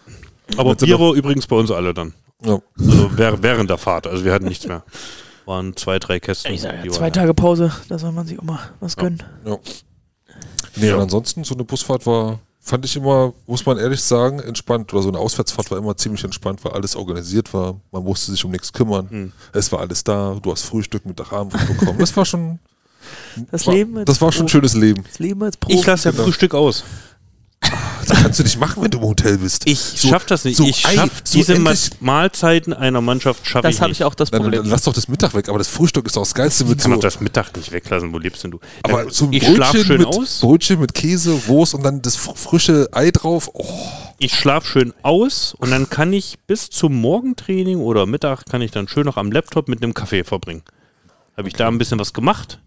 Aber 0.56 0.70
Mit 0.70 0.82
war 0.98 1.12
übrigens 1.14 1.46
bei 1.46 1.56
uns 1.56 1.70
alle 1.70 1.92
dann. 1.92 2.14
Ja. 2.44 2.60
Also 2.78 3.10
währ- 3.16 3.42
während 3.42 3.68
der 3.68 3.78
Fahrt. 3.78 4.06
Also 4.06 4.24
wir 4.24 4.32
hatten 4.32 4.46
nichts 4.46 4.66
mehr. 4.66 4.82
Waren 5.44 5.76
zwei, 5.76 5.98
drei 5.98 6.20
Kästen. 6.20 6.52
Ich 6.52 6.60
sag 6.62 6.84
ja, 6.84 6.90
zwei 6.92 7.10
Tage 7.10 7.34
Pause, 7.34 7.72
da 7.88 7.98
soll 7.98 8.12
man 8.12 8.26
sich 8.26 8.38
auch 8.38 8.44
mal 8.44 8.60
was 8.80 8.94
Ja. 8.96 9.02
gönnen. 9.02 9.22
Nee, 10.76 10.88
Ja. 10.88 10.94
und 10.96 11.02
ansonsten, 11.02 11.42
so 11.44 11.54
eine 11.54 11.64
Busfahrt 11.64 12.06
war, 12.06 12.38
fand 12.60 12.84
ich 12.84 12.94
immer, 12.96 13.32
muss 13.46 13.64
man 13.66 13.78
ehrlich 13.78 14.02
sagen, 14.02 14.38
entspannt. 14.40 14.92
Oder 14.92 15.02
so 15.02 15.08
eine 15.08 15.18
Auswärtsfahrt 15.18 15.70
war 15.70 15.78
immer 15.78 15.96
ziemlich 15.96 16.22
entspannt, 16.22 16.64
weil 16.64 16.72
alles 16.72 16.94
organisiert 16.96 17.52
war. 17.54 17.80
Man 17.90 18.04
musste 18.04 18.30
sich 18.30 18.44
um 18.44 18.50
nichts 18.50 18.72
kümmern. 18.72 19.08
Hm. 19.10 19.32
Es 19.52 19.72
war 19.72 19.80
alles 19.80 20.04
da. 20.04 20.36
Du 20.40 20.52
hast 20.52 20.62
Frühstück, 20.62 21.04
Mittag, 21.06 21.32
Abend 21.32 21.54
bekommen. 21.66 21.98
Das 21.98 22.14
war 22.16 22.24
schon, 22.26 22.58
Das 23.50 23.66
war, 23.66 23.74
Leben 23.74 23.96
als 23.96 24.04
das 24.06 24.20
war 24.20 24.30
schon 24.32 24.46
ein 24.46 24.48
schönes 24.50 24.74
Leben. 24.74 25.02
Das 25.04 25.18
Leben 25.18 25.42
als 25.42 25.56
Profi. 25.56 25.78
Ich 25.78 25.86
lasse 25.86 26.08
ja 26.08 26.12
Genau. 26.12 26.24
Frühstück 26.24 26.54
aus. 26.54 26.84
Das 28.08 28.22
kannst 28.22 28.38
du 28.38 28.42
nicht 28.42 28.58
machen, 28.58 28.82
wenn 28.82 28.90
du 28.90 28.98
im 28.98 29.04
Hotel 29.04 29.38
bist. 29.38 29.66
Ich 29.66 29.78
So- 29.78 30.08
schaff 30.08 30.24
das 30.26 30.44
nicht. 30.44 30.56
so 30.56 30.64
ich 30.66 30.84
Ei, 30.86 30.94
schaff 30.94 31.10
so 31.24 31.38
diese 31.38 31.58
Mahlzeiten 32.00 32.72
einer 32.72 33.00
Mannschaft 33.00 33.46
schaffe 33.46 33.68
ich 33.68 33.74
das 33.76 33.80
habe 33.80 33.90
nicht. 33.90 34.00
ich 34.00 34.04
auch 34.04 34.14
das 34.14 34.30
Dann, 34.30 34.38
dann, 34.38 34.44
Problem. 34.46 34.62
dann 34.62 34.70
lass 34.70 34.82
doch 34.82 34.92
das 34.92 35.08
Mittag 35.08 35.34
weg, 35.34 35.48
aber 35.48 35.58
das 35.58 35.68
Frühstück 35.68 36.06
ist 36.06 36.16
doch 36.16 36.22
das 36.22 36.34
Geilste 36.34 36.64
mit 36.64 36.78
Ich 36.78 36.82
kann 36.82 36.92
so. 36.92 36.96
doch 36.96 37.02
das 37.02 37.20
Mittag 37.20 37.56
nicht 37.56 37.72
weglassen. 37.72 38.12
Wo 38.12 38.18
lebst 38.18 38.42
denn 38.44 38.50
du? 38.52 38.60
Aber 38.82 39.04
Ja, 39.04 39.10
so 39.10 39.26
ein 39.26 39.32
ich 39.32 39.44
schlaf 39.46 39.72
Brötchen 39.72 39.86
schön 39.86 39.98
mit, 39.98 40.06
aus. 40.08 40.40
Brötchen 40.40 40.80
mit 40.80 40.94
Käse, 40.94 41.46
Wurst 41.46 41.74
und 41.74 41.82
dann 41.82 42.02
das 42.02 42.18
fr- 42.18 42.36
frische 42.36 42.88
Ei 42.92 43.10
drauf. 43.10 43.50
Oh, 43.52 43.64
Ich 44.18 44.34
schlaf 44.34 44.66
schön 44.66 44.92
aus 45.02 45.54
und 45.58 45.70
dann 45.70 45.88
kann 45.90 46.12
ich 46.12 46.38
bis 46.46 46.70
zum 46.70 46.94
Morgentraining 47.00 47.78
oder 47.78 48.06
Mittag 48.06 48.46
kann 48.46 48.62
ich 48.62 48.70
dann 48.70 48.88
schön 48.88 49.04
noch 49.04 49.16
am 49.16 49.30
Laptop 49.30 49.68
mit 49.68 49.82
einem 49.82 49.94
Kaffee 49.94 50.24
verbringen. 50.24 50.62
Habe 51.36 51.48
ich 51.48 51.54
da 51.54 51.68
ein 51.68 51.78
bisschen 51.78 51.98
was 52.00 52.12
gemacht 52.12 52.58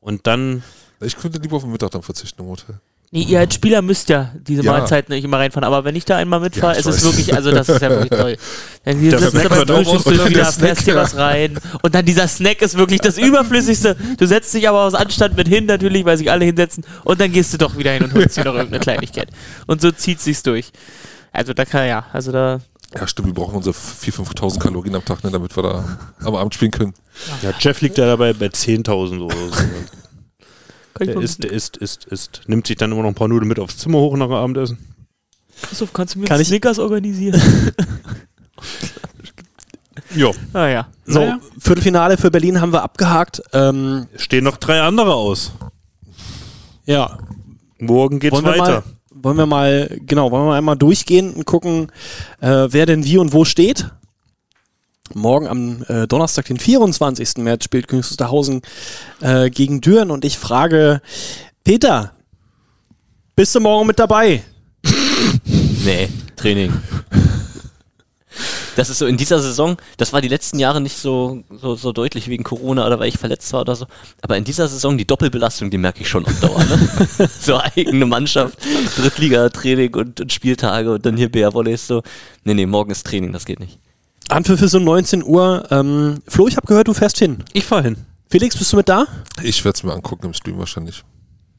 und 0.00 0.26
dann 0.26 0.62
ich 1.02 1.16
könnte 1.16 1.38
lieber 1.38 1.56
auf 1.56 1.62
den 1.62 1.72
Mittag 1.72 1.90
dann 1.92 2.02
verzichten 2.02 2.42
im 2.42 2.48
Hotel. 2.48 2.78
Nee, 3.12 3.22
ihr 3.22 3.40
als 3.40 3.54
Spieler 3.54 3.82
müsst 3.82 4.08
ja 4.08 4.30
diese 4.46 4.62
Ja. 4.62 4.70
Mahlzeiten 4.70 5.12
nicht 5.12 5.24
immer 5.24 5.38
reinfahren, 5.38 5.64
aber 5.64 5.84
wenn 5.84 5.96
ich 5.96 6.04
da 6.04 6.16
einmal 6.16 6.38
mitfahre, 6.38 6.74
Ja, 6.74 6.78
ist 6.78 6.86
es 6.86 7.02
wirklich, 7.02 7.34
also 7.34 7.50
das 7.50 7.68
ist 7.68 7.82
ja 7.82 7.90
wirklich 7.90 8.10
toll. 8.10 8.36
Dann 8.84 8.98
hier 9.00 9.10
sitzt 9.18 9.24
du 9.34 9.38
Snack 9.40 9.48
beim 9.48 9.58
wird 9.58 9.70
auch 9.72 9.76
Frühstück 9.78 9.96
ausgeschüttet. 9.96 10.30
wieder, 10.30 10.52
fährst 10.52 10.86
dir 10.86 10.94
was 10.94 11.16
rein 11.16 11.58
und 11.82 11.92
dann 11.94 12.04
dieser 12.06 12.28
Snack 12.28 12.62
ist 12.62 12.76
wirklich 12.78 13.00
das 13.00 13.18
Überflüssigste. 13.18 13.96
Du 14.16 14.26
setzt 14.26 14.54
dich 14.54 14.68
aber 14.68 14.84
aus 14.84 14.94
Anstand 14.94 15.36
mit 15.36 15.48
hin 15.48 15.66
natürlich, 15.66 16.04
weil 16.04 16.16
sich 16.18 16.30
alle 16.30 16.44
hinsetzen 16.44 16.84
und 17.04 17.20
dann 17.20 17.32
gehst 17.32 17.52
du 17.52 17.58
doch 17.58 17.76
wieder 17.76 17.90
hin 17.90 18.04
und 18.04 18.14
holst 18.14 18.36
dir 18.36 18.44
noch 18.44 18.54
irgendeine 18.54 18.80
Kleinigkeit. 18.80 19.28
Und 19.66 19.80
so 19.82 19.90
zieht 19.90 20.20
sich's 20.20 20.44
durch. 20.44 20.70
Also 21.32 21.52
da 21.52 21.64
kann 21.64 21.88
ja, 21.88 22.06
also 22.12 22.30
da 22.30 22.60
Ja, 22.94 23.08
stimmt, 23.08 23.26
wir 23.26 23.34
brauchen 23.34 23.56
unsere 23.56 23.74
4.000, 23.74 24.34
5.000 24.36 24.58
Kalorien 24.60 24.94
am 24.94 25.04
Tag, 25.04 25.24
ne, 25.24 25.30
damit 25.32 25.56
wir 25.56 25.62
da 25.64 25.98
am 26.24 26.36
Abend 26.36 26.54
spielen 26.54 26.70
können. 26.70 26.94
ja, 27.42 27.52
Jeff 27.58 27.80
liegt 27.80 27.98
ja 27.98 28.06
dabei 28.06 28.32
bei 28.34 28.46
10.000 28.46 29.20
oder 29.20 29.34
so. 29.36 29.50
Der 31.06 31.16
isst, 31.20 31.42
der 31.44 31.50
isst, 31.52 31.76
isst, 31.76 32.04
isst. 32.06 32.42
Nimmt 32.46 32.66
sich 32.66 32.76
dann 32.76 32.92
immer 32.92 33.02
noch 33.02 33.08
ein 33.08 33.14
paar 33.14 33.28
Nudeln 33.28 33.48
mit 33.48 33.58
aufs 33.58 33.76
Zimmer 33.78 33.98
hoch 33.98 34.16
nach 34.16 34.26
dem 34.26 34.34
Abendessen. 34.34 34.78
Christoph, 35.62 35.92
kannst 35.92 36.14
du 36.14 36.20
mir 36.20 36.26
Kann 36.26 36.42
Snickers 36.44 36.78
organisieren? 36.78 37.40
Ja. 40.14 40.30
naja. 40.52 40.88
So, 41.06 41.20
Naja. 41.20 41.40
Viertelfinale 41.58 42.16
für 42.16 42.30
Berlin 42.30 42.60
haben 42.60 42.72
wir 42.72 42.82
abgehakt. 42.82 43.42
Ähm, 43.52 44.08
Stehen 44.16 44.42
noch 44.44 44.56
drei 44.56 44.80
andere 44.80 45.14
aus. 45.14 45.52
ja, 46.84 47.18
Morgen 47.78 48.18
geht's 48.18 48.34
wollen 48.34 48.44
weiter. 48.44 48.82
mal, 48.82 48.82
wollen 49.22 49.36
wir 49.38 49.46
mal, 49.46 49.98
genau, 50.06 50.30
wollen 50.30 50.46
wir 50.46 50.54
einmal 50.54 50.76
durchgehen 50.76 51.32
und 51.32 51.46
gucken, 51.46 51.92
äh, 52.40 52.66
wer 52.70 52.86
denn 52.86 53.04
wie 53.04 53.18
und 53.18 53.32
wo 53.32 53.44
steht. 53.44 53.90
Morgen 55.14 55.48
am 55.48 55.82
äh, 55.88 56.06
Donnerstag, 56.06 56.46
den 56.46 56.58
24. 56.58 57.38
März, 57.38 57.64
spielt 57.64 57.88
Königs 57.88 58.10
Wusterhausen 58.10 58.62
äh, 59.20 59.50
gegen 59.50 59.80
Düren 59.80 60.10
und 60.10 60.24
ich 60.24 60.38
frage, 60.38 61.02
Peter, 61.64 62.12
bist 63.34 63.54
du 63.54 63.60
morgen 63.60 63.86
mit 63.86 63.98
dabei? 63.98 64.42
Nee, 65.82 66.10
Training. 66.36 66.74
Das 68.76 68.90
ist 68.90 68.98
so 68.98 69.06
in 69.06 69.16
dieser 69.16 69.40
Saison, 69.40 69.78
das 69.96 70.12
war 70.12 70.20
die 70.20 70.28
letzten 70.28 70.58
Jahre 70.58 70.80
nicht 70.80 70.96
so, 70.96 71.42
so, 71.50 71.74
so 71.74 71.92
deutlich 71.92 72.28
wegen 72.28 72.44
Corona 72.44 72.86
oder 72.86 72.98
weil 72.98 73.08
ich 73.08 73.18
verletzt 73.18 73.52
war 73.52 73.62
oder 73.62 73.74
so. 73.74 73.86
Aber 74.20 74.36
in 74.36 74.44
dieser 74.44 74.68
Saison 74.68 74.98
die 74.98 75.06
Doppelbelastung, 75.06 75.70
die 75.70 75.78
merke 75.78 76.02
ich 76.02 76.08
schon 76.08 76.26
auf 76.26 76.38
Dauer. 76.40 76.62
Ne? 76.64 77.28
so 77.40 77.58
eigene 77.58 78.04
Mannschaft, 78.06 78.58
Drittliga-Training 78.96 79.94
und, 79.94 80.20
und 80.20 80.32
Spieltage 80.32 80.92
und 80.92 81.06
dann 81.06 81.16
hier 81.16 81.30
Bär-Volleys 81.30 81.86
so. 81.86 82.02
Nee, 82.44 82.54
nee, 82.54 82.66
morgen 82.66 82.90
ist 82.90 83.06
Training, 83.06 83.32
das 83.32 83.46
geht 83.46 83.60
nicht. 83.60 83.78
Anpfiff 84.30 84.62
ist 84.62 84.74
um 84.74 84.84
19 84.84 85.24
Uhr. 85.24 85.66
Ähm, 85.70 86.22
Flo, 86.26 86.46
ich 86.46 86.56
habe 86.56 86.66
gehört, 86.66 86.88
du 86.88 86.94
fährst 86.94 87.18
hin. 87.18 87.42
Ich 87.52 87.64
fahr 87.64 87.82
hin. 87.82 87.96
Felix, 88.28 88.56
bist 88.56 88.72
du 88.72 88.76
mit 88.76 88.88
da? 88.88 89.06
Ich 89.42 89.64
werde 89.64 89.76
es 89.76 89.82
mir 89.82 89.92
angucken 89.92 90.26
im 90.26 90.34
Stream 90.34 90.58
wahrscheinlich. 90.58 91.02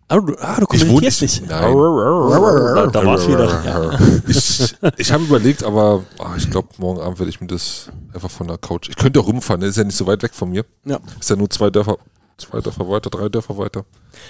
Ah, 0.07 0.19
du, 0.19 0.35
ah, 0.39 0.59
du 0.59 0.65
kommunizierst 0.65 1.21
nicht. 1.21 1.49
Nein. 1.49 1.73
Da, 1.73 2.87
da 2.87 3.05
war's 3.05 3.27
wieder. 3.27 3.99
Ich, 4.27 4.73
ich 4.97 5.11
habe 5.11 5.23
überlegt, 5.23 5.63
aber 5.63 6.03
ah, 6.19 6.33
ich 6.37 6.49
glaube, 6.49 6.69
morgen 6.77 7.01
Abend 7.01 7.19
werde 7.19 7.29
ich 7.29 7.41
mir 7.41 7.47
das 7.47 7.89
einfach 8.13 8.29
von 8.29 8.47
der 8.47 8.57
Couch. 8.57 8.89
Ich 8.89 8.95
könnte 8.95 9.19
auch 9.19 9.27
rumfahren, 9.27 9.61
der 9.61 9.69
ist 9.69 9.77
ja 9.77 9.83
nicht 9.83 9.95
so 9.95 10.07
weit 10.07 10.21
weg 10.23 10.33
von 10.33 10.49
mir. 10.49 10.65
Ja. 10.85 10.99
Ist 11.19 11.29
ja 11.29 11.35
nur 11.35 11.49
zwei 11.49 11.69
Dörfer, 11.69 11.97
zwei 12.37 12.59
Dörfer 12.59 12.89
weiter, 12.89 13.09
drei 13.09 13.29
Dörfer 13.29 13.57
weiter. 13.57 13.85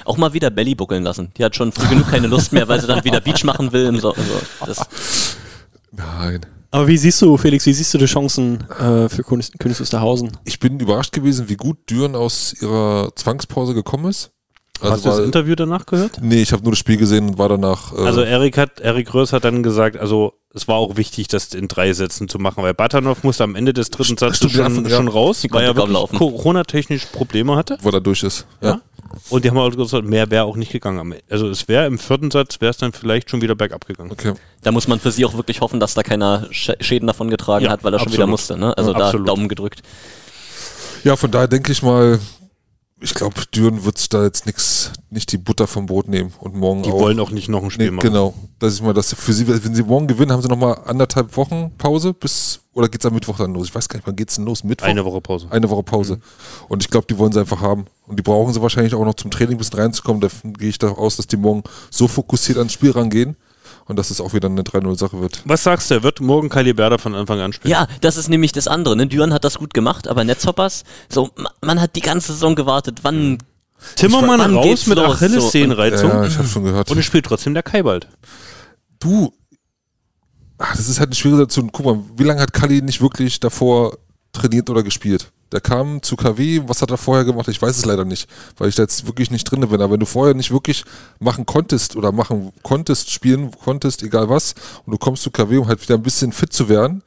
Auch 0.06 0.18
mal 0.18 0.34
wieder 0.34 0.50
Belly 0.50 0.76
buckeln 0.76 1.04
lassen. 1.04 1.32
Die 1.38 1.44
hat 1.44 1.56
schon 1.56 1.72
früh 1.72 1.88
genug 1.88 2.10
keine 2.10 2.28
Lust 2.28 2.54
mehr, 2.54 2.68
weil 2.68 2.80
sie 2.80 2.88
dann 2.88 3.04
wieder 3.04 3.22
Beach 3.22 3.44
machen 3.44 3.72
will. 3.72 3.88
Und 3.88 4.02
so, 4.02 4.14
also, 4.14 4.84
das, 4.84 5.38
Nein. 5.92 6.46
Aber 6.72 6.88
wie 6.88 6.98
siehst 6.98 7.22
du, 7.22 7.36
Felix, 7.38 7.66
wie 7.66 7.74
siehst 7.74 7.94
du 7.94 7.98
die 7.98 8.06
Chancen 8.06 8.62
äh, 8.72 9.10
für 9.10 9.24
Königs, 9.24 9.52
Königs 9.60 9.80
Wusterhausen? 9.82 10.32
Ich 10.46 10.60
bin 10.60 10.80
überrascht 10.80 11.12
gewesen, 11.12 11.50
wie 11.50 11.58
gut 11.58 11.78
Düren 11.90 12.16
aus 12.16 12.56
ihrer 12.62 13.10
Zwangspause 13.16 13.74
gekommen 13.74 14.06
ist. 14.10 14.32
Hast 14.82 15.06
du 15.06 15.10
das 15.10 15.20
Interview 15.20 15.54
danach 15.56 15.86
gehört? 15.86 16.20
Nee, 16.22 16.42
ich 16.42 16.54
habe 16.54 16.64
nur 16.64 16.72
das 16.72 16.80
Spiel 16.80 16.98
gesehen 16.98 17.30
und 17.30 17.38
war 17.38 17.50
danach. 17.50 17.94
Äh, 17.94 17.98
Also 18.06 18.22
Erik 18.22 18.58
hat, 18.58 18.80
Erik 18.80 19.14
Rörs 19.14 19.32
hat 19.34 19.44
dann 19.44 19.62
gesagt, 19.64 19.98
also 19.98 20.34
es 20.54 20.68
war 20.68 20.76
auch 20.76 20.98
wichtig, 20.98 21.28
das 21.30 21.54
in 21.54 21.68
drei 21.68 21.94
Sätzen 21.94 22.28
zu 22.28 22.38
machen, 22.38 22.64
weil 22.64 22.74
Batanov 22.74 23.24
musste 23.24 23.44
am 23.44 23.56
Ende 23.56 23.74
des 23.74 23.90
dritten 23.90 24.18
Satzes 24.18 24.52
schon, 24.52 24.86
ja. 24.86 24.98
schon 24.98 25.08
raus, 25.08 25.44
weil 25.50 25.64
er 25.64 25.76
wirklich. 25.76 26.10
Corona-technisch 26.20 27.06
Probleme 27.06 27.56
hatte. 27.56 27.78
wo 27.82 27.90
er 27.90 28.02
durch 28.02 28.24
ist. 28.24 28.46
Ja. 28.62 28.70
Ja. 28.70 28.82
Und 29.30 29.44
die 29.44 29.50
haben 29.50 29.58
auch 29.58 29.70
gesagt, 29.72 30.06
mehr 30.06 30.30
wäre 30.30 30.46
auch 30.46 30.56
nicht 30.56 30.72
gegangen. 30.72 31.16
Also 31.30 31.50
es 31.50 31.68
wäre 31.68 31.86
im 31.86 32.00
vierten 32.00 32.32
Satz, 32.32 32.62
wäre 32.62 32.72
es 32.72 32.78
dann 32.78 32.94
vielleicht 32.94 33.30
schon 33.30 33.42
wieder 33.42 33.56
bergab 33.56 33.86
gegangen. 33.86 34.12
Okay. 34.12 34.34
da 34.64 34.72
muss 34.72 34.88
man 34.88 35.00
für 35.00 35.12
sie 35.12 35.26
auch 35.26 35.36
wirklich 35.36 35.62
hoffen, 35.62 35.80
dass 35.80 35.94
da 35.94 36.04
keiner 36.04 36.48
Sch 36.52 36.72
Schäden 36.80 37.08
davon 37.08 37.30
getragen 37.30 37.66
Ja, 37.66 37.72
hat, 37.72 37.84
weil 37.84 37.94
er 37.94 38.00
schon 38.00 38.08
absolut. 38.08 38.18
wieder 38.20 38.28
musste. 38.28 38.58
Ne? 38.58 38.78
Also 38.78 38.92
Ja, 38.92 39.00
da 39.00 39.06
absolut. 39.06 39.28
Daumen 39.28 39.50
gedrückt. 39.50 39.82
Ja, 41.04 41.16
von 41.16 41.32
daher 41.32 41.48
denke 41.48 41.72
ich 41.72 41.82
mal, 41.82 42.20
ich 43.02 43.16
glaube, 43.16 43.42
Düren 43.54 43.84
wird 43.84 43.98
sich 43.98 44.10
da 44.10 44.24
jetzt 44.24 44.46
nix, 44.46 44.92
nicht 45.10 45.32
die 45.32 45.38
Butter 45.38 45.66
vom 45.66 45.88
Brot 45.88 46.08
nehmen 46.08 46.32
und 46.40 46.56
morgen 46.56 46.84
Die 46.84 46.92
auch. 46.92 47.00
wollen 47.00 47.20
auch 47.20 47.32
nicht 47.32 47.50
noch 47.50 47.64
ein 47.64 47.72
Spiel 47.72 47.86
nee, 47.88 47.92
machen. 47.92 48.08
genau. 48.08 48.34
Das 48.60 48.74
ist 48.74 48.84
mal 48.84 48.94
das 48.94 49.14
für 49.14 49.34
sie, 49.34 49.48
wenn 49.48 49.74
sie 49.74 49.84
morgen 49.84 50.08
gewinnen, 50.08 50.32
haben 50.32 50.42
sie 50.42 50.48
nochmal 50.48 50.80
anderthalb 50.86 51.36
Wochen 51.36 51.72
Pause 51.80 52.14
bis, 52.14 52.62
oder 52.74 52.88
geht's 52.88 53.06
am 53.06 53.14
Mittwoch 53.16 53.38
dann 53.38 53.54
los? 53.54 53.68
Ich 53.70 53.76
weiß 53.76 53.90
gar 53.90 53.98
nicht, 53.98 54.08
wann 54.08 54.16
geht's 54.16 54.36
denn 54.36 54.46
los? 54.46 54.64
Mittwoch? 54.64 54.88
Eine 54.88 55.04
Woche 55.04 55.20
Pause. 55.20 55.48
Eine 55.50 55.70
Woche 55.70 55.84
Pause. 55.84 56.20
Und 56.70 56.84
ich 56.84 56.90
glaube, 56.90 57.08
die 57.10 57.18
wollen 57.18 57.32
sie 57.32 57.40
einfach 57.40 57.60
haben. 57.62 57.86
Und 58.06 58.20
die 58.20 58.24
brauchen 58.24 58.54
sie 58.54 58.62
wahrscheinlich 58.62 58.94
auch 58.94 59.04
noch 59.04 59.16
zum 59.16 59.32
Training 59.32 59.56
ein 59.56 59.58
bisschen 59.58 59.80
reinzukommen. 59.80 60.22
Da 60.22 60.28
gehe 60.44 60.70
ich 60.70 60.78
davon 60.78 60.98
aus, 60.98 61.18
dass 61.18 61.26
die 61.26 61.38
morgen 61.38 61.64
so 61.90 62.08
fokussiert 62.08 62.60
ans 62.60 62.74
Spiel 62.74 62.92
rangehen 62.92 63.36
und 63.86 63.98
dass 63.98 64.10
es 64.12 64.22
auch 64.22 64.34
wieder 64.34 64.48
eine 64.50 64.62
3-0-Sache 64.64 65.20
wird. 65.22 65.42
Was 65.46 65.64
sagst 65.64 65.92
du? 65.92 66.04
Wird 66.04 66.22
morgen 66.22 66.50
Kaliberda 66.50 66.98
von 66.98 67.16
Anfang 67.16 67.40
an 67.40 67.54
spielen? 67.54 67.72
Ja, 67.72 67.88
das 68.02 68.18
ist 68.18 68.30
nämlich 68.30 68.52
das 68.52 68.68
andere. 68.68 68.96
Ne? 68.96 69.08
Düren 69.08 69.34
hat 69.34 69.44
das 69.44 69.58
gut 69.58 69.74
gemacht, 69.74 70.08
aber 70.08 70.24
Netzhoppers, 70.24 70.84
so, 71.10 71.30
ma- 71.36 71.52
man 71.62 71.82
hat 71.82 71.96
die 71.96 72.02
ganze 72.02 72.34
Saison 72.34 72.56
gewartet. 72.56 73.00
Wann 73.04 73.38
Timmermann 73.96 74.40
Wann 74.40 74.56
raus 74.56 74.86
mit? 74.88 75.00
Achillessehnenreizung. 75.00 76.10
Ja, 76.10 76.26
ich 76.26 76.38
habe 76.38 76.48
schon 76.48 76.64
gehört. 76.64 76.92
Und 76.92 76.98
es 76.98 77.06
spielt 77.06 77.26
trotzdem 77.26 77.54
der 77.54 77.64
Kaibald. 77.64 78.08
Du, 79.00 79.34
ach, 80.58 80.76
das 80.76 80.88
ist 80.88 81.00
halt 81.00 81.10
eine 81.10 81.16
schwierige 81.16 81.42
Situation. 81.44 81.72
Guck 81.72 81.86
mal, 81.86 82.00
wie 82.16 82.24
lange 82.24 82.42
hat 82.42 82.54
Kali 82.54 82.82
nicht 82.82 83.02
wirklich 83.02 83.40
davor 83.40 83.98
trainiert 84.32 84.70
oder 84.70 84.84
gespielt? 84.84 85.32
Der 85.52 85.60
kam 85.60 86.02
zu 86.02 86.16
KW, 86.16 86.62
was 86.68 86.82
hat 86.82 86.92
er 86.92 86.98
vorher 86.98 87.26
gemacht? 87.26 87.50
Ich 87.50 87.62
weiß 87.62 87.78
es 87.78 87.84
leider 87.86 88.06
nicht, 88.06 88.30
weil 88.58 88.70
ich 88.70 88.76
da 88.76 88.84
jetzt 88.84 89.06
wirklich 89.06 89.32
nicht 89.32 89.44
drin 89.44 89.60
bin. 89.60 89.82
Aber 89.82 89.92
wenn 89.94 90.00
du 90.00 90.06
vorher 90.06 90.34
nicht 90.34 90.52
wirklich 90.52 90.86
machen 91.20 91.46
konntest 91.46 91.98
oder 91.98 92.14
machen 92.14 92.54
konntest, 92.64 93.12
spielen 93.12 93.52
konntest, 93.52 94.02
egal 94.02 94.30
was, 94.30 94.56
und 94.86 94.92
du 94.94 94.98
kommst 94.98 95.24
zu 95.24 95.32
KW, 95.32 95.58
um 95.58 95.68
halt 95.68 95.82
wieder 95.82 95.96
ein 95.96 96.04
bisschen 96.04 96.32
fit 96.32 96.54
zu 96.54 96.70
werden, 96.70 97.04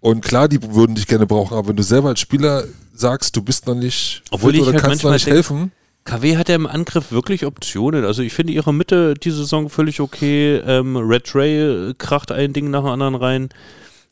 und 0.00 0.22
klar, 0.24 0.48
die 0.48 0.62
würden 0.74 0.94
dich 0.94 1.06
gerne 1.08 1.26
brauchen, 1.26 1.56
aber 1.56 1.68
wenn 1.68 1.76
du 1.76 1.82
selber 1.82 2.08
als 2.10 2.20
Spieler 2.20 2.64
sagst, 2.94 3.34
du 3.36 3.42
bist 3.42 3.66
noch 3.66 3.74
nicht 3.74 4.22
Obwohl 4.30 4.52
fit 4.52 4.60
ich 4.60 4.66
oder 4.68 4.72
halt 4.74 4.84
kannst 4.84 5.04
noch 5.04 5.10
nicht 5.12 5.26
denk- 5.26 5.34
helfen, 5.34 5.72
KW 6.04 6.36
hat 6.38 6.48
ja 6.48 6.54
im 6.54 6.66
Angriff 6.66 7.12
wirklich 7.12 7.44
Optionen. 7.44 8.04
Also 8.06 8.22
ich 8.22 8.32
finde 8.32 8.54
ihre 8.54 8.72
Mitte 8.72 9.12
die 9.14 9.30
Saison 9.30 9.68
völlig 9.68 10.00
okay. 10.00 10.56
Ähm, 10.56 10.96
Red 10.96 11.34
Ray 11.34 11.90
äh, 11.90 11.94
kracht 11.98 12.32
ein 12.32 12.54
Ding 12.54 12.70
nach 12.70 12.80
dem 12.80 12.88
anderen 12.90 13.14
rein. 13.14 13.48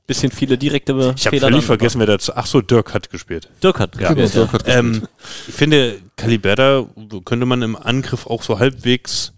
Bisschen 0.06 0.30
viele 0.30 0.56
direkte 0.56 0.92
Ich 1.16 1.26
habe 1.26 1.36
Fehler 1.36 1.48
völlig 1.48 1.64
vergessen, 1.64 1.98
wer 1.98 2.06
dazu. 2.06 2.32
Ach 2.34 2.46
so, 2.46 2.60
Dirk 2.60 2.94
hat 2.94 3.10
gespielt. 3.10 3.48
Dirk 3.62 3.80
hat 3.80 4.00
Ja. 4.00 4.12
gespielt, 4.12 4.34
Dirk 4.34 4.46
ja. 4.46 4.52
hat 4.52 4.64
gespielt. 4.64 4.84
Ähm, 4.84 5.08
ich 5.48 5.54
finde, 5.54 6.00
Kaliberda 6.16 6.86
könnte 7.24 7.46
man 7.46 7.62
im 7.62 7.76
Angriff 7.76 8.26
auch 8.26 8.42
so 8.42 8.58
halbwegs 8.58 9.32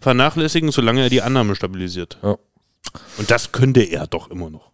vernachlässigen, 0.00 0.70
solange 0.70 1.02
er 1.02 1.10
die 1.10 1.22
Annahme 1.22 1.54
stabilisiert. 1.54 2.18
Ja. 2.22 2.36
Und 3.18 3.30
das 3.30 3.52
könnte 3.52 3.82
er 3.82 4.06
doch 4.06 4.30
immer 4.30 4.50
noch. 4.50 4.70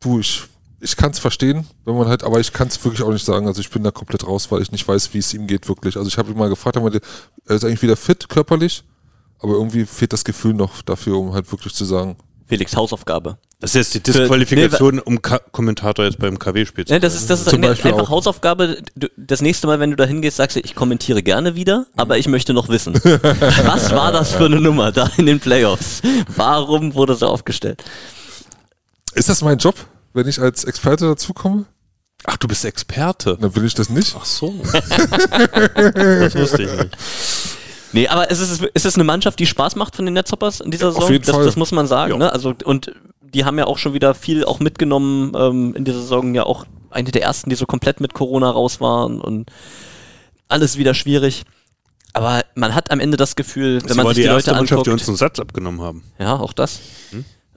Du, 0.00 0.20
ich, 0.20 0.42
ich 0.80 0.96
kann 0.96 1.10
es 1.10 1.18
verstehen, 1.18 1.66
wenn 1.84 1.96
man 1.96 2.08
halt, 2.08 2.22
aber 2.24 2.40
ich 2.40 2.52
kann 2.52 2.68
es 2.68 2.82
wirklich 2.84 3.02
auch 3.02 3.12
nicht 3.12 3.24
sagen. 3.24 3.46
Also 3.46 3.60
ich 3.60 3.70
bin 3.70 3.82
da 3.82 3.90
komplett 3.90 4.26
raus, 4.26 4.50
weil 4.50 4.62
ich 4.62 4.72
nicht 4.72 4.86
weiß, 4.86 5.14
wie 5.14 5.18
es 5.18 5.32
ihm 5.34 5.46
geht 5.46 5.68
wirklich. 5.68 5.96
Also 5.96 6.08
ich 6.08 6.18
habe 6.18 6.30
ihn 6.30 6.38
mal 6.38 6.48
gefragt, 6.48 6.76
er 6.76 6.82
er 6.84 7.56
ist 7.56 7.64
eigentlich 7.64 7.82
wieder 7.82 7.96
fit 7.96 8.28
körperlich, 8.28 8.84
aber 9.38 9.54
irgendwie 9.54 9.84
fehlt 9.84 10.12
das 10.12 10.24
Gefühl 10.24 10.54
noch 10.54 10.82
dafür, 10.82 11.18
um 11.18 11.32
halt 11.32 11.50
wirklich 11.50 11.74
zu 11.74 11.84
sagen, 11.84 12.16
Felix 12.52 12.76
Hausaufgabe. 12.76 13.38
Das 13.60 13.70
ist 13.70 13.76
jetzt 13.76 13.94
die 13.94 14.12
Disqualifikation, 14.12 14.98
um 14.98 15.22
Ka 15.22 15.38
Kommentator 15.38 16.04
jetzt 16.04 16.18
beim 16.18 16.38
KW-Spiel 16.38 16.84
zu 16.84 16.92
Ne, 16.92 17.00
das 17.00 17.14
ist, 17.14 17.30
das 17.30 17.40
ist 17.40 17.48
Zum 17.48 17.60
eine, 17.60 17.68
Beispiel 17.68 17.92
einfach 17.92 18.08
auch. 18.08 18.16
Hausaufgabe. 18.16 18.82
Du, 18.94 19.08
das 19.16 19.40
nächste 19.40 19.66
Mal, 19.66 19.80
wenn 19.80 19.88
du 19.88 19.96
da 19.96 20.04
hingehst, 20.04 20.36
sagst 20.36 20.56
du, 20.56 20.60
ich 20.60 20.74
kommentiere 20.74 21.22
gerne 21.22 21.54
wieder, 21.54 21.86
aber 21.96 22.18
ich 22.18 22.28
möchte 22.28 22.52
noch 22.52 22.68
wissen. 22.68 22.92
Was 23.64 23.90
war 23.92 24.12
das 24.12 24.34
für 24.34 24.44
eine 24.44 24.60
Nummer 24.60 24.92
da 24.92 25.10
in 25.16 25.24
den 25.24 25.40
Playoffs? 25.40 26.02
Warum 26.36 26.94
wurde 26.94 27.14
so 27.14 27.26
aufgestellt? 27.26 27.82
ist 29.14 29.30
das 29.30 29.40
mein 29.40 29.56
Job, 29.56 29.76
wenn 30.12 30.28
ich 30.28 30.38
als 30.38 30.64
Experte 30.64 31.06
dazukomme? 31.06 31.64
Ach, 32.24 32.36
du 32.36 32.48
bist 32.48 32.66
Experte. 32.66 33.38
Dann 33.40 33.56
will 33.56 33.64
ich 33.64 33.72
das 33.72 33.88
nicht. 33.88 34.14
Ach 34.14 34.26
so. 34.26 34.54
das 35.74 36.34
wusste 36.34 36.64
ich 36.64 36.70
nicht. 36.70 36.98
Nee, 37.92 38.08
aber 38.08 38.30
es 38.30 38.40
ist, 38.40 38.62
es 38.74 38.84
ist 38.84 38.94
eine 38.94 39.04
Mannschaft, 39.04 39.38
die 39.38 39.46
Spaß 39.46 39.76
macht 39.76 39.96
von 39.96 40.04
den 40.04 40.14
Netzhoppers 40.14 40.60
in 40.60 40.70
dieser 40.70 40.88
Auf 40.88 40.94
Saison. 40.94 41.12
jeden 41.12 41.24
das, 41.26 41.34
Fall. 41.34 41.44
das 41.44 41.56
muss 41.56 41.72
man 41.72 41.86
sagen. 41.86 42.12
Ja. 42.12 42.18
Ne? 42.18 42.32
Also, 42.32 42.54
und 42.64 42.92
die 43.22 43.44
haben 43.44 43.58
ja 43.58 43.66
auch 43.66 43.78
schon 43.78 43.94
wieder 43.94 44.14
viel 44.14 44.44
auch 44.44 44.60
mitgenommen 44.60 45.32
ähm, 45.36 45.74
in 45.74 45.84
dieser 45.84 46.00
Saison. 46.00 46.34
Ja, 46.34 46.44
auch 46.44 46.66
eine 46.90 47.10
der 47.10 47.22
ersten, 47.22 47.50
die 47.50 47.56
so 47.56 47.66
komplett 47.66 48.00
mit 48.00 48.14
Corona 48.14 48.50
raus 48.50 48.80
waren 48.80 49.20
und 49.20 49.50
alles 50.48 50.76
wieder 50.76 50.94
schwierig. 50.94 51.44
Aber 52.14 52.42
man 52.54 52.74
hat 52.74 52.90
am 52.90 53.00
Ende 53.00 53.16
das 53.16 53.36
Gefühl, 53.36 53.80
wenn 53.80 53.88
Das 53.88 53.96
man 53.96 54.06
sich 54.08 54.16
die 54.16 54.22
die 54.22 54.28
Leute 54.28 54.50
Mannschaft, 54.52 54.72
anguckt. 54.72 54.86
die 54.86 54.90
uns 54.90 55.08
einen 55.08 55.16
Satz 55.16 55.38
abgenommen 55.40 55.80
haben. 55.80 56.02
Ja, 56.18 56.36
auch 56.38 56.52
das. 56.52 56.80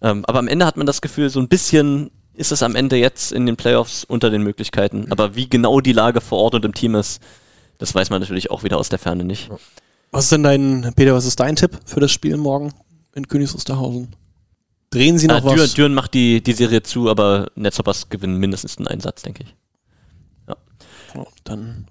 Ähm, 0.02 0.24
aber 0.26 0.40
am 0.40 0.48
Ende 0.48 0.66
hat 0.66 0.78
man 0.78 0.86
das 0.86 1.02
Gefühl, 1.02 1.30
so 1.30 1.40
ein 1.42 1.50
bisschen 1.50 2.10
ist 2.34 2.52
es 2.52 2.64
am 2.64 2.76
Ende 2.76 2.96
jetzt 2.96 3.32
in 3.34 3.46
den 3.46 3.58
Playoffs 3.58 4.04
unter 4.06 4.30
den 4.30 4.42
Möglichkeiten. 4.44 5.08
Aber 5.10 5.36
wie 5.36 5.50
genau 5.50 5.82
die 5.82 5.94
Lage 5.94 6.22
vor 6.22 6.40
Ort 6.40 6.56
und 6.56 6.64
im 6.66 6.74
Team 6.74 6.96
ist, 6.96 7.22
das 7.78 7.94
weiß 7.96 8.10
man 8.10 8.22
natürlich 8.22 8.50
auch 8.52 8.64
wieder 8.64 8.78
aus 8.78 8.88
der 8.90 9.00
Ferne 9.00 9.24
nicht. 9.26 9.50
Was 10.16 10.24
ist 10.26 10.32
denn 10.32 10.44
dein, 10.44 10.94
Peter, 10.96 11.14
was 11.14 11.26
ist 11.26 11.42
dein 11.42 11.58
Tipp 11.58 11.78
für 11.84 12.00
das 12.00 12.10
Spiel 12.10 12.38
morgen 12.38 12.72
in 13.16 13.28
Königs 13.28 13.54
Wusterhausen? 13.54 14.16
Drehen 14.90 15.18
sie 15.18 15.30
Ah, 15.30 15.42
noch 15.42 15.42
Düren, 15.42 15.60
was? 15.60 15.74
Düren 15.74 15.94
macht 15.94 16.14
die, 16.14 16.42
die 16.42 16.54
Serie 16.54 16.82
zu, 16.84 17.10
aber 17.10 17.52
Netzhoppers 17.56 18.08
gewinnen 18.08 18.38
mindestens 18.38 18.78
einen 18.78 18.88
Einsatz, 18.88 19.24
denke 19.24 19.44
ich. 19.44 19.56
Oh, 21.18 21.26
Dann 21.44 21.88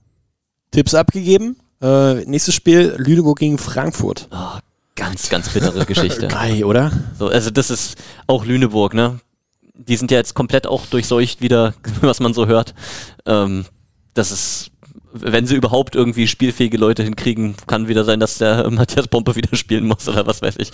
Tipps 0.70 0.94
abgegeben. 0.94 1.58
Äh, 1.82 2.24
nächstes 2.24 2.54
Spiel 2.54 2.94
Lüneburg 2.96 3.40
gegen 3.40 3.58
Frankfurt. 3.58 4.28
Ah, 4.30 4.60
ganz, 4.94 5.28
ganz 5.28 5.50
bittere 5.50 5.84
Geschichte. 5.86 6.34
Ei, 6.34 6.64
oder? 6.64 6.92
So, 7.18 7.28
also 7.28 7.50
das 7.50 7.68
ist 7.68 7.98
auch 8.26 8.46
Lüneburg, 8.46 8.94
ne? 8.94 9.20
Die 9.74 9.98
sind 9.98 10.10
ja 10.10 10.16
jetzt 10.16 10.32
komplett 10.32 10.66
auch 10.66 10.86
durchseucht 10.86 11.42
wieder, 11.42 11.74
was 12.00 12.20
man 12.20 12.32
so 12.32 12.46
hört. 12.46 12.74
Ähm, 13.26 13.66
das 14.14 14.30
ist, 14.30 14.70
wenn 15.14 15.46
sie 15.46 15.54
überhaupt 15.54 15.94
irgendwie 15.94 16.26
spielfähige 16.26 16.76
Leute 16.76 17.04
hinkriegen, 17.04 17.54
kann 17.66 17.88
wieder 17.88 18.04
sein, 18.04 18.18
dass 18.18 18.38
der 18.38 18.68
Matthias 18.70 19.08
Pompe 19.08 19.36
wieder 19.36 19.56
spielen 19.56 19.86
muss 19.86 20.08
oder 20.08 20.26
was 20.26 20.42
weiß 20.42 20.56
ich. 20.58 20.70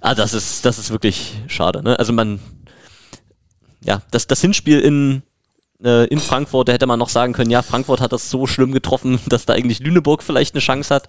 Ah, 0.00 0.14
das 0.14 0.34
ist, 0.34 0.64
das 0.64 0.78
ist 0.78 0.90
wirklich 0.90 1.34
schade, 1.46 1.82
ne? 1.82 1.98
Also 1.98 2.12
man, 2.12 2.40
ja, 3.84 4.02
das, 4.10 4.26
das 4.26 4.40
Hinspiel 4.40 4.80
in, 4.80 5.22
äh, 5.82 6.06
in 6.08 6.18
Frankfurt, 6.18 6.68
da 6.68 6.72
hätte 6.72 6.86
man 6.86 6.98
noch 6.98 7.08
sagen 7.08 7.32
können, 7.32 7.50
ja, 7.50 7.62
Frankfurt 7.62 8.00
hat 8.00 8.12
das 8.12 8.28
so 8.28 8.46
schlimm 8.48 8.72
getroffen, 8.72 9.20
dass 9.28 9.46
da 9.46 9.52
eigentlich 9.52 9.78
Lüneburg 9.78 10.22
vielleicht 10.22 10.54
eine 10.54 10.62
Chance 10.62 10.92
hat. 10.92 11.06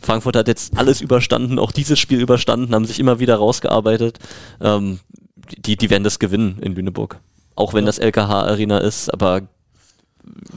Frankfurt 0.00 0.36
hat 0.36 0.46
jetzt 0.46 0.78
alles 0.78 1.00
überstanden, 1.00 1.58
auch 1.58 1.72
dieses 1.72 1.98
Spiel 1.98 2.20
überstanden, 2.20 2.74
haben 2.74 2.84
sich 2.84 3.00
immer 3.00 3.18
wieder 3.18 3.36
rausgearbeitet. 3.36 4.18
Ähm, 4.60 5.00
die, 5.58 5.76
die 5.76 5.90
werden 5.90 6.04
das 6.04 6.20
gewinnen 6.20 6.58
in 6.60 6.74
Lüneburg. 6.74 7.18
Auch 7.56 7.74
wenn 7.74 7.86
das 7.86 7.98
LKH-Arena 7.98 8.78
ist, 8.78 9.12
aber 9.12 9.42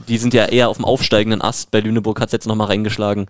die 0.08 0.18
sind 0.18 0.34
ja 0.34 0.46
eher 0.46 0.68
auf 0.68 0.76
dem 0.76 0.84
aufsteigenden 0.84 1.42
Ast. 1.42 1.70
Bei 1.70 1.80
Lüneburg 1.80 2.20
hat 2.20 2.28
es 2.28 2.32
jetzt 2.32 2.46
nochmal 2.46 2.68
reingeschlagen. 2.68 3.26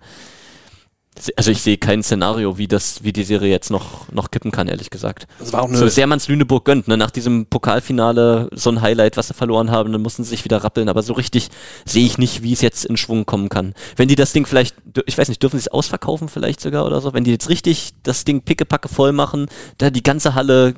Also 1.35 1.51
ich 1.51 1.61
sehe 1.61 1.77
kein 1.77 2.01
Szenario, 2.01 2.57
wie 2.57 2.67
das, 2.67 3.03
wie 3.03 3.11
die 3.11 3.23
Serie 3.23 3.49
jetzt 3.49 3.71
noch, 3.71 4.09
noch 4.09 4.31
kippen 4.31 4.51
kann, 4.51 4.69
ehrlich 4.69 4.89
gesagt. 4.89 5.27
So 5.75 5.87
sehr 5.89 6.07
man 6.07 6.17
es 6.17 6.29
Lüneburg 6.29 6.63
gönnt, 6.63 6.87
ne? 6.87 6.95
nach 6.95 7.11
diesem 7.11 7.47
Pokalfinale 7.47 8.49
so 8.53 8.69
ein 8.69 8.81
Highlight, 8.81 9.17
was 9.17 9.27
sie 9.27 9.33
verloren 9.33 9.69
haben, 9.69 9.91
dann 9.91 10.01
mussten 10.01 10.23
sie 10.23 10.29
sich 10.29 10.45
wieder 10.45 10.63
rappeln, 10.63 10.87
aber 10.87 11.03
so 11.03 11.11
richtig 11.11 11.49
sehe 11.83 12.05
ich 12.05 12.17
nicht, 12.17 12.41
wie 12.41 12.53
es 12.53 12.61
jetzt 12.61 12.85
in 12.85 12.95
Schwung 12.95 13.25
kommen 13.25 13.49
kann. 13.49 13.73
Wenn 13.97 14.07
die 14.07 14.15
das 14.15 14.31
Ding 14.31 14.45
vielleicht, 14.45 14.75
ich 15.07 15.17
weiß 15.17 15.27
nicht, 15.27 15.43
dürfen 15.43 15.57
sie 15.57 15.63
es 15.63 15.67
ausverkaufen 15.67 16.29
vielleicht 16.29 16.61
sogar 16.61 16.85
oder 16.85 17.01
so, 17.01 17.13
wenn 17.13 17.25
die 17.25 17.31
jetzt 17.31 17.49
richtig 17.49 17.91
das 18.03 18.23
Ding 18.23 18.41
pickepacke 18.41 18.87
voll 18.87 19.11
machen, 19.11 19.47
da 19.77 19.89
die 19.89 20.03
ganze 20.03 20.35
Halle 20.35 20.75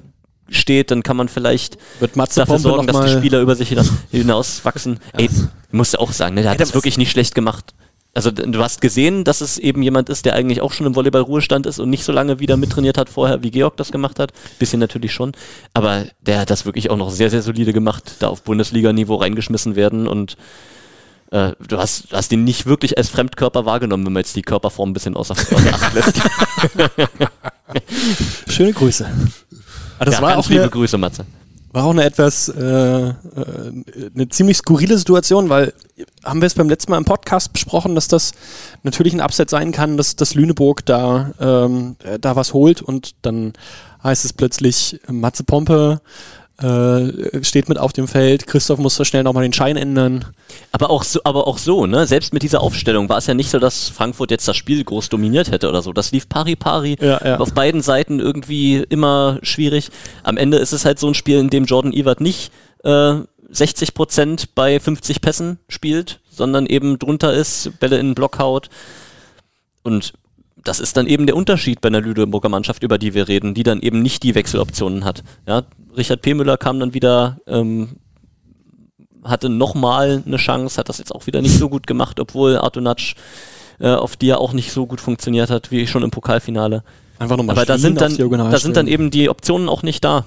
steht, 0.51 0.91
dann 0.91 1.01
kann 1.03 1.17
man 1.17 1.29
vielleicht 1.29 1.77
dafür 1.99 2.45
Pompe 2.45 2.59
sorgen, 2.59 2.87
dass 2.87 3.05
die 3.05 3.17
Spieler 3.17 3.41
über 3.41 3.55
sich 3.55 3.69
hinaus, 3.69 3.91
hinauswachsen. 4.11 4.99
Ey, 5.17 5.29
musst 5.71 5.93
du 5.95 5.99
auch 5.99 6.11
sagen, 6.11 6.35
ne? 6.35 6.41
der 6.41 6.51
hat 6.51 6.59
Ey, 6.59 6.65
das 6.65 6.73
wirklich 6.73 6.97
nicht 6.97 7.11
schlecht 7.11 7.33
gemacht. 7.33 7.73
Also 8.13 8.29
du 8.29 8.61
hast 8.61 8.81
gesehen, 8.81 9.23
dass 9.23 9.39
es 9.39 9.57
eben 9.57 9.81
jemand 9.81 10.09
ist, 10.09 10.25
der 10.25 10.35
eigentlich 10.35 10.59
auch 10.59 10.73
schon 10.73 10.85
im 10.85 10.95
Volleyball-Ruhestand 10.95 11.65
ist 11.65 11.79
und 11.79 11.89
nicht 11.89 12.03
so 12.03 12.11
lange 12.11 12.39
wieder 12.39 12.57
mittrainiert 12.57 12.97
hat 12.97 13.07
vorher, 13.09 13.41
wie 13.41 13.51
Georg 13.51 13.77
das 13.77 13.93
gemacht 13.93 14.19
hat. 14.19 14.33
Bisschen 14.59 14.81
natürlich 14.81 15.13
schon. 15.13 15.31
Aber 15.73 16.05
der 16.19 16.41
hat 16.41 16.49
das 16.49 16.65
wirklich 16.65 16.89
auch 16.89 16.97
noch 16.97 17.09
sehr, 17.09 17.29
sehr 17.29 17.41
solide 17.41 17.71
gemacht, 17.71 18.15
da 18.19 18.27
auf 18.27 18.43
Bundesliga-Niveau 18.43 19.15
reingeschmissen 19.15 19.77
werden 19.77 20.07
und 20.09 20.35
äh, 21.31 21.53
du 21.65 21.77
hast, 21.77 22.07
hast 22.11 22.33
ihn 22.33 22.43
nicht 22.43 22.65
wirklich 22.65 22.97
als 22.97 23.07
Fremdkörper 23.07 23.65
wahrgenommen, 23.65 24.05
wenn 24.05 24.11
man 24.11 24.21
jetzt 24.21 24.35
die 24.35 24.41
Körperform 24.41 24.89
ein 24.89 24.93
bisschen 24.93 25.15
außer 25.15 25.33
Acht 25.33 25.93
lässt. 25.93 26.21
Schöne 28.49 28.73
Grüße. 28.73 29.09
Ah, 30.01 30.05
das 30.05 30.15
ja, 30.15 30.21
war, 30.23 30.37
auch 30.39 30.49
liebe 30.49 30.63
eine, 30.63 30.71
Grüße, 30.71 30.97
Matze. 30.97 31.27
war 31.73 31.83
auch 31.83 31.91
eine 31.91 32.03
etwas 32.03 32.49
äh, 32.49 32.59
äh, 32.59 33.13
eine 34.15 34.27
ziemlich 34.29 34.57
skurrile 34.57 34.97
Situation, 34.97 35.47
weil 35.49 35.75
haben 36.23 36.41
wir 36.41 36.47
es 36.47 36.55
beim 36.55 36.67
letzten 36.67 36.89
Mal 36.89 36.97
im 36.97 37.05
Podcast 37.05 37.53
besprochen, 37.53 37.93
dass 37.93 38.07
das 38.07 38.31
natürlich 38.81 39.13
ein 39.13 39.21
Upset 39.21 39.51
sein 39.51 39.71
kann, 39.71 39.97
dass, 39.97 40.15
dass 40.15 40.33
Lüneburg 40.33 40.83
da, 40.87 41.33
ähm, 41.39 41.97
äh, 42.03 42.17
da 42.17 42.35
was 42.35 42.55
holt 42.55 42.81
und 42.81 43.11
dann 43.21 43.53
heißt 44.03 44.25
es 44.25 44.33
plötzlich, 44.33 44.99
Matze 45.07 45.43
Pompe 45.43 46.01
äh, 46.59 47.43
steht 47.43 47.69
mit 47.69 47.77
auf 47.77 47.93
dem 47.93 48.07
Feld, 48.07 48.45
Christoph 48.45 48.79
muss 48.79 48.95
so 48.95 49.03
schnell 49.03 49.23
nochmal 49.23 49.43
den 49.43 49.53
Schein 49.53 49.77
ändern. 49.77 50.25
Aber 50.71 50.89
auch 50.89 51.03
so, 51.03 51.19
aber 51.23 51.47
auch 51.47 51.57
so, 51.57 51.85
ne? 51.85 52.05
Selbst 52.05 52.33
mit 52.33 52.43
dieser 52.43 52.61
Aufstellung 52.61 53.09
war 53.09 53.17
es 53.17 53.27
ja 53.27 53.33
nicht 53.33 53.49
so, 53.49 53.59
dass 53.59 53.89
Frankfurt 53.89 54.31
jetzt 54.31 54.47
das 54.47 54.57
Spiel 54.57 54.83
groß 54.83 55.09
dominiert 55.09 55.49
hätte 55.51 55.69
oder 55.69 55.81
so. 55.81 55.93
Das 55.93 56.11
lief 56.11 56.29
pari 56.29 56.55
pari. 56.55 56.97
Ja, 56.99 57.19
ja. 57.23 57.37
Auf 57.39 57.53
beiden 57.53 57.81
Seiten 57.81 58.19
irgendwie 58.19 58.77
immer 58.89 59.39
schwierig. 59.41 59.89
Am 60.23 60.37
Ende 60.37 60.57
ist 60.57 60.71
es 60.71 60.85
halt 60.85 60.99
so 60.99 61.07
ein 61.07 61.15
Spiel, 61.15 61.39
in 61.39 61.49
dem 61.49 61.65
Jordan 61.65 61.93
Evert 61.93 62.21
nicht 62.21 62.51
äh, 62.83 63.15
60 63.49 63.93
Prozent 63.93 64.55
bei 64.55 64.79
50 64.79 65.21
Pässen 65.21 65.59
spielt, 65.67 66.19
sondern 66.29 66.65
eben 66.65 66.99
drunter 66.99 67.33
ist, 67.33 67.71
Bälle 67.79 67.97
in 67.97 68.07
den 68.09 68.15
Block 68.15 68.39
haut. 68.39 68.69
Und 69.83 70.13
das 70.63 70.79
ist 70.79 70.97
dann 70.97 71.07
eben 71.07 71.25
der 71.25 71.35
Unterschied 71.35 71.81
bei 71.81 71.87
einer 71.87 72.01
Lüneburger 72.01 72.49
Mannschaft, 72.49 72.83
über 72.83 72.97
die 72.97 73.13
wir 73.13 73.27
reden, 73.27 73.53
die 73.53 73.63
dann 73.63 73.81
eben 73.81 74.01
nicht 74.01 74.23
die 74.23 74.35
Wechseloptionen 74.35 75.05
hat. 75.05 75.23
Ja, 75.47 75.63
Richard 75.95 76.21
P. 76.21 76.33
Müller 76.33 76.57
kam 76.57 76.79
dann 76.79 76.93
wieder, 76.93 77.39
ähm, 77.47 77.97
hatte 79.23 79.49
nochmal 79.49 80.23
eine 80.25 80.37
Chance, 80.37 80.77
hat 80.77 80.89
das 80.89 80.97
jetzt 80.97 81.13
auch 81.13 81.27
wieder 81.27 81.41
nicht 81.41 81.57
so 81.57 81.69
gut 81.69 81.87
gemacht, 81.87 82.19
obwohl 82.19 82.57
Artunac 82.57 83.15
äh, 83.79 83.89
auf 83.89 84.15
die 84.15 84.29
er 84.29 84.39
auch 84.39 84.53
nicht 84.53 84.71
so 84.71 84.85
gut 84.85 85.01
funktioniert 85.01 85.49
hat, 85.49 85.71
wie 85.71 85.87
schon 85.87 86.03
im 86.03 86.11
Pokalfinale. 86.11 86.83
Einfach 87.17 87.37
nochmal 87.37 87.55
Aber 87.55 87.65
da 87.65 87.77
sind, 87.77 87.99
dann, 87.99 88.15
da 88.15 88.59
sind 88.59 88.77
dann 88.77 88.87
eben 88.87 89.11
die 89.11 89.29
Optionen 89.29 89.69
auch 89.69 89.83
nicht 89.83 90.03
da. 90.03 90.25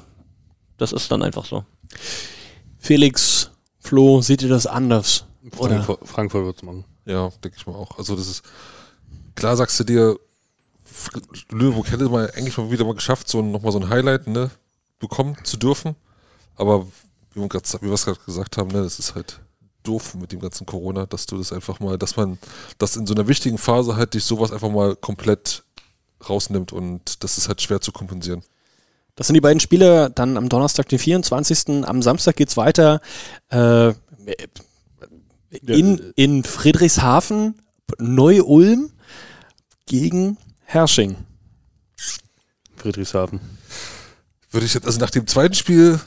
Das 0.76 0.92
ist 0.92 1.10
dann 1.10 1.22
einfach 1.22 1.44
so. 1.44 1.64
Felix, 2.78 3.50
Flo, 3.78 4.20
seht 4.20 4.42
ihr 4.42 4.48
das 4.48 4.66
anders? 4.66 5.26
Oder? 5.56 5.82
Frankfurt, 5.82 6.08
Frankfurt 6.08 6.44
wird 6.46 6.56
es 6.56 6.62
machen. 6.62 6.84
Ja, 7.06 7.30
denke 7.42 7.56
ich 7.58 7.66
mal 7.66 7.74
auch. 7.74 7.98
Also 7.98 8.16
das 8.16 8.28
ist, 8.28 8.42
klar 9.34 9.56
sagst 9.56 9.78
du 9.80 9.84
dir, 9.84 10.18
Lüneburg 11.50 11.90
hätte 11.90 12.08
mal 12.08 12.30
eigentlich 12.36 12.56
mal 12.56 12.70
wieder 12.70 12.84
mal 12.84 12.94
geschafft, 12.94 13.28
so 13.28 13.42
nochmal 13.42 13.72
so 13.72 13.80
ein 13.80 13.88
Highlight, 13.88 14.26
ne, 14.26 14.50
bekommen 14.98 15.36
zu 15.44 15.56
dürfen. 15.56 15.96
Aber 16.56 16.86
wie 17.32 17.40
wir 17.40 17.48
grad- 17.48 17.82
wie 17.82 17.86
wir 17.86 17.94
es 17.94 18.04
gerade 18.04 18.20
gesagt 18.24 18.56
haben, 18.56 18.68
ne, 18.70 18.82
das 18.82 18.98
ist 18.98 19.14
halt 19.14 19.40
doof 19.82 20.14
mit 20.14 20.32
dem 20.32 20.40
ganzen 20.40 20.66
Corona, 20.66 21.04
dass 21.06 21.26
du 21.26 21.36
das 21.36 21.52
einfach 21.52 21.80
mal, 21.80 21.98
dass 21.98 22.16
man 22.16 22.38
das 22.78 22.96
in 22.96 23.06
so 23.06 23.14
einer 23.14 23.28
wichtigen 23.28 23.58
Phase 23.58 23.96
halt 23.96 24.14
dich 24.14 24.24
sowas 24.24 24.50
einfach 24.52 24.70
mal 24.70 24.96
komplett 24.96 25.64
rausnimmt 26.28 26.72
und 26.72 27.22
das 27.22 27.36
ist 27.36 27.48
halt 27.48 27.60
schwer 27.60 27.80
zu 27.80 27.92
kompensieren. 27.92 28.42
Das 29.16 29.26
sind 29.26 29.34
die 29.34 29.40
beiden 29.42 29.60
Spiele 29.60 30.10
dann 30.10 30.36
am 30.36 30.48
Donnerstag, 30.48 30.88
den 30.88 30.98
24. 30.98 31.84
Am 31.86 32.02
Samstag 32.02 32.36
geht's 32.36 32.56
weiter 32.56 33.00
äh, 33.50 33.92
in, 35.66 36.12
in 36.16 36.44
Friedrichshafen, 36.44 37.60
Neu-Ulm 37.98 38.90
gegen 39.86 40.36
Hersching. 40.64 41.16
Friedrichshafen. 42.76 43.40
Würde 44.50 44.66
ich 44.66 44.74
jetzt, 44.74 44.86
also 44.86 44.98
nach 45.00 45.10
dem 45.10 45.26
zweiten 45.26 45.54
Spiel 45.54 46.00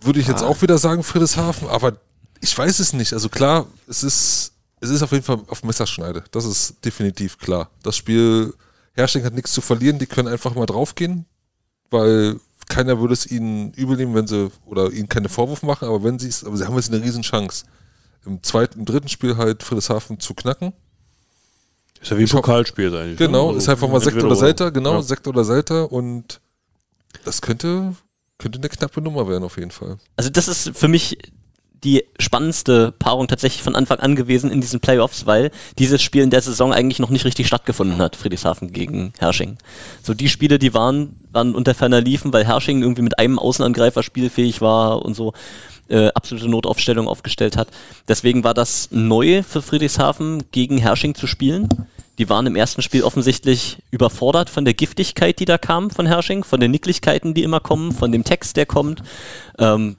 würde 0.00 0.20
ich 0.20 0.26
jetzt 0.28 0.42
Ah. 0.42 0.46
auch 0.46 0.60
wieder 0.62 0.78
sagen 0.78 1.02
Friedrichshafen, 1.02 1.68
aber 1.68 1.98
ich 2.40 2.56
weiß 2.56 2.78
es 2.78 2.92
nicht. 2.92 3.12
Also 3.12 3.28
klar, 3.28 3.66
es 3.88 4.02
ist, 4.02 4.52
es 4.80 4.90
ist 4.90 5.02
auf 5.02 5.12
jeden 5.12 5.24
Fall 5.24 5.40
auf 5.48 5.62
Messerschneide. 5.64 6.24
Das 6.30 6.44
ist 6.44 6.84
definitiv 6.84 7.38
klar. 7.38 7.70
Das 7.82 7.96
Spiel, 7.96 8.54
Herrsching 8.92 9.24
hat 9.24 9.34
nichts 9.34 9.52
zu 9.52 9.60
verlieren, 9.60 9.98
die 9.98 10.06
können 10.06 10.28
einfach 10.28 10.54
mal 10.54 10.66
draufgehen, 10.66 11.24
weil 11.90 12.38
keiner 12.68 12.98
würde 13.00 13.14
es 13.14 13.26
ihnen 13.26 13.72
übel 13.74 13.96
nehmen, 13.96 14.14
wenn 14.14 14.26
sie, 14.26 14.50
oder 14.64 14.90
ihnen 14.90 15.08
keine 15.08 15.28
Vorwurf 15.28 15.62
machen, 15.62 15.86
aber 15.88 16.02
wenn 16.04 16.18
sie 16.18 16.28
es, 16.28 16.44
aber 16.44 16.56
sie 16.56 16.64
haben 16.64 16.76
jetzt 16.76 16.92
eine 16.92 17.02
riesen 17.02 17.22
Chance, 17.22 17.64
im 18.24 18.42
zweiten, 18.42 18.78
im 18.80 18.84
dritten 18.86 19.08
Spiel 19.08 19.36
halt 19.36 19.62
Friedrichshafen 19.62 20.18
zu 20.20 20.34
knacken. 20.34 20.72
Ist 22.04 22.10
ja 22.10 22.16
wie 22.18 22.22
ein 22.22 22.24
Ich 22.26 22.32
hoffe- 22.34 22.42
Pokalspiel 22.42 22.94
eigentlich. 22.94 23.16
Genau, 23.18 23.50
ne? 23.52 23.58
ist 23.58 23.68
einfach 23.68 23.88
mal 23.88 24.00
Sekt 24.00 24.22
oder 24.22 24.36
Selter, 24.36 24.70
genau, 24.70 24.94
Ja. 24.96 25.02
Sekt 25.02 25.26
oder 25.26 25.42
Selter 25.42 25.90
und 25.90 26.38
das 27.24 27.40
könnte, 27.40 27.94
könnte 28.38 28.58
eine 28.58 28.68
knappe 28.68 29.00
Nummer 29.00 29.26
werden 29.26 29.42
auf 29.44 29.56
jeden 29.56 29.70
Fall. 29.70 29.96
Also 30.16 30.28
das 30.28 30.46
ist 30.46 30.72
für 30.76 30.88
mich 30.88 31.16
die 31.82 32.04
spannendste 32.18 32.92
Paarung 32.98 33.26
tatsächlich 33.28 33.62
von 33.62 33.74
Anfang 33.76 34.00
an 34.00 34.16
gewesen 34.16 34.50
in 34.50 34.60
diesen 34.60 34.80
Playoffs, 34.80 35.24
weil 35.26 35.50
dieses 35.78 36.02
Spiel 36.02 36.22
in 36.22 36.30
der 36.30 36.40
Saison 36.42 36.72
eigentlich 36.72 36.98
noch 36.98 37.10
nicht 37.10 37.24
richtig 37.24 37.46
stattgefunden 37.46 37.98
hat, 37.98 38.16
Friedrichshafen 38.16 38.72
gegen 38.72 39.12
Hersching. 39.18 39.56
So 40.02 40.12
die 40.14 40.28
Spiele, 40.30 40.58
die 40.58 40.72
waren, 40.74 41.16
waren 41.32 41.54
unter 41.54 41.74
ferner 41.74 42.00
liefen, 42.02 42.32
weil 42.32 42.46
Hersching 42.46 42.82
irgendwie 42.82 43.02
mit 43.02 43.18
einem 43.18 43.38
Außenangreifer 43.38 44.02
spielfähig 44.02 44.60
war 44.62 45.02
und 45.04 45.14
so 45.14 45.32
äh, 45.88 46.08
absolute 46.14 46.48
Notaufstellung 46.48 47.06
aufgestellt 47.06 47.56
hat. 47.58 47.68
Deswegen 48.08 48.44
war 48.44 48.54
das 48.54 48.88
neu 48.90 49.42
für 49.42 49.60
Friedrichshafen 49.60 50.44
gegen 50.52 50.78
Hersching 50.78 51.14
zu 51.14 51.26
spielen. 51.26 51.68
Die 52.18 52.28
waren 52.28 52.46
im 52.46 52.56
ersten 52.56 52.82
Spiel 52.82 53.02
offensichtlich 53.02 53.78
überfordert 53.90 54.50
von 54.50 54.64
der 54.64 54.74
Giftigkeit, 54.74 55.38
die 55.40 55.44
da 55.44 55.58
kam 55.58 55.90
von 55.90 56.06
Hersching, 56.06 56.44
von 56.44 56.60
den 56.60 56.70
Nicklichkeiten, 56.70 57.34
die 57.34 57.42
immer 57.42 57.60
kommen, 57.60 57.92
von 57.92 58.12
dem 58.12 58.24
Text, 58.24 58.56
der 58.56 58.66
kommt. 58.66 59.02
Ähm, 59.58 59.96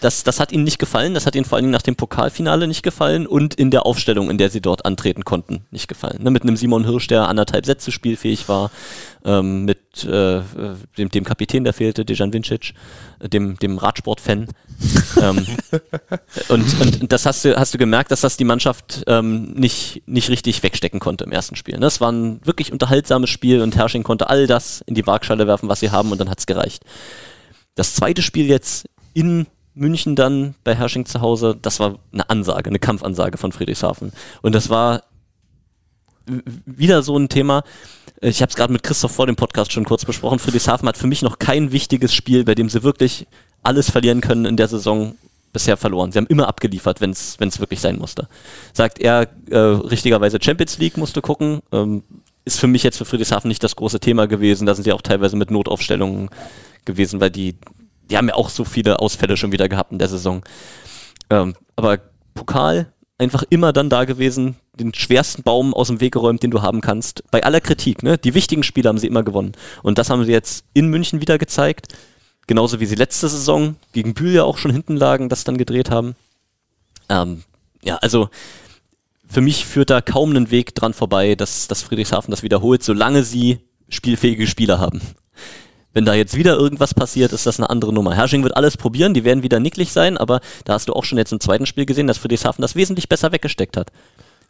das, 0.00 0.22
das 0.24 0.38
hat 0.38 0.52
ihnen 0.52 0.64
nicht 0.64 0.78
gefallen, 0.78 1.14
das 1.14 1.26
hat 1.26 1.34
ihnen 1.34 1.44
vor 1.44 1.56
allen 1.56 1.64
Dingen 1.64 1.72
nach 1.72 1.82
dem 1.82 1.96
Pokalfinale 1.96 2.68
nicht 2.68 2.82
gefallen 2.82 3.26
und 3.26 3.54
in 3.54 3.70
der 3.70 3.86
Aufstellung, 3.86 4.30
in 4.30 4.38
der 4.38 4.50
sie 4.50 4.60
dort 4.60 4.84
antreten 4.84 5.24
konnten, 5.24 5.66
nicht 5.70 5.88
gefallen. 5.88 6.22
Ne, 6.22 6.30
mit 6.30 6.42
einem 6.42 6.56
Simon 6.56 6.84
Hirsch, 6.84 7.08
der 7.08 7.28
anderthalb 7.28 7.66
Sätze 7.66 7.90
spielfähig 7.90 8.48
war, 8.48 8.70
ähm, 9.24 9.64
mit 9.64 10.04
äh, 10.04 10.42
dem, 10.98 11.08
dem 11.08 11.24
Kapitän, 11.24 11.64
der 11.64 11.72
fehlte, 11.72 12.04
Dejan 12.04 12.32
Vincic, 12.32 12.74
äh, 13.18 13.28
dem, 13.28 13.58
dem 13.58 13.78
Radsport-Fan. 13.78 14.46
ähm, 15.20 15.46
und, 16.48 16.80
und 16.80 17.12
das 17.12 17.26
hast 17.26 17.44
du, 17.44 17.56
hast 17.56 17.74
du 17.74 17.78
gemerkt, 17.78 18.10
dass 18.10 18.20
das 18.20 18.36
die 18.36 18.44
Mannschaft 18.44 19.02
ähm, 19.08 19.52
nicht, 19.54 20.02
nicht 20.06 20.28
richtig 20.28 20.62
wegstecken 20.62 21.00
konnte 21.00 21.24
im 21.24 21.32
ersten 21.32 21.56
Spiel. 21.56 21.78
Ne? 21.78 21.86
Es 21.86 22.00
war 22.00 22.12
ein 22.12 22.40
wirklich 22.44 22.72
unterhaltsames 22.72 23.30
Spiel 23.30 23.62
und 23.62 23.74
Herrsching 23.74 24.04
konnte 24.04 24.28
all 24.28 24.46
das 24.46 24.82
in 24.86 24.94
die 24.94 25.06
Waagschale 25.06 25.46
werfen, 25.46 25.68
was 25.68 25.80
sie 25.80 25.90
haben 25.90 26.12
und 26.12 26.20
dann 26.20 26.30
hat's 26.30 26.46
gereicht. 26.46 26.84
Das 27.74 27.94
zweite 27.94 28.22
Spiel 28.22 28.46
jetzt 28.46 28.86
in 29.12 29.46
München 29.76 30.16
dann 30.16 30.54
bei 30.64 30.74
Hersching 30.74 31.06
zu 31.06 31.20
Hause, 31.20 31.56
das 31.60 31.78
war 31.78 31.98
eine 32.12 32.28
Ansage, 32.30 32.70
eine 32.70 32.78
Kampfansage 32.78 33.38
von 33.38 33.52
Friedrichshafen. 33.52 34.12
Und 34.42 34.54
das 34.54 34.70
war 34.70 35.02
wieder 36.64 37.02
so 37.02 37.16
ein 37.16 37.28
Thema. 37.28 37.62
Ich 38.20 38.42
habe 38.42 38.50
es 38.50 38.56
gerade 38.56 38.72
mit 38.72 38.82
Christoph 38.82 39.12
vor 39.12 39.26
dem 39.26 39.36
Podcast 39.36 39.72
schon 39.72 39.84
kurz 39.84 40.04
besprochen. 40.04 40.38
Friedrichshafen 40.38 40.88
hat 40.88 40.96
für 40.96 41.06
mich 41.06 41.22
noch 41.22 41.38
kein 41.38 41.70
wichtiges 41.70 42.12
Spiel, 42.14 42.44
bei 42.44 42.54
dem 42.54 42.68
sie 42.68 42.82
wirklich 42.82 43.26
alles 43.62 43.90
verlieren 43.90 44.20
können 44.20 44.46
in 44.46 44.56
der 44.56 44.68
Saison 44.68 45.14
bisher 45.52 45.76
verloren. 45.76 46.10
Sie 46.10 46.18
haben 46.18 46.26
immer 46.26 46.48
abgeliefert, 46.48 47.00
wenn 47.00 47.10
es 47.10 47.60
wirklich 47.60 47.80
sein 47.80 47.98
musste. 47.98 48.28
Sagt 48.72 48.98
er 48.98 49.28
äh, 49.50 49.56
richtigerweise 49.56 50.38
Champions 50.40 50.78
League 50.78 50.96
musste 50.96 51.22
gucken. 51.22 51.60
Ähm, 51.70 52.02
ist 52.44 52.60
für 52.60 52.68
mich 52.68 52.82
jetzt 52.82 52.96
für 52.96 53.04
Friedrichshafen 53.04 53.48
nicht 53.48 53.62
das 53.62 53.76
große 53.76 54.00
Thema 54.00 54.26
gewesen. 54.26 54.66
Da 54.66 54.74
sind 54.74 54.84
sie 54.84 54.92
auch 54.92 55.02
teilweise 55.02 55.36
mit 55.36 55.50
Notaufstellungen 55.50 56.30
gewesen, 56.84 57.20
weil 57.20 57.30
die, 57.30 57.56
die 58.10 58.16
haben 58.16 58.28
ja 58.28 58.34
auch 58.34 58.48
so 58.48 58.64
viele 58.64 59.00
Ausfälle 59.00 59.36
schon 59.36 59.52
wieder 59.52 59.68
gehabt 59.68 59.92
in 59.92 59.98
der 59.98 60.08
Saison. 60.08 60.42
Ähm, 61.30 61.54
aber 61.74 61.98
Pokal 62.34 62.92
einfach 63.18 63.44
immer 63.48 63.72
dann 63.72 63.90
da 63.90 64.04
gewesen, 64.04 64.56
den 64.74 64.92
schwersten 64.92 65.42
Baum 65.42 65.72
aus 65.74 65.88
dem 65.88 66.00
Weg 66.00 66.12
geräumt, 66.12 66.42
den 66.42 66.50
du 66.50 66.62
haben 66.62 66.80
kannst. 66.80 67.22
Bei 67.30 67.42
aller 67.42 67.60
Kritik, 67.60 68.02
ne? 68.02 68.18
Die 68.18 68.34
wichtigen 68.34 68.62
Spiele 68.62 68.88
haben 68.88 68.98
sie 68.98 69.06
immer 69.06 69.22
gewonnen. 69.22 69.52
Und 69.82 69.98
das 69.98 70.10
haben 70.10 70.24
sie 70.24 70.32
jetzt 70.32 70.64
in 70.74 70.88
München 70.88 71.20
wieder 71.20 71.38
gezeigt. 71.38 71.94
Genauso 72.46 72.78
wie 72.78 72.86
sie 72.86 72.94
letzte 72.94 73.28
Saison 73.28 73.76
gegen 73.92 74.14
Bühl 74.14 74.32
ja 74.32 74.44
auch 74.44 74.58
schon 74.58 74.70
hinten 74.70 74.96
lagen, 74.96 75.28
das 75.28 75.44
dann 75.44 75.58
gedreht 75.58 75.90
haben. 75.90 76.14
Ähm, 77.08 77.42
ja, 77.82 77.96
also 77.96 78.28
für 79.26 79.40
mich 79.40 79.64
führt 79.64 79.90
da 79.90 80.00
kaum 80.00 80.30
einen 80.30 80.50
Weg 80.50 80.74
dran 80.74 80.94
vorbei, 80.94 81.34
dass, 81.34 81.68
dass 81.68 81.82
Friedrichshafen 81.82 82.30
das 82.30 82.42
wiederholt, 82.42 82.82
solange 82.82 83.24
sie 83.24 83.58
spielfähige 83.88 84.46
Spieler 84.46 84.78
haben. 84.78 85.00
Wenn 85.96 86.04
da 86.04 86.12
jetzt 86.12 86.36
wieder 86.36 86.58
irgendwas 86.58 86.92
passiert, 86.92 87.32
ist 87.32 87.46
das 87.46 87.58
eine 87.58 87.70
andere 87.70 87.90
Nummer. 87.90 88.14
Hersching 88.14 88.42
wird 88.42 88.54
alles 88.54 88.76
probieren, 88.76 89.14
die 89.14 89.24
werden 89.24 89.42
wieder 89.42 89.60
nicklig 89.60 89.94
sein, 89.94 90.18
aber 90.18 90.42
da 90.66 90.74
hast 90.74 90.90
du 90.90 90.92
auch 90.92 91.04
schon 91.04 91.16
jetzt 91.16 91.32
im 91.32 91.40
zweiten 91.40 91.64
Spiel 91.64 91.86
gesehen, 91.86 92.06
dass 92.06 92.18
Friedrichshafen 92.18 92.60
das 92.60 92.74
wesentlich 92.74 93.08
besser 93.08 93.32
weggesteckt 93.32 93.78
hat. 93.78 93.90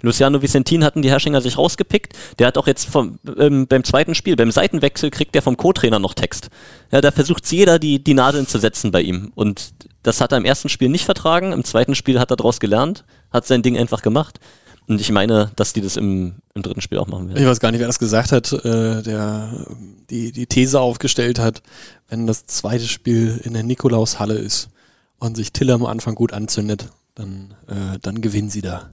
Luciano 0.03 0.43
Vicentin 0.43 0.83
hatten 0.83 1.03
die 1.03 1.09
Herrschinger 1.09 1.41
sich 1.41 1.57
rausgepickt. 1.57 2.15
Der 2.41 2.49
hat 2.49 2.59
auch 2.59 2.67
jetzt 2.67 2.89
vom, 2.89 3.21
ähm, 3.39 3.69
beim 3.69 3.85
zweiten 3.85 4.17
Spiel, 4.17 4.35
beim 4.35 4.51
Seitenwechsel, 4.51 5.13
kriegt 5.13 5.37
der 5.37 5.43
vom 5.43 5.57
Co-Trainer 5.57 6.01
noch 6.01 6.15
Text. 6.15 6.51
Ja, 6.91 7.01
da 7.01 7.13
versucht 7.13 7.47
jeder, 7.53 7.79
die, 7.79 8.03
die 8.03 8.15
Nadeln 8.15 8.49
zu 8.49 8.59
setzen 8.59 8.91
bei 8.91 9.03
ihm. 9.03 9.31
Und 9.37 9.73
das 10.03 10.21
hat 10.21 10.33
er 10.33 10.39
im 10.39 10.45
ersten 10.45 10.69
Spiel 10.69 10.89
nicht 10.89 11.05
vertragen. 11.05 11.53
Im 11.53 11.63
zweiten 11.63 11.95
Spiel 11.95 12.19
hat 12.19 12.33
er 12.33 12.37
daraus 12.37 12.59
gelernt, 12.59 13.05
hat 13.33 13.47
sein 13.47 13.63
Ding 13.63 13.79
einfach 13.79 14.03
gemacht. 14.03 14.41
Und 14.89 15.01
ich 15.01 15.11
meine, 15.11 15.51
dass 15.57 15.73
die 15.73 15.81
das 15.81 15.97
im, 15.97 16.37
im 16.55 16.63
dritten 16.63 16.81
Spiel 16.81 16.99
auch 16.99 17.09
machen 17.09 17.29
werden. 17.29 17.43
Ich 17.43 17.49
weiß 17.49 17.61
gar 17.61 17.71
nicht, 17.73 17.81
wer 17.81 17.89
das 17.89 17.99
gesagt 17.99 18.33
hat, 18.33 18.53
äh, 18.53 19.03
der 19.03 19.67
die, 20.11 20.31
die 20.31 20.47
These 20.47 20.81
aufgestellt 20.81 21.39
hat, 21.39 21.63
wenn 22.09 22.27
das 22.27 22.47
zweite 22.47 22.87
Spiel 22.87 23.41
in 23.43 23.53
der 23.53 23.65
Nikolaushalle 23.65 24.35
ist 24.35 24.69
und 25.19 25.37
sich 25.37 25.53
Tille 25.53 25.75
am 25.75 25.87
Anfang 25.87 26.15
gut 26.15 26.33
anzündet, 26.33 26.89
dann, 27.15 27.55
äh, 27.67 27.99
dann 28.01 28.21
gewinnen 28.21 28.51
sie 28.51 28.63
da. 28.63 28.91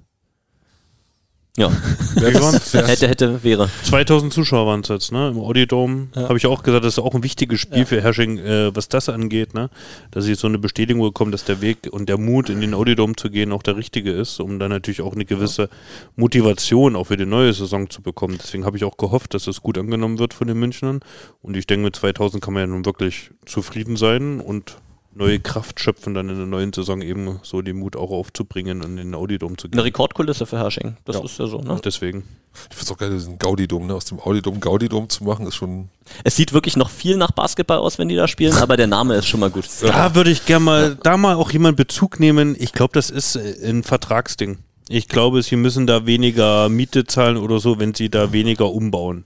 Ja, 1.56 1.72
hätte, 2.20 3.08
hätte, 3.08 3.43
wäre. 3.43 3.70
2000 3.84 4.34
Zuschauer 4.34 4.66
waren 4.66 4.80
es 4.80 4.88
jetzt, 4.88 5.12
ne? 5.12 5.30
Im 5.30 5.38
Audidome 5.38 6.08
Ja. 6.16 6.24
habe 6.24 6.38
ich 6.38 6.47
auch 6.47 6.64
gesagt, 6.64 6.84
das 6.84 6.93
ist 6.93 6.99
auch 6.99 7.14
ein 7.14 7.22
wichtiges 7.22 7.60
Spiel 7.60 7.80
Ja. 7.82 7.86
für 7.86 8.01
Hersching, 8.01 8.39
äh, 8.39 8.76
was 8.76 8.89
das 8.89 9.08
angeht, 9.08 9.54
ne? 9.54 9.70
Dass 10.10 10.26
sie 10.26 10.34
so 10.34 10.47
eine 10.47 10.58
Bestätigung 10.58 11.04
bekommen, 11.04 11.32
dass 11.32 11.45
der 11.45 11.62
Weg 11.62 11.89
und 11.91 12.10
der 12.10 12.18
Mut, 12.18 12.49
in 12.49 12.60
den 12.60 12.74
Audidome 12.74 13.16
zu 13.16 13.30
gehen, 13.30 13.51
auch 13.51 13.62
der 13.62 13.78
richtige 13.78 14.12
ist, 14.12 14.39
um 14.39 14.58
dann 14.58 14.72
natürlich 14.72 15.01
auch 15.01 15.14
eine 15.14 15.26
gewisse 15.26 15.70
Motivation 16.16 16.95
auch 16.95 17.06
für 17.06 17.18
die 17.18 17.28
neue 17.28 17.54
Saison 17.54 17.88
zu 17.88 18.01
bekommen. 18.01 18.39
Deswegen 18.41 18.66
habe 18.66 18.78
ich 18.78 18.84
auch 18.84 18.97
gehofft, 18.97 19.36
dass 19.36 19.43
das 19.45 19.62
gut 19.62 19.78
angenommen 19.78 20.18
wird 20.18 20.34
von 20.34 20.48
den 20.48 20.57
Münchnern. 20.57 21.02
Und 21.44 21.56
ich 21.56 21.68
denke, 21.68 21.84
mit 21.86 21.95
2000 21.95 22.44
kann 22.44 22.56
man 22.56 22.61
ja 22.61 22.68
nun 22.68 22.84
wirklich 22.86 23.30
zufrieden 23.45 23.95
sein 23.95 24.40
und 24.41 24.78
neue 25.15 25.40
Kraft 25.40 25.80
schöpfen, 25.80 26.14
dann 26.14 26.30
in 26.30 26.38
der 26.38 26.45
neuen 26.45 26.73
Saison 26.73 27.02
eben 27.02 27.40
so 27.44 27.61
den 27.61 27.77
Mut 27.80 27.95
auch 27.95 28.11
aufzubringen 28.11 28.81
und 28.81 28.91
in 28.91 28.98
den 28.98 29.15
Audidom 29.15 29.57
zu 29.57 29.68
gehen. 29.69 29.77
Eine 29.80 29.85
Rekordkulisse 29.85 30.45
für 30.45 30.57
Hersching. 30.57 30.98
Das 31.06 31.18
Ja. 31.18 31.23
ist 31.23 31.40
ja 31.40 31.48
so, 31.48 31.60
ne? 31.60 31.80
Deswegen. 31.84 32.23
Ich 32.69 32.76
finde 32.76 32.84
es 32.84 32.91
auch 32.91 32.98
geil, 32.98 33.10
diesen 33.11 33.40
Gaudi-Dom, 33.40 33.88
ne? 33.88 33.95
Aus 33.95 34.06
dem 34.06 34.19
Audi-Dom 34.19 34.60
Gaudi-Dom 34.60 35.10
zu 35.10 35.23
machen, 35.23 35.48
ist 35.48 35.56
schon. 35.56 35.90
Es 36.23 36.35
sieht 36.35 36.53
wirklich 36.53 36.76
noch 36.77 36.90
viel 36.90 37.18
nach 37.18 37.31
Basketball 37.31 37.77
aus, 37.80 37.98
wenn 37.98 38.10
die 38.10 38.15
da 38.15 38.27
spielen, 38.27 38.53
aber 38.53 38.77
der 38.77 38.88
Name 38.88 39.15
ist 39.15 39.27
schon 39.27 39.40
mal 39.40 39.49
gut. 39.49 39.65
Da 39.81 40.14
würde 40.15 40.30
ich 40.31 40.45
gerne 40.45 40.64
mal, 40.65 40.95
da 41.02 41.18
mal 41.18 41.35
auch 41.35 41.52
jemand 41.52 41.77
Bezug 41.77 42.19
nehmen. 42.19 42.56
Ich 42.60 42.72
glaube, 42.73 42.94
das 42.94 43.10
ist 43.10 43.35
äh, 43.35 43.69
ein 43.69 43.84
Vertragsding. 43.84 44.60
Ich 44.90 45.07
glaube, 45.07 45.41
sie 45.41 45.56
müssen 45.56 45.88
da 45.88 46.06
weniger 46.06 46.69
Miete 46.69 47.06
zahlen 47.06 47.38
oder 47.38 47.60
so, 47.60 47.80
wenn 47.80 47.94
sie 47.95 48.10
da 48.10 48.31
weniger 48.34 48.69
umbauen. 48.72 49.23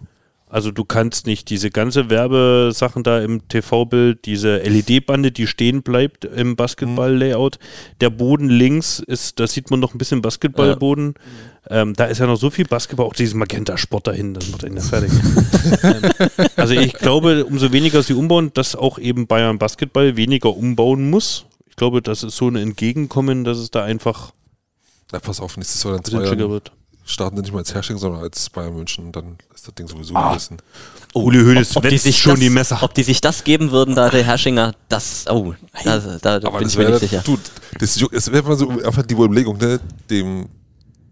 Also 0.49 0.72
du 0.72 0.86
kannst 0.86 1.28
nicht 1.28 1.49
diese 1.49 1.69
ganze 1.72 2.10
Werbesachen 2.10 3.03
da 3.03 3.19
im 3.19 3.49
TV-Bild, 3.49 4.26
diese 4.26 4.60
LED-Bande, 4.60 5.34
die 5.34 5.45
stehen 5.45 5.84
bleibt 5.84 6.24
im 6.24 6.56
Basketball-Layout. 6.56 7.60
Der 7.99 8.10
Boden 8.10 8.48
links 8.48 8.99
ist, 8.99 9.41
da 9.41 9.48
sieht 9.48 9.69
man 9.72 9.82
noch 9.82 9.94
ein 9.94 9.98
bisschen 9.98 10.22
Basketballboden. 10.22 11.15
Ähm, 11.69 11.94
da 11.95 12.06
ist 12.06 12.19
ja 12.19 12.28
noch 12.28 12.38
so 12.38 12.49
viel 12.49 12.64
Basketball, 12.64 13.06
auch 13.06 13.14
dieses 13.14 13.34
Magenta-Sport 13.34 14.07
dahin, 14.07 14.34
das 14.34 14.49
macht 14.49 14.64
einen 14.64 14.78
ja 14.78 14.84
fertig. 14.84 15.11
ähm, 15.84 16.48
also 16.56 16.74
ich 16.74 16.94
glaube, 16.94 17.44
umso 17.44 17.74
weniger 17.74 18.02
sie 18.02 18.14
umbauen, 18.14 18.52
dass 18.53 18.74
auch 18.78 18.99
eben 18.99 19.28
Bayern 19.28 19.60
Basketball 19.60 20.15
weniger 20.15 20.56
umbauen 20.56 21.10
muss. 21.10 21.45
Ich 21.68 21.76
glaube, 21.76 22.02
das 22.02 22.24
ist 22.24 22.38
so 22.38 22.48
ein 22.48 22.56
Entgegenkommen, 22.56 23.44
dass 23.44 23.57
es 23.57 23.69
da 23.69 23.84
einfach 23.84 24.32
Na, 25.11 25.19
pass 25.19 25.41
auf, 25.41 25.57
nächstes 25.57 25.84
Jahr 25.84 25.95
ein 25.95 26.06
zwei 26.06 26.24
Jahren 26.24 26.40
wird. 26.49 26.72
Starten 27.07 27.38
sie 27.38 27.41
nicht 27.41 27.51
mal 27.53 27.59
als 27.59 27.73
Herrsching, 27.73 27.97
sondern 27.97 28.21
als 28.21 28.49
Bayern 28.49 28.75
München 28.75 29.05
und 29.07 29.15
dann 29.15 29.38
ist 29.55 29.67
das 29.67 29.73
Ding 29.73 29.88
sowieso 29.88 30.13
Ah. 30.15 30.29
gerissen. 30.29 30.57
Uli 31.13 31.39
Hoeneß 31.39 31.75
ob, 31.77 31.84
ob, 31.85 31.89
die 31.89 31.97
sich 31.97 32.17
schon 32.21 32.34
das, 32.34 32.39
die 32.41 32.49
Messer. 32.49 32.79
ob 32.84 32.93
die 32.93 33.03
sich 33.03 33.21
das 33.21 33.43
geben 33.43 33.71
würden, 33.71 33.95
da 33.95 34.09
der 34.09 34.23
Herrschinger, 34.23 34.75
das, 34.89 35.25
oh, 35.29 35.53
da, 35.84 35.97
da, 35.99 36.39
da 36.39 36.47
Aber 36.47 36.59
bin 36.59 36.65
das 36.67 36.73
ich 36.73 36.77
mir 36.77 36.89
nicht 36.89 36.99
sicher. 36.99 37.21
du, 37.25 37.39
das, 37.79 37.99
es 38.11 38.31
wäre 38.31 38.43
mal 38.43 38.57
so 38.57 38.69
einfach 38.69 39.03
die 39.03 39.15
Überlegung, 39.15 39.57
ne, 39.57 39.79
dem 40.09 40.47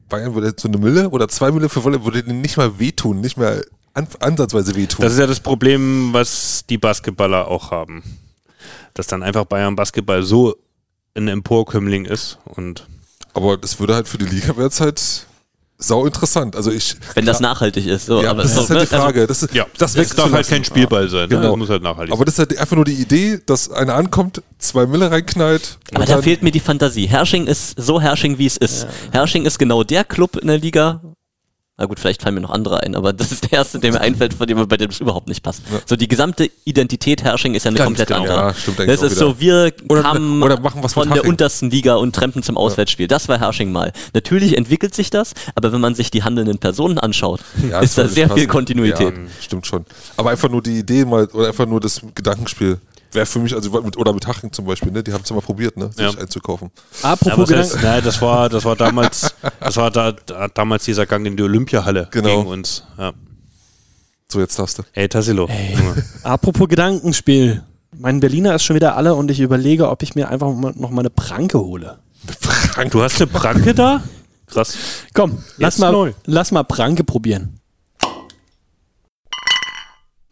Bayern 0.09 0.35
würde 0.35 0.53
so 0.59 0.67
eine 0.67 0.77
Mille 0.77 1.09
oder 1.09 1.27
zwei 1.27 1.49
Mille 1.51 1.69
für 1.69 1.84
Wolle 1.84 2.03
würde 2.03 2.22
denen 2.22 2.41
nicht 2.41 2.57
mal 2.57 2.77
wehtun, 2.77 3.22
nicht 3.22 3.38
mal 3.38 3.65
an, 3.95 4.07
ansatzweise 4.19 4.76
wehtun. 4.76 5.01
Das 5.01 5.13
ist 5.13 5.19
ja 5.19 5.26
das 5.26 5.39
Problem, 5.39 6.13
was 6.13 6.65
die 6.69 6.77
Basketballer 6.77 7.47
auch 7.47 7.72
haben. 7.72 8.03
Dass 8.93 9.07
dann 9.07 9.23
einfach 9.23 9.45
Bayern 9.45 9.76
Basketball 9.76 10.22
so 10.23 10.55
ein 11.15 11.27
Emporkömmling 11.30 12.05
ist 12.05 12.38
und 12.45 12.85
aber 13.34 13.57
das 13.57 13.80
würde 13.80 13.95
halt 13.95 14.07
für 14.07 14.17
die 14.17 14.26
Liga 14.26 14.55
wäre 14.57 14.67
es 14.67 14.80
halt 14.81 15.26
sau 15.77 16.06
interessant. 16.06 16.56
Also 16.56 16.72
ich, 16.72 16.95
Wenn 17.14 17.26
das 17.26 17.39
nachhaltig 17.39 17.85
ist. 17.85 18.06
So, 18.06 18.22
ja, 18.22 18.31
aber 18.31 18.43
das 18.43 18.56
so, 18.56 18.61
ist 18.61 18.69
halt 18.69 18.80
ne, 18.80 18.85
die 18.85 18.95
Frage. 18.95 19.27
das, 19.27 19.43
ist, 19.43 19.53
ja, 19.53 19.65
das 19.77 19.93
das 19.93 20.10
darf 20.10 20.31
halt 20.31 20.47
kein 20.47 20.64
Spielball 20.64 21.10
sein. 21.10 21.23
Ne? 21.23 21.27
Genau. 21.35 21.49
Das 21.49 21.57
muss 21.57 21.69
halt 21.69 21.84
nachhaltig 21.84 22.14
Aber 22.14 22.26
das 22.26 22.35
ist 22.35 22.39
halt 22.39 22.57
einfach 22.57 22.76
nur 22.76 22.85
die 22.85 22.93
Idee, 22.93 23.39
dass 23.45 23.69
einer 23.69 23.95
ankommt, 23.95 24.41
zwei 24.57 24.85
Mille 24.85 25.11
reinknallt. 25.11 25.77
Aber 25.93 26.06
da 26.06 26.22
fehlt 26.22 26.43
mir 26.43 26.52
die 26.52 26.60
Fantasie. 26.60 27.07
Hersching 27.07 27.47
ist 27.47 27.80
so 27.80 27.99
Hersching, 27.99 28.38
wie 28.38 28.45
es 28.45 28.57
ist. 28.57 28.88
Hersching 29.11 29.45
ist 29.45 29.60
genau 29.60 29.84
der 29.84 30.03
Club 30.03 30.38
in 30.38 30.47
der 30.47 30.57
Liga. 30.57 31.02
Na 31.77 31.88
gut, 31.88 31.99
vielleicht 31.99 32.22
fallen 32.22 32.35
mir 32.35 32.41
noch 32.41 32.52
andere 32.52 32.84
ein, 32.84 32.95
aber 32.95 33.11
das 33.11 33.34
ist 33.34 33.43
der 33.52 33.60
erste, 33.60 33.80
der 33.80 33.91
mir 33.91 33.99
einfällt, 33.99 34.34
von 34.34 34.47
dem, 34.47 34.65
bei 34.65 34.77
dem 34.77 34.89
es 34.91 35.02
überhaupt 35.02 35.27
nicht 35.27 35.43
passt. 35.43 35.61
So 35.85 35.97
die 35.97 36.07
gesamte 36.07 36.49
Identität 36.64 37.22
Hersching 37.22 37.53
ist 37.53 37.65
ja 37.65 37.69
eine 37.69 37.77
Ganz 37.77 37.88
komplett 37.88 38.07
genau. 38.07 38.22
andere. 38.22 38.38
Ja, 38.38 38.53
stimmt 38.53 38.80
das 38.80 39.02
ist 39.02 39.11
wieder. 39.11 39.15
so, 39.15 39.39
wir 39.41 39.73
Oder- 39.89 40.02
kamen 40.03 40.41
oder 40.41 40.57
von 40.88 41.10
der 41.10 41.26
untersten 41.26 41.69
Liga 41.69 41.95
und 41.95 42.15
trampen 42.15 42.43
zum 42.43 42.56
Auswärtsspiel. 42.56 43.07
Das 43.07 43.27
war 43.27 43.39
Hersching 43.39 43.73
mal. 43.73 43.91
Natürlich 44.14 44.56
entwickelt 44.56 44.95
sich 44.95 45.10
das, 45.10 45.34
aber 45.56 45.73
wenn 45.73 45.81
man 45.81 45.95
sich 45.95 46.10
die 46.11 46.23
handelnden 46.23 46.60
Personen 46.60 46.97
anschaut, 46.97 47.41
Ja, 47.69 47.81
ist 47.81 47.97
da 47.97 48.07
sehr 48.07 48.27
passen. 48.30 48.39
viel 48.39 48.47
Kontinuität. 48.47 49.14
Ja, 49.14 49.23
stimmt 49.41 49.68
schon. 49.68 49.85
Aber 50.15 50.30
einfach 50.30 50.49
nur 50.49 50.61
die 50.64 50.80
Idee 50.80 51.03
mal, 51.03 51.26
oder 51.34 51.47
einfach 51.49 51.65
nur 51.65 51.81
das 51.81 51.99
Gedankenspiel. 52.15 52.77
Wäre 53.16 53.26
für 53.26 53.40
mich, 53.40 53.56
also 53.56 53.82
mit, 53.82 53.98
oder 53.98 54.14
mit 54.14 54.28
Haching 54.28 54.52
zum 54.52 54.66
Beispiel, 54.66 54.92
ne? 54.92 55.02
Die 55.02 55.12
haben 55.14 55.22
es 55.24 55.30
ja 55.30 55.36
mal 55.36 55.42
probiert, 55.42 55.78
ne? 55.78 55.90
Sich 55.92 56.02
Ja. 56.14 56.20
einzukaufen. 56.20 56.70
Ja, 57.02 57.14
Apropos 57.14 57.50
heißt, 57.52 57.72
Gedanken. 57.72 57.82
nein, 57.88 58.04
das 58.04 58.22
war, 58.22 58.50
das 58.50 58.66
war 58.66 58.76
damals, 58.76 59.34
das 59.60 59.78
war 59.78 59.90
da, 59.90 60.12
da, 60.12 60.48
damals 60.50 60.84
dieser 60.86 61.06
Gang 61.06 61.26
in 61.26 61.38
die 61.38 61.44
Olympiahalle 61.44 62.08
Genau. 62.12 62.40
gegen 62.40 62.48
uns. 62.50 62.84
Ja. 62.98 63.14
So, 64.28 64.40
jetzt 64.40 64.60
darfst 64.60 64.78
du. 64.80 64.84
Hey 64.92 65.08
Tassilo. 65.08 65.48
Junge. 65.48 66.04
Apropos 66.24 66.68
Gedankenspiel. 66.68 67.64
Mein 67.98 68.20
Berliner 68.20 68.54
ist 68.56 68.64
schon 68.64 68.76
wieder 68.76 68.98
alle 68.98 69.16
und 69.16 69.32
ich 69.32 69.40
überlege, 69.40 69.90
ob 69.90 70.04
ich 70.04 70.16
mir 70.16 70.28
einfach 70.30 70.48
noch 70.54 70.90
mal 70.90 71.00
eine 71.02 71.10
Pranke 71.10 71.58
hole. 71.60 71.98
Du 72.92 73.02
hast 73.02 73.16
eine 73.22 73.28
Pranke 73.28 73.74
da? 73.74 74.04
Krass. 74.48 74.76
Komm, 75.14 75.38
lass 75.58 75.76
Jetzt 75.76 75.80
mal, 75.80 75.92
neu. 75.94 76.12
lass 76.26 76.52
mal 76.52 76.64
Pranke 76.64 77.04
probieren. 77.06 77.60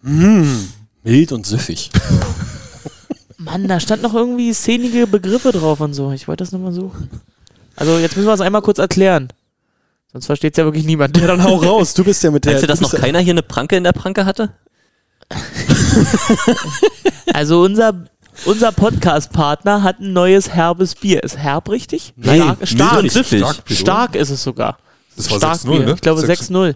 Mmh, 0.01 0.67
mild 1.03 1.31
und 1.31 1.45
süffig. 1.45 1.89
Mann, 3.37 3.67
da 3.67 3.79
stand 3.79 4.01
noch 4.01 4.13
irgendwie 4.13 4.53
szenige 4.53 5.07
Begriffe 5.07 5.51
drauf 5.51 5.79
und 5.79 5.93
so. 5.93 6.11
Ich 6.11 6.27
wollte 6.27 6.43
das 6.43 6.51
nochmal 6.51 6.71
suchen. 6.73 7.09
Also 7.75 7.97
jetzt 7.97 8.15
müssen 8.15 8.27
wir 8.27 8.33
es 8.33 8.41
einmal 8.41 8.61
kurz 8.61 8.77
erklären. 8.79 9.29
Sonst 10.11 10.27
versteht 10.27 10.53
es 10.53 10.57
ja 10.57 10.65
wirklich 10.65 10.85
niemand. 10.85 11.17
Ja, 11.17 11.27
dann 11.27 11.43
hau 11.43 11.55
raus. 11.63 11.93
Du 11.93 12.03
bist 12.03 12.21
ja 12.23 12.29
mit 12.31 12.45
der. 12.45 12.53
Meinst 12.53 12.63
du, 12.63 12.67
dass 12.67 12.81
noch 12.81 12.93
keiner 12.93 13.19
hier 13.19 13.33
eine 13.33 13.41
Pranke 13.43 13.75
in 13.75 13.83
der 13.83 13.93
Pranke 13.93 14.25
hatte? 14.25 14.53
Also 17.33 17.61
unser, 17.61 18.05
unser 18.45 18.71
Podcast-Partner 18.71 19.83
hat 19.83 19.99
ein 19.99 20.13
neues 20.13 20.49
herbes 20.49 20.95
Bier. 20.95 21.23
Ist 21.23 21.37
herb 21.37 21.69
richtig? 21.69 22.13
Nein, 22.15 22.41
stark, 22.41 22.67
stark, 22.67 23.03
und 23.03 23.11
süffig. 23.11 23.39
Stark, 23.39 23.63
stark 23.69 24.15
ist 24.15 24.29
es 24.29 24.43
sogar. 24.43 24.77
Das 25.15 25.29
war 25.31 25.37
stark 25.37 25.57
6-0, 25.59 25.69
Bier. 25.71 25.85
ne? 25.85 25.93
Ich 25.93 26.01
glaube 26.01 26.21
6 26.21 26.49
6-0. 26.51 26.75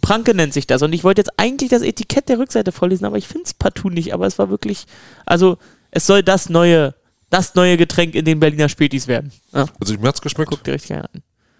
Pranke 0.00 0.34
nennt 0.34 0.52
sich 0.54 0.66
das. 0.66 0.82
Und 0.82 0.92
ich 0.92 1.04
wollte 1.04 1.20
jetzt 1.20 1.32
eigentlich 1.36 1.70
das 1.70 1.82
Etikett 1.82 2.28
der 2.28 2.38
Rückseite 2.38 2.72
vorlesen, 2.72 3.04
aber 3.04 3.18
ich 3.18 3.26
finde 3.26 3.44
es 3.46 3.54
partout 3.54 3.90
nicht. 3.90 4.14
Aber 4.14 4.26
es 4.26 4.38
war 4.38 4.48
wirklich, 4.50 4.84
also 5.26 5.58
es 5.90 6.06
soll 6.06 6.22
das 6.22 6.48
neue, 6.48 6.94
das 7.30 7.54
neue 7.54 7.76
Getränk 7.76 8.14
in 8.14 8.24
den 8.24 8.40
Berliner 8.40 8.68
Spätis 8.68 9.06
werden. 9.08 9.32
Ja, 9.52 9.66
Also 9.80 9.94
mir 9.94 10.08
hat's 10.08 10.20
geschmeckt. 10.20 10.50
guck 10.50 10.64
dir 10.64 10.74
richtig 10.74 10.96
an. 10.96 11.06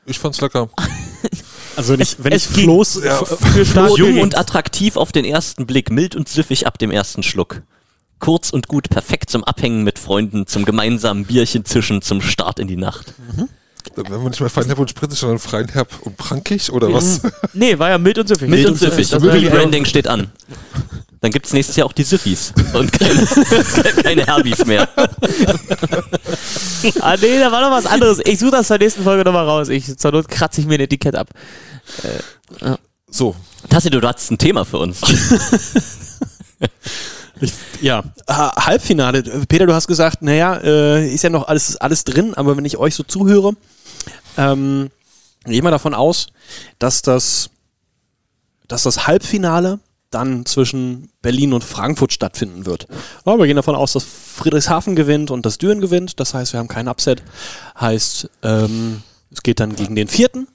Ich 0.07 0.19
fand's 0.19 0.41
lecker. 0.41 0.69
Also 1.77 1.93
wenn 1.93 2.01
ich, 2.01 2.17
wenn 2.25 2.33
es 2.33 2.47
ich 2.51 2.55
ging. 2.57 2.65
Floß. 2.65 3.05
Ja, 3.05 3.25
Für 3.25 3.65
stark 3.65 3.97
Jung 3.99 4.21
und 4.21 4.37
attraktiv 4.37 4.97
auf 4.97 5.13
den 5.13 5.25
ersten 5.25 5.65
Blick, 5.65 5.93
mild 5.93 6.17
und 6.17 6.29
süffig 6.29 6.67
ab 6.67 6.77
dem 6.79 6.91
ersten 6.91 7.23
Schluck. 7.23 7.63
Kurz 8.19 8.51
und 8.51 8.67
gut, 8.67 8.91
perfekt 8.91 9.31
zum 9.31 9.45
Abhängen 9.45 9.85
mit 9.85 10.01
Freunden, 10.01 10.49
zum 10.49 10.65
gemeinsamen 10.65 11.25
Bierchen 11.25 11.65
zischen, 11.65 12.03
zum 12.03 12.21
Start 12.21 12.59
in 12.59 12.67
die 12.67 12.75
Nacht. 12.77 13.15
Dann 13.95 14.09
werden 14.09 14.23
wir 14.25 14.29
nicht 14.31 14.41
mehr 14.41 14.51
feinherb 14.51 14.81
und 14.81 14.91
spritzig, 14.91 15.21
sondern 15.21 15.39
feinherb 15.39 15.89
und 16.01 16.17
prankig 16.17 16.73
oder 16.73 16.93
was? 16.93 17.21
Nee, 17.53 17.79
war 17.79 17.91
ja 17.91 17.99
mild 17.99 18.19
und 18.19 18.27
süffig. 18.27 18.49
Mild 18.49 18.67
und 18.67 18.77
süffig, 18.77 19.09
Das 19.09 19.23
Rebranding 19.23 19.85
steht 19.85 20.09
an. 20.09 20.33
Dann 21.21 21.31
gibt 21.33 21.47
es 21.47 21.53
nächstes 21.53 21.75
Jahr 21.77 21.87
auch 21.87 21.93
die 21.93 22.05
Süffis 22.05 22.53
und 22.75 22.93
keine, 22.93 23.27
keine 24.03 24.27
Herbis 24.27 24.65
mehr. 24.67 24.89
Ah, 27.01 27.17
nee, 27.21 27.39
da 27.41 27.51
war 27.51 27.61
noch 27.61 27.71
was 27.77 27.87
anderes. 27.87 28.21
Ich 28.25 28.39
suche 28.39 28.53
das 28.53 28.69
zur 28.69 28.79
nächsten 28.79 29.03
Folge 29.03 29.25
nochmal 29.25 29.45
raus. 29.45 29.69
Ich, 29.69 29.97
zur 29.99 30.13
Not 30.13 30.29
kratze 30.29 30.61
ich 30.61 30.67
mir 30.67 30.75
ein 30.75 30.81
Etikett 30.83 31.17
ab. 31.17 31.29
So, 33.11 33.35
Tassilo, 33.69 34.01
du 34.01 34.07
hattest 34.09 34.31
ein 34.31 34.39
Thema 34.39 34.65
für 34.65 34.79
uns. 34.79 35.01
Ich, 37.41 37.53
ja, 37.81 38.03
Ha- 38.29 38.67
Halbfinale. 38.67 39.23
Peter, 39.49 39.65
du 39.67 39.73
hast 39.73 39.87
gesagt, 39.87 40.23
naja, 40.23 40.57
äh, 40.57 41.09
ist 41.09 41.23
ja 41.23 41.31
noch 41.31 41.47
alles, 41.47 41.77
alles 41.77 42.03
drin, 42.03 42.35
aber 42.35 42.57
wenn 42.57 42.65
ich 42.65 42.79
euch 42.79 42.97
so 42.97 43.05
zuhöre, 43.05 43.53
ähm, 44.37 44.91
gehe 45.45 45.55
ich 45.55 45.63
mal 45.63 45.71
davon 45.71 45.95
aus, 45.95 46.27
dass 46.81 47.01
das, 47.01 47.51
dass 48.67 48.83
das 48.83 49.07
Halbfinale 49.07 49.79
dann 50.11 50.47
zwischen 50.47 51.11
Berlin 51.21 51.53
und 51.53 51.65
Frankfurt 51.65 52.13
stattfinden 52.13 52.67
wird. 52.67 52.87
Aber 53.25 53.39
wir 53.39 53.47
gehen 53.47 53.57
davon 53.57 53.75
aus, 53.75 53.93
dass 53.93 54.05
Friedrichshafen 54.05 54.97
gewinnt 54.97 55.31
und 55.31 55.45
dass 55.45 55.59
Düren 55.59 55.81
gewinnt. 55.81 56.19
Das 56.21 56.35
heißt, 56.35 56.53
wir 56.53 56.61
haben 56.61 56.69
keinen 56.69 56.89
Upset. 56.89 57.23
Heißt, 57.79 58.31
ähm, 58.43 59.03
es 59.31 59.43
geht 59.43 59.61
dann 59.61 59.77
gegen 59.77 59.97
den 59.97 60.09
vierten 60.09 60.49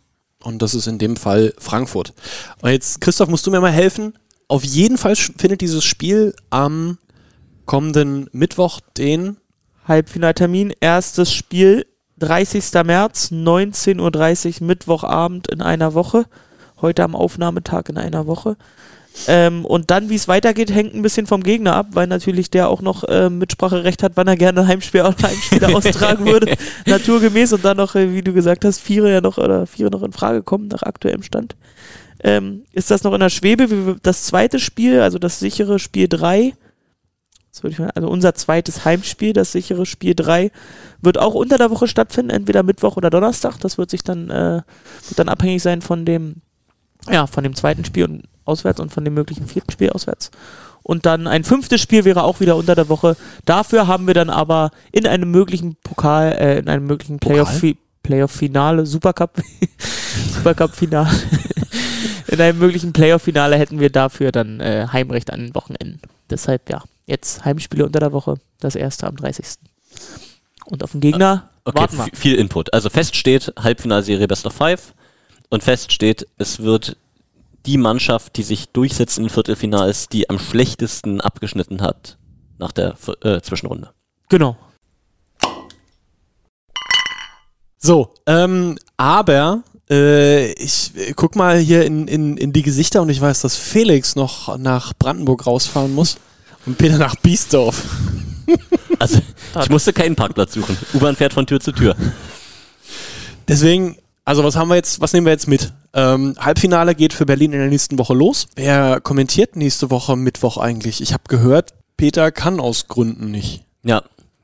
und 0.43 0.61
das 0.61 0.73
ist 0.73 0.87
in 0.87 0.97
dem 0.97 1.15
Fall 1.15 1.53
Frankfurt. 1.57 2.13
Und 2.61 2.71
jetzt, 2.71 3.01
Christoph, 3.01 3.29
musst 3.29 3.45
du 3.45 3.51
mir 3.51 3.61
mal 3.61 3.71
helfen. 3.71 4.17
Auf 4.47 4.63
jeden 4.63 4.97
Fall 4.97 5.15
findet 5.15 5.61
dieses 5.61 5.83
Spiel 5.83 6.35
am 6.49 6.97
kommenden 7.65 8.29
Mittwoch, 8.31 8.79
den 8.97 9.37
Halbfinaltermin, 9.87 10.73
erstes 10.79 11.31
Spiel, 11.33 11.85
30. 12.19 12.71
März, 12.85 13.31
19.30 13.31 14.61
Uhr, 14.61 14.67
Mittwochabend 14.67 15.47
in 15.49 15.61
einer 15.61 15.93
Woche. 15.93 16.25
Heute 16.81 17.03
am 17.03 17.15
Aufnahmetag 17.15 17.89
in 17.89 17.97
einer 17.97 18.27
Woche. 18.27 18.57
Ähm, 19.27 19.63
und 19.65 19.91
dann, 19.91 20.09
wie 20.09 20.15
es 20.15 20.27
weitergeht, 20.27 20.71
hängt 20.73 20.95
ein 20.95 21.01
bisschen 21.03 21.27
vom 21.27 21.43
Gegner 21.43 21.75
ab, 21.75 21.87
weil 21.91 22.07
natürlich 22.07 22.49
der 22.49 22.67
auch 22.69 22.81
noch 22.81 23.03
äh, 23.03 23.29
Mitspracherecht 23.29 24.01
hat, 24.03 24.13
wann 24.15 24.27
er 24.27 24.35
gerne 24.35 24.61
ein 24.61 24.67
Heimspiel 24.67 25.03
Heimspiele 25.21 25.75
austragen 25.75 26.25
würde, 26.25 26.55
naturgemäß. 26.87 27.53
Und 27.53 27.63
dann 27.63 27.77
noch, 27.77 27.95
äh, 27.95 28.11
wie 28.13 28.23
du 28.23 28.33
gesagt 28.33 28.65
hast, 28.65 28.79
Viere 28.79 29.11
ja 29.11 29.21
noch 29.21 29.37
oder 29.37 29.67
Viere 29.67 29.91
noch 29.91 30.03
in 30.03 30.13
Frage 30.13 30.41
kommen 30.41 30.67
nach 30.67 30.81
aktuellem 30.83 31.21
Stand. 31.23 31.55
Ähm, 32.21 32.63
ist 32.71 32.89
das 32.89 33.03
noch 33.03 33.13
in 33.13 33.19
der 33.19 33.29
Schwebe? 33.29 33.69
Wie- 33.69 33.95
Das 34.01 34.23
zweite 34.23 34.59
Spiel, 34.59 34.99
also 35.01 35.19
das 35.19 35.39
sichere 35.39 35.77
Spiel 35.77 36.07
3, 36.09 36.53
das 37.51 37.61
würde 37.61 37.73
ich 37.73 37.79
mal, 37.79 37.91
also 37.91 38.07
unser 38.09 38.33
zweites 38.33 38.83
Heimspiel, 38.83 39.33
das 39.33 39.51
sichere 39.51 39.85
Spiel 39.85 40.15
3, 40.15 40.49
wird 41.01 41.19
auch 41.19 41.35
unter 41.35 41.57
der 41.59 41.69
Woche 41.69 41.87
stattfinden, 41.87 42.31
entweder 42.31 42.63
Mittwoch 42.63 42.97
oder 42.97 43.09
Donnerstag. 43.11 43.59
Das 43.59 43.77
wird 43.77 43.91
sich 43.91 44.03
dann, 44.03 44.29
äh, 44.31 44.61
wird 45.07 45.19
dann 45.19 45.29
abhängig 45.29 45.61
sein 45.61 45.81
von 45.83 46.03
dem, 46.05 46.37
ja, 47.11 47.27
von 47.27 47.43
dem 47.43 47.53
zweiten 47.55 47.85
Spiel 47.85 48.05
und 48.05 48.23
auswärts 48.45 48.79
und 48.79 48.91
von 48.91 49.03
dem 49.05 49.13
möglichen 49.13 49.47
vierten 49.47 49.71
Spiel 49.71 49.89
auswärts. 49.91 50.31
Und 50.81 51.05
dann 51.05 51.27
ein 51.27 51.43
fünftes 51.43 51.81
Spiel 51.81 52.03
wäre 52.03 52.23
auch 52.23 52.39
wieder 52.39 52.57
unter 52.57 52.75
der 52.75 52.89
Woche. 52.89 53.15
Dafür 53.45 53.87
haben 53.87 54.05
wir 54.05 54.13
dann 54.13 54.29
aber 54.29 54.71
in 54.91 55.07
einem 55.07 55.31
möglichen 55.31 55.75
Pokal, 55.81 56.33
äh, 56.33 56.59
in 56.59 56.67
einem 56.67 56.85
möglichen 56.85 57.19
Playoff, 57.19 57.61
Playoff-Finale, 58.03 58.85
Supercup, 58.85 59.41
Supercup-Finale, 60.33 61.09
in 62.27 62.41
einem 62.41 62.59
möglichen 62.59 62.91
Playoff-Finale 62.91 63.57
hätten 63.57 63.79
wir 63.79 63.89
dafür 63.89 64.33
dann 64.33 64.59
äh, 64.59 64.87
Heimrecht 64.91 65.31
an 65.31 65.39
den 65.39 65.55
Wochenenden. 65.55 66.01
Deshalb, 66.29 66.69
ja, 66.69 66.83
jetzt 67.05 67.45
Heimspiele 67.45 67.85
unter 67.85 68.01
der 68.01 68.11
Woche, 68.11 68.35
das 68.59 68.75
erste 68.75 69.07
am 69.07 69.15
30. 69.15 69.45
Und 70.65 70.83
auf 70.83 70.91
den 70.91 70.99
Gegner 70.99 71.49
Okay, 71.65 71.79
warten 71.79 71.97
wir. 71.97 72.07
viel 72.13 72.35
Input. 72.35 72.73
Also 72.73 72.89
fest 72.89 73.15
steht 73.15 73.53
Halbfinalserie 73.57 74.27
Best 74.27 74.45
of 74.45 74.53
Five 74.53 74.93
und 75.49 75.63
fest 75.63 75.91
steht, 75.91 76.27
es 76.37 76.61
wird 76.61 76.97
die 77.65 77.77
Mannschaft, 77.77 78.37
die 78.37 78.43
sich 78.43 78.69
durchsetzt 78.69 79.17
in 79.17 79.25
den 79.25 79.29
Viertelfinals, 79.29 80.09
die 80.09 80.29
am 80.29 80.39
schlechtesten 80.39 81.21
abgeschnitten 81.21 81.81
hat 81.81 82.17
nach 82.57 82.71
der 82.71 82.95
äh, 83.21 83.41
Zwischenrunde. 83.41 83.91
Genau. 84.29 84.57
So, 87.77 88.13
ähm, 88.27 88.77
aber 88.95 89.63
äh, 89.89 90.53
ich 90.53 90.91
äh, 90.95 91.13
guck 91.13 91.35
mal 91.35 91.57
hier 91.57 91.85
in, 91.85 92.07
in, 92.07 92.37
in 92.37 92.53
die 92.53 92.61
Gesichter 92.61 93.01
und 93.01 93.09
ich 93.09 93.19
weiß, 93.19 93.41
dass 93.41 93.57
Felix 93.57 94.15
noch 94.15 94.57
nach 94.57 94.93
Brandenburg 94.97 95.45
rausfahren 95.45 95.93
muss 95.93 96.17
und 96.65 96.77
Peter 96.77 96.97
nach 96.97 97.15
Biesdorf. 97.15 97.83
Also 98.99 99.19
ich 99.61 99.69
musste 99.69 99.91
keinen 99.91 100.15
Parkplatz 100.15 100.53
suchen. 100.53 100.77
U-Bahn 100.93 101.17
fährt 101.17 101.33
von 101.33 101.45
Tür 101.45 101.59
zu 101.59 101.73
Tür. 101.73 101.93
Deswegen, 103.49 103.97
also 104.23 104.45
was 104.45 104.55
haben 104.55 104.69
wir 104.69 104.75
jetzt, 104.75 105.01
was 105.01 105.11
nehmen 105.11 105.25
wir 105.25 105.33
jetzt 105.33 105.47
mit? 105.47 105.73
Ähm, 105.95 106.35
Halbfinale 106.39 106.95
geht 106.95 107.13
für 107.13 107.25
Berlin 107.25 107.53
in 107.53 107.59
der 107.59 107.67
nächsten 107.69 107.99
Woche 107.99 108.13
los. 108.13 108.47
Wer 108.55 108.99
kommentiert 109.01 109.55
nächste 109.55 109.91
Woche 109.91 110.15
Mittwoch 110.15 110.57
eigentlich? 110.57 111.01
Ich 111.01 111.13
habe 111.13 111.23
gehört, 111.27 111.73
Peter 111.97 112.31
kann 112.31 112.59
aus 112.59 112.87
Gründen 112.87 113.29
nicht. 113.31 113.63
Ja, 113.83 114.01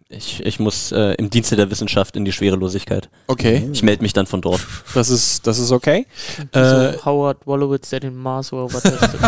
ich, 0.10 0.46
ich 0.46 0.60
muss 0.60 0.92
äh, 0.92 1.14
im 1.16 1.30
Dienste 1.32 1.56
der 1.56 1.72
Wissenschaft 1.72 2.16
in 2.16 2.26
die 2.26 2.32
Schwerelosigkeit. 2.32 3.10
Okay, 3.28 3.68
Ich 3.72 3.82
melde 3.84 4.04
mich 4.04 4.14
dann 4.14 4.28
von 4.28 4.42
dort. 4.42 4.62
das 4.94 5.10
ist, 5.10 5.48
das 5.48 5.58
ist 5.60 5.72
okay. 5.72 6.06
Äh, 6.52 6.94
so 6.94 7.06
Howard 7.06 7.48
Wolowitz, 7.48 7.90
der 7.90 8.00
den 8.02 8.16
Mars 8.16 8.52
heißt 8.52 8.86
das? 8.86 9.10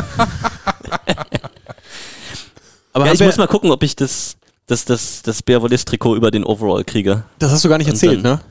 aber 2.94 3.06
Ja, 3.08 3.14
ich 3.14 3.20
muss 3.22 3.38
mal 3.38 3.48
gucken, 3.48 3.72
ob 3.72 3.82
ich 3.84 3.96
das, 3.96 4.38
das, 4.68 4.86
das, 4.86 5.22
das 5.24 5.42
Beerwolis-Trikot 5.42 6.16
über 6.16 6.30
den 6.30 6.44
Overall 6.44 6.84
kriege. 6.84 7.24
das 7.40 7.52
hast 7.52 7.64
du 7.66 7.70
gar 7.70 7.78
nicht 7.80 7.88
Und 7.88 7.94
erzählt, 7.94 8.24
dann- 8.24 8.34
ne? 8.38 8.42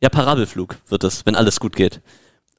Ja, 0.00 0.08
Parabelflug 0.10 0.76
wird 0.88 1.02
es, 1.04 1.24
wenn 1.24 1.34
alles 1.34 1.58
gut 1.60 1.74
geht. 1.76 2.00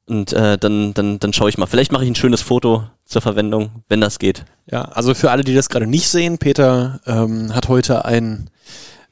Und 0.08 0.34
äh, 0.34 0.58
dann, 0.58 0.94
dann, 0.94 1.18
dann 1.20 1.34
schaue 1.34 1.50
ich 1.50 1.58
mal. 1.58 1.66
Vielleicht 1.66 1.92
mache 1.92 2.04
ich 2.04 2.10
ein 2.12 2.16
schönes 2.16 2.42
Foto 2.42 2.84
zur 3.06 3.22
Verwendung, 3.22 3.84
wenn 3.90 4.02
das 4.02 4.20
geht. 4.20 4.46
Ja, 4.70 4.84
also 4.84 5.14
für 5.16 5.32
alle, 5.32 5.44
die 5.44 5.56
das 5.56 5.70
gerade 5.70 5.88
nicht 5.88 6.08
sehen, 6.08 6.38
Peter 6.38 7.00
ähm, 7.08 7.54
hat 7.56 7.68
heute 7.70 8.06
ein, 8.06 8.50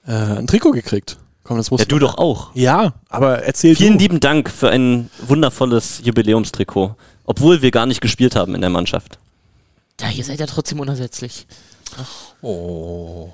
äh, 0.06 0.12
ein 0.12 0.46
Trikot 0.48 0.72
gekriegt. 0.72 1.18
Komm, 1.44 1.58
das 1.58 1.72
muss 1.72 1.82
Ja, 1.82 1.86
du 1.88 2.00
doch 2.00 2.18
auch. 2.20 2.52
Ja, 2.54 2.94
aber 3.10 3.44
erzähl 3.44 3.76
Vielen 3.76 3.94
du. 3.94 4.00
lieben 4.04 4.20
Dank 4.20 4.50
für 4.50 4.70
ein 4.70 5.10
wundervolles 5.28 6.02
Jubiläumstrikot. 6.04 6.96
Obwohl 7.26 7.62
wir 7.62 7.72
gar 7.72 7.86
nicht 7.86 8.00
gespielt 8.02 8.36
haben 8.36 8.54
in 8.54 8.62
der 8.62 8.70
Mannschaft. 8.70 9.18
ja, 10.00 10.10
ihr 10.12 10.24
seid 10.24 10.40
ja 10.40 10.46
trotzdem 10.46 10.80
unersetzlich. 10.80 11.48
Oh. 12.44 13.32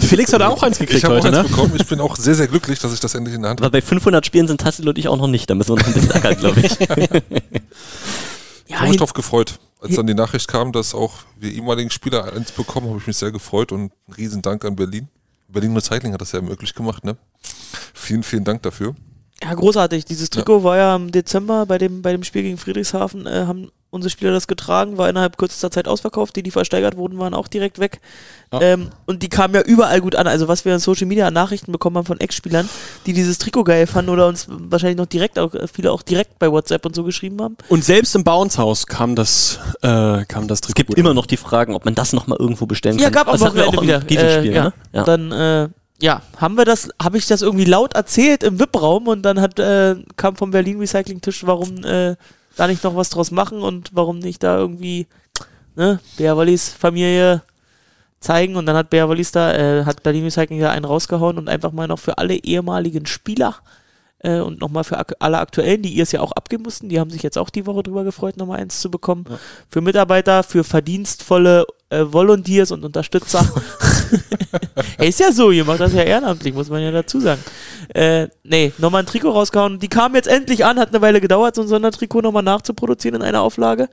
Felix 0.00 0.32
hat 0.32 0.42
auch 0.42 0.62
eins 0.64 0.80
Ich 0.80 0.86
gekriegt 0.86 1.04
habe 1.04 1.14
auch 1.14 1.24
heute, 1.24 1.28
eins 1.38 1.48
ne? 1.48 1.54
bekommen. 1.54 1.74
Ich 1.76 1.86
bin 1.86 2.00
auch 2.00 2.16
sehr, 2.16 2.34
sehr 2.34 2.48
glücklich, 2.48 2.80
dass 2.80 2.92
ich 2.92 2.98
das 2.98 3.14
endlich 3.14 3.36
in 3.36 3.42
der 3.42 3.50
Hand 3.52 3.62
Aber 3.62 3.70
bei 3.70 3.80
500 3.80 4.26
Spielen 4.26 4.48
sind 4.48 4.60
Tassil 4.60 4.88
und 4.88 4.98
ich 4.98 5.06
auch 5.06 5.16
noch 5.16 5.28
nicht. 5.28 5.48
Da 5.48 5.54
müssen 5.54 5.76
wir 5.76 5.76
noch 5.76 5.86
ein 5.86 5.94
bisschen 5.94 6.12
ackern, 6.12 6.36
glaube 6.36 6.60
ich. 6.60 6.76
Ich 8.70 8.76
habe 8.76 8.88
mich 8.88 8.98
drauf 8.98 9.14
gefreut. 9.14 9.58
Als 9.80 9.96
dann 9.96 10.06
die 10.06 10.14
Nachricht 10.14 10.46
kam, 10.46 10.72
dass 10.72 10.94
auch 10.94 11.14
wir 11.38 11.50
ehemaligen 11.50 11.88
Spieler 11.88 12.32
eins 12.32 12.52
bekommen, 12.52 12.88
habe 12.88 12.98
ich 12.98 13.06
mich 13.06 13.16
sehr 13.16 13.32
gefreut 13.32 13.72
und 13.72 13.80
einen 13.80 14.14
riesen 14.16 14.42
Dank 14.42 14.64
an 14.64 14.76
Berlin. 14.76 15.08
Berlin 15.48 15.74
Recycling 15.74 16.12
hat 16.12 16.20
das 16.20 16.32
ja 16.32 16.42
möglich 16.42 16.74
gemacht, 16.74 17.02
ne? 17.02 17.16
Vielen, 17.94 18.22
vielen 18.22 18.44
Dank 18.44 18.62
dafür. 18.62 18.94
Ja, 19.42 19.54
großartig. 19.54 20.04
Dieses 20.04 20.30
Trikot 20.30 20.64
war 20.64 20.76
ja 20.76 20.96
im 20.96 21.12
Dezember 21.12 21.66
bei 21.66 21.78
dem, 21.78 22.02
bei 22.02 22.12
dem 22.12 22.24
Spiel 22.24 22.42
gegen 22.42 22.58
Friedrichshafen, 22.58 23.26
äh, 23.26 23.44
haben 23.46 23.70
unsere 23.90 24.10
Spieler 24.10 24.32
das 24.32 24.46
getragen, 24.46 24.98
war 24.98 25.08
innerhalb 25.08 25.38
kürzester 25.38 25.70
Zeit 25.70 25.88
ausverkauft. 25.88 26.36
Die, 26.36 26.42
die 26.42 26.50
versteigert 26.50 26.96
wurden, 26.96 27.18
waren 27.18 27.32
auch 27.32 27.48
direkt 27.48 27.78
weg. 27.78 28.00
Ja. 28.52 28.60
Ähm, 28.60 28.90
und 29.06 29.22
die 29.22 29.28
kamen 29.28 29.54
ja 29.54 29.62
überall 29.62 30.00
gut 30.00 30.14
an. 30.14 30.26
Also 30.26 30.48
was 30.48 30.64
wir 30.64 30.74
in 30.74 30.78
Social 30.78 31.06
Media 31.06 31.26
an 31.26 31.34
Nachrichten 31.34 31.72
bekommen 31.72 31.96
haben 31.96 32.04
von 32.04 32.20
Ex-Spielern, 32.20 32.68
die 33.06 33.12
dieses 33.12 33.38
Trikot 33.38 33.64
geil 33.64 33.86
fanden 33.86 34.10
oder 34.10 34.26
uns 34.26 34.46
wahrscheinlich 34.48 34.98
noch 34.98 35.06
direkt, 35.06 35.38
auch 35.38 35.52
viele 35.72 35.92
auch 35.92 36.02
direkt 36.02 36.38
bei 36.38 36.50
WhatsApp 36.50 36.84
und 36.84 36.94
so 36.94 37.04
geschrieben 37.04 37.40
haben. 37.40 37.56
Und 37.68 37.84
selbst 37.84 38.14
im 38.14 38.24
Bounce-Haus 38.24 38.86
kam 38.86 39.14
das, 39.14 39.58
äh, 39.80 40.24
kam 40.26 40.48
das 40.48 40.60
Trikot. 40.60 40.82
Es 40.82 40.86
gibt 40.86 40.98
immer 40.98 41.14
noch 41.14 41.26
die 41.26 41.36
Fragen, 41.38 41.74
ob 41.74 41.84
man 41.84 41.94
das 41.94 42.12
nochmal 42.12 42.38
irgendwo 42.40 42.66
bestellen 42.66 42.98
Ja, 42.98 43.04
kann. 43.04 43.24
gab 43.24 43.26
hatten 43.28 43.40
wir 43.40 43.46
Wochenende 43.46 43.68
auch 43.68 43.82
im 43.82 44.10
wieder. 44.10 44.42
Äh, 44.42 44.52
ja. 44.52 44.64
ne? 44.64 44.72
Ja. 44.92 45.04
Dann, 45.04 45.32
äh, 45.32 45.68
ja, 46.00 46.22
haben 46.36 46.56
wir 46.56 46.64
das, 46.64 46.90
habe 47.02 47.18
ich 47.18 47.26
das 47.26 47.42
irgendwie 47.42 47.64
laut 47.64 47.94
erzählt 47.94 48.42
im 48.42 48.60
VIP-Raum 48.60 49.08
und 49.08 49.22
dann 49.22 49.40
hat, 49.40 49.58
äh, 49.58 49.96
kam 50.16 50.36
vom 50.36 50.52
Berlin 50.52 50.78
Recycling-Tisch, 50.78 51.44
warum 51.46 51.84
äh, 51.84 52.16
da 52.56 52.66
nicht 52.66 52.84
noch 52.84 52.94
was 52.94 53.10
draus 53.10 53.30
machen 53.30 53.60
und 53.62 53.90
warum 53.92 54.18
nicht 54.18 54.42
da 54.42 54.56
irgendwie, 54.58 55.06
ne, 55.74 56.00
Bea 56.16 56.36
Wallis 56.36 56.68
Familie 56.68 57.42
zeigen 58.20 58.56
und 58.56 58.66
dann 58.66 58.76
hat 58.76 58.90
Bea 58.90 59.08
Wallis 59.08 59.32
da, 59.32 59.54
äh, 59.54 59.84
hat 59.84 60.02
Berlin 60.02 60.24
Recycling 60.24 60.60
da 60.60 60.70
einen 60.70 60.84
rausgehauen 60.84 61.38
und 61.38 61.48
einfach 61.48 61.72
mal 61.72 61.88
noch 61.88 61.98
für 61.98 62.18
alle 62.18 62.34
ehemaligen 62.34 63.06
Spieler 63.06 63.56
äh, 64.20 64.38
und 64.38 64.60
nochmal 64.60 64.84
für 64.84 64.98
ak 64.98 65.14
alle 65.18 65.38
aktuellen, 65.38 65.82
die 65.82 65.92
ihr 65.92 66.02
es 66.04 66.12
ja 66.12 66.20
auch 66.20 66.32
abgeben 66.32 66.62
mussten, 66.62 66.88
die 66.88 67.00
haben 67.00 67.10
sich 67.10 67.22
jetzt 67.22 67.38
auch 67.38 67.50
die 67.50 67.66
Woche 67.66 67.82
drüber 67.82 68.04
gefreut, 68.04 68.36
nochmal 68.36 68.60
eins 68.60 68.80
zu 68.80 68.90
bekommen. 68.90 69.24
Für 69.68 69.80
Mitarbeiter, 69.80 70.42
für 70.42 70.64
verdienstvolle 70.64 71.66
äh, 71.90 72.04
Volunteers 72.06 72.70
und 72.70 72.84
Unterstützer. 72.84 73.44
Ist 74.98 75.20
ja 75.20 75.32
so, 75.32 75.50
ihr 75.50 75.64
macht 75.64 75.80
das 75.80 75.92
ja 75.92 76.02
ehrenamtlich, 76.02 76.54
muss 76.54 76.70
man 76.70 76.82
ja 76.82 76.90
dazu 76.90 77.20
sagen. 77.20 77.42
Äh, 77.94 78.28
nee, 78.42 78.72
nochmal 78.78 79.02
ein 79.02 79.06
Trikot 79.06 79.30
rausgehauen. 79.30 79.78
Die 79.78 79.88
kam 79.88 80.14
jetzt 80.14 80.28
endlich 80.28 80.64
an, 80.64 80.78
hat 80.78 80.88
eine 80.88 81.00
Weile 81.00 81.20
gedauert, 81.20 81.54
so 81.54 81.62
ein 81.62 81.68
Sondertrikot 81.68 82.22
nochmal 82.22 82.42
nachzuproduzieren 82.42 83.20
in 83.20 83.26
einer 83.26 83.42
Auflage. 83.42 83.88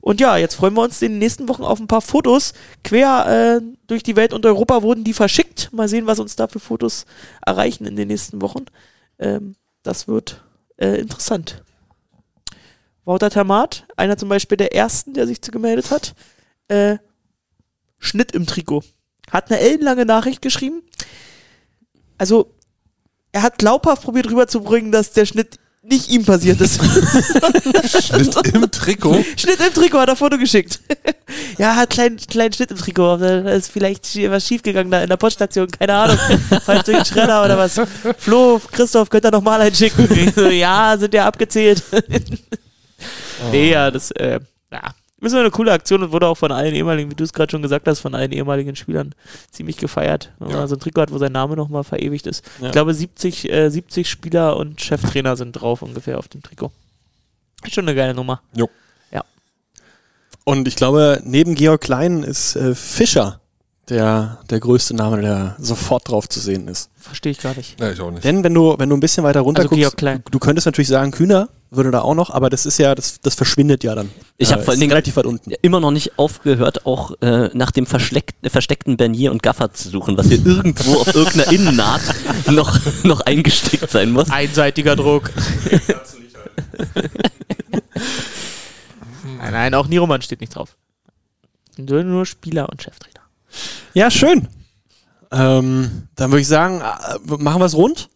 Und 0.00 0.20
ja, 0.20 0.36
jetzt 0.36 0.54
freuen 0.54 0.74
wir 0.74 0.82
uns 0.82 1.00
in 1.02 1.12
den 1.12 1.18
nächsten 1.18 1.48
Wochen 1.48 1.62
auf 1.62 1.80
ein 1.80 1.88
paar 1.88 2.00
Fotos. 2.00 2.54
Quer 2.84 3.60
äh, 3.60 3.64
durch 3.86 4.02
die 4.02 4.16
Welt 4.16 4.32
und 4.32 4.46
Europa 4.46 4.82
wurden 4.82 5.04
die 5.04 5.12
verschickt. 5.12 5.72
Mal 5.72 5.88
sehen, 5.88 6.06
was 6.06 6.18
uns 6.18 6.36
da 6.36 6.48
für 6.48 6.60
Fotos 6.60 7.06
erreichen 7.44 7.84
in 7.84 7.96
den 7.96 8.08
nächsten 8.08 8.40
Wochen. 8.40 8.66
Ähm, 9.18 9.56
das 9.82 10.08
wird 10.08 10.42
äh, 10.76 11.00
interessant. 11.00 11.62
Wouter 13.04 13.30
Termat, 13.30 13.86
einer 13.96 14.16
zum 14.16 14.28
Beispiel 14.28 14.56
der 14.56 14.74
ersten, 14.74 15.14
der 15.14 15.26
sich 15.26 15.42
zu 15.42 15.50
gemeldet 15.50 15.90
hat. 15.90 16.14
Äh, 16.68 16.98
Schnitt 17.98 18.32
im 18.32 18.46
Trikot. 18.46 18.84
Hat 19.30 19.50
eine 19.50 19.60
ellenlange 19.60 20.04
Nachricht 20.04 20.42
geschrieben. 20.42 20.82
Also, 22.18 22.54
er 23.32 23.42
hat 23.42 23.58
glaubhaft 23.58 24.02
probiert 24.02 24.30
rüberzubringen, 24.30 24.92
dass 24.92 25.12
der 25.12 25.26
Schnitt 25.26 25.58
nicht 25.82 26.10
ihm 26.10 26.24
passiert 26.24 26.60
ist. 26.60 26.80
Schnitt 28.04 28.54
im 28.54 28.70
Trikot. 28.70 29.24
Schnitt 29.36 29.60
im 29.60 29.72
Trikot 29.72 30.00
hat 30.00 30.08
er 30.10 30.16
Foto 30.16 30.36
geschickt. 30.36 30.80
ja, 31.58 31.74
hat 31.74 31.90
kleinen 31.90 32.18
kleinen 32.18 32.52
Schnitt 32.52 32.70
im 32.70 32.76
Trikot. 32.76 33.16
Da 33.16 33.50
ist 33.50 33.70
vielleicht 33.70 34.04
was 34.30 34.46
schiefgegangen 34.46 34.90
da 34.90 35.02
in 35.02 35.08
der 35.08 35.16
Poststation, 35.16 35.70
keine 35.70 35.94
Ahnung. 35.94 36.18
Falsch 36.64 36.82
durch 36.82 36.98
den 36.98 37.06
Schredder 37.06 37.44
oder 37.44 37.56
was. 37.56 37.80
Flo, 38.18 38.60
Christoph, 38.70 39.08
könnt 39.08 39.24
ihr 39.24 39.30
nochmal 39.30 39.62
einschicken? 39.62 40.06
Ich 40.12 40.34
so, 40.34 40.48
ja, 40.48 40.96
sind 40.98 41.14
ja 41.14 41.26
abgezählt. 41.26 41.82
Nee, 43.50 43.70
ja, 43.70 43.90
das, 43.90 44.10
äh, 44.10 44.40
ja. 44.70 44.94
Ist 45.20 45.34
eine 45.34 45.50
coole 45.50 45.72
Aktion 45.72 46.02
und 46.02 46.12
wurde 46.12 46.26
auch 46.26 46.36
von 46.36 46.50
allen 46.50 46.74
ehemaligen, 46.74 47.10
wie 47.10 47.14
du 47.14 47.24
es 47.24 47.32
gerade 47.32 47.50
schon 47.50 47.60
gesagt 47.60 47.86
hast, 47.86 48.00
von 48.00 48.14
allen 48.14 48.32
ehemaligen 48.32 48.74
Spielern 48.74 49.14
ziemlich 49.50 49.76
gefeiert. 49.76 50.32
Wenn 50.38 50.52
man 50.52 50.66
so 50.66 50.76
ein 50.76 50.80
Trikot 50.80 51.02
hat, 51.02 51.12
wo 51.12 51.18
sein 51.18 51.32
Name 51.32 51.56
nochmal 51.56 51.84
verewigt 51.84 52.26
ist. 52.26 52.44
Ja. 52.60 52.66
Ich 52.66 52.72
glaube, 52.72 52.94
70, 52.94 53.52
äh, 53.52 53.68
70 53.68 54.08
Spieler 54.08 54.56
und 54.56 54.80
Cheftrainer 54.80 55.36
sind 55.36 55.52
drauf 55.52 55.82
ungefähr 55.82 56.18
auf 56.18 56.28
dem 56.28 56.42
Trikot. 56.42 56.72
Ist 57.64 57.74
schon 57.74 57.84
eine 57.86 57.94
geile 57.94 58.14
Nummer. 58.14 58.40
Und 60.44 60.66
ich 60.66 60.76
glaube, 60.76 61.20
neben 61.24 61.54
Georg 61.54 61.80
Klein 61.80 62.22
ist 62.22 62.56
äh, 62.56 62.74
Fischer 62.74 63.40
der, 63.88 64.38
der 64.48 64.60
größte 64.60 64.94
Name, 64.94 65.20
der 65.20 65.56
sofort 65.58 66.08
drauf 66.08 66.28
zu 66.28 66.40
sehen 66.40 66.68
ist. 66.68 66.90
Verstehe 66.96 67.32
ich 67.32 67.40
gar 67.40 67.54
nicht. 67.56 67.78
Ja, 67.80 67.90
ich 67.90 68.00
auch 68.00 68.10
nicht. 68.10 68.24
Denn 68.24 68.42
wenn 68.42 68.54
du, 68.54 68.76
wenn 68.78 68.88
du 68.88 68.96
ein 68.96 69.00
bisschen 69.00 69.24
weiter 69.24 69.40
runter 69.40 69.62
Also 69.62 69.74
Georg 69.74 69.92
guckst, 69.92 69.98
Klein. 69.98 70.22
du 70.30 70.38
könntest 70.38 70.66
natürlich 70.66 70.88
sagen, 70.88 71.10
Kühner 71.10 71.48
würde 71.72 71.90
da 71.92 72.00
auch 72.00 72.14
noch, 72.14 72.30
aber 72.30 72.50
das 72.50 72.66
ist 72.66 72.78
ja, 72.78 72.94
das, 72.94 73.20
das 73.20 73.34
verschwindet 73.36 73.84
ja 73.84 73.94
dann. 73.94 74.10
Ich 74.38 74.52
hab 74.52 74.60
Äh, 74.60 74.62
vor 74.64 74.72
allen 74.72 74.80
Dingen- 74.80 74.90
relativ 74.92 75.16
weit 75.16 75.26
unten. 75.26 75.52
immer 75.62 75.78
noch 75.80 75.92
nicht 75.92 76.18
aufgehört, 76.18 76.84
auch 76.84 77.12
äh, 77.22 77.48
nach 77.54 77.70
dem 77.70 77.84
äh, 77.86 78.48
versteckten 78.50 78.96
Bernier 78.96 79.30
und 79.30 79.42
Gaffer 79.42 79.72
zu 79.72 79.88
suchen, 79.88 80.16
was 80.18 80.26
hier 80.26 80.44
irgendwo 80.46 80.96
auf 80.98 81.14
irgendeiner 81.14 81.52
Innennaht 81.52 82.00
noch, 82.50 82.78
noch 83.04 83.20
eingestickt 83.20 83.88
sein 83.90 84.10
muss. 84.10 84.30
Einseitiger 84.30 84.96
Druck. 84.96 85.30
nein, 89.38 89.52
nein, 89.52 89.74
auch 89.74 89.86
Niroman 89.88 90.22
steht 90.22 90.40
nicht 90.40 90.54
drauf. 90.54 90.76
Nur, 91.76 92.02
nur 92.04 92.26
Spieler 92.26 92.68
und 92.68 92.82
Cheftrainer. 92.82 93.20
Ja, 93.94 94.10
schön. 94.10 94.48
Ähm, 95.32 96.08
dann 96.16 96.30
würde 96.30 96.40
ich 96.42 96.48
sagen, 96.48 96.80
äh, 96.80 97.18
machen 97.38 97.60
wir 97.60 97.66
es 97.66 97.76
rund. 97.76 98.09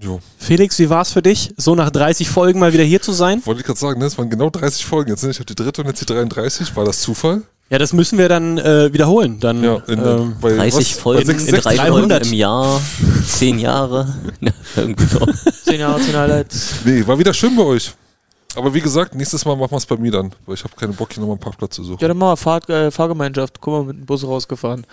Jo. 0.00 0.18
Felix, 0.38 0.78
wie 0.78 0.88
war 0.88 1.02
es 1.02 1.12
für 1.12 1.20
dich, 1.22 1.52
so 1.56 1.74
nach 1.74 1.90
30 1.90 2.28
Folgen 2.28 2.58
mal 2.58 2.72
wieder 2.72 2.84
hier 2.84 3.02
zu 3.02 3.12
sein? 3.12 3.42
Wollte 3.44 3.60
ich 3.60 3.66
gerade 3.66 3.78
sagen, 3.78 4.00
ne? 4.00 4.06
es 4.06 4.16
waren 4.16 4.30
genau 4.30 4.48
30 4.50 4.84
Folgen. 4.86 5.10
Jetzt 5.10 5.20
sind 5.20 5.30
ich 5.30 5.40
auf 5.40 5.46
die 5.46 5.54
dritte 5.54 5.82
und 5.82 5.88
jetzt 5.88 6.00
die 6.00 6.06
33. 6.06 6.74
War 6.74 6.84
das 6.86 7.00
Zufall? 7.02 7.42
Ja, 7.68 7.78
das 7.78 7.92
müssen 7.92 8.18
wir 8.18 8.28
dann 8.28 8.58
äh, 8.58 8.92
wiederholen. 8.92 9.38
Dann, 9.40 9.62
Ja, 9.62 9.76
in, 9.86 9.98
ähm, 10.04 10.36
bei 10.40 10.54
30 10.54 10.74
was? 10.80 10.94
Bei 10.96 11.00
Folgen 11.02 11.26
sechs- 11.26 11.44
in 11.44 11.50
sechs- 11.50 11.64
drei 11.64 11.76
300. 11.76 12.10
Folgen 12.22 12.32
im 12.32 12.38
Jahr, 12.38 12.80
10 13.26 13.58
Jahre. 13.58 14.14
Ja, 14.40 14.52
irgendwie 14.76 15.04
so. 15.06 15.18
Zehn 15.64 15.80
Jahre, 15.80 16.00
zehn 16.00 16.16
Highlights. 16.16 16.70
Nee, 16.84 17.06
war 17.06 17.18
wieder 17.18 17.34
schön 17.34 17.54
bei 17.56 17.62
euch. 17.64 17.92
Aber 18.56 18.74
wie 18.74 18.80
gesagt, 18.80 19.14
nächstes 19.14 19.44
Mal 19.44 19.54
machen 19.56 19.70
wir 19.70 19.76
es 19.76 19.86
bei 19.86 19.96
mir 19.96 20.10
dann, 20.10 20.32
weil 20.44 20.54
ich 20.56 20.64
habe 20.64 20.74
keinen 20.76 20.94
Bock, 20.94 21.12
hier 21.12 21.20
nochmal 21.20 21.34
einen 21.34 21.40
Parkplatz 21.40 21.76
zu 21.76 21.84
suchen. 21.84 21.98
Ja, 22.00 22.08
dann 22.08 22.18
machen 22.18 22.32
wir 22.32 22.36
Fahr 22.36 22.68
äh, 22.68 22.90
Fahrgemeinschaft. 22.90 23.60
Guck 23.60 23.72
mal, 23.72 23.84
mit 23.84 23.96
dem 23.98 24.06
Bus 24.06 24.24
rausgefahren. 24.24 24.86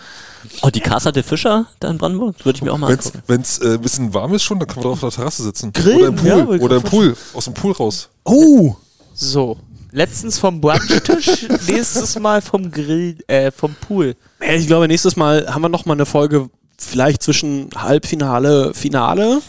Oh, 0.61 0.69
die 0.69 0.79
Casa 0.79 1.11
de 1.11 1.23
Fischer 1.23 1.65
da 1.79 1.89
in 1.89 1.97
Brandenburg? 1.97 2.37
Das 2.37 2.45
würde 2.45 2.57
ich 2.57 2.63
mir 2.63 2.71
auch 2.71 2.77
mal 2.77 2.89
Wenn's, 2.89 3.07
angucken. 3.07 3.23
wenn's 3.27 3.57
äh, 3.59 3.73
ein 3.73 3.81
bisschen 3.81 4.13
warm 4.13 4.33
ist 4.35 4.43
schon, 4.43 4.59
dann 4.59 4.67
können 4.67 4.81
wir 4.81 4.83
doch 4.83 4.91
auf 4.91 4.99
der 4.99 5.09
Terrasse 5.11 5.43
sitzen. 5.43 5.73
Grillen, 5.73 5.97
Oder 5.97 6.07
im 6.09 6.15
Pool. 6.15 6.27
ja, 6.59 6.63
Oder 6.65 6.75
im 6.77 6.83
Pool. 6.83 7.17
Aus 7.33 7.45
dem 7.45 7.53
Pool 7.55 7.71
raus. 7.73 8.09
oh, 8.25 8.75
So. 9.13 9.57
Letztens 9.91 10.37
vom 10.37 10.59
Brunchtisch, 10.61 11.47
nächstes 11.67 12.19
Mal 12.19 12.41
vom 12.41 12.69
Grill, 12.69 13.17
äh, 13.27 13.51
vom 13.51 13.73
Pool. 13.73 14.15
Ich 14.55 14.67
glaube, 14.67 14.87
nächstes 14.87 15.15
Mal 15.15 15.47
haben 15.51 15.61
wir 15.61 15.69
noch 15.69 15.85
mal 15.85 15.93
eine 15.93 16.05
Folge 16.05 16.49
vielleicht 16.77 17.23
zwischen 17.23 17.69
Halbfinale, 17.75 18.73
Finale. 18.75 19.41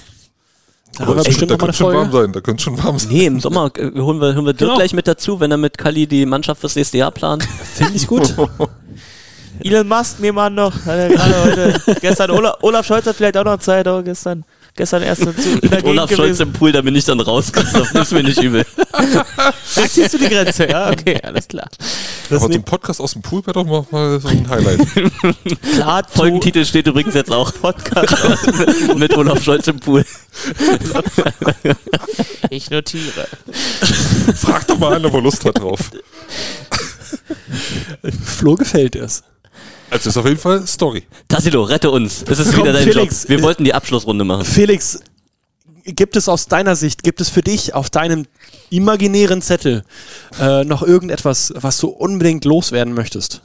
Da 0.96 1.04
da 1.04 1.12
eine 1.12 1.22
könnte 1.22 1.72
schon 1.72 1.94
warm 1.94 2.10
sein. 2.10 2.32
Da 2.32 2.40
könnte 2.40 2.62
schon 2.62 2.82
warm 2.82 2.98
sein. 2.98 3.12
Nee, 3.12 3.26
im 3.26 3.40
Sommer 3.40 3.70
äh, 3.76 3.90
holen 4.00 4.20
wir, 4.20 4.34
holen 4.34 4.46
wir 4.46 4.52
Dirk 4.52 4.58
Genau. 4.58 4.76
gleich 4.76 4.92
mit 4.92 5.06
dazu, 5.06 5.38
wenn 5.40 5.50
er 5.50 5.56
mit 5.56 5.78
Kali 5.78 6.06
die 6.06 6.26
Mannschaft 6.26 6.60
fürs 6.60 6.74
nächste 6.74 6.98
Jahr 6.98 7.10
plant. 7.12 7.44
Finde 7.74 7.94
ich 7.94 8.06
gut. 8.06 8.34
Elon 9.62 9.86
Musk 9.88 10.20
nehmen 10.20 10.36
wir 10.38 10.42
an 10.42 10.54
noch. 10.54 10.72
Hat 10.86 10.96
er 10.98 11.08
gerade 11.08 11.42
heute. 11.42 12.00
Gestern 12.00 12.30
Olaf, 12.30 12.56
Olaf 12.62 12.86
Scholz 12.86 13.06
hat 13.06 13.16
vielleicht 13.16 13.36
auch 13.36 13.44
noch 13.44 13.58
Zeit, 13.58 13.86
aber 13.86 14.02
gestern, 14.02 14.44
gestern 14.78 15.02
erst 15.02 15.22
in 15.22 15.34
der 15.60 15.70
Mit 15.70 15.84
Olaf 15.84 16.10
Scholz 16.10 16.40
im 16.40 16.52
Pool, 16.52 16.72
da 16.72 16.80
bin 16.80 16.94
ich 16.94 17.04
dann 17.04 17.20
raus, 17.20 17.52
Christoph. 17.52 17.92
Nimm's 17.92 18.10
mir 18.12 18.22
nicht 18.22 18.42
übel. 18.42 18.64
Da 19.74 19.86
ziehst 19.86 20.14
du 20.14 20.18
die 20.18 20.28
Grenze, 20.28 20.68
ja? 20.68 20.90
Okay, 20.90 21.20
alles 21.22 21.46
klar. 21.46 21.68
Das 22.28 22.42
Aber 22.42 22.52
so 22.52 22.58
ein 22.58 22.64
Podcast 22.64 23.00
aus 23.00 23.12
dem 23.12 23.22
Pool 23.22 23.42
wäre 23.46 23.52
doch 23.52 23.64
mal, 23.64 24.18
so 24.18 24.28
ein 24.28 24.48
Highlight. 24.48 24.80
Klar, 25.74 26.04
Folgentitel 26.08 26.64
steht 26.64 26.86
übrigens 26.86 27.14
jetzt 27.14 27.30
auch 27.30 27.52
Podcast 27.54 28.24
aus, 28.24 28.94
mit 28.96 29.16
Olaf 29.16 29.42
Scholz 29.42 29.68
im 29.68 29.78
Pool. 29.78 30.04
Ich 32.50 32.70
notiere. 32.70 33.28
Frag 34.34 34.66
doch 34.66 34.78
mal 34.78 34.94
einen, 34.94 35.06
ob 35.06 35.14
er 35.14 35.20
Lust 35.20 35.44
hat 35.44 35.58
drauf. 35.58 35.90
Flo 38.24 38.54
gefällt 38.56 38.96
es. 38.96 39.22
Also 39.90 40.10
ist 40.10 40.16
auf 40.16 40.26
jeden 40.26 40.38
Fall 40.38 40.66
Story. 40.66 41.04
Tassilo, 41.28 41.62
rette 41.62 41.90
uns. 41.90 42.24
Das 42.24 42.38
ist 42.38 42.52
Komm, 42.52 42.62
wieder 42.62 42.72
dein 42.72 42.84
Felix. 42.84 43.22
Job. 43.22 43.30
Wir 43.30 43.42
wollten 43.42 43.64
die 43.64 43.74
Abschlussrunde 43.74 44.24
machen. 44.24 44.44
Felix, 44.44 45.00
gibt 45.84 46.16
es 46.16 46.28
aus 46.28 46.46
deiner 46.46 46.76
Sicht, 46.76 47.02
gibt 47.02 47.20
es 47.20 47.28
für 47.28 47.42
dich 47.42 47.74
auf 47.74 47.90
deinem 47.90 48.26
imaginären 48.70 49.40
Zettel 49.42 49.84
äh, 50.40 50.64
noch 50.64 50.82
irgendetwas, 50.82 51.52
was 51.56 51.78
du 51.78 51.88
unbedingt 51.88 52.44
loswerden 52.44 52.94
möchtest? 52.94 53.42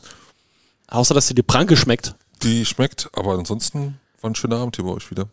Außer, 0.87 1.13
dass 1.13 1.27
dir 1.27 1.35
die 1.35 1.43
Pranke 1.43 1.77
schmeckt. 1.77 2.15
Die 2.43 2.65
schmeckt, 2.65 3.09
aber 3.13 3.33
ansonsten 3.33 3.99
war 4.21 4.29
ein 4.29 4.35
schöner 4.35 4.57
Abend 4.57 4.75
hier 4.75 4.85
bei 4.85 4.91
euch 4.91 5.09
wieder. 5.09 5.29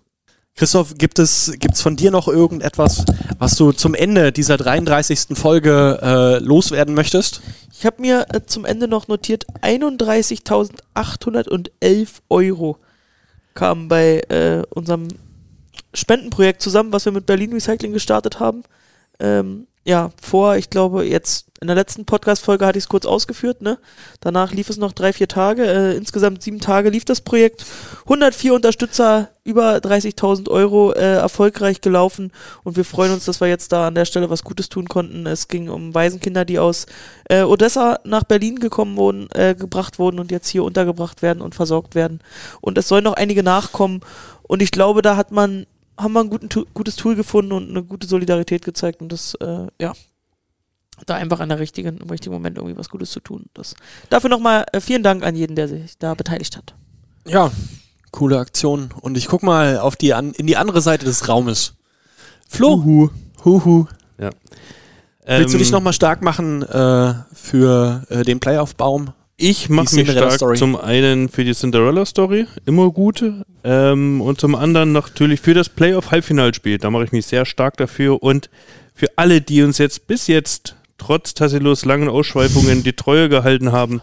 Christoph, 0.56 0.98
gibt 0.98 1.18
es 1.18 1.52
gibt's 1.58 1.80
von 1.80 1.96
dir 1.96 2.10
noch 2.10 2.28
irgendetwas, 2.28 3.06
was 3.38 3.56
du 3.56 3.72
zum 3.72 3.94
Ende 3.94 4.30
dieser 4.32 4.58
33. 4.58 5.38
Folge 5.38 5.98
äh, 6.02 6.38
loswerden 6.38 6.94
möchtest? 6.94 7.40
Ich 7.72 7.86
habe 7.86 8.02
mir 8.02 8.26
äh, 8.32 8.42
zum 8.44 8.66
Ende 8.66 8.88
noch 8.88 9.08
notiert, 9.08 9.46
31.811 9.62 12.08
Euro 12.28 12.76
kamen 13.54 13.88
bei 13.88 14.20
äh, 14.28 14.62
unserem 14.70 15.08
Spendenprojekt 15.94 16.62
zusammen, 16.62 16.92
was 16.92 17.04
wir 17.04 17.12
mit 17.12 17.26
Berlin 17.26 17.52
Recycling 17.52 17.92
gestartet 17.92 18.38
haben. 18.38 18.62
Ähm, 19.18 19.66
ja, 19.84 20.10
vor, 20.20 20.56
ich 20.56 20.68
glaube, 20.68 21.04
jetzt 21.04 21.46
in 21.60 21.66
der 21.66 21.76
letzten 21.76 22.04
Podcast-Folge 22.04 22.66
hatte 22.66 22.78
ich 22.78 22.84
es 22.84 22.88
kurz 22.88 23.06
ausgeführt, 23.06 23.62
ne? 23.62 23.78
Danach 24.20 24.52
lief 24.52 24.70
es 24.70 24.76
noch 24.76 24.92
drei, 24.92 25.12
vier 25.12 25.28
Tage. 25.28 25.64
Äh, 25.64 25.96
insgesamt 25.96 26.42
sieben 26.42 26.60
Tage 26.60 26.90
lief 26.90 27.04
das 27.04 27.20
Projekt. 27.22 27.64
104 28.04 28.54
Unterstützer, 28.54 29.28
über 29.44 29.76
30.000 29.76 30.50
Euro 30.50 30.92
äh, 30.92 31.16
erfolgreich 31.16 31.80
gelaufen 31.80 32.30
und 32.62 32.76
wir 32.76 32.84
freuen 32.84 33.12
uns, 33.12 33.24
dass 33.24 33.40
wir 33.40 33.48
jetzt 33.48 33.72
da 33.72 33.88
an 33.88 33.94
der 33.94 34.04
Stelle 34.04 34.30
was 34.30 34.44
Gutes 34.44 34.68
tun 34.68 34.88
konnten. 34.88 35.26
Es 35.26 35.48
ging 35.48 35.68
um 35.70 35.94
Waisenkinder, 35.94 36.44
die 36.44 36.58
aus 36.58 36.86
äh, 37.28 37.42
Odessa 37.42 38.00
nach 38.04 38.24
Berlin 38.24 38.56
gekommen 38.56 38.96
wurden, 38.96 39.28
äh, 39.32 39.54
gebracht 39.54 39.98
wurden 39.98 40.18
und 40.18 40.30
jetzt 40.30 40.48
hier 40.48 40.64
untergebracht 40.64 41.22
werden 41.22 41.42
und 41.42 41.54
versorgt 41.54 41.94
werden. 41.94 42.20
Und 42.60 42.76
es 42.76 42.88
sollen 42.88 43.04
noch 43.04 43.14
einige 43.14 43.42
nachkommen. 43.42 44.00
Und 44.42 44.62
ich 44.62 44.72
glaube, 44.72 45.00
da 45.00 45.16
hat 45.16 45.30
man, 45.30 45.66
haben 46.02 46.12
wir 46.12 46.20
ein 46.20 46.30
guten, 46.30 46.48
gutes 46.74 46.96
Tool 46.96 47.14
gefunden 47.14 47.52
und 47.52 47.70
eine 47.70 47.82
gute 47.82 48.06
Solidarität 48.06 48.64
gezeigt 48.64 49.00
und 49.02 49.12
das, 49.12 49.34
äh, 49.36 49.66
ja, 49.80 49.92
da 51.06 51.14
einfach 51.14 51.40
an 51.40 51.48
der 51.48 51.58
richtigen, 51.58 51.98
im 51.98 52.10
richtigen 52.10 52.34
Moment 52.34 52.58
irgendwie 52.58 52.76
was 52.76 52.90
Gutes 52.90 53.10
zu 53.10 53.20
tun. 53.20 53.46
Das, 53.54 53.74
dafür 54.10 54.30
nochmal 54.30 54.66
äh, 54.72 54.80
vielen 54.80 55.02
Dank 55.02 55.24
an 55.24 55.34
jeden, 55.34 55.56
der 55.56 55.68
sich 55.68 55.98
da 55.98 56.14
beteiligt 56.14 56.56
hat. 56.56 56.74
Ja, 57.26 57.50
coole 58.10 58.38
Aktion. 58.38 58.90
Und 59.00 59.16
ich 59.16 59.28
guck 59.28 59.42
mal 59.42 59.78
auf 59.78 59.96
die 59.96 60.12
an, 60.14 60.32
in 60.32 60.46
die 60.46 60.56
andere 60.56 60.80
Seite 60.82 61.04
des 61.04 61.28
Raumes. 61.28 61.74
Flo, 62.48 62.84
Huhu. 62.84 63.10
Huhu. 63.44 63.86
Willst 64.18 65.54
du 65.54 65.58
dich 65.58 65.68
Ähm, 65.68 65.72
nochmal 65.74 65.92
stark 65.92 66.22
machen 66.22 66.62
äh, 66.62 67.14
für 67.32 68.04
äh, 68.08 68.22
den 68.24 68.40
Playoff-Baum? 68.40 69.12
Ich 69.42 69.70
mache 69.70 69.94
mich 69.94 70.10
stark 70.10 70.32
Story. 70.32 70.58
zum 70.58 70.76
einen 70.76 71.30
für 71.30 71.44
die 71.44 71.54
Cinderella 71.54 72.04
Story, 72.04 72.46
immer 72.66 72.90
gute, 72.90 73.46
ähm, 73.64 74.20
und 74.20 74.38
zum 74.38 74.54
anderen 74.54 74.92
natürlich 74.92 75.40
für 75.40 75.54
das 75.54 75.70
Playoff-Halbfinalspiel. 75.70 76.76
Da 76.76 76.90
mache 76.90 77.04
ich 77.04 77.12
mich 77.12 77.24
sehr 77.24 77.46
stark 77.46 77.78
dafür 77.78 78.22
und 78.22 78.50
für 78.94 79.06
alle, 79.16 79.40
die 79.40 79.62
uns 79.62 79.78
jetzt 79.78 80.06
bis 80.06 80.26
jetzt 80.26 80.76
trotz 80.98 81.32
Tassilos 81.32 81.86
langen 81.86 82.10
Ausschweifungen 82.10 82.82
die 82.82 82.92
Treue 82.92 83.30
gehalten 83.30 83.72
haben, 83.72 84.02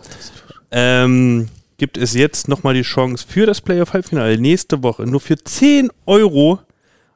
ähm, 0.72 1.50
gibt 1.78 2.00
es 2.00 2.16
jetzt 2.16 2.48
nochmal 2.48 2.74
die 2.74 2.82
Chance 2.82 3.24
für 3.30 3.46
das 3.46 3.62
Playoff-Halbfinale 3.62 4.40
nächste 4.40 4.82
Woche 4.82 5.04
nur 5.04 5.20
für 5.20 5.38
10 5.38 5.92
Euro 6.08 6.62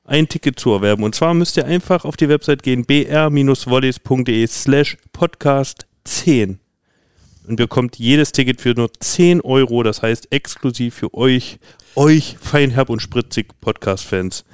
ein 0.06 0.30
Ticket 0.30 0.60
zu 0.60 0.70
erwerben. 0.72 1.04
Und 1.04 1.16
zwar 1.16 1.34
müsst 1.34 1.58
ihr 1.58 1.66
einfach 1.66 2.06
auf 2.06 2.18
die 2.18 2.30
Website 2.30 2.62
gehen, 2.62 2.86
br-volleys.de 2.86 4.46
slash 4.46 4.98
podcast 5.12 5.88
10 6.04 6.61
und 7.48 7.56
bekommt 7.56 7.98
jedes 7.98 8.32
Ticket 8.32 8.62
für 8.62 8.74
nur 8.74 8.92
10 8.94 9.42
Euro, 9.42 9.84
das 9.84 10.02
heißt 10.02 10.32
exklusiv 10.32 10.96
für 10.96 11.14
euch, 11.14 11.60
euch 11.96 12.38
Feinherb 12.40 12.90
und 12.90 13.02
Spritzig 13.02 13.60
Podcast-Fans, 13.62 14.46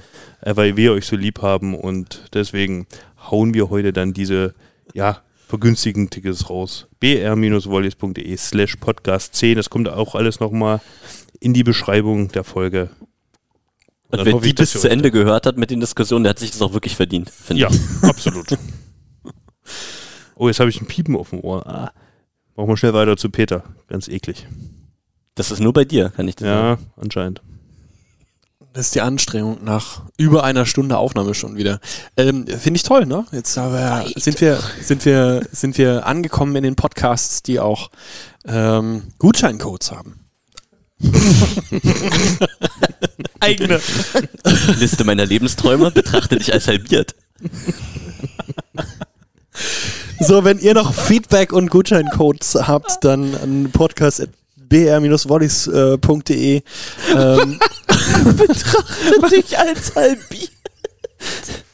äh, 0.41 0.55
weil 0.55 0.77
wir 0.77 0.93
euch 0.93 1.05
so 1.05 1.15
lieb 1.15 1.41
haben 1.41 1.75
und 1.75 2.23
deswegen 2.33 2.87
hauen 3.29 3.53
wir 3.53 3.69
heute 3.69 3.93
dann 3.93 4.13
diese, 4.13 4.55
ja, 4.93 5.21
vergünstigen 5.47 6.09
Tickets 6.09 6.49
raus. 6.49 6.87
br-volleys.de 6.99 8.35
slash 8.37 8.75
podcast 8.77 9.35
10, 9.35 9.55
das 9.57 9.69
kommt 9.69 9.87
auch 9.89 10.15
alles 10.15 10.39
nochmal 10.39 10.81
in 11.39 11.53
die 11.53 11.63
Beschreibung 11.63 12.29
der 12.29 12.43
Folge. 12.43 12.89
Und 14.09 14.19
Dann 14.19 14.25
wer 14.25 14.39
die 14.39 14.49
ich, 14.49 14.55
bis 14.55 14.71
zu 14.71 14.89
Ende 14.89 15.11
gehört 15.11 15.45
hat 15.45 15.57
mit 15.57 15.69
den 15.69 15.79
Diskussionen, 15.81 16.23
der 16.23 16.31
hat 16.31 16.39
sich 16.39 16.51
das 16.51 16.61
auch 16.61 16.73
wirklich 16.73 16.95
verdient, 16.95 17.29
finde 17.29 17.63
Ja, 17.63 17.69
ich. 17.69 18.03
absolut. 18.03 18.47
Oh, 20.39 20.47
jetzt 20.47 20.59
habe 20.59 20.69
ich 20.69 20.79
ein 20.79 20.85
Piepen 20.85 21.15
auf 21.15 21.31
dem 21.31 21.39
Ohr. 21.39 21.65
Ah. 21.65 21.91
Machen 22.57 22.69
wir 22.69 22.77
schnell 22.77 22.93
weiter 22.93 23.15
zu 23.15 23.29
Peter. 23.29 23.63
Ganz 23.87 24.07
eklig. 24.07 24.47
Das 25.35 25.51
ist 25.51 25.59
nur 25.59 25.73
bei 25.73 25.85
dir, 25.85 26.09
kann 26.09 26.27
ich 26.27 26.35
dir 26.35 26.45
sagen. 26.45 26.81
Ja, 26.81 27.01
anscheinend. 27.01 27.41
Das 28.73 28.87
ist 28.87 28.95
die 28.95 29.01
Anstrengung 29.01 29.63
nach 29.63 30.01
über 30.17 30.43
einer 30.43 30.65
Stunde 30.65 30.97
Aufnahme 30.97 31.35
schon 31.35 31.55
wieder. 31.55 31.79
Ähm, 32.17 32.47
Finde 32.47 32.77
ich 32.77 32.83
toll, 32.83 33.05
ne? 33.05 33.25
Jetzt 33.31 33.55
aber 33.59 34.05
sind 34.15 34.41
wir, 34.41 34.59
sind 34.81 35.05
wir, 35.05 35.45
sind 35.51 35.77
wir 35.77 36.07
angekommen 36.07 36.55
in 36.55 36.63
den 36.63 36.75
Podcasts, 36.75 37.43
die 37.43 37.59
auch 37.59 37.91
ähm, 38.45 39.03
Gutscheincodes 39.19 39.91
haben. 39.91 40.25
Eigene. 43.39 43.79
Liste 44.79 45.03
meiner 45.03 45.27
Lebensträume, 45.27 45.91
betrachte 45.91 46.37
dich 46.37 46.51
als 46.51 46.67
halbiert. 46.67 47.13
So, 50.19 50.43
wenn 50.43 50.59
ihr 50.59 50.73
noch 50.73 50.93
Feedback 50.93 51.53
und 51.53 51.69
Gutscheincodes 51.69 52.55
habt, 52.55 53.01
dann 53.03 53.33
an 53.35 53.69
podcast.br-volleys.de. 53.71 56.61
Ähm, 57.15 57.59
Betrachte 58.37 59.29
dich 59.31 59.57
als 59.57 59.95
halbiert. 59.95 60.51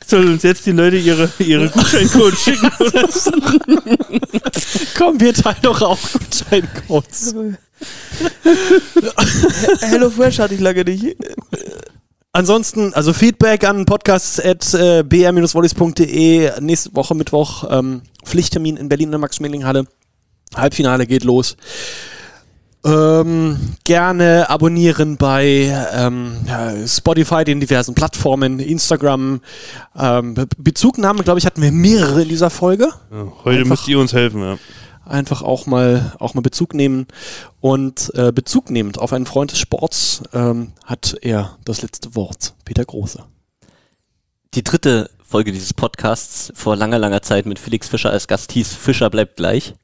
Sollen 0.05 0.33
uns 0.33 0.43
jetzt 0.43 0.65
die 0.65 0.71
Leute 0.71 0.97
ihre, 0.97 1.31
ihre 1.39 1.69
Gutscheincodes 1.69 2.43
schicken? 2.43 2.69
Oder? 2.79 3.07
komm, 4.97 5.19
wir 5.19 5.33
teilen 5.33 5.57
doch 5.61 5.81
auch 5.81 5.99
Gutscheincodes. 6.11 7.33
Hello 9.81 10.09
Fresh 10.09 10.39
hatte 10.39 10.55
ich 10.55 10.59
lange 10.59 10.83
nicht. 10.83 11.15
Ansonsten, 12.35 12.95
also 12.95 13.13
Feedback 13.13 13.63
an 13.63 13.85
podcast.br-volleys.de. 13.85 16.61
Nächste 16.61 16.95
Woche 16.95 17.13
Mittwoch 17.13 17.65
ähm, 17.69 18.01
Pflichttermin 18.25 18.75
in 18.77 18.89
Berlin 18.89 19.09
in 19.09 19.11
der 19.11 19.19
Max-Schmeling-Halle. 19.19 19.85
Halbfinale 20.55 21.05
geht 21.05 21.25
los. 21.25 21.55
Ähm, 22.85 23.75
gerne 23.83 24.49
abonnieren 24.49 25.17
bei 25.17 25.71
ähm, 25.93 26.37
Spotify, 26.87 27.43
den 27.43 27.59
diversen 27.59 27.93
Plattformen, 27.93 28.57
Instagram. 28.59 29.39
Ähm 29.95 30.33
Be 30.33 30.47
Bezugnahme, 30.57 31.21
glaube 31.23 31.37
ich, 31.39 31.45
hatten 31.45 31.61
wir 31.61 31.71
mehrere 31.71 32.23
in 32.23 32.29
dieser 32.29 32.49
Folge. 32.49 32.87
Ja, 33.11 33.31
heute 33.43 33.59
Einfach- 33.59 33.69
müsst 33.69 33.87
ihr 33.87 33.99
uns 33.99 34.11
helfen, 34.11 34.41
ja. 34.41 34.57
Einfach 35.13 35.41
auch 35.41 35.65
mal, 35.65 36.13
auch 36.19 36.33
mal 36.33 36.41
Bezug 36.41 36.73
nehmen. 36.73 37.07
Und 37.61 38.11
äh, 38.15 38.31
Bezug 38.33 38.69
nehmend 38.69 38.99
auf 38.99 39.13
einen 39.13 39.25
Freund 39.25 39.51
des 39.51 39.59
Sports 39.59 40.23
ähm, 40.33 40.73
hat 40.83 41.15
er 41.21 41.57
das 41.63 41.81
letzte 41.81 42.15
Wort. 42.15 42.55
Peter 42.65 42.83
Große. 42.83 43.23
Die 44.55 44.63
dritte 44.63 45.09
Folge 45.23 45.51
dieses 45.51 45.73
Podcasts 45.73 46.51
vor 46.55 46.75
langer, 46.75 46.99
langer 46.99 47.21
Zeit 47.21 47.45
mit 47.45 47.59
Felix 47.59 47.87
Fischer 47.87 48.11
als 48.11 48.27
Gast 48.27 48.51
hieß 48.51 48.73
Fischer 48.73 49.09
bleibt 49.09 49.37
gleich. 49.37 49.75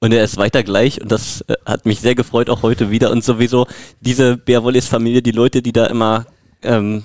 Und 0.00 0.12
er 0.12 0.22
ist 0.22 0.36
weiter 0.36 0.62
gleich 0.62 1.00
und 1.00 1.10
das 1.10 1.40
äh, 1.48 1.56
hat 1.66 1.84
mich 1.84 2.00
sehr 2.00 2.14
gefreut, 2.14 2.50
auch 2.50 2.62
heute 2.62 2.90
wieder. 2.90 3.10
Und 3.10 3.24
sowieso 3.24 3.66
diese 4.00 4.36
Beerwollis 4.36 4.86
Familie, 4.86 5.22
die 5.22 5.32
Leute, 5.32 5.60
die 5.60 5.72
da 5.72 5.86
immer 5.86 6.26
ähm, 6.62 7.02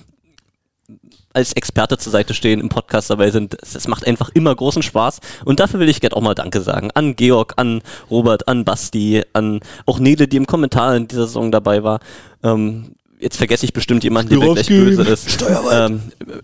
als 1.33 1.53
Experte 1.53 1.97
zur 1.97 2.11
Seite 2.11 2.33
stehen, 2.33 2.59
im 2.59 2.69
Podcast 2.69 3.09
dabei 3.09 3.31
sind, 3.31 3.57
es, 3.61 3.75
es 3.75 3.87
macht 3.87 4.05
einfach 4.07 4.29
immer 4.29 4.55
großen 4.55 4.83
Spaß. 4.83 5.19
Und 5.45 5.59
dafür 5.59 5.79
will 5.79 5.89
ich 5.89 5.99
gerne 5.99 6.15
auch 6.15 6.21
mal 6.21 6.35
Danke 6.35 6.61
sagen. 6.61 6.91
An 6.93 7.15
Georg, 7.15 7.53
an 7.57 7.81
Robert, 8.09 8.47
an 8.47 8.65
Basti, 8.65 9.23
an 9.33 9.59
auch 9.85 9.99
Nele, 9.99 10.27
die 10.27 10.37
im 10.37 10.47
Kommentar 10.47 10.95
in 10.95 11.07
dieser 11.07 11.25
Saison 11.25 11.51
dabei 11.51 11.83
war. 11.83 11.99
Ähm, 12.43 12.95
jetzt 13.19 13.37
vergesse 13.37 13.65
ich 13.65 13.73
bestimmt 13.73 14.03
jemanden, 14.03 14.29
der 14.29 14.41
wirklich 14.41 14.67
böse 14.67 15.03
ist. 15.03 15.43
Ähm, 15.71 16.01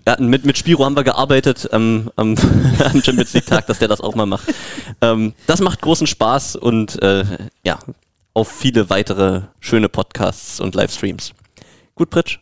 ja, 0.07 0.17
mit, 0.19 0.45
mit 0.45 0.57
Spiro 0.57 0.85
haben 0.85 0.95
wir 0.95 1.03
gearbeitet 1.03 1.69
ähm, 1.71 2.09
am, 2.15 2.35
am 2.79 3.03
Champions 3.03 3.33
League 3.33 3.45
Tag, 3.45 3.67
dass 3.67 3.79
der 3.79 3.87
das 3.87 4.01
auch 4.01 4.15
mal 4.15 4.25
macht. 4.25 4.53
Ähm, 5.01 5.33
das 5.45 5.59
macht 5.59 5.81
großen 5.81 6.07
Spaß 6.07 6.55
und 6.55 7.01
äh, 7.03 7.25
ja, 7.63 7.79
auf 8.33 8.49
viele 8.49 8.89
weitere 8.89 9.41
schöne 9.59 9.89
Podcasts 9.89 10.59
und 10.59 10.73
Livestreams. 10.73 11.33
Gut, 11.95 12.09
Pritsch. 12.09 12.39